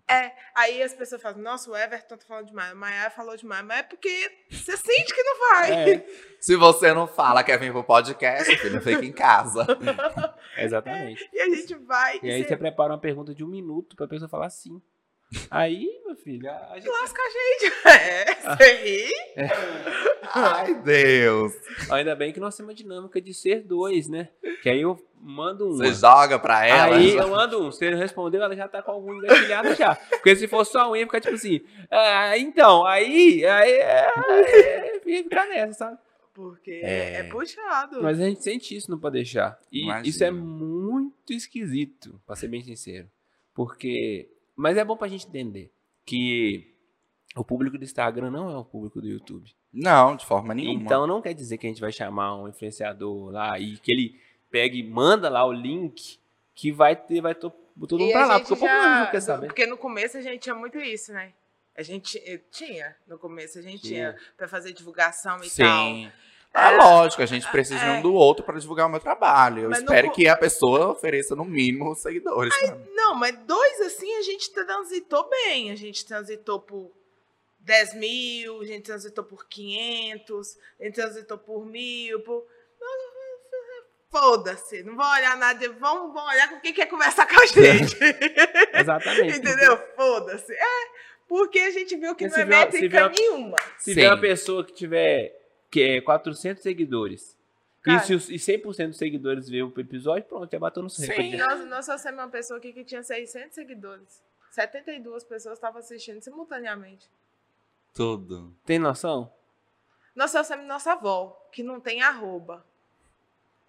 Aí 0.54 0.84
as 0.84 0.94
pessoas 0.94 1.22
falam, 1.22 1.40
nossa, 1.40 1.72
o 1.72 1.78
Everton 1.78 2.18
tá 2.18 2.26
falando 2.28 2.48
demais, 2.48 2.74
o 2.74 2.76
Maia 2.76 3.10
falou 3.10 3.38
demais, 3.38 3.64
mas 3.64 3.80
é 3.80 3.84
porque 3.84 4.30
você 4.52 4.76
sente 4.76 5.14
que 5.14 5.24
não 5.24 5.40
vai. 5.40 5.72
É, 5.94 6.08
Se 6.42 6.58
você 6.58 6.94
não 6.94 7.08
fala 7.08 7.46
quer 7.46 7.58
vir 7.58 7.72
pro 7.72 7.82
podcast, 7.84 8.54
filho, 8.58 8.82
fica 8.82 9.06
em 9.06 9.14
casa. 9.14 9.66
exatamente. 10.58 11.28
E 11.32 11.40
a 11.40 11.50
gente 11.56 11.76
vai. 11.76 12.20
E 12.22 12.30
aí 12.30 12.42
você 12.44 12.50
você 12.50 12.58
prepara 12.58 12.92
uma 12.92 13.00
pergunta 13.00 13.34
de 13.34 13.44
um 13.44 13.48
minuto 13.48 13.96
pra 13.96 14.08
pessoa 14.08 14.28
falar 14.28 14.50
sim. 14.50 14.82
Aí, 15.52 16.02
meu 16.06 16.16
filho, 16.16 16.50
a 16.50 16.76
gente... 16.76 16.90
lasca 16.90 17.22
a 17.22 17.30
gente. 17.30 17.74
É, 17.88 18.56
você 18.56 18.74
ri. 18.84 19.14
Ai, 20.34 20.74
Deus. 20.82 21.54
ainda 21.90 22.16
bem 22.16 22.32
que 22.32 22.40
nós 22.40 22.56
temos 22.56 22.70
uma 22.70 22.76
dinâmica 22.76 23.20
de 23.22 23.34
ser 23.34 23.62
dois, 23.64 24.08
né? 24.08 24.30
Que 24.62 24.70
aí 24.70 24.82
eu 24.82 24.98
mando 25.20 25.68
um. 25.70 25.72
Você 25.74 25.94
joga 25.94 26.40
pra 26.40 26.66
ela. 26.66 26.96
Aí 26.96 27.16
eu 27.16 27.28
mando 27.30 27.62
um. 27.62 27.72
Se 27.72 27.86
ele 27.86 27.96
não 27.96 28.02
respondeu, 28.02 28.42
ela 28.42 28.56
já 28.56 28.68
tá 28.68 28.82
com 28.82 28.92
algum 28.92 29.14
engatilhado 29.16 29.74
já. 29.76 29.96
Porque 29.96 30.36
se 30.36 30.48
for 30.48 30.66
só 30.66 30.92
um, 30.92 30.96
ia 30.96 31.06
ficar 31.06 31.20
tipo 31.22 31.36
assim. 31.36 31.62
"Ah, 31.92 32.38
então, 32.38 32.86
aí. 32.86 33.46
Aí. 33.46 33.72
É, 33.72 34.12
é, 34.20 35.02
ia 35.06 35.24
ficar 35.24 35.48
nessa, 35.48 35.74
sabe? 35.74 35.98
Porque 36.34 36.82
É. 36.84 37.16
é, 37.20 37.24
puxado. 37.24 38.02
Mas 38.02 38.20
a 38.20 38.26
gente 38.26 38.44
sente 38.44 38.76
isso, 38.76 38.92
não 38.92 39.00
pode 39.00 39.14
deixar. 39.14 39.60
E 39.72 39.84
Imagina. 39.84 40.08
isso 40.08 40.24
é 40.24 40.32
muito 40.32 41.34
esquisito, 41.34 42.22
pra 42.26 42.36
ser 42.36 42.48
bem 42.48 42.62
sincero. 42.64 43.08
Porque. 43.54 44.30
Mas 44.58 44.76
é 44.76 44.84
bom 44.84 44.98
pra 44.98 45.08
gente 45.08 45.28
entender 45.28 45.72
que 46.06 46.74
o 47.36 47.44
público 47.44 47.78
do 47.78 47.84
Instagram 47.84 48.32
não 48.32 48.50
é 48.50 48.58
o 48.58 48.66
público 48.66 49.00
do 49.00 49.08
YouTube. 49.08 49.54
Não, 49.72 50.16
de 50.16 50.26
forma 50.26 50.56
nenhuma. 50.56 50.82
Então 50.82 51.06
não 51.06 51.22
quer 51.22 51.34
dizer 51.34 51.58
que 51.60 51.68
a 51.68 51.70
gente 51.70 51.80
vai 51.82 51.92
chamar 51.92 52.36
um 52.36 52.48
influenciador 52.48 53.32
lá 53.32 53.60
e 53.60 53.78
que 53.78 53.92
ele 53.92 54.20
pega 54.50 54.76
e 54.76 54.82
manda 54.84 55.30
lá 55.30 55.46
o 55.46 55.54
link 55.54 56.20
que 56.56 56.72
vai 56.72 56.96
ter, 56.96 57.22
vai 57.22 57.36
to- 57.36 57.52
todo 57.88 58.00
mundo 58.00 58.10
E 58.10 58.14
pra 58.14 58.26
lá, 58.26 58.40
porque 58.40 58.54
o 58.54 58.58
povo 58.58 58.72
não 58.74 59.12
quer 59.12 59.22
saber. 59.22 59.48
Porque 59.48 59.68
no 59.68 59.78
começo 59.78 60.18
a 60.18 60.22
gente 60.22 60.40
tinha 60.42 60.56
muito 60.56 60.80
isso, 60.80 61.14
né? 61.14 61.34
A 61.76 61.84
gente 61.84 62.18
eh, 62.26 62.42
tinha, 62.50 62.96
no 63.08 63.20
começo 63.20 63.60
a 63.60 63.62
gente 63.62 63.82
Sim. 63.82 63.90
tinha 63.90 64.16
pra 64.36 64.48
fazer 64.48 64.74
divulgação 64.74 65.38
e 65.44 65.50
tal. 65.52 65.94
Sim. 66.58 66.74
É 66.74 66.78
lógico, 66.78 67.22
a 67.22 67.26
gente 67.26 67.50
precisa 67.52 67.84
É. 67.86 67.92
um 67.94 68.02
do 68.02 68.14
outro 68.14 68.44
para 68.46 68.60
divulgar 68.60 68.88
o 68.88 68.90
meu 68.90 69.00
trabalho. 69.00 69.64
Eu 69.64 69.70
Mas 69.70 69.80
não 69.80 69.86
espero 69.86 70.08
co- 70.10 70.14
que 70.16 70.28
a 70.28 70.36
pessoa 70.38 70.90
ofereça 70.92 71.36
no 71.36 71.46
mínimo 71.46 71.94
seguidores. 71.96 72.54
mim. 72.62 72.86
Não, 72.94 73.14
mas 73.16 73.38
dois 73.46 73.82
assim 73.82 74.14
a 74.18 74.22
gente 74.22 74.52
transitou 74.52 75.30
bem. 75.30 75.72
A 75.72 75.76
gente 75.76 76.06
transitou 76.06 76.60
por 76.60 76.92
10 77.60 77.94
mil, 77.96 78.62
a 78.62 78.66
gente 78.66 78.84
transitou 78.84 79.24
por 79.24 79.48
500, 79.48 80.58
a 80.80 80.84
gente 80.86 80.96
transitou 80.96 81.38
por 81.38 81.66
mil, 81.66 82.22
por. 82.22 82.44
Foda-se, 84.10 84.84
não 84.84 84.96
vão 84.96 85.12
olhar 85.12 85.36
nada, 85.38 85.70
vão, 85.74 86.14
vão 86.14 86.26
olhar 86.28 86.50
com 86.50 86.60
quem 86.62 86.74
quer 86.74 86.86
conversar 86.86 87.28
com 87.28 87.36
a 87.42 87.46
gente. 87.46 87.98
Exatamente. 88.74 89.36
Entendeu? 89.40 89.78
Foda-se. 89.96 90.54
É, 90.54 90.66
porque 91.28 91.60
a 91.60 91.72
gente 91.72 91.96
viu 91.98 92.16
que 92.16 92.26
Porque 92.28 92.42
não 92.46 92.56
é 92.58 92.62
se 92.66 92.72
métrica 92.72 93.10
nenhuma. 93.10 93.58
Se 93.78 93.84
Sim. 93.86 93.94
tiver 93.96 94.08
uma 94.10 94.22
pessoa 94.22 94.64
que 94.66 94.74
tiver 94.74 95.36
que 95.70 95.82
é 95.82 96.02
400 96.02 96.62
seguidores 96.64 97.38
Cara. 97.82 97.98
e, 97.98 98.06
se 98.06 98.14
os, 98.16 98.30
e 98.30 98.36
100% 98.36 98.88
dos 98.88 98.98
seguidores 98.98 99.50
vê 99.50 99.62
o 99.64 99.74
episódio, 99.78 100.24
pronto, 100.28 100.52
já 100.52 100.60
bateu 100.60 100.84
no 100.84 100.90
Sim. 100.90 101.06
recorde. 101.08 101.38
Nós, 101.38 101.66
nós 101.68 101.86
só 101.86 101.98
temos 101.98 102.20
uma 102.24 102.30
pessoa 102.30 102.58
aqui 102.58 102.74
que 102.74 102.84
tinha 102.84 103.04
600 103.04 103.54
seguidores. 103.56 104.24
72 104.52 105.24
pessoas 105.24 105.56
estavam 105.58 105.80
assistindo 105.80 106.22
simultaneamente. 106.22 107.10
Tudo. 107.94 108.56
Tem 108.66 108.80
noção? 108.80 109.32
Nós 110.16 110.32
só 110.32 110.44
temos 110.44 110.66
nossa 110.66 110.94
avó, 110.94 111.48
que 111.52 111.62
não 111.64 111.80
tem 111.80 112.02
arroba. 112.02 112.66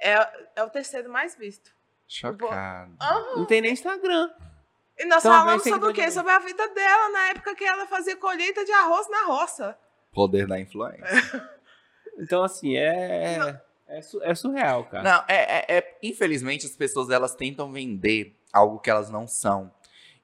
É, 0.01 0.15
é 0.57 0.63
o 0.65 0.71
terceiro 0.71 1.11
mais 1.11 1.37
visto. 1.37 1.71
Chocado. 2.07 2.97
Aham. 3.01 3.37
Não 3.37 3.45
tem 3.47 3.61
nem 3.61 3.73
Instagram. 3.73 4.31
E 4.99 5.05
nós 5.05 5.23
Então, 5.25 5.33
falamos 5.33 5.63
sobre 5.63 5.91
o 5.91 5.93
quê? 5.93 6.07
de- 6.07 6.13
Sobre 6.13 6.33
a 6.33 6.39
vida 6.39 6.69
dela 6.69 7.09
na 7.11 7.29
época 7.31 7.55
que 7.55 7.65
ela 7.65 7.87
fazia 7.87 8.17
colheita 8.17 8.65
de 8.65 8.73
arroz 8.73 9.09
na 9.11 9.27
roça. 9.27 9.79
Poder 10.13 10.47
da 10.47 10.59
influência. 10.59 11.05
Então, 12.19 12.43
assim, 12.43 12.77
é, 12.77 13.61
é, 13.87 14.03
su- 14.03 14.23
é 14.23 14.35
surreal, 14.35 14.85
cara. 14.85 15.03
Não, 15.03 15.25
é, 15.29 15.59
é- 15.75 15.79
é- 15.79 15.99
Infelizmente, 16.03 16.67
as 16.67 16.77
pessoas 16.77 17.11
elas 17.11 17.35
tentam 17.35 17.71
vender 17.73 18.37
algo 18.53 18.79
que 18.79 18.91
elas 18.91 19.11
não 19.11 19.27
são. 19.27 19.73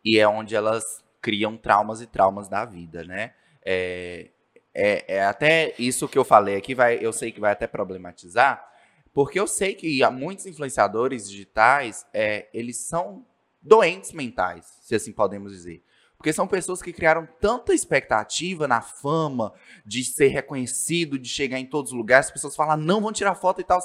E 0.04 0.18
é 0.18 0.26
onde 0.28 0.54
elas 0.54 1.02
criam 1.20 1.56
traumas 1.56 2.00
e 2.02 2.06
traumas 2.06 2.48
da 2.48 2.64
vida, 2.64 3.04
né? 3.04 3.32
É, 3.64 4.28
é, 4.74 5.16
é 5.16 5.24
até 5.24 5.74
isso 5.78 6.06
que 6.08 6.18
eu 6.18 6.24
falei 6.24 6.56
aqui, 6.56 6.74
vai, 6.74 6.98
eu 7.00 7.12
sei 7.12 7.32
que 7.32 7.40
vai 7.40 7.52
até 7.52 7.66
problematizar, 7.66 8.66
porque 9.12 9.38
eu 9.40 9.46
sei 9.46 9.74
que 9.74 10.02
há 10.02 10.10
muitos 10.10 10.44
influenciadores 10.46 11.30
digitais, 11.30 12.04
é, 12.12 12.48
eles 12.52 12.76
são 12.76 13.24
doentes 13.62 14.12
mentais, 14.12 14.66
se 14.82 14.94
assim 14.94 15.12
podemos 15.12 15.52
dizer. 15.52 15.82
Porque 16.16 16.32
são 16.32 16.46
pessoas 16.46 16.80
que 16.80 16.92
criaram 16.92 17.28
tanta 17.40 17.74
expectativa 17.74 18.66
na 18.66 18.80
fama, 18.80 19.52
de 19.84 20.02
ser 20.04 20.28
reconhecido, 20.28 21.18
de 21.18 21.28
chegar 21.28 21.58
em 21.58 21.66
todos 21.66 21.92
os 21.92 21.98
lugares, 21.98 22.26
as 22.28 22.32
pessoas 22.32 22.56
falam, 22.56 22.72
"Ah, 22.72 22.76
não, 22.76 23.00
vão 23.00 23.12
tirar 23.12 23.34
foto 23.34 23.60
e 23.60 23.64
tal, 23.64 23.80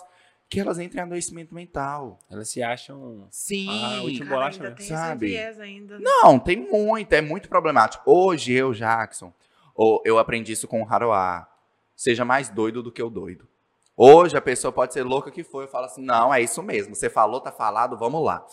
que 0.50 0.60
elas 0.60 0.80
entram 0.80 1.02
em 1.02 1.06
adoecimento 1.06 1.54
mental. 1.54 2.18
Elas 2.30 2.50
se 2.50 2.64
acham. 2.64 3.28
Sim. 3.30 3.68
Ah, 3.70 4.02
o 4.02 4.06
último 4.06 4.26
Cara, 4.26 4.36
bolacha 4.40 4.58
ainda 4.58 4.70
mesmo. 4.70 4.78
tem 4.78 4.88
sabe? 4.88 5.38
ainda. 5.38 6.00
né? 6.00 6.04
Não, 6.04 6.40
tem 6.40 6.58
muito, 6.58 7.14
é 7.14 7.22
muito 7.22 7.48
problemático. 7.48 8.04
Hoje 8.10 8.54
eu, 8.54 8.74
Jackson, 8.74 9.32
ou 9.76 10.02
eu 10.06 10.18
aprendi 10.18 10.54
isso 10.54 10.68
com 10.68 10.82
o 10.82 10.88
Haroá. 10.92 11.48
Seja 11.96 12.26
mais 12.26 12.50
doido 12.50 12.82
do 12.82 12.92
que 12.92 13.04
o 13.04 13.10
doido. 13.10 13.48
Hoje 13.96 14.36
a 14.38 14.42
pessoa 14.42 14.72
pode 14.72 14.94
ser 14.94 15.04
louca 15.04 15.30
que 15.30 15.44
for, 15.44 15.62
eu 15.62 15.68
falo 15.68 15.86
assim: 15.86 16.02
"Não, 16.02 16.34
é 16.34 16.42
isso 16.42 16.64
mesmo. 16.64 16.96
Você 16.96 17.10
falou, 17.10 17.42
tá 17.42 17.52
falado, 17.52 17.98
vamos 17.98 18.24
lá". 18.24 18.44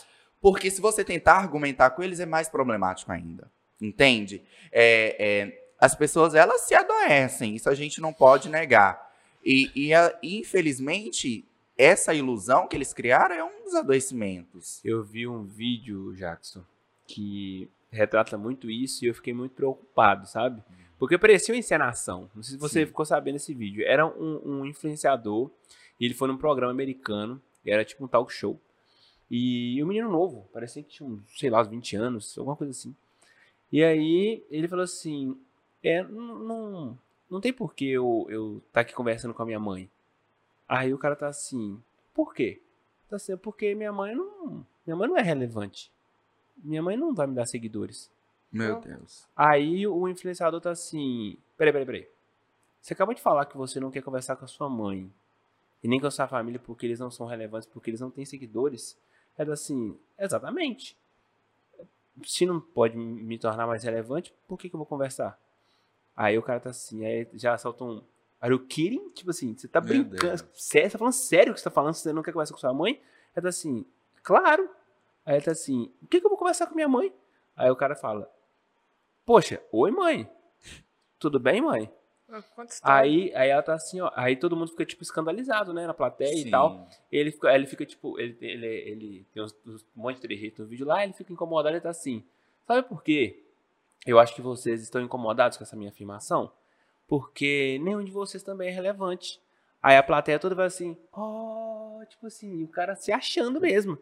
Porque 0.40 0.70
se 0.70 0.80
você 0.80 1.02
tentar 1.04 1.36
argumentar 1.36 1.90
com 1.90 2.02
eles 2.02 2.20
é 2.20 2.26
mais 2.26 2.48
problemático 2.48 3.10
ainda. 3.10 3.50
Entende? 3.80 4.42
É, 4.72 5.16
é, 5.18 5.68
as 5.78 5.94
pessoas 5.94 6.34
elas 6.34 6.62
se 6.62 6.74
adoecem, 6.74 7.54
isso 7.56 7.68
a 7.68 7.74
gente 7.74 8.00
não 8.00 8.12
pode 8.12 8.48
negar. 8.48 9.04
E, 9.44 9.70
e 9.74 9.94
a- 9.94 10.16
infelizmente 10.22 11.44
essa 11.78 12.14
ilusão 12.14 12.66
que 12.66 12.74
eles 12.76 12.94
criaram 12.94 13.34
é 13.34 13.44
um 13.44 13.64
dos 13.64 13.74
adoecimentos. 13.74 14.80
Eu 14.84 15.04
vi 15.04 15.26
um 15.28 15.44
vídeo, 15.44 16.14
Jackson, 16.14 16.64
que 17.06 17.68
retrata 17.90 18.38
muito 18.38 18.70
isso 18.70 19.04
e 19.04 19.08
eu 19.08 19.14
fiquei 19.14 19.34
muito 19.34 19.52
preocupado, 19.54 20.26
sabe? 20.26 20.62
Porque 20.98 21.18
parecia 21.18 21.54
uma 21.54 21.58
encenação. 21.58 22.30
Não 22.34 22.42
sei 22.42 22.54
se 22.54 22.58
você 22.60 22.80
Sim. 22.80 22.86
ficou 22.86 23.04
sabendo 23.04 23.34
desse 23.34 23.52
vídeo. 23.52 23.84
Era 23.86 24.06
um, 24.06 24.40
um 24.44 24.66
influenciador 24.66 25.50
e 26.00 26.06
ele 26.06 26.14
foi 26.14 26.26
num 26.28 26.38
programa 26.38 26.72
americano, 26.72 27.40
era 27.64 27.84
tipo 27.84 28.02
um 28.04 28.08
talk 28.08 28.32
show. 28.32 28.58
E 29.30 29.82
o 29.82 29.86
menino 29.86 30.10
novo, 30.10 30.48
parecia 30.52 30.82
que 30.82 30.88
tinha, 30.88 31.18
sei 31.36 31.50
lá, 31.50 31.60
uns 31.60 31.68
20 31.68 31.96
anos, 31.96 32.38
alguma 32.38 32.56
coisa 32.56 32.70
assim. 32.70 32.96
E 33.72 33.82
aí 33.82 34.44
ele 34.50 34.68
falou 34.68 34.84
assim: 34.84 35.38
é, 35.82 36.02
não, 36.02 36.38
não, 36.38 36.98
não 37.30 37.40
tem 37.40 37.52
por 37.52 37.74
que 37.74 37.90
eu, 37.90 38.26
eu 38.28 38.62
tá 38.72 38.80
aqui 38.80 38.94
conversando 38.94 39.34
com 39.34 39.42
a 39.42 39.46
minha 39.46 39.60
mãe. 39.60 39.90
Aí 40.68 40.92
o 40.92 40.98
cara 40.98 41.16
tá 41.16 41.28
assim: 41.28 41.80
por 42.14 42.34
quê? 42.34 42.60
Tá 43.08 43.16
assim, 43.16 43.36
porque 43.36 43.74
minha 43.74 43.92
mãe 43.92 44.14
não. 44.14 44.66
Minha 44.86 44.96
mãe 44.96 45.08
não 45.08 45.16
é 45.16 45.22
relevante. 45.22 45.90
Minha 46.56 46.82
mãe 46.82 46.96
não 46.96 47.14
vai 47.14 47.26
me 47.26 47.34
dar 47.34 47.46
seguidores. 47.46 48.10
Meu 48.50 48.74
Não. 48.74 48.80
Deus. 48.80 49.28
Aí 49.36 49.86
o 49.86 50.08
influenciador 50.08 50.60
tá 50.60 50.70
assim: 50.70 51.36
peraí, 51.56 51.72
peraí, 51.72 51.86
peraí. 51.86 52.08
Você 52.80 52.92
acabou 52.92 53.14
de 53.14 53.20
falar 53.20 53.46
que 53.46 53.56
você 53.56 53.80
não 53.80 53.90
quer 53.90 54.02
conversar 54.02 54.36
com 54.36 54.44
a 54.44 54.48
sua 54.48 54.68
mãe 54.68 55.12
e 55.82 55.88
nem 55.88 56.00
com 56.00 56.06
a 56.06 56.10
sua 56.10 56.28
família 56.28 56.60
porque 56.60 56.86
eles 56.86 57.00
não 57.00 57.10
são 57.10 57.26
relevantes, 57.26 57.68
porque 57.68 57.90
eles 57.90 58.00
não 58.00 58.10
têm 58.10 58.24
seguidores. 58.24 58.98
É 59.36 59.42
assim: 59.50 59.98
exatamente. 60.18 60.96
Se 62.24 62.46
não 62.46 62.60
pode 62.60 62.96
me 62.96 63.38
tornar 63.38 63.66
mais 63.66 63.82
relevante, 63.82 64.34
por 64.46 64.58
que, 64.58 64.68
que 64.68 64.74
eu 64.74 64.78
vou 64.78 64.86
conversar? 64.86 65.38
Aí 66.16 66.38
o 66.38 66.42
cara 66.42 66.60
tá 66.60 66.70
assim, 66.70 67.04
aí 67.04 67.28
já 67.34 67.56
solta 67.58 67.84
um. 67.84 68.02
Are 68.40 68.52
you 68.52 68.66
kidding? 68.66 69.10
Tipo 69.10 69.30
assim, 69.30 69.56
você 69.56 69.68
tá 69.68 69.80
Meu 69.80 70.04
brincando. 70.04 70.38
Sério, 70.54 70.88
você 70.88 70.90
tá 70.90 70.98
falando 70.98 71.12
sério 71.12 71.54
que 71.54 71.60
você 71.60 71.64
tá 71.64 71.70
falando? 71.70 71.94
Você 71.94 72.12
não 72.12 72.22
quer 72.22 72.32
conversar 72.32 72.54
com 72.54 72.60
sua 72.60 72.72
mãe? 72.72 73.00
Ele 73.34 73.42
tá 73.42 73.48
assim, 73.48 73.84
claro. 74.22 74.68
Aí 75.24 75.36
ele 75.36 75.44
tá 75.44 75.52
assim, 75.52 75.92
por 76.00 76.08
que, 76.08 76.20
que 76.20 76.26
eu 76.26 76.30
vou 76.30 76.38
conversar 76.38 76.66
com 76.66 76.74
minha 76.74 76.88
mãe? 76.88 77.12
Aí 77.54 77.70
o 77.70 77.76
cara 77.76 77.94
fala, 77.94 78.30
poxa, 79.24 79.62
oi 79.72 79.90
mãe. 79.90 80.30
Tudo 81.18 81.40
bem, 81.40 81.60
mãe? 81.60 81.90
História. 82.74 82.94
Aí, 83.02 83.32
aí 83.34 83.48
ela 83.50 83.62
tá 83.62 83.74
assim, 83.74 84.00
ó. 84.00 84.10
Aí 84.14 84.34
todo 84.36 84.56
mundo 84.56 84.68
fica, 84.70 84.84
tipo, 84.84 85.02
escandalizado, 85.02 85.72
né? 85.72 85.86
Na 85.86 85.94
plateia 85.94 86.34
e 86.48 86.50
tal. 86.50 86.86
Ele 87.10 87.30
fica, 87.30 87.54
ele 87.54 87.66
fica 87.66 87.86
tipo, 87.86 88.18
ele, 88.18 88.36
ele, 88.40 88.66
ele 88.66 89.26
tem 89.32 89.42
uns, 89.42 89.54
uns- 89.66 89.82
um 89.96 90.02
monte 90.02 90.16
de 90.16 90.22
trejeito 90.22 90.62
no 90.62 90.68
vídeo 90.68 90.86
lá, 90.86 91.04
ele 91.04 91.12
fica 91.12 91.32
incomodado, 91.32 91.74
ele 91.76 91.80
tá 91.80 91.90
assim. 91.90 92.24
Sabe 92.66 92.82
por 92.88 93.02
quê? 93.02 93.42
Eu 94.04 94.18
acho 94.18 94.34
que 94.34 94.42
vocês 94.42 94.82
estão 94.82 95.00
incomodados 95.00 95.56
com 95.56 95.64
essa 95.64 95.76
minha 95.76 95.90
afirmação, 95.90 96.50
porque 97.08 97.78
nenhum 97.82 98.04
de 98.04 98.10
vocês 98.10 98.42
também 98.42 98.68
é 98.68 98.72
relevante. 98.72 99.40
Aí 99.82 99.96
a 99.96 100.02
plateia 100.02 100.38
toda 100.38 100.54
vai 100.54 100.66
assim, 100.66 100.96
ó, 101.12 102.04
tipo 102.08 102.26
assim, 102.26 102.58
e 102.60 102.64
o 102.64 102.68
cara 102.68 102.94
se 102.96 103.12
achando 103.12 103.60
mesmo. 103.60 103.96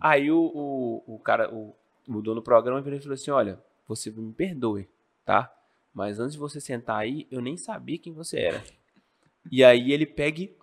Aí 0.00 0.30
o, 0.30 0.38
o, 0.40 1.14
o 1.14 1.18
cara, 1.18 1.52
o, 1.52 1.74
o 2.08 2.22
dono 2.22 2.36
do 2.36 2.42
programa 2.42 2.80
virou 2.80 2.98
e 2.98 3.02
falou 3.02 3.14
assim: 3.14 3.30
olha, 3.30 3.58
você 3.88 4.10
me 4.10 4.32
perdoe, 4.32 4.88
tá? 5.24 5.52
Mas 5.92 6.18
antes 6.20 6.34
de 6.34 6.38
você 6.38 6.60
sentar 6.60 6.96
aí, 6.98 7.26
eu 7.30 7.40
nem 7.40 7.56
sabia 7.56 7.98
quem 7.98 8.12
você 8.12 8.38
era. 8.38 8.64
E 9.50 9.64
aí 9.64 9.92
ele 9.92 10.06
pega 10.06 10.40
e 10.42 10.56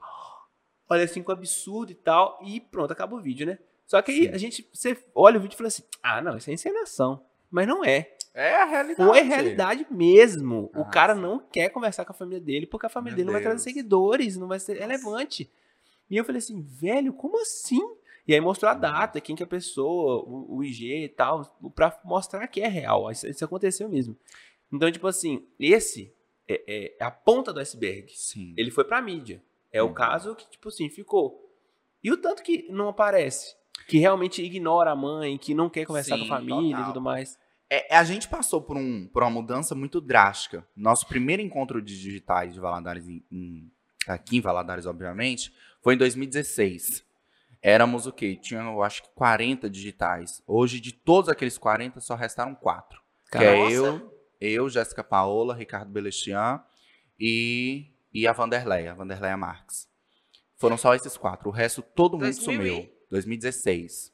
olha 0.90 1.04
assim 1.04 1.22
com 1.22 1.32
absurdo 1.32 1.92
e 1.92 1.96
tal, 1.96 2.40
e 2.44 2.60
pronto, 2.60 2.92
acaba 2.92 3.16
o 3.16 3.22
vídeo, 3.22 3.46
né? 3.46 3.60
Só 3.86 4.02
que 4.02 4.12
aí 4.12 4.22
Sim. 4.24 4.30
a 4.34 4.38
gente, 4.38 4.70
você 4.74 4.98
olha 5.16 5.38
o 5.38 5.42
vídeo 5.42 5.56
e 5.56 5.58
fala 5.58 5.68
assim: 5.68 5.84
ah, 6.04 6.22
não, 6.22 6.38
isso 6.38 6.50
é 6.50 6.54
encenação. 6.54 7.24
Mas 7.50 7.68
não 7.68 7.84
é. 7.84 8.14
É 8.34 8.56
a 8.62 8.66
realidade. 8.66 9.10
Foi 9.10 9.22
realidade 9.22 9.88
mesmo. 9.90 10.70
o 10.76 10.82
Ah, 10.82 10.86
cara 10.86 11.16
não 11.16 11.40
quer 11.40 11.70
conversar 11.70 12.06
com 12.06 12.12
a 12.12 12.16
família 12.16 12.40
dele, 12.40 12.68
porque 12.68 12.86
a 12.86 12.90
família 12.90 13.12
Meu 13.16 13.18
dele 13.18 13.26
não 13.28 13.34
vai 13.34 13.42
trazer 13.42 13.56
Deus. 13.56 13.64
seguidores, 13.64 14.38
não 14.38 14.48
vai 14.48 14.60
ser 14.60 14.78
relevante. 14.78 15.50
E 16.10 16.16
eu 16.18 16.24
falei 16.24 16.40
assim, 16.40 16.62
velho, 16.62 17.12
como 17.14 17.42
assim? 17.42 17.82
E 18.28 18.34
aí 18.34 18.40
mostrou 18.42 18.70
a 18.70 18.76
Uhum. 18.76 18.80
data, 18.82 19.20
quem 19.22 19.36
que 19.36 19.42
é 19.42 19.46
a 19.46 19.50
pessoa, 19.50 20.22
o, 20.24 20.58
o 20.58 20.64
IG 20.64 21.06
e 21.06 21.10
tal, 21.10 21.46
pra 21.74 21.98
mostrar 22.04 22.46
que 22.48 22.62
é 22.62 22.68
real. 22.68 23.10
Isso, 23.10 23.26
isso 23.28 23.44
aconteceu 23.44 23.90
mesmo. 23.90 24.16
Então, 24.72 24.92
tipo 24.92 25.08
assim, 25.08 25.46
esse 25.60 26.14
é, 26.48 26.96
é 27.00 27.04
a 27.04 27.12
ponta 27.12 27.52
do 27.54 27.60
iceberg. 27.60 28.12
Sim. 28.16 28.54
Ele 28.58 28.72
foi 28.72 28.84
pra 28.84 29.02
mídia. 29.02 29.42
É 29.72 29.82
o 29.82 29.88
Uhum. 29.88 29.94
caso 29.94 30.36
que, 30.36 30.50
tipo 30.50 30.70
assim, 30.70 30.90
ficou. 30.90 31.44
E 32.04 32.12
o 32.12 32.18
tanto 32.18 32.42
que 32.44 32.68
não 32.70 32.88
aparece? 32.90 33.56
Que 33.88 33.98
realmente 33.98 34.42
ignora 34.42 34.92
a 34.92 34.96
mãe, 34.96 35.38
que 35.38 35.54
não 35.54 35.70
quer 35.70 35.86
conversar 35.86 36.16
Sim, 36.18 36.28
com 36.28 36.34
a 36.34 36.38
família 36.38 36.70
total. 36.78 36.84
e 36.84 36.86
tudo 36.88 37.02
mais. 37.02 37.38
É, 37.70 37.94
a 37.96 38.04
gente 38.04 38.28
passou 38.30 38.62
por, 38.62 38.78
um, 38.78 39.08
por 39.08 39.24
uma 39.24 39.30
mudança 39.30 39.76
muito 39.76 40.00
drástica. 40.00 40.66
Nosso 40.76 41.06
primeiro 41.08 41.42
encontro 41.42 41.82
de 41.82 42.00
digitais 42.00 42.54
de 42.54 42.60
Valadares, 42.62 43.08
em- 43.08 43.24
em- 43.32 43.72
aqui 44.08 44.38
em 44.38 44.42
Valadares, 44.42 44.86
obviamente, 44.86 45.54
foi 45.82 45.96
em 45.96 45.98
2016. 45.98 47.06
Éramos 47.62 48.06
o 48.08 48.14
quê? 48.14 48.36
Tinha, 48.36 48.62
eu 48.62 48.82
acho 48.84 49.04
que 49.04 49.10
40 49.10 49.70
digitais. 49.70 50.42
Hoje, 50.48 50.80
de 50.80 50.94
todos 50.94 51.28
aqueles 51.30 51.58
40, 51.58 52.00
só 52.00 52.16
restaram 52.16 52.56
quatro. 52.56 53.02
Que 53.32 53.40
é 53.40 53.70
eu, 53.70 54.17
eu, 54.40 54.70
Jéssica 54.70 55.04
Paola, 55.04 55.54
Ricardo 55.54 55.92
Belestian 55.92 56.64
e, 57.20 57.94
e 58.14 58.28
a 58.28 58.34
Vanderleia, 58.34 58.94
Vanderleia 58.94 59.38
Marques. 59.38 59.88
Foram 60.56 60.78
só 60.78 60.96
esses 60.96 61.16
quatro. 61.18 61.50
O 61.50 61.52
resto, 61.52 61.82
todo 61.82 62.14
mundo 62.14 62.24
2000 62.24 62.52
e- 62.52 62.56
sumiu. 62.56 62.90
2016. 63.10 64.12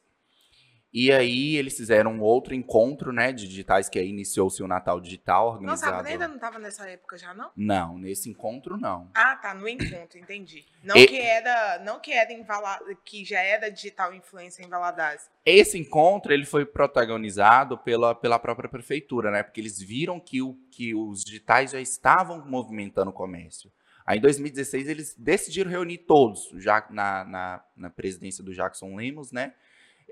E 0.94 1.10
aí 1.10 1.56
eles 1.56 1.76
fizeram 1.76 2.12
um 2.12 2.20
outro 2.20 2.54
encontro, 2.54 3.12
né, 3.12 3.32
de 3.32 3.48
digitais, 3.48 3.88
que 3.88 3.98
aí 3.98 4.08
iniciou-se 4.08 4.62
o 4.62 4.68
Natal 4.68 5.00
Digital, 5.00 5.60
Nossa, 5.60 5.86
a 5.86 5.88
organizado... 5.88 6.02
Brenda 6.04 6.28
não 6.28 6.36
estava 6.36 6.58
nessa 6.60 6.88
época 6.88 7.18
já, 7.18 7.34
não? 7.34 7.50
Não, 7.56 7.98
nesse 7.98 8.30
encontro 8.30 8.76
não. 8.76 9.10
Ah, 9.12 9.34
tá, 9.34 9.52
no 9.52 9.68
encontro, 9.68 10.16
entendi. 10.16 10.64
Não 10.84 10.96
E- 10.96 11.08
que 11.08 11.18
era, 11.18 11.80
não 11.80 11.98
que 11.98 12.12
era 12.12 12.32
em 12.32 12.44
Vala- 12.44 12.78
que 13.04 13.24
já 13.24 13.40
era 13.40 13.70
digital 13.70 14.14
influencer 14.14 14.64
em 14.64 14.68
Valadares. 14.68 15.28
Esse 15.44 15.76
encontro 15.76 16.32
ele 16.32 16.44
foi 16.44 16.64
protagonizado 16.64 17.76
pela, 17.76 18.14
pela 18.14 18.38
própria 18.38 18.68
prefeitura, 18.68 19.32
né? 19.32 19.42
Porque 19.42 19.60
eles 19.60 19.80
viram 19.80 20.20
que, 20.20 20.40
o, 20.40 20.54
que 20.70 20.94
os 20.94 21.24
digitais 21.24 21.72
já 21.72 21.80
estavam 21.80 22.46
movimentando 22.46 23.10
o 23.10 23.14
comércio. 23.14 23.68
Aí 24.06 24.18
em 24.18 24.20
2016 24.20 24.88
eles 24.88 25.14
decidiram 25.18 25.70
reunir 25.70 25.98
todos, 25.98 26.50
já 26.56 26.86
na, 26.88 27.24
na, 27.24 27.64
na 27.76 27.90
presidência 27.90 28.44
do 28.44 28.54
Jackson 28.54 28.94
Lemos, 28.94 29.32
né? 29.32 29.54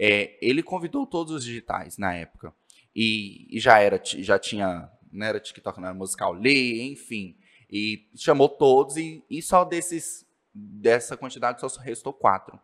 É, 0.04 0.36
ele 0.42 0.64
convidou 0.64 1.06
todos 1.06 1.32
os 1.32 1.44
digitais 1.44 1.96
na 1.96 2.12
época. 2.12 2.52
E, 2.94 3.46
e 3.56 3.60
já 3.60 3.78
era, 3.78 4.00
já 4.04 4.36
tinha, 4.36 4.90
não 5.12 5.24
era 5.24 5.38
TikTok, 5.38 5.78
não 5.80 5.86
era 5.88 5.96
musical 5.96 6.32
Lee, 6.32 6.90
enfim. 6.90 7.36
E 7.70 8.08
chamou 8.16 8.48
todos 8.48 8.96
e, 8.96 9.24
e 9.30 9.40
só 9.40 9.64
desses, 9.64 10.26
dessa 10.52 11.16
quantidade 11.16 11.60
só 11.60 11.68
restou 11.80 12.12
quatro. 12.12 12.58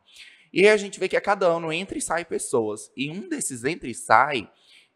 E 0.52 0.62
aí 0.62 0.68
a 0.70 0.76
gente 0.76 0.98
vê 0.98 1.08
que 1.08 1.16
a 1.16 1.20
cada 1.20 1.46
ano 1.46 1.72
entra 1.72 1.96
e 1.96 2.00
sai 2.02 2.24
pessoas. 2.24 2.90
E 2.96 3.08
um 3.08 3.28
desses 3.28 3.64
entra 3.64 3.88
e 3.88 3.94
sai, 3.94 4.50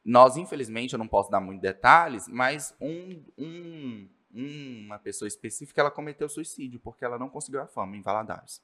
nós, 0.05 0.37
infelizmente, 0.37 0.95
eu 0.95 0.99
não 0.99 1.07
posso 1.07 1.31
dar 1.31 1.41
muitos 1.41 1.63
detalhes, 1.63 2.27
mas 2.27 2.75
um, 2.81 3.23
um- 3.39 4.09
uma 4.35 4.99
pessoa 4.99 5.29
específica, 5.29 5.81
ela 5.81 5.91
cometeu 5.91 6.29
suicídio, 6.29 6.81
porque 6.81 7.05
ela 7.05 7.19
não 7.19 7.29
conseguiu 7.29 7.61
a 7.61 7.67
fama 7.69 7.97
em 7.97 8.03
Valadares. 8.03 8.61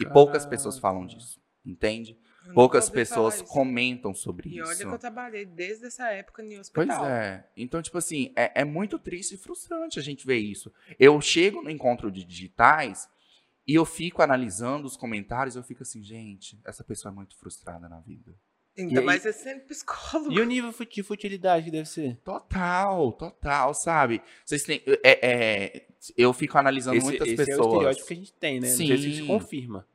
E 0.00 0.06
poucas 0.06 0.46
pessoas 0.46 0.78
falam 0.78 1.04
disso, 1.04 1.40
entende? 1.66 2.16
Poucas 2.54 2.88
pessoas 2.88 3.42
comentam 3.42 4.14
sobre 4.14 4.48
E 4.48 4.62
olha 4.62 4.72
isso. 4.72 4.86
que 4.86 4.94
eu 4.94 4.98
trabalhei 4.98 5.44
desde 5.44 5.86
essa 5.86 6.08
época 6.10 6.42
em 6.42 6.48
Pois 6.48 6.60
hospital. 6.60 7.06
é. 7.06 7.46
Então, 7.56 7.82
tipo 7.82 7.98
assim, 7.98 8.32
é, 8.34 8.62
é 8.62 8.64
muito 8.64 8.98
triste 8.98 9.34
e 9.34 9.38
frustrante 9.38 9.98
a 9.98 10.02
gente 10.02 10.26
ver 10.26 10.38
isso. 10.38 10.72
Eu 10.98 11.20
chego 11.20 11.60
no 11.62 11.70
encontro 11.70 12.10
de 12.10 12.24
digitais 12.24 13.08
e 13.66 13.74
eu 13.74 13.84
fico 13.84 14.22
analisando 14.22 14.86
os 14.86 14.96
comentários 14.96 15.56
eu 15.56 15.62
fico 15.62 15.82
assim, 15.82 16.02
gente, 16.02 16.58
essa 16.64 16.82
pessoa 16.82 17.12
é 17.12 17.14
muito 17.14 17.36
frustrada 17.36 17.86
na 17.88 18.00
vida. 18.00 18.32
Ainda 18.78 18.94
E 18.94 18.98
aí- 18.98 19.04
mais 19.04 19.26
é 19.26 19.32
sendo 19.32 19.60
psicólogo. 19.62 20.32
E 20.32 20.40
o 20.40 20.44
nível 20.44 20.72
de 20.72 21.02
futilidade 21.02 21.64
que 21.66 21.70
deve 21.72 21.88
ser? 21.88 22.16
Total, 22.24 23.12
total, 23.12 23.74
sabe? 23.74 24.22
Vocês 24.44 24.62
têm. 24.62 24.80
É, 25.02 25.28
é, 25.30 25.86
eu 26.16 26.32
fico 26.32 26.56
analisando 26.56 26.96
Esse, 26.96 27.04
muitas 27.06 27.26
esse 27.28 27.40
é 27.40 27.44
o 27.44 27.46
pessoas. 27.46 27.66
estereótipo 27.72 28.06
que 28.06 28.12
a 28.12 28.16
gente 28.16 28.32
tem, 28.34 28.60
né? 28.60 28.68
Não 28.68 28.76
sei 28.76 28.86
se 28.96 29.10
isso 29.10 29.20
Sim. 29.22 29.26
confirma. 29.26 29.86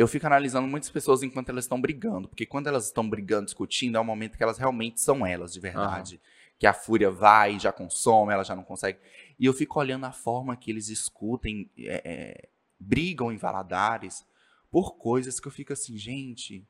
Eu 0.00 0.08
fico 0.08 0.26
analisando 0.26 0.66
muitas 0.66 0.88
pessoas 0.88 1.22
enquanto 1.22 1.50
elas 1.50 1.66
estão 1.66 1.78
brigando. 1.78 2.26
Porque 2.26 2.46
quando 2.46 2.68
elas 2.68 2.86
estão 2.86 3.06
brigando, 3.06 3.44
discutindo, 3.44 3.98
é 3.98 4.00
o 4.00 4.04
momento 4.04 4.34
que 4.34 4.42
elas 4.42 4.56
realmente 4.56 4.98
são 4.98 5.26
elas, 5.26 5.52
de 5.52 5.60
verdade. 5.60 6.18
Que 6.58 6.66
a 6.66 6.72
fúria 6.72 7.10
vai, 7.10 7.60
já 7.60 7.70
consome, 7.70 8.32
ela 8.32 8.42
já 8.42 8.56
não 8.56 8.64
consegue. 8.64 8.98
E 9.38 9.44
eu 9.44 9.52
fico 9.52 9.78
olhando 9.78 10.06
a 10.06 10.12
forma 10.12 10.56
que 10.56 10.70
eles 10.70 10.86
discutem, 10.86 11.70
é, 11.76 12.00
é, 12.02 12.48
brigam 12.78 13.30
em 13.30 13.36
Valadares, 13.36 14.24
por 14.70 14.96
coisas 14.96 15.38
que 15.38 15.46
eu 15.46 15.52
fico 15.52 15.74
assim, 15.74 15.98
gente, 15.98 16.66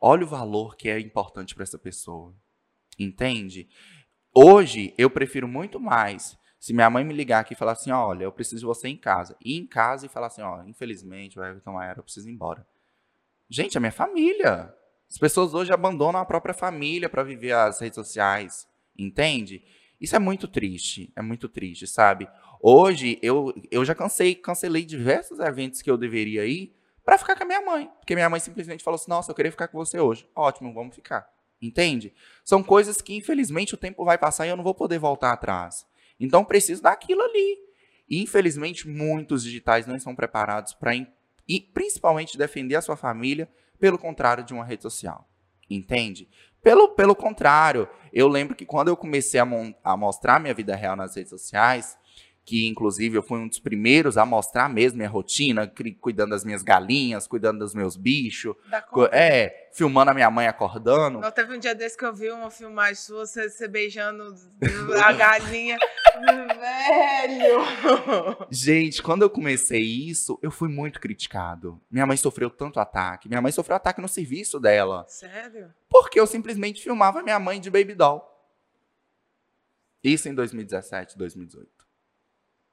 olha 0.00 0.24
o 0.24 0.28
valor 0.28 0.74
que 0.74 0.88
é 0.88 0.98
importante 0.98 1.54
para 1.54 1.62
essa 1.62 1.78
pessoa. 1.78 2.34
Entende? 2.98 3.68
Hoje, 4.34 4.92
eu 4.98 5.08
prefiro 5.08 5.46
muito 5.46 5.78
mais 5.78 6.36
se 6.66 6.72
minha 6.72 6.90
mãe 6.90 7.04
me 7.04 7.14
ligar 7.14 7.38
aqui 7.38 7.52
e 7.52 7.56
falar 7.56 7.72
assim, 7.72 7.92
olha, 7.92 8.24
eu 8.24 8.32
preciso 8.32 8.58
de 8.58 8.66
você 8.66 8.88
em 8.88 8.96
casa. 8.96 9.36
Ir 9.40 9.56
em 9.56 9.64
casa 9.64 10.04
e 10.04 10.08
falar 10.08 10.26
assim, 10.26 10.42
ó, 10.42 10.64
infelizmente, 10.64 11.38
Everton 11.38 11.74
Maera, 11.74 12.00
eu 12.00 12.02
preciso 12.02 12.28
ir 12.28 12.32
embora. 12.32 12.66
Gente, 13.48 13.76
é 13.76 13.80
minha 13.80 13.92
família. 13.92 14.74
As 15.08 15.16
pessoas 15.16 15.54
hoje 15.54 15.72
abandonam 15.72 16.20
a 16.20 16.24
própria 16.24 16.52
família 16.52 17.08
para 17.08 17.22
viver 17.22 17.52
as 17.52 17.80
redes 17.80 17.94
sociais, 17.94 18.66
entende? 18.98 19.62
Isso 20.00 20.16
é 20.16 20.18
muito 20.18 20.48
triste, 20.48 21.12
é 21.14 21.22
muito 21.22 21.48
triste, 21.48 21.86
sabe? 21.86 22.28
Hoje, 22.60 23.16
eu, 23.22 23.54
eu 23.70 23.84
já 23.84 23.94
cansei, 23.94 24.34
cancelei 24.34 24.84
diversos 24.84 25.38
eventos 25.38 25.82
que 25.82 25.88
eu 25.88 25.96
deveria 25.96 26.44
ir 26.46 26.74
para 27.04 27.16
ficar 27.16 27.36
com 27.36 27.44
a 27.44 27.46
minha 27.46 27.62
mãe. 27.62 27.88
Porque 28.00 28.16
minha 28.16 28.28
mãe 28.28 28.40
simplesmente 28.40 28.82
falou 28.82 28.96
assim, 28.96 29.08
nossa, 29.08 29.30
eu 29.30 29.36
queria 29.36 29.52
ficar 29.52 29.68
com 29.68 29.78
você 29.78 30.00
hoje. 30.00 30.28
Ótimo, 30.34 30.74
vamos 30.74 30.96
ficar. 30.96 31.30
Entende? 31.62 32.12
São 32.44 32.60
coisas 32.60 33.00
que, 33.00 33.14
infelizmente, 33.14 33.74
o 33.74 33.78
tempo 33.78 34.04
vai 34.04 34.18
passar 34.18 34.48
e 34.48 34.50
eu 34.50 34.56
não 34.56 34.64
vou 34.64 34.74
poder 34.74 34.98
voltar 34.98 35.32
atrás. 35.32 35.86
Então, 36.18 36.44
preciso 36.44 36.82
daquilo 36.82 37.22
ali. 37.22 37.58
E, 38.08 38.22
infelizmente, 38.22 38.88
muitos 38.88 39.42
digitais 39.42 39.86
não 39.86 39.96
estão 39.96 40.14
preparados 40.14 40.72
para, 40.74 40.94
e 41.48 41.60
principalmente, 41.60 42.38
defender 42.38 42.76
a 42.76 42.82
sua 42.82 42.96
família 42.96 43.48
pelo 43.78 43.98
contrário 43.98 44.44
de 44.44 44.54
uma 44.54 44.64
rede 44.64 44.82
social. 44.82 45.28
Entende? 45.68 46.28
Pelo, 46.62 46.88
pelo 46.90 47.14
contrário, 47.14 47.88
eu 48.12 48.28
lembro 48.28 48.54
que 48.54 48.64
quando 48.64 48.88
eu 48.88 48.96
comecei 48.96 49.38
a, 49.38 49.46
a 49.84 49.96
mostrar 49.96 50.40
minha 50.40 50.54
vida 50.54 50.74
real 50.74 50.96
nas 50.96 51.14
redes 51.14 51.30
sociais, 51.30 51.98
que 52.46 52.68
inclusive 52.68 53.18
eu 53.18 53.22
fui 53.22 53.40
um 53.40 53.48
dos 53.48 53.58
primeiros 53.58 54.16
a 54.16 54.24
mostrar 54.24 54.68
mesmo 54.68 54.98
minha 54.98 55.08
rotina, 55.08 55.70
cuidando 56.00 56.30
das 56.30 56.44
minhas 56.44 56.62
galinhas, 56.62 57.26
cuidando 57.26 57.58
dos 57.58 57.74
meus 57.74 57.96
bichos, 57.96 58.54
é, 59.10 59.68
filmando 59.72 60.12
a 60.12 60.14
minha 60.14 60.30
mãe 60.30 60.46
acordando. 60.46 61.18
Não, 61.18 61.30
teve 61.32 61.56
um 61.56 61.58
dia 61.58 61.74
desse 61.74 61.98
que 61.98 62.04
eu 62.04 62.14
vi 62.14 62.30
uma 62.30 62.48
filmagem 62.48 62.94
sua, 62.94 63.26
você, 63.26 63.50
você 63.50 63.66
beijando 63.66 64.32
a 65.04 65.12
galinha. 65.12 65.76
Velho! 66.16 68.46
Gente, 68.48 69.02
quando 69.02 69.22
eu 69.22 69.28
comecei 69.28 69.82
isso, 69.82 70.38
eu 70.40 70.52
fui 70.52 70.68
muito 70.68 71.00
criticado. 71.00 71.80
Minha 71.90 72.06
mãe 72.06 72.16
sofreu 72.16 72.48
tanto 72.48 72.78
ataque. 72.78 73.28
Minha 73.28 73.42
mãe 73.42 73.50
sofreu 73.50 73.74
ataque 73.74 74.00
no 74.00 74.08
serviço 74.08 74.60
dela. 74.60 75.04
Sério? 75.08 75.74
Porque 75.90 76.20
eu 76.20 76.28
simplesmente 76.28 76.80
filmava 76.80 77.24
minha 77.24 77.40
mãe 77.40 77.60
de 77.60 77.70
baby 77.70 77.94
doll. 77.94 78.24
Isso 80.02 80.28
em 80.28 80.34
2017, 80.34 81.18
2018. 81.18 81.75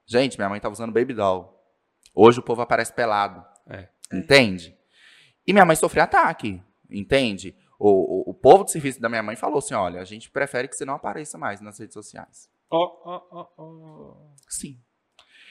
Gente, 0.05 0.37
minha 0.37 0.49
mãe 0.49 0.59
tava 0.59 0.73
usando 0.73 0.91
baby 0.91 1.13
doll. 1.13 1.59
Hoje 2.13 2.39
o 2.39 2.43
povo 2.43 2.61
aparece 2.61 2.93
pelado. 2.93 3.43
É. 3.67 3.87
Entende? 4.11 4.77
E 5.47 5.53
minha 5.53 5.65
mãe 5.65 5.75
sofreu 5.75 6.03
ataque. 6.03 6.61
Entende? 6.89 7.55
O, 7.79 8.29
o, 8.29 8.31
o 8.31 8.33
povo 8.33 8.63
do 8.63 8.71
serviço 8.71 9.01
da 9.01 9.09
minha 9.09 9.23
mãe 9.23 9.35
falou 9.35 9.57
assim: 9.57 9.73
olha, 9.73 9.99
a 9.99 10.05
gente 10.05 10.29
prefere 10.29 10.67
que 10.67 10.75
você 10.75 10.85
não 10.85 10.95
apareça 10.95 11.37
mais 11.37 11.59
nas 11.61 11.79
redes 11.79 11.93
sociais. 11.93 12.49
Ó, 12.69 13.01
ó, 13.03 13.21
ó, 13.31 13.47
ó. 13.57 14.15
Sim. 14.47 14.79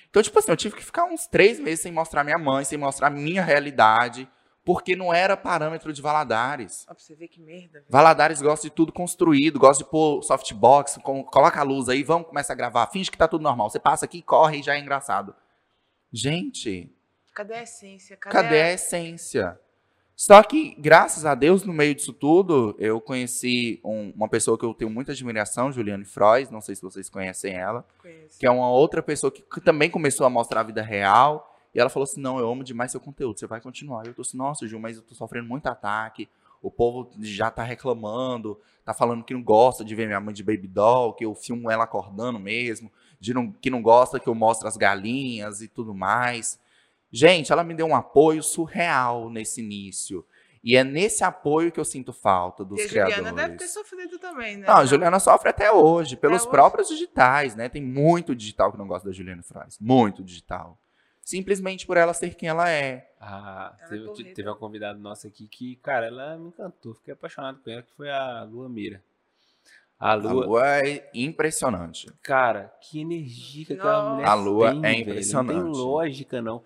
Então, 0.09 0.22
tipo 0.22 0.38
assim, 0.38 0.50
eu 0.50 0.57
tive 0.57 0.76
que 0.76 0.84
ficar 0.84 1.05
uns 1.05 1.26
três 1.26 1.59
meses 1.59 1.80
sem 1.80 1.92
mostrar 1.92 2.22
minha 2.22 2.38
mãe, 2.38 2.64
sem 2.64 2.76
mostrar 2.76 3.09
minha 3.11 3.42
realidade, 3.42 4.28
porque 4.65 4.95
não 4.95 5.13
era 5.13 5.37
parâmetro 5.37 5.93
de 5.93 6.01
Valadares. 6.01 6.85
Ó, 6.89 6.95
pra 6.95 7.03
você 7.03 7.15
ver 7.15 7.29
que 7.29 7.41
merda. 7.41 7.73
velho. 7.81 7.85
Valadares 7.89 8.41
gosta 8.41 8.69
de 8.69 8.73
tudo 8.75 8.93
construído, 8.93 9.59
gosta 9.59 9.83
de 9.83 9.91
pôr 9.91 10.23
softbox, 10.23 10.99
com- 11.03 11.25
coloca 11.25 11.59
a 11.61 11.63
luz 11.65 11.89
aí, 11.89 12.03
vamos 12.03 12.29
começar 12.29 12.53
a 12.53 12.57
gravar, 12.57 12.87
finge 12.89 13.11
que 13.11 13.19
tá 13.19 13.27
tudo 13.27 13.43
normal. 13.43 13.69
Você 13.71 13.81
passa 13.81 14.05
aqui, 14.05 14.23
corre 14.23 14.59
e 14.59 14.63
já 14.63 14.75
é 14.77 14.79
engraçado. 14.79 15.35
Gente, 16.13 16.91
Cadê 17.35 17.55
a 17.55 17.63
essência? 17.63 18.17
Cadê, 18.17 18.33
cadê 18.37 18.61
a 18.63 18.73
essência? 18.73 19.59
Só 20.15 20.43
que, 20.43 20.75
graças 20.79 21.25
a 21.25 21.35
Deus, 21.35 21.65
no 21.65 21.73
meio 21.73 21.95
disso 21.95 22.13
tudo, 22.13 22.77
eu 22.79 23.01
conheci 23.01 23.81
um- 23.83 24.13
uma 24.15 24.29
pessoa 24.29 24.59
que 24.59 24.65
eu 24.65 24.75
tenho 24.75 24.91
muita 24.91 25.13
admiração, 25.13 25.73
Juliane 25.73 26.05
Frois, 26.05 26.51
não 26.51 26.61
sei 26.61 26.75
se 26.77 26.83
vocês 26.83 27.09
conhecem 27.09 27.55
ela 27.55 27.85
Conheço. 28.01 28.39
que 28.39 28.47
é 28.47 28.51
uma 28.51 28.69
outra 28.71 29.03
pessoa 29.03 29.33
que, 29.33 29.41
que 29.43 29.61
também 29.61 29.91
começou 29.91 30.27
a 30.27 30.31
mostrar 30.31 30.61
a 30.61 30.65
vida 30.65 30.83
real. 30.83 31.51
E 31.75 31.81
ela 31.81 31.89
falou 31.91 32.05
assim: 32.05 32.20
Não, 32.20 32.39
eu 32.39 32.51
amo 32.51 32.62
demais 32.64 32.91
seu 32.91 33.01
conteúdo, 33.01 33.39
você 33.39 33.47
vai 33.47 33.61
continuar. 33.61 34.05
E 34.05 34.09
eu 34.09 34.14
tô 34.14 34.23
assim: 34.23 34.37
Nossa, 34.37 34.66
Ju, 34.66 34.79
mas 34.79 34.97
eu 34.97 35.03
tô 35.03 35.14
sofrendo 35.14 35.49
muito 35.49 35.66
ataque. 35.66 36.29
O 36.61 36.70
povo 36.70 37.11
já 37.20 37.51
tá 37.51 37.64
reclamando, 37.64 38.59
tá 38.85 38.95
falando 38.95 39.25
que 39.25 39.35
não 39.35 39.43
gosta 39.43 39.85
de 39.85 39.97
ver 39.97 40.07
minha 40.07 40.20
mãe 40.20 40.33
de 40.33 40.45
baby 40.45 40.68
doll, 40.68 41.12
que 41.12 41.25
eu 41.25 41.35
filmo 41.35 41.68
ela 41.68 41.83
acordando 41.83 42.39
mesmo, 42.39 42.91
de 43.18 43.35
não, 43.35 43.51
que 43.51 43.68
não 43.68 43.83
gosta 43.83 44.20
que 44.20 44.29
eu 44.29 44.35
mostre 44.35 44.68
as 44.68 44.77
galinhas 44.77 45.61
e 45.61 45.66
tudo 45.66 45.93
mais. 45.93 46.61
Gente, 47.11 47.53
ela 47.53 47.64
me 47.64 47.75
deu 47.75 47.87
um 47.87 47.97
apoio 47.97 48.43
surreal 48.45 49.29
nesse 49.29 49.61
início. 49.61 50.25
E 50.64 50.77
é 50.77 50.85
nesse 50.85 51.25
apoio 51.25 51.73
que 51.73 51.81
eu 51.81 51.85
sinto 51.85 52.12
falta 52.12 52.64
dos 52.64 52.79
E 52.79 52.85
a 52.85 52.89
criadores. 52.89 53.16
Juliana 53.16 53.43
deve 53.43 53.57
ter 53.57 53.66
sofrido 53.66 54.18
também, 54.20 54.57
né? 54.57 54.66
Não, 54.66 54.77
a 54.77 54.85
Juliana 54.85 55.18
sofre 55.18 55.49
até 55.49 55.73
hoje, 55.73 56.16
pelos 56.16 56.43
hoje. 56.43 56.51
próprios 56.51 56.89
digitais, 56.89 57.57
né? 57.57 57.68
Tem 57.68 57.83
muito 57.83 58.35
digital 58.37 58.70
que 58.70 58.79
não 58.79 58.87
gosta 58.87 59.09
da 59.09 59.12
Juliana 59.12 59.43
Fraz. 59.43 59.77
Muito 59.81 60.23
digital. 60.23 60.79
Simplesmente 61.25 61.87
por 61.87 61.97
ela 61.97 62.12
ser 62.12 62.35
quem 62.35 62.49
ela 62.49 62.68
é. 62.68 63.09
Ah, 63.20 63.75
Ela 63.79 63.89
teve, 63.89 64.05
porreta. 64.07 64.35
teve 64.35 64.49
uma 64.49 64.57
convidada 64.57 64.99
nossa 64.99 65.29
aqui 65.29 65.47
que, 65.47 65.77
cara, 65.77 66.07
ela 66.07 66.37
me 66.37 66.49
encantou. 66.49 66.95
Fiquei 66.95 67.14
apaixonado 67.14 67.61
com 67.62 67.70
ela, 67.70 67.83
que 67.83 67.93
foi 67.93 68.11
a 68.11 68.43
Lua 68.43 68.68
Mira. 68.68 69.01
A 69.99 70.11
A 70.11 70.14
Lua, 70.14 70.45
Lua 70.47 70.66
é 70.81 71.09
impressionante. 71.14 72.11
cara, 72.23 72.75
que 72.81 73.01
energia 73.01 73.64
que 73.64 73.73
aquela 73.75 74.14
mulher 74.14 74.26
A 74.29 74.34
Lua 74.34 74.71
tem, 74.72 74.79
é 74.79 74.80
velho. 74.83 74.95
Não 75.05 75.11
impressionante. 75.13 75.63
tem 75.63 75.72
lógica, 75.72 76.42
não. 76.42 76.63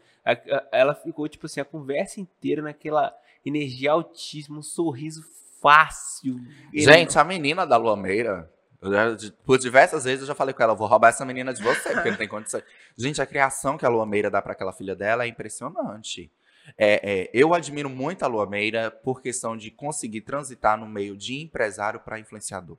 Ela 0.72 0.94
ficou, 0.94 1.28
tipo 1.28 1.44
assim, 1.44 1.60
a 1.60 1.64
conversa 1.64 2.18
inteira 2.18 2.62
naquela 2.62 3.14
energia 3.44 3.92
altíssima, 3.92 4.58
um 4.58 4.62
sorriso 4.62 5.22
fácil. 5.60 6.40
Gente, 6.72 7.18
a 7.18 7.24
menina 7.24 7.66
da 7.66 7.76
Lua 7.76 7.94
Meira, 7.96 8.50
já- 8.82 9.16
por 9.44 9.58
diversas 9.58 10.04
vezes 10.04 10.20
eu 10.20 10.26
já 10.26 10.34
falei 10.34 10.54
com 10.54 10.62
ela, 10.62 10.74
vou 10.74 10.86
roubar 10.86 11.08
essa 11.08 11.24
menina 11.24 11.52
de 11.52 11.62
você, 11.62 11.92
porque 11.92 12.10
não 12.10 12.16
tem 12.26 12.28
condição. 12.28 12.62
Gente, 12.96 13.20
a 13.20 13.26
criação 13.26 13.76
que 13.76 13.86
a 13.86 13.88
Lua 13.88 14.06
Meira 14.06 14.30
dá 14.30 14.40
pra 14.42 14.52
aquela 14.52 14.72
filha 14.72 14.94
dela 14.94 15.24
é 15.24 15.28
impressionante. 15.28 16.30
É, 16.76 17.22
é, 17.22 17.30
eu 17.32 17.54
admiro 17.54 17.88
muito 17.88 18.24
a 18.24 18.26
Lua 18.26 18.46
Meira 18.46 18.90
por 18.90 19.22
questão 19.22 19.56
de 19.56 19.70
conseguir 19.70 20.22
transitar 20.22 20.78
no 20.78 20.86
meio 20.86 21.16
de 21.16 21.40
empresário 21.40 22.00
para 22.00 22.18
influenciador. 22.18 22.76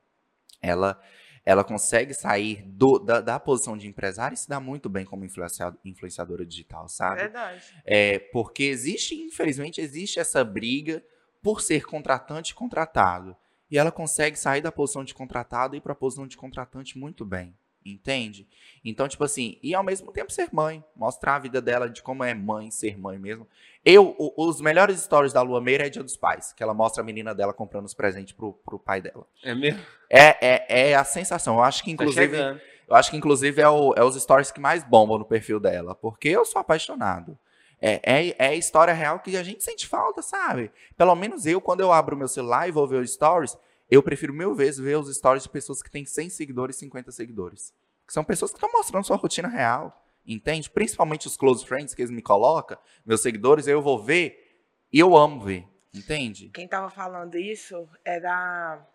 Ela, 0.61 0.99
ela 1.45 1.63
consegue 1.63 2.13
sair 2.13 2.63
do, 2.65 2.99
da, 2.99 3.21
da, 3.21 3.39
posição 3.39 3.77
de 3.77 3.87
empresário 3.87 4.35
e 4.35 4.37
se 4.37 4.49
dá 4.49 4.59
muito 4.59 4.89
bem 4.89 5.05
como 5.05 5.23
influenciador, 5.23 5.79
influenciadora 5.85 6.45
digital, 6.45 6.89
sabe? 6.89 7.21
Verdade. 7.21 7.63
É, 7.85 8.19
porque 8.19 8.63
existe, 8.63 9.15
infelizmente, 9.15 9.79
existe 9.79 10.19
essa 10.19 10.43
briga 10.43 11.01
por 11.41 11.61
ser 11.61 11.85
contratante 11.85 12.51
e 12.51 12.55
contratado. 12.55 13.35
E 13.69 13.77
ela 13.77 13.91
consegue 13.91 14.37
sair 14.37 14.61
da 14.61 14.71
posição 14.71 15.03
de 15.03 15.13
contratado 15.13 15.75
e 15.75 15.77
ir 15.77 15.81
para 15.81 15.93
a 15.93 15.95
posição 15.95 16.27
de 16.27 16.37
contratante 16.37 16.97
muito 16.97 17.25
bem. 17.25 17.53
Entende? 17.85 18.45
Então, 18.83 19.07
tipo 19.07 19.23
assim, 19.23 19.57
e 19.63 19.73
ao 19.73 19.83
mesmo 19.83 20.11
tempo 20.11 20.31
ser 20.31 20.49
mãe, 20.51 20.83
mostrar 20.95 21.35
a 21.35 21.39
vida 21.39 21.61
dela 21.61 21.89
de 21.89 22.01
como 22.01 22.23
é 22.23 22.33
mãe, 22.33 22.69
ser 22.69 22.97
mãe 22.97 23.17
mesmo. 23.17 23.47
Eu, 23.83 24.13
os 24.35 24.59
melhores 24.59 24.99
stories 24.99 25.31
da 25.31 25.41
Lua 25.41 25.61
Meira 25.61 25.87
é 25.87 25.89
Dia 25.89 26.03
dos 26.03 26.17
Pais, 26.17 26.51
que 26.51 26.61
ela 26.61 26.73
mostra 26.73 27.01
a 27.01 27.05
menina 27.05 27.33
dela 27.33 27.53
comprando 27.53 27.85
os 27.85 27.93
presentes 27.93 28.33
pro, 28.33 28.53
pro 28.65 28.77
pai 28.77 28.99
dela. 29.01 29.25
É 29.41 29.55
mesmo? 29.55 29.79
É, 30.09 30.45
é, 30.45 30.89
é 30.89 30.95
a 30.95 31.05
sensação. 31.05 31.55
Eu 31.55 31.63
acho 31.63 31.81
que, 31.83 31.95
tá 31.95 32.03
inclusive. 32.03 32.37
Tá 32.37 32.57
eu 32.89 32.95
acho 32.95 33.09
que, 33.09 33.17
inclusive, 33.17 33.61
é, 33.61 33.69
o, 33.69 33.93
é 33.95 34.03
os 34.03 34.21
stories 34.21 34.51
que 34.51 34.59
mais 34.59 34.83
bombam 34.83 35.17
no 35.17 35.25
perfil 35.25 35.59
dela, 35.59 35.95
porque 35.95 36.27
eu 36.27 36.45
sou 36.45 36.59
apaixonado. 36.59 37.37
É, 37.79 38.01
é, 38.03 38.35
é 38.37 38.55
história 38.55 38.93
real 38.93 39.19
que 39.19 39.37
a 39.37 39.43
gente 39.43 39.63
sente 39.63 39.87
falta, 39.87 40.21
sabe? 40.21 40.71
Pelo 40.95 41.15
menos 41.15 41.45
eu, 41.45 41.61
quando 41.61 41.81
eu 41.81 41.91
abro 41.91 42.17
meu 42.17 42.27
celular 42.27 42.67
e 42.67 42.71
vou 42.71 42.87
ver 42.87 43.01
os 43.01 43.13
stories, 43.13 43.57
eu 43.89 44.01
prefiro 44.01 44.33
mil 44.33 44.53
vezes 44.53 44.79
ver 44.79 44.97
os 44.97 45.15
stories 45.15 45.43
de 45.43 45.49
pessoas 45.49 45.81
que 45.81 45.91
têm 45.91 46.05
100 46.05 46.29
seguidores 46.29 46.75
e 46.75 46.79
50 46.79 47.11
seguidores. 47.11 47.73
Que 48.05 48.13
são 48.13 48.23
pessoas 48.23 48.51
que 48.51 48.57
estão 48.57 48.71
mostrando 48.71 49.05
sua 49.05 49.17
rotina 49.17 49.47
real, 49.47 50.05
entende? 50.25 50.69
Principalmente 50.69 51.27
os 51.27 51.37
close 51.37 51.65
friends 51.65 51.93
que 51.93 52.01
eles 52.01 52.11
me 52.11 52.21
colocam, 52.21 52.77
meus 53.05 53.21
seguidores, 53.21 53.67
eu 53.67 53.81
vou 53.81 54.01
ver 54.01 54.65
e 54.91 54.99
eu 54.99 55.15
amo 55.15 55.41
ver, 55.41 55.67
entende? 55.93 56.49
Quem 56.49 56.65
estava 56.65 56.89
falando 56.89 57.37
isso 57.37 57.87
era 58.03 58.85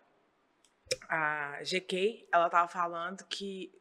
a 1.09 1.59
GK, 1.61 2.27
ela 2.33 2.47
estava 2.47 2.67
falando 2.67 3.23
que 3.25 3.71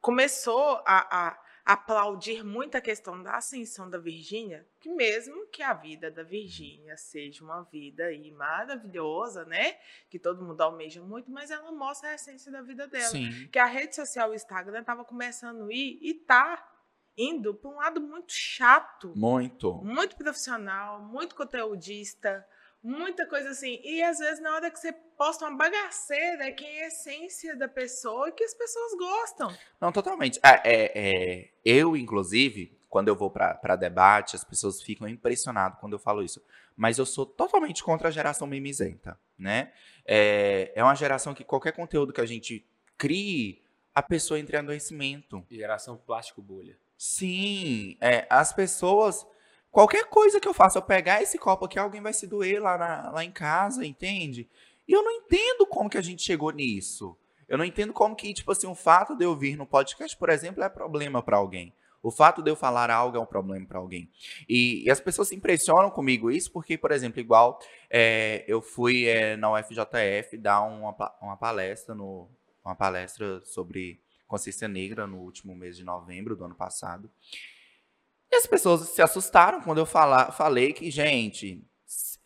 começou 0.00 0.82
a, 0.84 1.28
a 1.28 1.38
aplaudir 1.64 2.44
muito 2.44 2.76
a 2.76 2.80
questão 2.80 3.22
da 3.22 3.36
ascensão 3.36 3.88
da 3.88 3.98
Virgínia, 3.98 4.66
que 4.80 4.88
mesmo 4.88 5.46
que 5.46 5.62
a 5.62 5.72
vida 5.72 6.10
da 6.10 6.22
Virgínia 6.22 6.96
seja 6.96 7.44
uma 7.44 7.62
vida 7.62 8.04
aí 8.04 8.30
maravilhosa, 8.32 9.44
né? 9.44 9.76
Que 10.10 10.18
todo 10.18 10.44
mundo 10.44 10.60
almeja 10.60 11.00
muito, 11.02 11.30
mas 11.30 11.50
ela 11.50 11.70
mostra 11.70 12.10
a 12.10 12.14
essência 12.14 12.50
da 12.50 12.62
vida 12.62 12.86
dela. 12.88 13.10
Sim. 13.10 13.48
Que 13.48 13.58
a 13.58 13.66
rede 13.66 13.94
social, 13.94 14.30
o 14.30 14.34
Instagram, 14.34 14.80
estava 14.80 15.04
começando 15.04 15.68
a 15.68 15.72
ir 15.72 15.98
e 16.02 16.14
tá 16.14 16.68
indo 17.16 17.54
para 17.54 17.70
um 17.70 17.76
lado 17.76 18.00
muito 18.00 18.32
chato. 18.32 19.12
Muito. 19.16 19.74
Muito 19.84 20.16
profissional, 20.16 21.00
muito 21.00 21.34
conteudista, 21.34 22.46
muita 22.82 23.26
coisa 23.26 23.50
assim. 23.50 23.80
E 23.84 24.02
às 24.02 24.18
vezes, 24.18 24.40
na 24.40 24.54
hora 24.54 24.70
que 24.70 24.78
você 24.78 24.92
posta 24.92 25.46
uma 25.46 25.56
bagaceira, 25.56 26.44
é 26.44 26.52
que 26.52 26.64
é 26.64 26.84
a 26.84 26.88
essência 26.88 27.56
da 27.56 27.68
pessoa 27.68 28.28
e 28.28 28.32
que 28.32 28.44
as 28.44 28.54
pessoas 28.54 28.92
gostam. 28.98 29.56
Não, 29.80 29.92
totalmente. 29.92 30.40
É, 30.42 30.60
é, 30.64 30.92
é 30.94 31.50
eu, 31.64 31.96
inclusive, 31.96 32.76
quando 32.88 33.08
eu 33.08 33.16
vou 33.16 33.30
para 33.30 33.76
debate, 33.76 34.36
as 34.36 34.44
pessoas 34.44 34.82
ficam 34.82 35.08
impressionadas 35.08 35.78
quando 35.80 35.94
eu 35.94 35.98
falo 35.98 36.22
isso. 36.22 36.42
Mas 36.76 36.98
eu 36.98 37.06
sou 37.06 37.24
totalmente 37.24 37.82
contra 37.82 38.08
a 38.08 38.10
geração 38.10 38.46
mimizenta, 38.46 39.18
né? 39.38 39.72
É, 40.04 40.72
é 40.74 40.82
uma 40.82 40.94
geração 40.94 41.34
que 41.34 41.44
qualquer 41.44 41.72
conteúdo 41.72 42.12
que 42.12 42.20
a 42.20 42.26
gente 42.26 42.66
crie, 42.98 43.62
a 43.94 44.02
pessoa 44.02 44.38
entra 44.38 44.56
em 44.56 44.60
adoecimento. 44.60 45.44
Geração 45.50 45.96
plástico 45.96 46.42
bolha. 46.42 46.76
Sim, 46.96 47.96
é, 48.00 48.26
as 48.28 48.52
pessoas 48.52 49.26
Qualquer 49.72 50.04
coisa 50.04 50.38
que 50.38 50.46
eu 50.46 50.52
faça, 50.52 50.78
eu 50.78 50.82
pegar 50.82 51.22
esse 51.22 51.38
copo 51.38 51.64
aqui, 51.64 51.78
alguém 51.78 52.02
vai 52.02 52.12
se 52.12 52.26
doer 52.26 52.62
lá, 52.62 52.76
na, 52.76 53.10
lá 53.10 53.24
em 53.24 53.32
casa, 53.32 53.86
entende? 53.86 54.46
E 54.86 54.92
eu 54.92 55.02
não 55.02 55.10
entendo 55.10 55.66
como 55.66 55.88
que 55.88 55.96
a 55.96 56.02
gente 56.02 56.22
chegou 56.22 56.50
nisso. 56.52 57.16
Eu 57.48 57.56
não 57.56 57.64
entendo 57.64 57.90
como 57.90 58.14
que, 58.14 58.34
tipo 58.34 58.52
assim, 58.52 58.66
o 58.66 58.74
fato 58.74 59.16
de 59.16 59.24
eu 59.24 59.34
vir 59.34 59.56
no 59.56 59.66
podcast, 59.66 60.14
por 60.14 60.28
exemplo, 60.28 60.62
é 60.62 60.68
problema 60.68 61.22
para 61.22 61.38
alguém. 61.38 61.72
O 62.02 62.10
fato 62.10 62.42
de 62.42 62.50
eu 62.50 62.56
falar 62.56 62.90
algo 62.90 63.16
é 63.16 63.20
um 63.20 63.26
problema 63.26 63.64
para 63.64 63.78
alguém. 63.78 64.10
E, 64.46 64.84
e, 64.84 64.90
as 64.90 65.00
pessoas 65.00 65.28
se 65.28 65.34
impressionam 65.34 65.90
comigo 65.90 66.30
isso 66.30 66.52
porque, 66.52 66.76
por 66.76 66.90
exemplo, 66.90 67.18
igual 67.18 67.58
é, 67.88 68.44
eu 68.46 68.60
fui 68.60 69.06
é, 69.06 69.36
na 69.38 69.52
UFJF 69.52 70.36
dar 70.36 70.60
uma, 70.62 70.94
uma 71.22 71.36
palestra 71.36 71.94
no, 71.94 72.28
uma 72.62 72.74
palestra 72.74 73.40
sobre 73.44 74.00
consciência 74.26 74.66
negra 74.66 75.06
no 75.06 75.18
último 75.18 75.54
mês 75.54 75.76
de 75.76 75.84
novembro 75.84 76.34
do 76.34 76.44
ano 76.44 76.54
passado. 76.54 77.10
E 78.32 78.36
as 78.36 78.46
pessoas 78.46 78.88
se 78.88 79.02
assustaram 79.02 79.60
quando 79.60 79.76
eu 79.76 79.84
falar, 79.84 80.32
falei 80.32 80.72
que, 80.72 80.90
gente, 80.90 81.62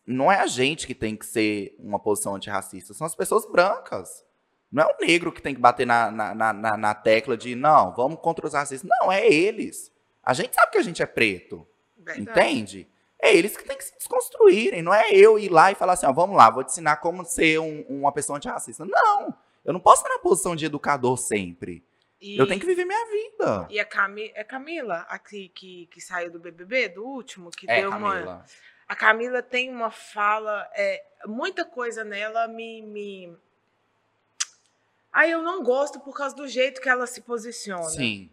não 0.07 0.31
é 0.31 0.39
a 0.39 0.47
gente 0.47 0.87
que 0.87 0.95
tem 0.95 1.17
que 1.17 1.27
ser 1.27 1.75
uma 1.81 1.99
posição 1.99 2.37
antirracista, 2.37 2.95
são 2.95 3.05
as 3.05 3.17
pessoas 3.17 3.45
brancas. 3.51 4.25
Não 4.71 4.85
é 4.85 4.87
o 4.87 5.05
negro 5.05 5.33
que 5.33 5.43
tem 5.43 5.53
que 5.53 5.61
bater 5.61 5.85
na, 5.85 6.11
na, 6.13 6.53
na, 6.53 6.77
na 6.77 6.95
tecla 6.95 7.37
de 7.37 7.57
não, 7.57 7.93
vamos 7.93 8.21
contra 8.21 8.47
os 8.47 8.55
racistas. 8.55 8.89
Não, 9.01 9.11
é 9.11 9.27
eles. 9.27 9.91
A 10.23 10.33
gente 10.33 10.55
sabe 10.55 10.71
que 10.71 10.79
a 10.79 10.83
gente 10.83 11.03
é 11.03 11.07
preto. 11.07 11.67
Verdade. 11.97 12.21
Entende? 12.21 12.89
É 13.21 13.35
eles 13.35 13.57
que 13.57 13.65
têm 13.65 13.77
que 13.77 13.85
se 13.85 13.97
desconstruírem. 13.97 14.83
Não 14.83 14.95
é 14.95 15.11
eu 15.11 15.39
ir 15.39 15.49
lá 15.49 15.73
e 15.73 15.75
falar 15.75 15.95
assim, 15.95 16.07
ó, 16.07 16.13
vamos 16.13 16.37
lá, 16.37 16.51
vou 16.51 16.63
te 16.63 16.71
ensinar 16.71 16.97
como 16.99 17.25
ser 17.25 17.59
um, 17.59 17.85
uma 17.89 18.13
pessoa 18.13 18.37
antirracista. 18.37 18.85
Não, 18.85 19.35
eu 19.65 19.73
não 19.73 19.81
posso 19.81 20.03
estar 20.03 20.15
na 20.15 20.21
posição 20.21 20.55
de 20.55 20.67
educador 20.67 21.17
sempre. 21.17 21.83
E, 22.21 22.39
eu 22.39 22.47
tenho 22.47 22.61
que 22.61 22.67
viver 22.67 22.85
minha 22.85 23.07
vida. 23.07 23.67
E 23.71 23.79
a 23.79 23.85
Cami, 23.85 24.33
é 24.35 24.43
Camila, 24.43 25.07
aqui 25.09 25.51
que, 25.51 25.87
que 25.87 26.01
saiu 26.01 26.31
do 26.31 26.39
BBB, 26.39 26.89
do 26.89 27.05
último, 27.05 27.51
que 27.51 27.71
é, 27.71 27.81
deu 27.81 27.91
Camila. 27.91 28.23
uma. 28.23 28.45
A 28.89 28.95
Camila 28.95 29.43
tem 29.43 29.69
uma 29.71 29.91
fala, 29.91 30.71
é, 30.75 31.05
muita 31.27 31.65
coisa 31.65 32.05
nela 32.05 32.47
me, 32.47 32.83
me. 32.83 33.37
Aí 35.13 35.31
eu 35.31 35.43
não 35.43 35.63
gosto 35.63 35.99
por 36.01 36.17
causa 36.17 36.37
do 36.37 36.47
jeito 36.47 36.81
que 36.81 36.89
ela 36.89 37.07
se 37.07 37.21
posiciona. 37.21 37.89
Sim. 37.89 38.31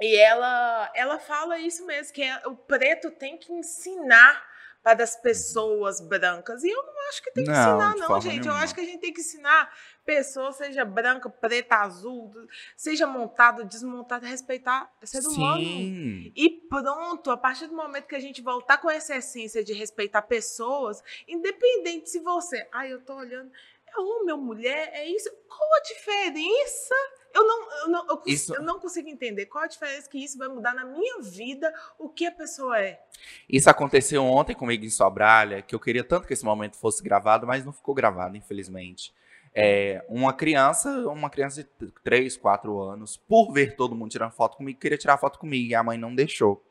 E 0.00 0.16
ela, 0.16 0.90
ela 0.94 1.18
fala 1.18 1.58
isso 1.58 1.84
mesmo, 1.86 2.12
que 2.12 2.22
é, 2.22 2.46
o 2.46 2.56
preto 2.56 3.10
tem 3.10 3.36
que 3.36 3.52
ensinar 3.52 4.44
para 4.82 5.04
as 5.04 5.16
pessoas 5.16 6.00
brancas. 6.00 6.64
E 6.64 6.70
eu 6.70 6.82
não 6.82 7.08
acho 7.08 7.22
que 7.22 7.30
tem 7.30 7.44
que 7.44 7.50
não, 7.50 7.58
ensinar, 7.58 7.96
não, 7.96 8.20
gente. 8.20 8.40
Nenhuma. 8.40 8.50
Eu 8.50 8.64
acho 8.64 8.74
que 8.74 8.80
a 8.80 8.84
gente 8.84 9.00
tem 9.00 9.12
que 9.12 9.20
ensinar 9.20 9.72
pessoas, 10.04 10.56
seja 10.56 10.84
branca, 10.84 11.28
preta, 11.30 11.76
azul, 11.76 12.30
seja 12.76 13.06
montado, 13.06 13.64
desmontado, 13.64 14.26
respeitar 14.26 14.92
ser 15.02 15.26
humano. 15.26 15.62
Sim. 15.62 16.32
E 16.34 16.50
pronto, 16.68 17.30
a 17.30 17.36
partir 17.36 17.66
do 17.66 17.74
momento 17.74 18.06
que 18.06 18.16
a 18.16 18.20
gente 18.20 18.42
voltar 18.42 18.78
com 18.78 18.90
essa 18.90 19.16
essência 19.16 19.62
de 19.62 19.72
respeitar 19.72 20.22
pessoas, 20.22 21.02
independente 21.26 22.10
se 22.10 22.20
você. 22.20 22.66
Ai, 22.72 22.92
eu 22.92 23.00
tô 23.00 23.14
olhando. 23.14 23.50
É 23.86 24.00
homem 24.00 24.32
ou 24.32 24.38
mulher? 24.38 24.90
É 24.94 25.06
isso? 25.06 25.30
Qual 25.48 25.74
a 25.74 25.82
diferença? 25.82 26.94
Eu 27.34 27.46
não, 27.46 27.72
eu, 27.80 27.88
não, 27.88 28.08
eu, 28.08 28.22
isso... 28.26 28.54
eu 28.54 28.62
não 28.62 28.78
consigo 28.78 29.08
entender 29.08 29.46
qual 29.46 29.64
a 29.64 29.66
diferença 29.66 30.08
que 30.08 30.22
isso 30.22 30.36
vai 30.36 30.48
mudar 30.48 30.74
na 30.74 30.84
minha 30.84 31.20
vida, 31.20 31.72
o 31.98 32.08
que 32.08 32.26
a 32.26 32.32
pessoa 32.32 32.78
é. 32.78 33.00
Isso 33.48 33.70
aconteceu 33.70 34.24
ontem 34.24 34.54
comigo 34.54 34.84
em 34.84 34.90
Sobralha, 34.90 35.62
que 35.62 35.74
eu 35.74 35.80
queria 35.80 36.04
tanto 36.04 36.26
que 36.26 36.32
esse 36.32 36.44
momento 36.44 36.76
fosse 36.76 37.02
gravado, 37.02 37.46
mas 37.46 37.64
não 37.64 37.72
ficou 37.72 37.94
gravado, 37.94 38.36
infelizmente. 38.36 39.14
É, 39.54 40.04
uma 40.08 40.32
criança, 40.32 40.88
uma 41.08 41.28
criança 41.28 41.62
de 41.62 41.92
3, 42.02 42.36
4 42.36 42.80
anos, 42.80 43.16
por 43.16 43.52
ver 43.52 43.76
todo 43.76 43.94
mundo 43.94 44.10
tirando 44.10 44.32
foto 44.32 44.56
comigo, 44.56 44.80
queria 44.80 44.96
tirar 44.96 45.18
foto 45.18 45.38
comigo 45.38 45.70
e 45.70 45.74
a 45.74 45.82
mãe 45.82 45.98
não 45.98 46.14
deixou. 46.14 46.64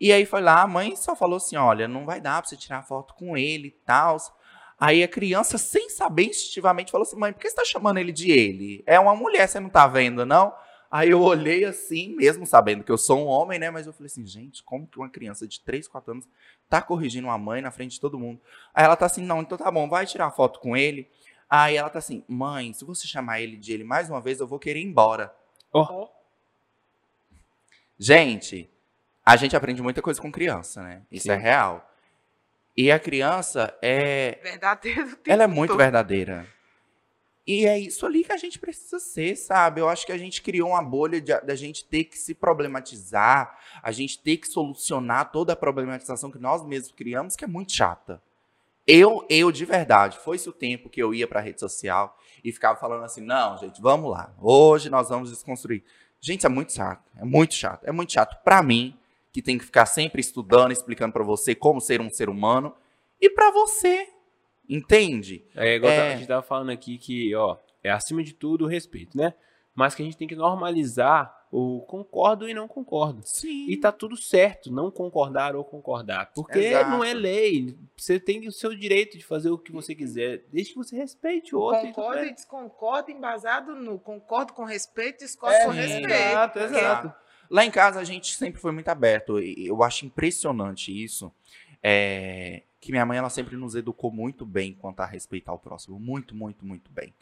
E 0.00 0.12
aí 0.12 0.24
foi 0.24 0.40
lá, 0.40 0.62
a 0.62 0.66
mãe 0.66 0.94
só 0.94 1.16
falou 1.16 1.38
assim: 1.38 1.56
olha, 1.56 1.88
não 1.88 2.04
vai 2.04 2.20
dar 2.20 2.40
pra 2.40 2.48
você 2.48 2.56
tirar 2.56 2.82
foto 2.82 3.14
com 3.14 3.36
ele 3.36 3.68
e 3.68 3.76
tal. 3.84 4.16
Aí 4.78 5.02
a 5.02 5.08
criança, 5.08 5.58
sem 5.58 5.90
saber 5.90 6.26
instintivamente, 6.26 6.92
falou 6.92 7.06
assim: 7.06 7.16
mãe, 7.16 7.32
por 7.32 7.40
que 7.40 7.50
você 7.50 7.56
tá 7.56 7.64
chamando 7.64 7.98
ele 7.98 8.12
de 8.12 8.30
ele? 8.30 8.82
É 8.86 9.00
uma 9.00 9.16
mulher, 9.16 9.48
você 9.48 9.58
não 9.58 9.68
tá 9.68 9.86
vendo, 9.86 10.24
não? 10.24 10.54
Aí 10.90 11.10
eu 11.10 11.20
olhei 11.20 11.66
assim, 11.66 12.14
mesmo 12.16 12.46
sabendo 12.46 12.82
que 12.82 12.90
eu 12.90 12.96
sou 12.96 13.18
um 13.18 13.26
homem, 13.26 13.58
né? 13.58 13.70
Mas 13.70 13.86
eu 13.86 13.92
falei 13.92 14.06
assim, 14.06 14.26
gente, 14.26 14.62
como 14.62 14.86
que 14.86 14.98
uma 14.98 15.10
criança 15.10 15.46
de 15.46 15.60
3, 15.60 15.86
4 15.86 16.12
anos 16.12 16.28
tá 16.68 16.80
corrigindo 16.80 17.26
uma 17.26 17.36
mãe 17.36 17.60
na 17.60 17.70
frente 17.70 17.92
de 17.92 18.00
todo 18.00 18.18
mundo? 18.18 18.40
Aí 18.72 18.84
ela 18.84 18.96
tá 18.96 19.04
assim, 19.04 19.22
não, 19.22 19.42
então 19.42 19.58
tá 19.58 19.70
bom, 19.70 19.86
vai 19.88 20.06
tirar 20.06 20.30
foto 20.30 20.60
com 20.60 20.74
ele. 20.74 21.06
Aí 21.48 21.76
ela 21.76 21.88
tá 21.88 21.98
assim, 21.98 22.22
mãe, 22.28 22.72
se 22.72 22.84
você 22.84 23.06
chamar 23.06 23.40
ele 23.40 23.56
de 23.56 23.72
ele 23.72 23.84
mais 23.84 24.10
uma 24.10 24.20
vez, 24.20 24.40
eu 24.40 24.46
vou 24.46 24.58
querer 24.58 24.80
ir 24.80 24.86
embora. 24.86 25.34
Oh. 25.72 26.08
Gente, 27.98 28.70
a 29.24 29.36
gente 29.36 29.56
aprende 29.56 29.82
muita 29.82 30.02
coisa 30.02 30.20
com 30.20 30.30
criança, 30.30 30.82
né? 30.82 31.02
Isso 31.10 31.24
Sim. 31.24 31.32
é 31.32 31.36
real. 31.36 31.90
E 32.76 32.92
a 32.92 32.98
criança 32.98 33.76
é. 33.82 34.38
Verdadeiro. 34.42 35.18
Ela 35.26 35.44
é 35.44 35.46
muito 35.46 35.76
verdadeira. 35.76 36.46
E 37.46 37.66
é 37.66 37.78
isso 37.78 38.04
ali 38.04 38.22
que 38.22 38.30
a 38.30 38.36
gente 38.36 38.58
precisa 38.58 38.98
ser, 38.98 39.34
sabe? 39.34 39.80
Eu 39.80 39.88
acho 39.88 40.04
que 40.04 40.12
a 40.12 40.18
gente 40.18 40.42
criou 40.42 40.68
uma 40.68 40.82
bolha 40.82 41.18
da 41.20 41.54
gente 41.54 41.82
ter 41.82 42.04
que 42.04 42.18
se 42.18 42.34
problematizar, 42.34 43.58
a 43.82 43.90
gente 43.90 44.18
ter 44.18 44.36
que 44.36 44.46
solucionar 44.46 45.32
toda 45.32 45.54
a 45.54 45.56
problematização 45.56 46.30
que 46.30 46.38
nós 46.38 46.62
mesmos 46.62 46.92
criamos, 46.92 47.34
que 47.34 47.44
é 47.44 47.48
muito 47.48 47.72
chata. 47.72 48.22
Eu, 48.90 49.22
eu 49.28 49.52
de 49.52 49.66
verdade, 49.66 50.18
foi-se 50.18 50.48
o 50.48 50.52
tempo 50.52 50.88
que 50.88 51.00
eu 51.02 51.12
ia 51.12 51.26
para 51.28 51.40
a 51.40 51.42
rede 51.42 51.60
social 51.60 52.16
e 52.42 52.50
ficava 52.50 52.78
falando 52.80 53.04
assim: 53.04 53.20
não, 53.20 53.58
gente, 53.58 53.82
vamos 53.82 54.10
lá, 54.10 54.34
hoje 54.40 54.88
nós 54.88 55.10
vamos 55.10 55.28
desconstruir. 55.28 55.84
Gente, 56.20 56.46
é 56.46 56.48
muito 56.48 56.72
chato, 56.72 57.04
é 57.16 57.24
muito 57.24 57.52
chato, 57.54 57.84
é 57.84 57.92
muito 57.92 58.12
chato 58.12 58.42
para 58.42 58.62
mim, 58.62 58.96
que 59.30 59.42
tem 59.42 59.58
que 59.58 59.64
ficar 59.66 59.84
sempre 59.84 60.20
estudando, 60.22 60.72
explicando 60.72 61.12
para 61.12 61.22
você 61.22 61.54
como 61.54 61.80
ser 61.82 62.00
um 62.00 62.08
ser 62.08 62.30
humano, 62.30 62.74
e 63.20 63.28
para 63.28 63.50
você, 63.50 64.08
entende? 64.68 65.44
É 65.54 65.74
igual 65.74 65.92
É. 65.92 66.14
a 66.14 66.16
gente 66.16 66.26
tava 66.26 66.42
falando 66.42 66.70
aqui 66.70 66.96
que, 66.98 67.34
ó, 67.34 67.56
é 67.84 67.90
acima 67.90 68.22
de 68.24 68.32
tudo 68.32 68.64
o 68.64 68.68
respeito, 68.68 69.16
né? 69.16 69.34
Mas 69.74 69.94
que 69.94 70.02
a 70.02 70.04
gente 70.04 70.16
tem 70.16 70.26
que 70.26 70.34
normalizar 70.34 71.37
o 71.50 71.80
concordo 71.82 72.48
e 72.48 72.52
não 72.54 72.68
concordo. 72.68 73.22
Sim. 73.24 73.66
E 73.68 73.76
tá 73.76 73.90
tudo 73.90 74.16
certo, 74.16 74.70
não 74.70 74.90
concordar 74.90 75.56
ou 75.56 75.64
concordar. 75.64 76.30
Porque 76.34 76.58
Exato. 76.58 76.90
não 76.90 77.02
é 77.02 77.14
lei. 77.14 77.76
Você 77.96 78.20
tem 78.20 78.46
o 78.46 78.52
seu 78.52 78.74
direito 78.76 79.16
de 79.16 79.24
fazer 79.24 79.50
o 79.50 79.56
que 79.58 79.72
você 79.72 79.94
quiser, 79.94 80.44
desde 80.52 80.72
que 80.72 80.78
você 80.78 80.96
respeite 80.96 81.54
o 81.54 81.58
outro. 81.60 81.86
e 81.86 81.92
Concordo 81.92 82.20
bem. 82.22 82.30
e 82.30 82.34
desconcordo 82.34 83.10
embasado 83.10 83.74
no 83.74 83.98
concordo 83.98 84.52
com 84.52 84.64
respeito, 84.64 85.20
discordo 85.24 85.56
É, 85.56 85.64
com 85.64 85.70
respeito. 85.70 86.10
Exato, 86.10 86.58
Porque 86.58 86.74
exato. 86.76 87.12
Lá 87.50 87.64
em 87.64 87.70
casa 87.70 87.98
a 88.00 88.04
gente 88.04 88.34
sempre 88.36 88.60
foi 88.60 88.72
muito 88.72 88.88
aberto. 88.88 89.40
E 89.40 89.66
eu 89.66 89.82
acho 89.82 90.04
impressionante 90.04 90.92
isso. 90.92 91.32
é, 91.82 92.62
que 92.80 92.92
minha 92.92 93.06
mãe 93.06 93.16
ela 93.18 93.30
sempre 93.30 93.56
nos 93.56 93.74
educou 93.74 94.10
muito 94.12 94.44
bem 94.46 94.74
quanto 94.74 95.00
a 95.00 95.06
respeitar 95.06 95.52
o 95.52 95.58
próximo. 95.58 95.98
Muito, 95.98 96.34
muito, 96.34 96.64
muito 96.66 96.90
bem. 96.92 97.12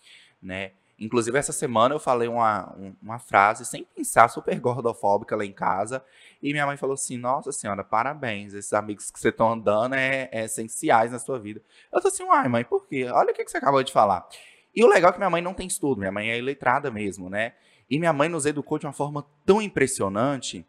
Né? 0.42 0.72
Inclusive, 0.98 1.36
essa 1.38 1.52
semana 1.52 1.94
eu 1.94 1.98
falei 2.00 2.26
uma, 2.26 2.74
um- 2.76 2.94
uma 3.02 3.18
frase 3.18 3.66
sem 3.66 3.84
pensar, 3.84 4.28
super 4.28 4.58
gordofóbica 4.58 5.36
lá 5.36 5.44
em 5.44 5.52
casa. 5.52 6.02
E 6.42 6.52
minha 6.52 6.64
mãe 6.66 6.76
falou 6.76 6.94
assim: 6.94 7.18
Nossa 7.18 7.52
senhora, 7.52 7.84
parabéns. 7.84 8.54
Esses 8.54 8.72
amigos 8.72 9.10
que 9.10 9.20
você 9.20 9.28
estão 9.28 9.52
andando 9.52 9.94
é, 9.94 10.28
é 10.32 10.44
essenciais 10.44 11.12
na 11.12 11.18
sua 11.18 11.38
vida. 11.38 11.60
Eu 11.92 12.00
tô 12.00 12.08
assim, 12.08 12.22
uai, 12.24 12.48
mãe, 12.48 12.64
por 12.64 12.86
quê? 12.86 13.06
Olha 13.10 13.30
o 13.30 13.34
que, 13.34 13.44
que 13.44 13.50
você 13.50 13.58
acabou 13.58 13.82
de 13.82 13.92
falar. 13.92 14.26
E 14.74 14.82
o 14.84 14.88
legal 14.88 15.10
é 15.10 15.12
que 15.12 15.18
minha 15.18 15.30
mãe 15.30 15.42
não 15.42 15.54
tem 15.54 15.66
estudo, 15.66 15.98
minha 15.98 16.12
mãe 16.12 16.30
é 16.30 16.38
iletrada 16.38 16.90
mesmo, 16.90 17.28
né? 17.28 17.52
E 17.90 17.98
minha 17.98 18.12
mãe 18.12 18.28
nos 18.28 18.46
educou 18.46 18.78
de 18.78 18.86
uma 18.86 18.92
forma 18.92 19.24
tão 19.44 19.60
impressionante 19.62 20.66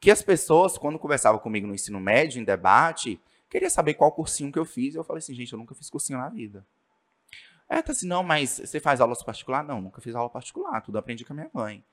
que 0.00 0.10
as 0.10 0.22
pessoas, 0.22 0.76
quando 0.78 0.98
conversavam 0.98 1.40
comigo 1.40 1.66
no 1.66 1.74
ensino 1.74 1.98
médio, 1.98 2.40
em 2.40 2.44
debate, 2.44 3.20
queria 3.48 3.70
saber 3.70 3.94
qual 3.94 4.12
cursinho 4.12 4.52
que 4.52 4.58
eu 4.58 4.64
fiz. 4.64 4.94
Eu 4.94 5.02
falei 5.02 5.18
assim, 5.18 5.34
gente, 5.34 5.52
eu 5.52 5.58
nunca 5.58 5.74
fiz 5.74 5.88
cursinho 5.90 6.18
na 6.18 6.28
vida. 6.28 6.64
É, 7.68 7.82
tá 7.82 7.92
assim, 7.92 8.06
não, 8.06 8.22
mas 8.22 8.60
você 8.64 8.80
faz 8.80 9.00
aulas 9.00 9.22
particular? 9.22 9.62
Não, 9.62 9.80
nunca 9.80 10.00
fiz 10.00 10.14
aula 10.14 10.30
particular, 10.30 10.80
tudo 10.80 10.96
aprendi 10.96 11.24
com 11.24 11.34
a 11.34 11.36
minha 11.36 11.50
mãe. 11.52 11.84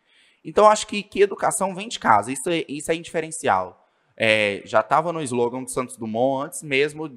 Então, 0.44 0.68
acho 0.68 0.88
que, 0.88 1.04
que 1.04 1.22
educação 1.22 1.76
vem 1.76 1.90
de 1.90 2.00
casa, 2.00 2.32
isso 2.32 2.50
é, 2.50 2.64
isso 2.70 2.92
é 2.92 2.96
indiferencial. 2.96 3.90
É, 4.16 4.62
já 4.64 4.80
estava 4.80 5.12
no 5.12 5.22
slogan 5.22 5.64
do 5.64 5.70
Santos 5.70 5.98
Dumont, 5.98 6.46
antes 6.46 6.64
mesmo 6.64 7.10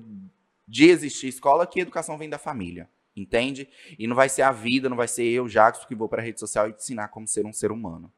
de 0.67 0.87
existir 0.89 1.29
escola, 1.29 1.67
que 1.67 1.81
educação 1.81 2.19
vem 2.19 2.29
da 2.29 2.39
família, 2.39 2.91
entende? 3.15 3.69
E 3.99 4.07
não 4.07 4.17
vai 4.17 4.29
ser 4.29 4.43
a 4.43 4.51
vida, 4.51 4.89
não 4.89 4.97
vai 4.97 5.07
ser 5.07 5.25
eu, 5.25 5.47
Jackson, 5.47 5.87
que 5.87 5.95
vou 5.95 6.09
para 6.09 6.21
a 6.21 6.25
rede 6.25 6.41
social 6.41 6.69
e 6.69 6.73
te 6.73 6.83
ensinar 6.83 7.09
como 7.09 7.29
ser 7.29 7.47
um 7.47 7.53
ser 7.53 7.71
humano. 7.71 8.13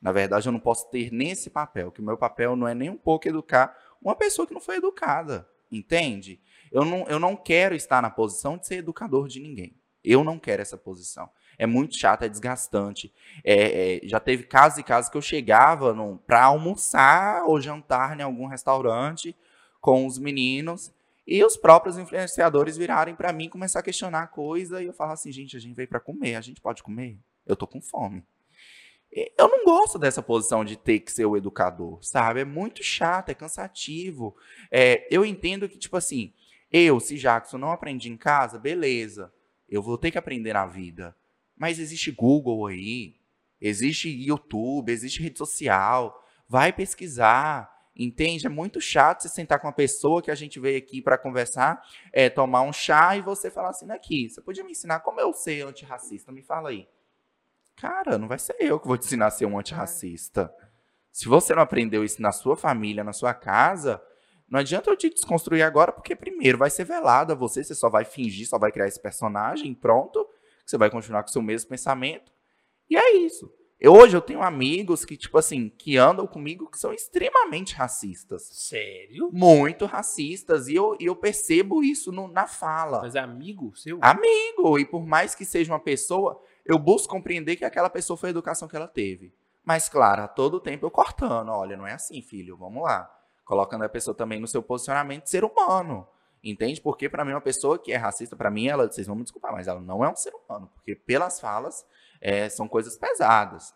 Na 0.00 0.12
verdade, 0.12 0.46
eu 0.46 0.52
não 0.52 0.60
posso 0.60 0.90
ter 0.90 1.10
nesse 1.10 1.48
papel, 1.48 1.90
que 1.90 2.00
o 2.00 2.04
meu 2.04 2.18
papel 2.18 2.54
não 2.54 2.68
é 2.68 2.74
nem 2.74 2.90
um 2.90 2.98
pouco 2.98 3.26
educar 3.26 3.74
uma 4.00 4.14
pessoa 4.14 4.46
que 4.46 4.54
não 4.54 4.60
foi 4.60 4.76
educada, 4.76 5.48
entende? 5.72 6.40
Eu 6.70 6.84
não, 6.84 7.06
eu 7.08 7.18
não 7.18 7.34
quero 7.34 7.74
estar 7.74 8.02
na 8.02 8.10
posição 8.10 8.58
de 8.58 8.66
ser 8.66 8.76
educador 8.76 9.26
de 9.26 9.40
ninguém. 9.40 9.74
Eu 10.06 10.22
não 10.22 10.38
quero 10.38 10.62
essa 10.62 10.76
posição. 10.76 11.28
É 11.58 11.66
muito 11.66 11.98
chato, 11.98 12.22
é 12.22 12.28
desgastante. 12.28 13.12
É, 13.42 13.96
é, 14.04 14.08
já 14.08 14.20
teve 14.20 14.44
casos 14.44 14.78
e 14.78 14.82
casos 14.82 15.10
que 15.10 15.16
eu 15.16 15.22
chegava 15.22 15.94
para 16.26 16.44
almoçar 16.44 17.44
ou 17.44 17.60
jantar 17.60 18.18
em 18.18 18.22
algum 18.22 18.46
restaurante 18.46 19.34
com 19.80 20.06
os 20.06 20.18
meninos 20.18 20.92
e 21.26 21.44
os 21.44 21.56
próprios 21.56 21.98
influenciadores 21.98 22.76
virarem 22.76 23.16
para 23.16 23.32
mim 23.32 23.48
começar 23.48 23.80
a 23.80 23.82
questionar 23.82 24.22
a 24.22 24.26
coisa 24.28 24.80
e 24.80 24.86
eu 24.86 24.92
falar 24.92 25.14
assim, 25.14 25.32
gente, 25.32 25.56
a 25.56 25.60
gente 25.60 25.74
veio 25.74 25.88
para 25.88 25.98
comer, 25.98 26.36
a 26.36 26.40
gente 26.40 26.60
pode 26.60 26.82
comer? 26.82 27.18
Eu 27.44 27.56
tô 27.56 27.66
com 27.66 27.80
fome. 27.80 28.22
Eu 29.10 29.48
não 29.48 29.64
gosto 29.64 29.98
dessa 29.98 30.22
posição 30.22 30.64
de 30.64 30.76
ter 30.76 31.00
que 31.00 31.10
ser 31.10 31.24
o 31.24 31.36
educador, 31.36 31.98
sabe? 32.02 32.40
É 32.40 32.44
muito 32.44 32.82
chato, 32.84 33.30
é 33.30 33.34
cansativo. 33.34 34.36
É, 34.70 35.06
eu 35.10 35.24
entendo 35.24 35.68
que, 35.68 35.78
tipo 35.78 35.96
assim, 35.96 36.32
eu, 36.70 37.00
se 37.00 37.16
Jackson 37.16 37.56
não 37.56 37.72
aprendi 37.72 38.10
em 38.10 38.16
casa, 38.16 38.58
beleza. 38.58 39.32
Eu 39.68 39.82
vou 39.82 39.98
ter 39.98 40.10
que 40.10 40.18
aprender 40.18 40.52
na 40.52 40.66
vida. 40.66 41.16
Mas 41.56 41.78
existe 41.78 42.10
Google 42.10 42.66
aí, 42.66 43.16
existe 43.60 44.08
YouTube, 44.08 44.92
existe 44.92 45.22
rede 45.22 45.38
social. 45.38 46.22
Vai 46.48 46.72
pesquisar, 46.72 47.70
entende? 47.96 48.46
É 48.46 48.50
muito 48.50 48.80
chato 48.80 49.22
você 49.22 49.28
sentar 49.28 49.58
com 49.58 49.66
uma 49.66 49.72
pessoa 49.72 50.22
que 50.22 50.30
a 50.30 50.34
gente 50.34 50.60
veio 50.60 50.78
aqui 50.78 51.00
para 51.00 51.18
conversar, 51.18 51.82
é, 52.12 52.28
tomar 52.28 52.62
um 52.62 52.72
chá 52.72 53.16
e 53.16 53.22
você 53.22 53.50
falar 53.50 53.70
assim, 53.70 53.90
aqui, 53.90 54.28
você 54.28 54.40
podia 54.40 54.62
me 54.62 54.72
ensinar 54.72 55.00
como 55.00 55.20
eu 55.20 55.32
ser 55.32 55.66
antirracista? 55.66 56.30
Me 56.30 56.42
fala 56.42 56.68
aí. 56.68 56.86
Cara, 57.74 58.16
não 58.16 58.28
vai 58.28 58.38
ser 58.38 58.56
eu 58.58 58.78
que 58.78 58.86
vou 58.86 58.96
te 58.96 59.06
ensinar 59.06 59.26
a 59.26 59.30
ser 59.30 59.46
um 59.46 59.58
antirracista. 59.58 60.52
Se 61.10 61.28
você 61.28 61.54
não 61.54 61.62
aprendeu 61.62 62.04
isso 62.04 62.20
na 62.20 62.32
sua 62.32 62.56
família, 62.56 63.02
na 63.02 63.12
sua 63.12 63.32
casa, 63.32 64.02
não 64.48 64.60
adianta 64.60 64.90
eu 64.90 64.96
te 64.96 65.10
desconstruir 65.10 65.62
agora, 65.62 65.92
porque 65.92 66.14
primeiro 66.16 66.56
vai 66.58 66.70
ser 66.70 66.84
velado 66.84 67.32
a 67.32 67.36
você, 67.36 67.62
você 67.64 67.74
só 67.74 67.88
vai 67.90 68.04
fingir, 68.04 68.48
só 68.48 68.58
vai 68.58 68.70
criar 68.72 68.86
esse 68.86 69.00
personagem, 69.00 69.74
pronto, 69.74 70.26
você 70.64 70.76
vai 70.78 70.90
continuar 70.90 71.22
com 71.22 71.28
o 71.28 71.32
seu 71.32 71.42
mesmo 71.42 71.68
pensamento. 71.70 72.32
E 72.88 72.96
é 72.96 73.16
isso. 73.16 73.52
Eu, 73.78 73.92
hoje 73.92 74.16
eu 74.16 74.22
tenho 74.22 74.42
amigos 74.42 75.04
que, 75.04 75.18
tipo 75.18 75.36
assim, 75.36 75.68
que 75.68 75.98
andam 75.98 76.26
comigo 76.26 76.70
que 76.70 76.78
são 76.78 76.94
extremamente 76.94 77.74
racistas. 77.74 78.44
Sério? 78.50 79.28
Muito 79.30 79.84
racistas. 79.84 80.66
E 80.66 80.74
eu, 80.74 80.96
e 80.98 81.04
eu 81.04 81.14
percebo 81.14 81.82
isso 81.82 82.10
no- 82.10 82.26
na 82.28 82.46
fala. 82.46 83.02
Mas 83.02 83.14
é 83.14 83.18
amigo 83.18 83.76
seu? 83.76 83.98
Amigo, 84.00 84.78
e 84.78 84.86
por 84.86 85.04
mais 85.06 85.34
que 85.34 85.44
seja 85.44 85.70
uma 85.72 85.78
pessoa, 85.78 86.40
eu 86.64 86.78
busco 86.78 87.08
compreender 87.12 87.56
que 87.56 87.66
aquela 87.66 87.90
pessoa 87.90 88.16
foi 88.16 88.28
a 88.28 88.30
educação 88.30 88.66
que 88.66 88.74
ela 88.76 88.88
teve. 88.88 89.34
Mas, 89.62 89.88
claro, 89.90 90.22
a 90.22 90.28
todo 90.28 90.58
tempo 90.58 90.86
eu 90.86 90.90
cortando. 90.90 91.50
Olha, 91.50 91.76
não 91.76 91.86
é 91.86 91.92
assim, 91.92 92.22
filho, 92.22 92.56
vamos 92.56 92.82
lá. 92.82 93.10
Colocando 93.46 93.84
a 93.84 93.88
pessoa 93.88 94.14
também 94.14 94.38
no 94.38 94.46
seu 94.46 94.62
posicionamento 94.62 95.22
de 95.22 95.30
ser 95.30 95.42
humano. 95.42 96.06
Entende? 96.44 96.82
Porque, 96.82 97.08
para 97.08 97.24
mim, 97.24 97.30
uma 97.30 97.40
pessoa 97.40 97.78
que 97.78 97.92
é 97.92 97.96
racista, 97.96 98.36
para 98.36 98.50
mim, 98.50 98.68
ela, 98.68 98.86
vocês 98.86 99.06
vão 99.06 99.16
me 99.16 99.22
desculpar, 99.22 99.52
mas 99.52 99.66
ela 99.66 99.80
não 99.80 100.04
é 100.04 100.10
um 100.10 100.14
ser 100.14 100.34
humano. 100.34 100.70
Porque, 100.74 100.94
pelas 100.94 101.40
falas, 101.40 101.86
é, 102.20 102.50
são 102.50 102.68
coisas 102.68 102.98
pesadas. 102.98 103.74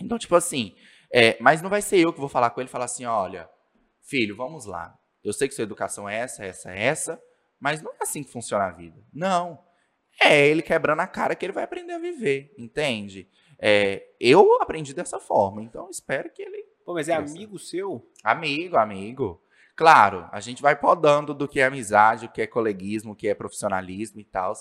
Então, 0.00 0.18
tipo 0.18 0.34
assim, 0.34 0.74
é, 1.12 1.36
mas 1.40 1.62
não 1.62 1.70
vai 1.70 1.80
ser 1.80 1.98
eu 1.98 2.12
que 2.12 2.18
vou 2.18 2.28
falar 2.28 2.50
com 2.50 2.60
ele 2.60 2.68
e 2.68 2.72
falar 2.72 2.86
assim: 2.86 3.04
olha, 3.04 3.48
filho, 4.00 4.34
vamos 4.34 4.66
lá. 4.66 4.98
Eu 5.22 5.32
sei 5.32 5.46
que 5.46 5.54
sua 5.54 5.62
educação 5.62 6.08
é 6.08 6.16
essa, 6.16 6.44
essa, 6.44 6.72
essa, 6.72 7.22
mas 7.60 7.80
não 7.80 7.92
é 7.92 7.98
assim 8.00 8.24
que 8.24 8.32
funciona 8.32 8.64
a 8.64 8.72
vida. 8.72 9.00
Não. 9.12 9.62
É 10.20 10.46
ele 10.46 10.62
quebrando 10.62 11.00
a 11.00 11.06
cara 11.06 11.34
que 11.34 11.46
ele 11.46 11.52
vai 11.52 11.64
aprender 11.64 11.92
a 11.92 11.98
viver, 11.98 12.52
entende? 12.58 13.28
É, 13.58 14.02
eu 14.20 14.60
aprendi 14.60 14.92
dessa 14.92 15.18
forma, 15.20 15.62
então 15.62 15.88
espero 15.88 16.30
que 16.30 16.42
ele. 16.42 16.71
Pô, 16.84 16.94
mas 16.94 17.08
é 17.08 17.14
amigo 17.14 17.58
seu? 17.58 18.10
Amigo, 18.22 18.76
amigo. 18.76 19.42
Claro, 19.74 20.28
a 20.30 20.38
gente 20.38 20.60
vai 20.60 20.78
podando 20.78 21.32
do 21.32 21.48
que 21.48 21.58
é 21.58 21.64
amizade, 21.64 22.26
o 22.26 22.28
que 22.30 22.42
é 22.42 22.46
coleguismo, 22.46 23.12
o 23.12 23.16
que 23.16 23.26
é 23.26 23.34
profissionalismo 23.34 24.20
e 24.20 24.24
tal. 24.24 24.52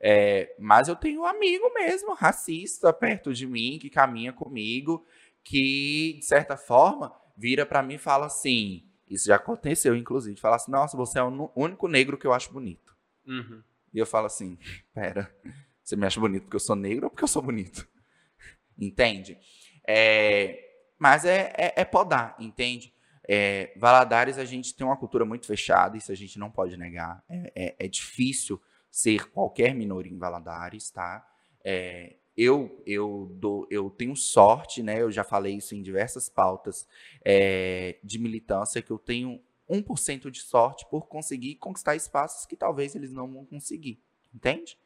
É, 0.00 0.54
mas 0.58 0.88
eu 0.88 0.96
tenho 0.96 1.22
um 1.22 1.24
amigo 1.24 1.72
mesmo, 1.72 2.12
racista, 2.14 2.92
perto 2.92 3.32
de 3.32 3.46
mim, 3.46 3.78
que 3.80 3.88
caminha 3.88 4.32
comigo, 4.32 5.06
que, 5.42 6.16
de 6.18 6.24
certa 6.24 6.56
forma, 6.56 7.14
vira 7.36 7.64
pra 7.64 7.82
mim 7.82 7.94
e 7.94 7.98
fala 7.98 8.26
assim. 8.26 8.84
Isso 9.08 9.26
já 9.28 9.36
aconteceu, 9.36 9.96
inclusive. 9.96 10.38
Fala 10.38 10.56
assim: 10.56 10.70
Nossa, 10.70 10.96
você 10.96 11.18
é 11.18 11.22
o 11.22 11.50
único 11.56 11.88
negro 11.88 12.18
que 12.18 12.26
eu 12.26 12.34
acho 12.34 12.52
bonito. 12.52 12.94
Uhum. 13.26 13.62
E 13.94 13.98
eu 13.98 14.04
falo 14.04 14.26
assim: 14.26 14.58
Pera, 14.92 15.34
você 15.82 15.96
me 15.96 16.06
acha 16.06 16.20
bonito 16.20 16.42
porque 16.42 16.56
eu 16.56 16.60
sou 16.60 16.76
negro 16.76 17.06
ou 17.06 17.10
porque 17.10 17.24
eu 17.24 17.28
sou 17.28 17.40
bonito? 17.40 17.88
Entende? 18.78 19.38
É, 19.86 20.67
mas 20.98 21.24
é, 21.24 21.52
é, 21.56 21.72
é 21.76 21.84
podar, 21.84 22.34
entende? 22.38 22.92
É, 23.28 23.72
Valadares, 23.76 24.38
a 24.38 24.44
gente 24.44 24.74
tem 24.74 24.86
uma 24.86 24.96
cultura 24.96 25.24
muito 25.24 25.46
fechada, 25.46 25.96
isso 25.96 26.10
a 26.10 26.14
gente 26.14 26.38
não 26.38 26.50
pode 26.50 26.76
negar. 26.76 27.22
É, 27.28 27.52
é- 27.54 27.76
é 27.80 27.88
difícil 27.88 28.60
ser 28.90 29.30
qualquer 29.30 29.74
minoria 29.74 30.12
em 30.12 30.18
Valadares, 30.18 30.90
tá? 30.90 31.26
É, 31.62 32.16
eu, 32.36 32.82
eu, 32.86 33.28
dou, 33.34 33.66
eu 33.70 33.90
tenho 33.90 34.16
sorte, 34.16 34.82
né? 34.82 35.02
Eu 35.02 35.10
já 35.10 35.24
falei 35.24 35.56
isso 35.56 35.74
em 35.74 35.82
diversas 35.82 36.28
pautas 36.28 36.86
é, 37.24 37.98
de 38.02 38.18
militância, 38.18 38.80
que 38.80 38.90
eu 38.90 38.98
tenho 38.98 39.40
1% 39.68 40.30
de 40.30 40.40
sorte 40.40 40.86
por 40.88 41.06
conseguir 41.06 41.56
conquistar 41.56 41.96
espaços 41.96 42.46
que 42.46 42.56
talvez 42.56 42.94
eles 42.94 43.12
não 43.12 43.30
vão 43.30 43.44
conseguir, 43.44 44.00
entende? 44.34 44.78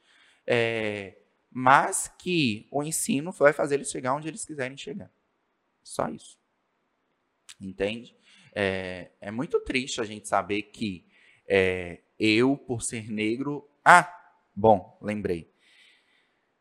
É, 0.47 1.17
mas 1.51 2.13
que 2.19 2.67
o 2.73 2.83
ensino 2.83 3.31
vai 3.31 3.53
fazer 3.53 3.77
eles 3.77 3.91
chegar 3.91 4.15
onde 4.15 4.27
eles 4.27 4.45
quiserem 4.45 4.77
chegar. 4.77 5.11
Só 5.83 6.09
isso. 6.09 6.39
Entende? 7.61 8.17
É, 8.55 9.11
é 9.21 9.31
muito 9.31 9.61
triste 9.61 10.01
a 10.01 10.05
gente 10.05 10.29
saber 10.29 10.63
que 10.63 11.07
é, 11.49 12.03
eu, 12.19 12.57
por 12.57 12.83
ser 12.83 13.11
negro. 13.11 13.69
Ah, 13.85 14.13
bom, 14.55 14.99
lembrei. 15.03 15.53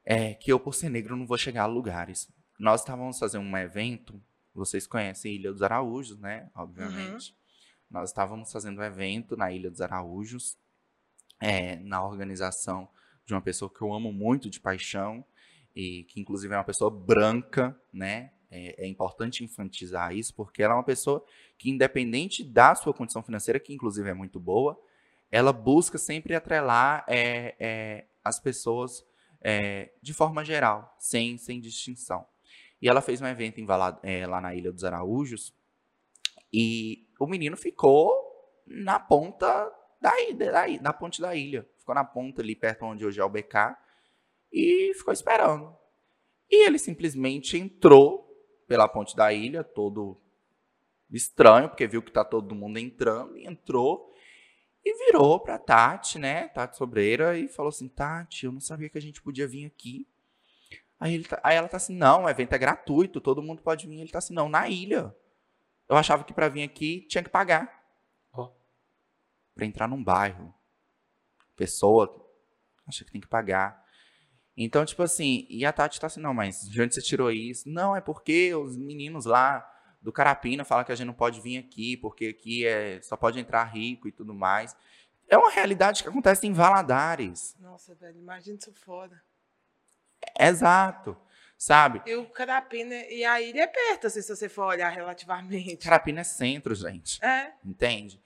É, 0.03 0.34
que 0.34 0.52
eu, 0.52 0.60
por 0.60 0.73
ser 0.73 0.89
negro, 0.89 1.15
não 1.15 1.26
vou 1.26 1.38
chegar 1.38 1.64
a 1.64 1.68
lugares. 1.68 2.31
Nós 2.60 2.81
estávamos 2.81 3.19
fazendo 3.19 3.45
um 3.45 3.57
evento, 3.57 4.22
vocês 4.53 4.85
conhecem 4.85 5.35
Ilha 5.35 5.52
dos 5.52 5.61
Araújos, 5.61 6.19
né? 6.19 6.49
Obviamente. 6.56 7.35
Nós 7.89 8.10
estávamos 8.10 8.52
fazendo 8.52 8.80
um 8.80 8.84
evento 8.84 9.35
na 9.35 9.52
Ilha 9.52 9.69
dos 9.69 9.81
Araújos, 9.81 10.57
é, 11.39 11.77
na 11.77 12.06
organização 12.06 12.89
de 13.26 13.34
uma 13.34 13.41
pessoa 13.41 13.69
que 13.69 13.81
eu 13.81 13.93
amo 13.93 14.11
muito 14.11 14.49
de 14.49 14.60
paixão, 14.60 15.26
e 15.76 16.03
que 16.06 16.19
inclusive 16.19 16.53
é 16.53 16.57
uma 16.57 16.64
pessoa 16.64 16.89
branca, 16.89 17.80
né? 17.93 18.31
É, 18.53 18.84
é, 18.84 18.88
importante 18.88 19.45
enfatizar 19.45 20.14
isso, 20.14 20.36
porque 20.36 20.61
ela 20.61 20.73
é 20.73 20.76
uma 20.76 20.84
pessoa 20.84 21.23
que, 21.57 21.69
independente 21.69 22.44
da 22.44 22.76
sua 22.76 22.94
condição 22.94 23.23
financeira, 23.23 23.57
que 23.61 23.73
inclusive 23.73 24.10
é 24.10 24.14
muito 24.14 24.41
boa, 24.41 24.78
ela 25.32 25.53
busca 25.53 25.98
sempre 25.98 26.36
atrelar 26.36 27.06
é, 27.07 27.56
é, 27.57 28.06
as 28.22 28.41
pessoas 28.41 29.06
é, 29.40 29.94
de 30.02 30.14
forma 30.14 30.44
geral, 30.44 30.94
sem, 30.99 31.38
sem 31.38 31.61
distinção. 31.61 32.26
E 32.82 32.90
ela 32.90 32.99
fez 32.99 33.22
um 33.22 33.28
evento 33.28 33.61
em 33.61 33.65
Valad 33.65 33.98
é, 34.03 34.28
lá 34.28 34.41
na 34.41 34.53
Ilha 34.53 34.72
dos 34.72 34.84
Araújos, 34.84 35.56
e 36.52 37.07
o 37.18 37.26
menino 37.26 37.56
ficou 37.56 38.14
na 38.68 38.99
ponta 38.99 39.72
da, 40.02 40.11
da, 40.34 40.68
da 40.82 40.91
ponte 40.91 41.22
da 41.22 41.34
ilha. 41.36 41.65
Ficou 41.78 41.95
na 41.95 42.03
ponta 42.03 42.41
ali, 42.41 42.56
perto 42.56 42.84
onde 42.84 43.06
hoje 43.06 43.22
é 43.22 43.23
o 43.23 43.30
BK, 43.30 43.78
e 44.52 44.94
ficou 44.95 45.14
esperando. 45.14 45.73
E 46.49 46.68
ele 46.68 46.78
simplesmente 46.78 47.57
entrou 47.57 48.31
pela 48.72 48.88
ponte 48.88 49.18
da 49.18 49.34
ilha, 49.34 49.65
todo 49.65 50.18
estranho, 51.11 51.68
porque 51.68 51.85
viu 51.85 52.02
que 52.02 52.10
tá 52.10 52.23
todo 52.23 52.56
mundo 52.56 52.80
entrando, 52.80 53.38
e 53.38 53.45
entrou 53.45 54.15
e 54.81 55.07
virou 55.07 55.41
pra 55.41 55.60
Tati, 55.60 56.18
né, 56.18 56.48
Tati 56.48 56.77
Sobreira, 56.77 57.38
e 57.38 57.49
falou 57.49 57.68
assim, 57.68 57.89
Tati, 57.89 58.45
eu 58.45 58.52
não 58.53 58.61
sabia 58.61 58.88
que 58.88 58.98
a 58.98 59.02
gente 59.02 59.22
podia 59.22 59.45
vir 59.45 59.65
aqui. 59.65 60.07
Aí, 60.98 61.15
ele 61.15 61.26
tá, 61.26 61.38
aí 61.43 61.57
ela 61.57 61.68
tá 61.68 61.76
assim, 61.76 61.93
não, 61.93 62.23
o 62.23 62.30
evento 62.30 62.53
é 62.53 62.57
gratuito, 62.57 63.19
todo 63.19 63.43
mundo 63.43 63.61
pode 63.61 63.89
vir. 63.89 63.99
Ele 63.99 64.10
tá 64.10 64.19
assim, 64.19 64.34
não, 64.34 64.48
na 64.48 64.69
ilha. 64.69 65.14
Eu 65.89 65.98
achava 65.98 66.23
que 66.23 66.34
para 66.34 66.48
vir 66.48 66.64
aqui 66.64 67.02
tinha 67.10 67.22
que 67.22 67.30
pagar. 67.30 67.84
Oh. 68.31 68.52
Para 69.53 69.65
entrar 69.65 69.89
num 69.89 70.02
bairro. 70.02 70.53
Pessoa 71.57 72.26
acha 72.88 73.03
que 73.03 73.11
tem 73.11 73.19
que 73.19 73.27
pagar. 73.27 73.85
Então, 74.56 74.86
tipo 74.86 75.02
assim, 75.02 75.45
e 75.49 75.65
a 75.65 75.72
Tati 75.72 75.99
tá 75.99 76.07
assim, 76.07 76.19
não, 76.19 76.34
mas 76.34 76.69
de 76.69 76.82
onde 76.82 76.94
você 76.94 77.02
tirou 77.02 77.32
isso? 77.32 77.69
Não, 77.69 77.95
é 77.95 78.02
porque 78.02 78.53
os 78.53 78.78
meninos 78.78 79.26
lá 79.26 79.68
do 80.02 80.11
Carapina 80.11 80.65
falam 80.65 80.84
que 80.84 80.91
a 80.91 80.95
gente 80.95 81.07
não 81.07 81.14
pode 81.14 81.40
vir 81.40 81.57
aqui, 81.57 81.95
porque 81.98 82.28
aqui 82.28 82.65
é, 82.65 83.02
só 83.02 83.15
pode 83.15 83.40
entrar 83.40 83.64
rico 83.65 84.07
e 84.07 84.11
tudo 84.11 84.34
mais. 84.34 84.76
É 85.30 85.38
uma 85.38 85.49
realidade 85.49 86.03
que 86.03 86.10
acontece 86.10 86.45
em 86.45 86.53
Valadares. 86.53 87.56
Nossa, 87.60 87.95
velho, 87.95 88.18
imagina 88.19 88.57
isso 88.60 88.73
foda. 88.73 89.22
Exato. 90.38 91.18
Sabe? 91.57 92.02
E 92.07 92.15
o 92.15 92.26
Carapina 92.26 92.95
e 92.95 93.23
a 93.23 93.40
ilha 93.40 93.61
é 93.61 93.68
perto, 93.68 94.07
assim, 94.07 94.22
se 94.22 94.36
você 94.36 94.49
for 94.49 94.65
olhar 94.65 94.90
relativamente. 94.90 95.78
Carapina 95.78 96.22
é 96.22 96.23
centro, 96.23 96.73
gente. 96.73 97.23
É. 97.23 97.53
Entende? 97.64 98.19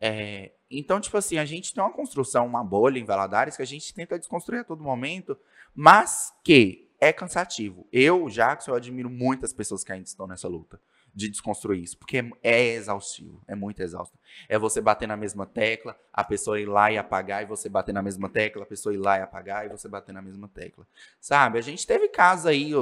É, 0.00 0.52
então, 0.70 1.00
tipo 1.00 1.16
assim, 1.16 1.38
a 1.38 1.44
gente 1.44 1.72
tem 1.72 1.82
uma 1.82 1.92
construção, 1.92 2.46
uma 2.46 2.64
bolha 2.64 2.98
em 2.98 3.04
Valadares 3.04 3.56
que 3.56 3.62
a 3.62 3.66
gente 3.66 3.94
tenta 3.94 4.18
desconstruir 4.18 4.60
a 4.60 4.64
todo 4.64 4.82
momento, 4.82 5.38
mas 5.74 6.32
que 6.44 6.90
é 7.00 7.12
cansativo. 7.12 7.86
Eu, 7.92 8.28
Jackson, 8.28 8.72
eu 8.72 8.76
admiro 8.76 9.08
muitas 9.08 9.52
pessoas 9.52 9.82
que 9.82 9.92
ainda 9.92 10.06
estão 10.06 10.26
nessa 10.26 10.48
luta 10.48 10.80
de 11.14 11.28
desconstruir 11.28 11.82
isso, 11.82 11.98
porque 11.98 12.30
é 12.42 12.74
exaustivo, 12.74 13.42
é 13.48 13.54
muito 13.54 13.80
exausto. 13.80 14.16
É 14.48 14.58
você 14.58 14.80
bater 14.80 15.08
na 15.08 15.16
mesma 15.16 15.46
tecla, 15.46 15.98
a 16.12 16.22
pessoa 16.22 16.60
ir 16.60 16.66
lá 16.66 16.90
e 16.92 16.98
apagar, 16.98 17.42
e 17.42 17.46
você 17.46 17.68
bater 17.68 17.92
na 17.92 18.02
mesma 18.02 18.28
tecla, 18.28 18.62
a 18.62 18.66
pessoa 18.66 18.94
ir 18.94 18.98
lá 18.98 19.18
e 19.18 19.22
apagar, 19.22 19.66
e 19.66 19.68
você 19.68 19.88
bater 19.88 20.12
na 20.12 20.22
mesma 20.22 20.48
tecla. 20.48 20.86
Sabe? 21.20 21.58
A 21.58 21.62
gente 21.62 21.86
teve 21.86 22.08
casos 22.08 22.46
aí, 22.46 22.72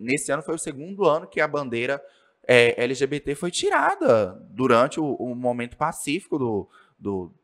nesse 0.00 0.32
ano 0.32 0.42
foi 0.42 0.54
o 0.54 0.58
segundo 0.58 1.04
ano 1.04 1.26
que 1.26 1.40
a 1.40 1.48
bandeira 1.48 2.02
é, 2.46 2.82
LGBT 2.82 3.34
foi 3.34 3.50
tirada 3.50 4.34
durante 4.50 4.98
o, 4.98 5.14
o 5.16 5.34
momento 5.34 5.76
pacífico 5.76 6.38
do, 6.38 6.70
do, 6.98 7.34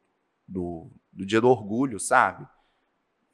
do, 0.48 0.90
do 1.12 1.26
Dia 1.26 1.40
do 1.40 1.48
Orgulho, 1.48 2.00
sabe? 2.00 2.46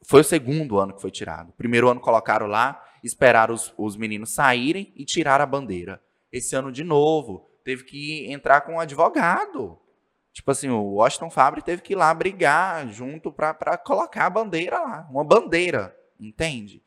Foi 0.05 0.21
o 0.21 0.25
segundo 0.25 0.79
ano 0.79 0.95
que 0.95 1.01
foi 1.01 1.11
tirado. 1.11 1.53
Primeiro 1.53 1.89
ano 1.89 2.01
colocaram 2.01 2.47
lá, 2.47 2.83
esperaram 3.03 3.55
os, 3.55 3.73
os 3.77 3.97
meninos 3.97 4.31
saírem 4.31 4.93
e 4.97 5.05
tiraram 5.05 5.45
a 5.45 5.47
bandeira. 5.47 6.03
Esse 6.33 6.55
ano 6.57 6.73
de 6.73 6.85
novo, 6.85 7.51
teve 7.65 7.85
que 7.85 8.31
entrar 8.31 8.63
com 8.63 8.75
um 8.75 8.81
advogado. 8.81 9.79
Tipo 10.33 10.51
assim, 10.51 10.69
o 10.69 10.95
Washington 10.95 11.31
Fabre 11.31 11.63
teve 11.63 11.83
que 11.83 11.93
ir 11.93 11.97
lá 11.97 12.13
brigar 12.15 12.89
junto 12.89 13.33
para 13.33 13.77
colocar 13.79 14.27
a 14.27 14.31
bandeira 14.31 14.81
lá. 14.81 15.09
Uma 15.11 15.25
bandeira, 15.25 15.97
entende? 16.19 16.83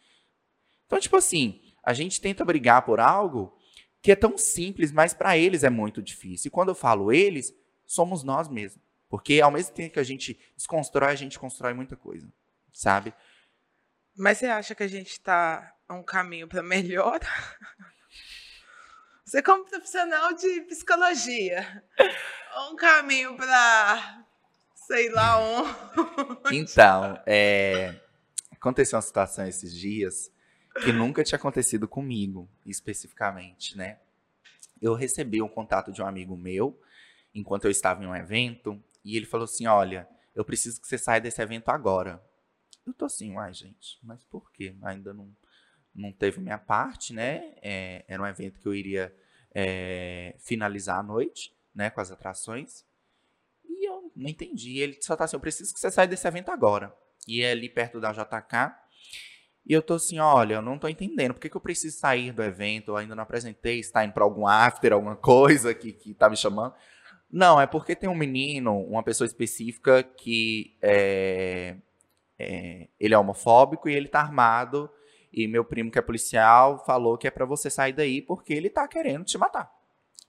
Então, 0.86 1.00
tipo 1.00 1.18
assim, 1.18 1.62
a 1.84 1.94
gente 1.94 2.22
tenta 2.22 2.46
brigar 2.46 2.84
por 2.84 3.00
algo 3.00 3.58
que 4.02 4.12
é 4.12 4.16
tão 4.16 4.38
simples, 4.38 4.92
mas 4.92 5.14
para 5.14 5.38
eles 5.38 5.64
é 5.64 5.70
muito 5.70 6.02
difícil. 6.02 6.50
E 6.50 6.52
quando 6.52 6.70
eu 6.70 6.76
falo 6.76 7.12
eles, 7.12 7.54
somos 7.86 8.24
nós 8.24 8.48
mesmos. 8.50 8.84
Porque 9.10 9.40
ao 9.42 9.52
mesmo 9.52 9.74
tempo 9.74 9.94
que 9.94 10.00
a 10.00 10.04
gente 10.04 10.40
desconstrói, 10.56 11.12
a 11.12 11.16
gente 11.16 11.38
constrói 11.38 11.74
muita 11.74 11.96
coisa, 11.96 12.28
sabe? 12.74 13.14
Mas 14.16 14.40
você 14.40 14.48
acha 14.48 14.76
que 14.76 14.84
a 14.84 14.88
gente 14.88 15.12
está 15.12 15.74
a 15.88 15.94
um 15.94 16.04
caminho 16.04 16.48
para 16.48 16.62
melhor? 16.62 17.20
Você, 19.26 19.42
como 19.42 19.66
profissional 19.66 20.34
de 20.34 20.62
psicologia, 20.62 21.84
um 22.70 22.76
caminho 22.76 23.36
para 23.36 24.24
sei 24.86 25.10
lá 25.10 25.40
onde. 25.40 26.58
Então, 26.58 27.20
é, 27.26 27.96
aconteceu 28.52 28.98
uma 28.98 29.02
situação 29.02 29.48
esses 29.48 29.74
dias 29.74 30.32
que 30.84 30.92
nunca 30.92 31.24
tinha 31.24 31.38
acontecido 31.38 31.88
comigo, 31.88 32.50
especificamente, 32.66 33.78
né? 33.78 34.00
Eu 34.82 34.94
recebi 34.94 35.42
um 35.42 35.48
contato 35.48 35.92
de 35.92 36.02
um 36.02 36.06
amigo 36.06 36.36
meu, 36.36 36.80
enquanto 37.34 37.66
eu 37.66 37.72
estava 37.72 38.04
em 38.04 38.08
um 38.08 38.16
evento, 38.16 38.82
e 39.04 39.16
ele 39.16 39.26
falou 39.26 39.46
assim: 39.46 39.66
Olha, 39.66 40.08
eu 40.36 40.44
preciso 40.44 40.82
que 40.82 40.88
você 40.88 40.98
saia 40.98 41.22
desse 41.22 41.42
evento 41.42 41.70
agora. 41.70 42.22
Eu 42.86 42.94
tô 42.94 43.06
assim, 43.06 43.34
uai, 43.36 43.54
gente, 43.54 44.00
mas 44.04 44.24
por 44.24 44.52
quê? 44.52 44.76
Ainda 44.82 45.14
não 45.14 45.34
não 45.96 46.12
teve 46.12 46.40
minha 46.40 46.58
parte, 46.58 47.14
né? 47.14 47.54
É, 47.62 48.04
era 48.08 48.22
um 48.22 48.26
evento 48.26 48.60
que 48.60 48.68
eu 48.68 48.74
iria 48.74 49.16
é, 49.54 50.36
finalizar 50.40 51.00
a 51.00 51.04
noite, 51.04 51.56
né, 51.74 51.90
com 51.90 52.02
as 52.02 52.12
atrações. 52.12 52.84
E 53.64 53.88
eu 53.88 54.12
não 54.16 54.30
entendi. 54.30 54.80
Ele 54.80 54.98
só 55.02 55.16
tá 55.16 55.26
assim, 55.26 55.36
eu 55.36 55.40
preciso 55.40 55.74
que 55.74 55.80
você 55.80 55.92
saia 55.92 56.08
desse 56.08 56.28
evento 56.28 56.50
agora. 56.50 56.94
E 57.28 57.42
é 57.42 57.52
ali 57.52 57.70
perto 57.70 58.00
da 58.00 58.12
JK. 58.12 58.76
E 59.66 59.72
eu 59.72 59.82
tô 59.82 59.94
assim, 59.94 60.20
olha, 60.20 60.56
eu 60.56 60.62
não 60.62 60.78
tô 60.78 60.88
entendendo. 60.88 61.34
Por 61.34 61.40
que, 61.40 61.50
que 61.50 61.56
eu 61.56 61.62
preciso 61.62 61.98
sair 61.98 62.34
do 62.34 62.44
evento? 62.44 62.92
Eu 62.92 62.98
ainda 62.98 63.16
não 63.16 63.24
apresentei, 63.24 63.80
está 63.80 64.04
indo 64.04 64.14
para 64.14 64.24
algum 64.24 64.46
after, 64.48 64.92
alguma 64.92 65.16
coisa 65.16 65.74
que, 65.74 65.94
que 65.94 66.14
tá 66.14 66.30
me 66.30 66.36
chamando. 66.36 66.74
Não, 67.32 67.60
é 67.60 67.66
porque 67.66 67.96
tem 67.96 68.10
um 68.10 68.16
menino, 68.16 68.78
uma 68.78 69.02
pessoa 69.02 69.26
específica 69.26 70.04
que 70.04 70.78
é, 70.82 71.78
é, 72.38 72.88
ele 73.00 73.14
é 73.14 73.18
homofóbico 73.18 73.90
e 73.90 73.94
ele 73.94 74.08
tá 74.08 74.20
armado 74.20 74.90
e 75.32 75.48
meu 75.48 75.66
primo, 75.66 75.90
que 75.90 75.98
é 75.98 76.02
policial, 76.02 76.84
falou 76.86 77.18
que 77.18 77.28
é 77.28 77.32
para 77.32 77.46
você 77.46 77.70
sair 77.70 77.94
daí 77.94 78.22
porque 78.22 78.54
ele 78.54 78.70
tá 78.70 78.88
querendo 78.88 79.26
te 79.26 79.38
matar. 79.38 79.72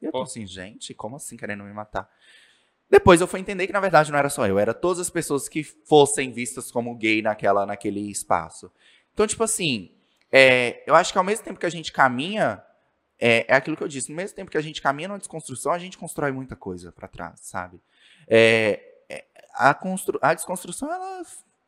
E 0.01 0.07
eu 0.07 0.13
tô 0.13 0.23
assim, 0.23 0.47
gente, 0.47 0.95
como 0.95 1.17
assim 1.17 1.37
querendo 1.37 1.65
me 1.65 1.73
matar? 1.73 2.09
Depois 2.91 3.21
eu 3.21 3.27
fui 3.27 3.41
entender 3.41 3.67
que 3.67 3.73
na 3.73 3.81
verdade 3.81 4.11
não 4.11 4.19
era 4.19 4.31
só 4.31 4.47
eu, 4.47 4.59
era 4.59 4.73
todas 4.73 5.01
as 5.01 5.11
pessoas 5.11 5.49
que 5.49 5.63
fossem 5.63 6.33
vistas 6.33 6.71
como 6.71 6.95
gay 6.95 7.21
naquela, 7.23 7.67
naquele 7.67 8.11
espaço. 8.11 8.71
Então, 9.13 9.27
tipo 9.27 9.43
assim, 9.43 9.95
é, 10.31 10.83
eu 10.87 10.95
acho 10.95 11.13
que 11.13 11.19
ao 11.19 11.25
mesmo 11.25 11.45
tempo 11.45 11.61
que 11.61 11.67
a 11.67 11.71
gente 11.71 11.93
caminha, 11.93 12.63
é, 13.19 13.47
é, 13.49 13.55
aquilo 13.55 13.77
que 13.77 13.83
eu 13.83 13.89
disse, 13.89 14.11
no 14.11 14.17
mesmo 14.17 14.35
tempo 14.35 14.51
que 14.51 14.59
a 14.59 14.63
gente 14.63 14.83
caminha 14.83 15.09
na 15.09 15.19
desconstrução, 15.19 15.73
a 15.73 15.79
gente 15.79 15.97
constrói 15.99 16.33
muita 16.33 16.57
coisa 16.57 16.93
para 16.93 17.09
trás, 17.09 17.41
sabe? 17.41 17.81
É, 18.27 18.81
é, 19.09 19.25
a, 19.55 19.77
a 20.23 20.35
desconstrução, 20.35 20.93
ela, 20.93 21.23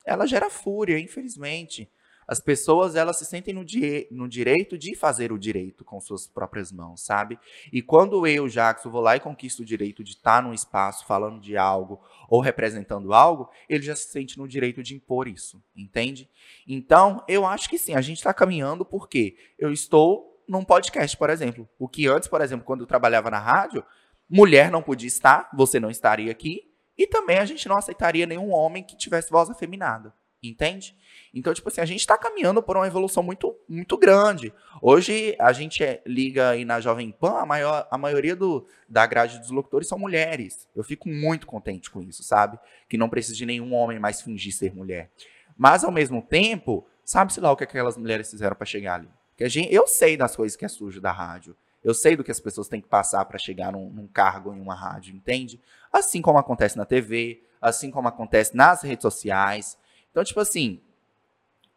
ela 0.07 0.27
gera 0.27 0.49
fúria, 0.49 0.99
infelizmente. 0.99 1.91
As 2.29 2.41
pessoas, 2.41 2.97
elas 2.97 3.19
se 3.19 3.25
sentem 3.25 3.55
no, 3.55 3.65
di 3.65 4.09
no 4.11 4.29
direito 4.29 4.77
de 4.77 4.97
fazer 4.97 5.31
o 5.31 5.39
direito 5.39 5.85
com 5.85 6.01
suas 6.01 6.27
próprias 6.27 6.73
mãos, 6.73 7.05
sabe? 7.05 7.39
E 7.73 7.81
quando 7.81 8.27
eu, 8.27 8.49
Jackson, 8.49 8.91
vou 8.91 9.01
lá 9.01 9.15
e 9.15 9.21
conquisto 9.21 9.61
o 9.61 9.65
direito 9.65 10.03
de 10.03 10.13
estar 10.13 10.43
num 10.43 10.53
espaço 10.53 11.07
falando 11.07 11.41
de 11.41 11.57
algo 11.57 12.01
ou 12.29 12.41
representando 12.41 13.13
algo, 13.13 13.49
ele 13.69 13.85
já 13.85 13.95
se 13.95 14.09
sente 14.09 14.39
no 14.39 14.49
direito 14.49 14.83
de 14.83 14.97
impor 14.97 15.29
isso, 15.29 15.63
entende? 15.77 16.29
Então, 16.67 17.23
eu 17.29 17.47
acho 17.47 17.69
que 17.69 17.79
sim, 17.79 17.95
a 17.95 18.01
gente 18.01 18.17
está 18.17 18.35
caminhando 18.35 18.85
porque 18.85 19.37
eu 19.57 19.71
estou 19.71 20.43
num 20.49 20.65
podcast, 20.65 21.17
por 21.17 21.31
exemplo. 21.31 21.69
O 21.79 21.89
que 21.89 22.09
antes, 22.09 22.29
por 22.29 22.41
exemplo, 22.41 22.67
quando 22.67 22.81
eu 22.81 22.87
trabalhava 22.89 23.31
na 23.31 23.39
rádio, 23.39 23.85
mulher 24.29 24.69
não 24.69 24.83
podia 24.83 25.07
estar, 25.07 25.49
você 25.55 25.79
não 25.79 25.91
estaria 25.91 26.33
aqui, 26.33 26.76
e 26.97 27.07
também 27.07 27.39
a 27.39 27.45
gente 27.45 27.69
não 27.69 27.77
aceitaria 27.77 28.27
nenhum 28.27 28.53
homem 28.53 28.83
que 28.83 28.97
tivesse 28.97 29.31
voz 29.31 29.51
afeminada. 29.51 30.13
Entende? 30.43 30.97
Então, 31.35 31.53
tipo 31.53 31.69
assim, 31.69 31.81
a 31.81 31.85
gente 31.85 32.01
está 32.01 32.17
caminhando 32.17 32.63
por 32.63 32.77
uma 32.77 32.87
evolução 32.87 33.23
muito, 33.23 33.57
muito 33.69 33.97
grande. 33.97 34.53
Hoje, 34.81 35.35
a 35.39 35.53
gente 35.53 35.83
é, 35.83 36.03
liga 36.07 36.51
aí 36.51 36.65
na 36.65 36.81
Jovem 36.81 37.11
Pan, 37.11 37.41
a, 37.41 37.47
maior, 37.47 37.89
a 37.91 37.99
maioria 37.99 38.37
do, 38.37 38.67
da 38.89 39.07
grade 39.07 39.39
dos 39.39 39.51
locutores 39.51 39.89
são 39.89 39.99
mulheres. 39.99 40.69
Eu 40.77 40.85
fico 40.85 41.09
muito 41.09 41.47
contente 41.47 41.91
com 41.91 42.03
isso, 42.03 42.23
sabe? 42.23 42.59
Que 42.89 42.99
não 42.99 43.09
precisa 43.09 43.37
de 43.37 43.47
nenhum 43.47 43.75
homem 43.75 43.99
mais 43.99 44.21
fingir 44.23 44.55
ser 44.55 44.75
mulher. 44.75 45.11
Mas, 45.57 45.83
ao 45.83 45.91
mesmo 45.91 46.23
tempo, 46.23 46.87
sabe-se 47.05 47.41
lá 47.41 47.51
o 47.51 47.57
que 47.57 47.65
aquelas 47.65 47.97
mulheres 47.97 48.31
fizeram 48.31 48.55
para 48.55 48.67
chegar 48.67 48.95
ali. 48.95 49.09
Que 49.37 49.49
gente, 49.49 49.75
eu 49.75 49.87
sei 49.87 50.17
das 50.17 50.37
coisas 50.37 50.57
que 50.57 50.65
é 50.65 50.69
sujo 50.69 51.01
da 51.01 51.13
rádio. 51.13 51.57
Eu 51.87 51.95
sei 51.95 52.17
do 52.17 52.25
que 52.25 52.33
as 52.33 52.41
pessoas 52.41 52.67
têm 52.67 52.81
que 52.81 52.89
passar 52.89 53.25
para 53.27 53.39
chegar 53.39 53.71
num, 53.71 53.89
num 53.89 54.09
cargo 54.09 54.53
em 54.53 54.61
uma 54.61 54.75
rádio, 54.75 55.15
entende? 55.15 55.61
Assim 55.93 56.21
como 56.21 56.37
acontece 56.37 56.77
na 56.77 56.85
TV, 56.85 57.45
assim 57.63 57.93
como 57.93 58.09
acontece 58.09 58.57
nas 58.57 58.83
redes 58.83 59.03
sociais. 59.03 59.79
Então, 60.11 60.25
tipo 60.25 60.41
assim, 60.41 60.81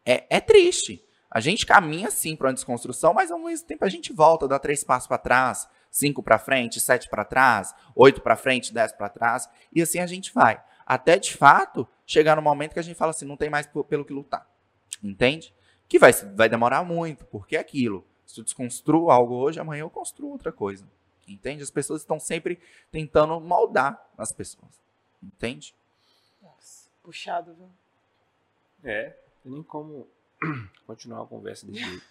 é, 0.03 0.25
é 0.27 0.41
triste. 0.41 1.05
A 1.29 1.39
gente 1.39 1.63
caminha 1.63 2.09
sim 2.09 2.35
para 2.35 2.47
uma 2.47 2.55
desconstrução, 2.55 3.13
mas 3.13 3.29
ao 3.29 3.37
mesmo 3.37 3.67
tempo 3.67 3.85
a 3.85 3.87
gente 3.87 4.11
volta, 4.11 4.47
dá 4.47 4.57
três 4.57 4.83
passos 4.83 5.07
para 5.07 5.19
trás, 5.19 5.69
cinco 5.91 6.23
para 6.23 6.39
frente, 6.39 6.79
sete 6.79 7.07
para 7.07 7.23
trás, 7.23 7.71
oito 7.95 8.19
para 8.19 8.35
frente, 8.35 8.73
dez 8.73 8.91
para 8.91 9.09
trás, 9.09 9.47
e 9.71 9.79
assim 9.79 9.99
a 9.99 10.07
gente 10.07 10.33
vai. 10.33 10.59
Até 10.87 11.19
de 11.19 11.37
fato 11.37 11.87
chegar 12.03 12.35
no 12.35 12.41
momento 12.41 12.73
que 12.73 12.79
a 12.79 12.83
gente 12.83 12.97
fala 12.97 13.11
assim, 13.11 13.25
não 13.25 13.37
tem 13.37 13.51
mais 13.51 13.67
pelo 13.87 14.03
que 14.03 14.11
lutar. 14.11 14.49
Entende? 15.03 15.53
Que 15.87 15.99
vai, 15.99 16.11
vai 16.35 16.49
demorar 16.49 16.83
muito, 16.83 17.25
porque 17.25 17.55
é 17.55 17.59
aquilo. 17.59 18.08
Se 18.29 18.39
eu 18.39 18.43
desconstruo 18.43 19.09
algo 19.09 19.33
hoje, 19.33 19.59
amanhã 19.59 19.81
eu 19.81 19.89
construo 19.89 20.29
outra 20.29 20.51
coisa. 20.51 20.85
Entende? 21.27 21.63
As 21.63 21.71
pessoas 21.71 22.01
estão 22.01 22.19
sempre 22.19 22.59
tentando 22.91 23.39
moldar 23.39 24.07
as 24.15 24.31
pessoas. 24.31 24.69
Entende? 25.21 25.73
Nossa, 26.39 26.87
puxado, 27.01 27.55
viu? 27.55 27.67
É, 28.83 29.17
tem 29.41 29.51
nem 29.51 29.63
como 29.63 30.07
continuar 30.85 31.23
a 31.23 31.25
conversa 31.25 31.65
desse 31.65 31.79
jeito. 31.83 32.05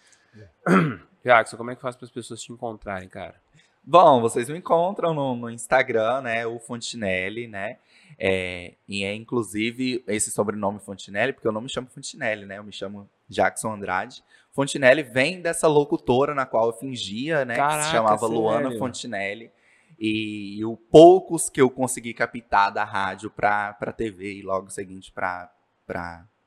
Jackson, 1.23 1.55
como 1.55 1.71
é 1.71 1.75
que 1.77 1.81
faz 1.81 1.95
para 1.95 2.05
as 2.05 2.11
pessoas 2.11 2.41
te 2.41 2.51
encontrarem, 2.51 3.07
cara? 3.07 3.41
Bom, 3.83 4.21
vocês 4.21 4.49
me 4.49 4.57
encontram 4.57 5.13
no, 5.13 5.35
no 5.35 5.49
Instagram, 5.49 6.21
né? 6.21 6.45
O 6.45 6.59
Fontinelli, 6.59 7.47
né? 7.47 7.77
É, 8.17 8.73
e 8.87 9.03
é 9.03 9.15
inclusive 9.15 10.03
esse 10.05 10.29
sobrenome 10.29 10.79
Fontinelli, 10.79 11.31
porque 11.31 11.47
eu 11.47 11.51
não 11.51 11.61
me 11.61 11.69
chamo 11.69 11.87
Fontinelli, 11.87 12.45
né? 12.45 12.57
Eu 12.57 12.63
me 12.63 12.71
chamo 12.71 13.09
Jackson 13.29 13.73
Andrade. 13.73 14.23
Fontinelli 14.51 15.03
vem 15.03 15.41
dessa 15.41 15.67
locutora 15.67 16.35
na 16.35 16.45
qual 16.45 16.67
eu 16.67 16.73
fingia, 16.73 17.45
né? 17.45 17.55
Caraca, 17.55 17.77
que 17.77 17.85
se 17.85 17.91
chamava 17.91 18.19
sério? 18.19 18.35
Luana 18.35 18.77
Fontinelli. 18.77 19.51
E, 19.97 20.57
e 20.57 20.65
o 20.65 20.75
poucos 20.75 21.49
que 21.49 21.61
eu 21.61 21.69
consegui 21.69 22.13
captar 22.13 22.71
da 22.71 22.83
rádio 22.83 23.29
para 23.29 23.77
a 23.79 23.91
TV 23.91 24.33
e 24.35 24.41
logo 24.41 24.69
seguinte 24.69 25.11
para 25.11 25.49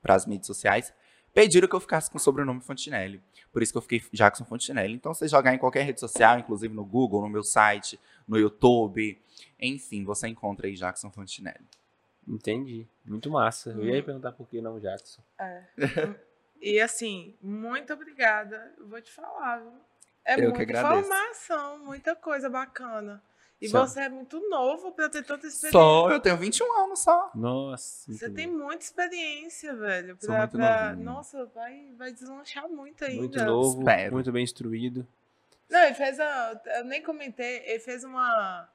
as 0.04 0.26
mídias 0.26 0.46
sociais, 0.46 0.92
pediram 1.32 1.68
que 1.68 1.74
eu 1.74 1.80
ficasse 1.80 2.10
com 2.10 2.18
o 2.18 2.20
sobrenome 2.20 2.60
Fontinelli. 2.60 3.22
Por 3.52 3.62
isso 3.62 3.72
que 3.72 3.78
eu 3.78 3.82
fiquei 3.82 4.02
Jackson 4.12 4.44
Fontinelli. 4.44 4.94
Então, 4.94 5.12
você 5.12 5.28
jogar 5.28 5.54
em 5.54 5.58
qualquer 5.58 5.82
rede 5.82 6.00
social, 6.00 6.38
inclusive 6.38 6.74
no 6.74 6.84
Google, 6.84 7.20
no 7.20 7.28
meu 7.28 7.44
site, 7.44 8.00
no 8.26 8.38
YouTube, 8.38 9.20
enfim, 9.60 10.04
você 10.04 10.26
encontra 10.28 10.66
aí 10.66 10.74
Jackson 10.74 11.10
Fontinelli. 11.10 11.66
Entendi. 12.26 12.86
Muito 13.04 13.30
massa. 13.30 13.70
Eu 13.70 13.84
ia 13.84 14.02
perguntar 14.02 14.32
por 14.32 14.48
que 14.48 14.60
não 14.60 14.78
Jackson. 14.80 15.20
É. 15.38 15.62
e 16.60 16.80
assim, 16.80 17.34
muito 17.42 17.92
obrigada. 17.92 18.72
Eu 18.78 18.88
vou 18.88 19.00
te 19.00 19.12
falar, 19.12 19.58
viu? 19.58 19.72
É 20.24 20.34
Eu 20.34 20.36
que 20.36 20.42
muita 20.44 20.62
agradeço. 20.62 21.00
informação, 21.00 21.78
muita 21.84 22.14
coisa 22.16 22.48
bacana. 22.48 23.22
E 23.62 23.68
Só- 23.68 23.86
você 23.86 24.00
é 24.00 24.08
muito 24.08 24.40
novo 24.50 24.90
para 24.90 25.08
ter 25.08 25.22
tanta 25.22 25.46
experiência. 25.46 25.70
Só, 25.78 26.10
eu 26.10 26.18
tenho 26.18 26.36
21 26.36 26.72
anos 26.84 26.98
só. 26.98 27.30
Nossa. 27.32 28.12
Você 28.12 28.28
tem 28.28 28.48
bom. 28.50 28.64
muita 28.64 28.82
experiência, 28.84 29.72
velho. 29.76 30.16
Sou 30.20 30.30
Pra, 30.30 30.38
muito 30.40 30.56
pra-. 30.56 30.96
Nossa, 30.96 31.46
vai, 31.54 31.86
vai 31.96 32.12
deslanchar 32.12 32.68
muito 32.68 33.04
ainda. 33.04 33.18
Muito 33.20 33.44
novo, 33.44 33.78
Espero. 33.78 34.12
muito 34.14 34.32
bem 34.32 34.42
instruído. 34.42 35.06
Não, 35.70 35.80
ele 35.84 35.94
fez 35.94 36.18
a. 36.18 36.60
Eu 36.76 36.84
nem 36.84 37.00
comentei, 37.02 37.62
ele 37.64 37.78
fez 37.78 38.02
uma. 38.02 38.68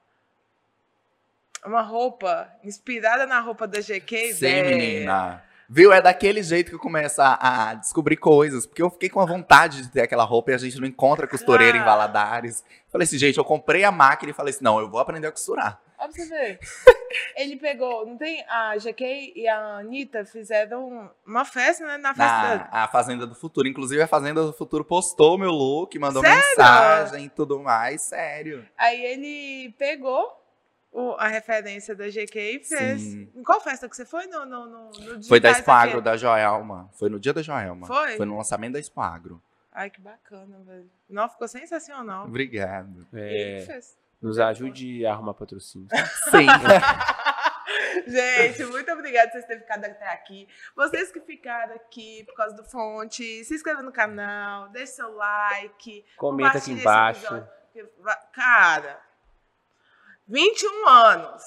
Uma 1.66 1.82
roupa 1.82 2.50
inspirada 2.64 3.26
na 3.26 3.40
roupa 3.40 3.66
da 3.66 3.80
GK, 3.80 4.32
Sim, 4.32 4.40
velho. 4.40 4.68
menina. 4.76 5.44
Viu? 5.68 5.92
É 5.92 6.00
daquele 6.00 6.42
jeito 6.42 6.70
que 6.70 6.74
eu 6.74 6.80
começo 6.80 7.20
a, 7.20 7.70
a 7.70 7.74
descobrir 7.74 8.16
coisas. 8.16 8.66
Porque 8.66 8.82
eu 8.82 8.88
fiquei 8.90 9.08
com 9.10 9.20
a 9.20 9.26
vontade 9.26 9.82
de 9.82 9.88
ter 9.90 10.00
aquela 10.00 10.24
roupa 10.24 10.50
e 10.50 10.54
a 10.54 10.58
gente 10.58 10.80
não 10.80 10.86
encontra 10.86 11.26
costureira 11.26 11.76
em 11.76 11.80
Ah. 11.80 11.84
Valadares. 11.84 12.64
Falei 12.90 13.04
assim, 13.04 13.18
gente, 13.18 13.36
eu 13.36 13.44
comprei 13.44 13.84
a 13.84 13.92
máquina 13.92 14.30
e 14.30 14.34
falei 14.34 14.50
assim, 14.54 14.64
não, 14.64 14.78
eu 14.80 14.88
vou 14.88 14.98
aprender 14.98 15.26
a 15.26 15.32
costurar. 15.32 15.78
Olha 15.98 16.08
pra 16.12 16.22
você 16.22 16.28
ver. 16.28 16.58
Ele 17.36 17.56
pegou, 17.56 18.06
não 18.06 18.16
tem? 18.16 18.44
A 18.48 18.76
GK 18.76 19.32
e 19.34 19.48
a 19.48 19.78
Anitta 19.78 20.24
fizeram 20.24 21.10
uma 21.26 21.44
festa, 21.44 21.84
né? 21.84 21.96
Na 21.98 22.14
festa. 22.14 22.68
Na 22.72 22.84
a 22.84 22.88
Fazenda 22.88 23.26
do 23.26 23.34
Futuro. 23.34 23.66
Inclusive, 23.66 24.00
a 24.00 24.06
Fazenda 24.06 24.44
do 24.44 24.52
Futuro 24.52 24.84
postou 24.84 25.36
meu 25.36 25.50
look, 25.50 25.98
mandou 25.98 26.22
Sério? 26.22 26.36
mensagem 26.38 27.24
e 27.24 27.28
tudo 27.28 27.58
mais. 27.58 28.02
Sério. 28.02 28.64
Aí 28.78 29.04
ele 29.04 29.74
pegou 29.76 30.37
o- 30.92 31.12
a 31.18 31.28
referência 31.28 31.94
da 31.94 32.08
GK 32.08 32.56
e 32.56 32.64
fez. 32.64 33.00
Sim. 33.00 33.30
Em 33.34 33.42
qual 33.42 33.60
festa 33.60 33.88
que 33.88 33.96
você 33.96 34.04
foi? 34.04 34.26
No, 34.26 34.44
no, 34.46 34.66
no, 34.66 34.84
no 34.90 34.92
Foi 34.94 35.38
da 35.40 35.48
Digitais 35.50 35.58
Expo 35.58 35.70
Agro, 35.70 35.94
aqui? 35.96 36.04
da 36.04 36.16
Joelma. 36.16 36.90
Foi 36.98 37.08
no 37.08 37.18
dia 37.20 37.32
da 37.32 37.42
Joelma. 37.42 37.86
Foi? 37.86 38.16
Foi 38.16 38.26
no 38.26 38.36
lançamento 38.36 38.72
da 38.74 38.78
Expo 38.80 39.00
Agro. 39.00 39.42
Ai, 39.72 39.90
que 39.90 40.00
bacana, 40.00 40.58
velho. 40.66 40.90
Não, 41.08 41.28
ficou 41.28 41.46
sensacional. 41.46 42.26
Obrigado. 42.26 43.06
E 43.12 43.60
É, 43.60 43.64
fez. 43.66 43.96
nos 44.20 44.38
ajude 44.38 45.06
a 45.06 45.12
arrumar 45.12 45.34
patrocínio. 45.34 45.86
Sim. 46.30 46.46
Gente, 48.06 48.64
muito 48.64 48.90
obrigada 48.92 49.26
por 49.28 49.32
vocês 49.34 49.44
terem 49.46 49.60
ficado 49.62 49.84
até 49.84 50.08
aqui. 50.12 50.48
Vocês 50.74 51.12
que 51.12 51.20
ficaram 51.20 51.74
aqui 51.74 52.24
por 52.24 52.34
causa 52.34 52.56
do 52.56 52.64
fonte, 52.64 53.44
se 53.44 53.54
inscreva 53.54 53.82
no 53.82 53.92
canal, 53.92 54.68
deixe 54.70 54.92
seu 54.92 55.14
like. 55.14 56.04
Comenta 56.16 56.58
aqui 56.58 56.72
embaixo. 56.72 57.46
Cara, 58.32 59.00
21 60.28 60.86
anos. 60.88 61.42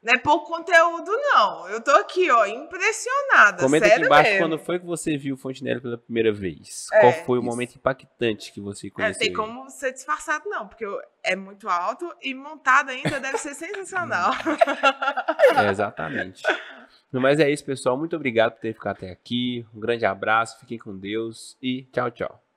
Não 0.00 0.14
é 0.14 0.18
pouco 0.18 0.46
conteúdo, 0.46 1.10
não. 1.10 1.68
Eu 1.68 1.82
tô 1.82 1.90
aqui, 1.90 2.30
ó, 2.30 2.46
impressionada. 2.46 3.60
Comenta 3.64 3.86
aqui 3.88 4.00
embaixo 4.04 4.30
mesmo. 4.30 4.46
quando 4.46 4.58
foi 4.64 4.78
que 4.78 4.86
você 4.86 5.16
viu 5.18 5.34
o 5.34 5.38
Fontenelle 5.38 5.80
pela 5.80 5.98
primeira 5.98 6.32
vez. 6.32 6.86
É, 6.92 7.00
Qual 7.00 7.12
foi 7.26 7.38
o 7.38 7.42
isso. 7.42 7.50
momento 7.50 7.74
impactante 7.74 8.52
que 8.52 8.60
você 8.60 8.86
É, 8.86 8.90
conheceu? 8.90 9.18
tem 9.18 9.26
ele? 9.28 9.36
como 9.36 9.68
ser 9.68 9.92
disfarçado, 9.92 10.48
não, 10.48 10.68
porque 10.68 10.84
é 11.24 11.34
muito 11.34 11.68
alto 11.68 12.14
e 12.22 12.32
montado 12.32 12.90
ainda 12.90 13.18
deve 13.18 13.38
ser 13.38 13.54
sensacional. 13.54 14.30
É, 15.56 15.68
exatamente. 15.68 16.42
No 17.12 17.20
mais 17.20 17.40
é 17.40 17.50
isso, 17.50 17.64
pessoal. 17.64 17.98
Muito 17.98 18.14
obrigado 18.14 18.52
por 18.52 18.60
ter 18.60 18.72
ficado 18.74 18.98
até 18.98 19.10
aqui. 19.10 19.66
Um 19.74 19.80
grande 19.80 20.06
abraço, 20.06 20.60
fiquem 20.60 20.78
com 20.78 20.96
Deus 20.96 21.56
e 21.60 21.82
tchau, 21.92 22.10
tchau. 22.12 22.47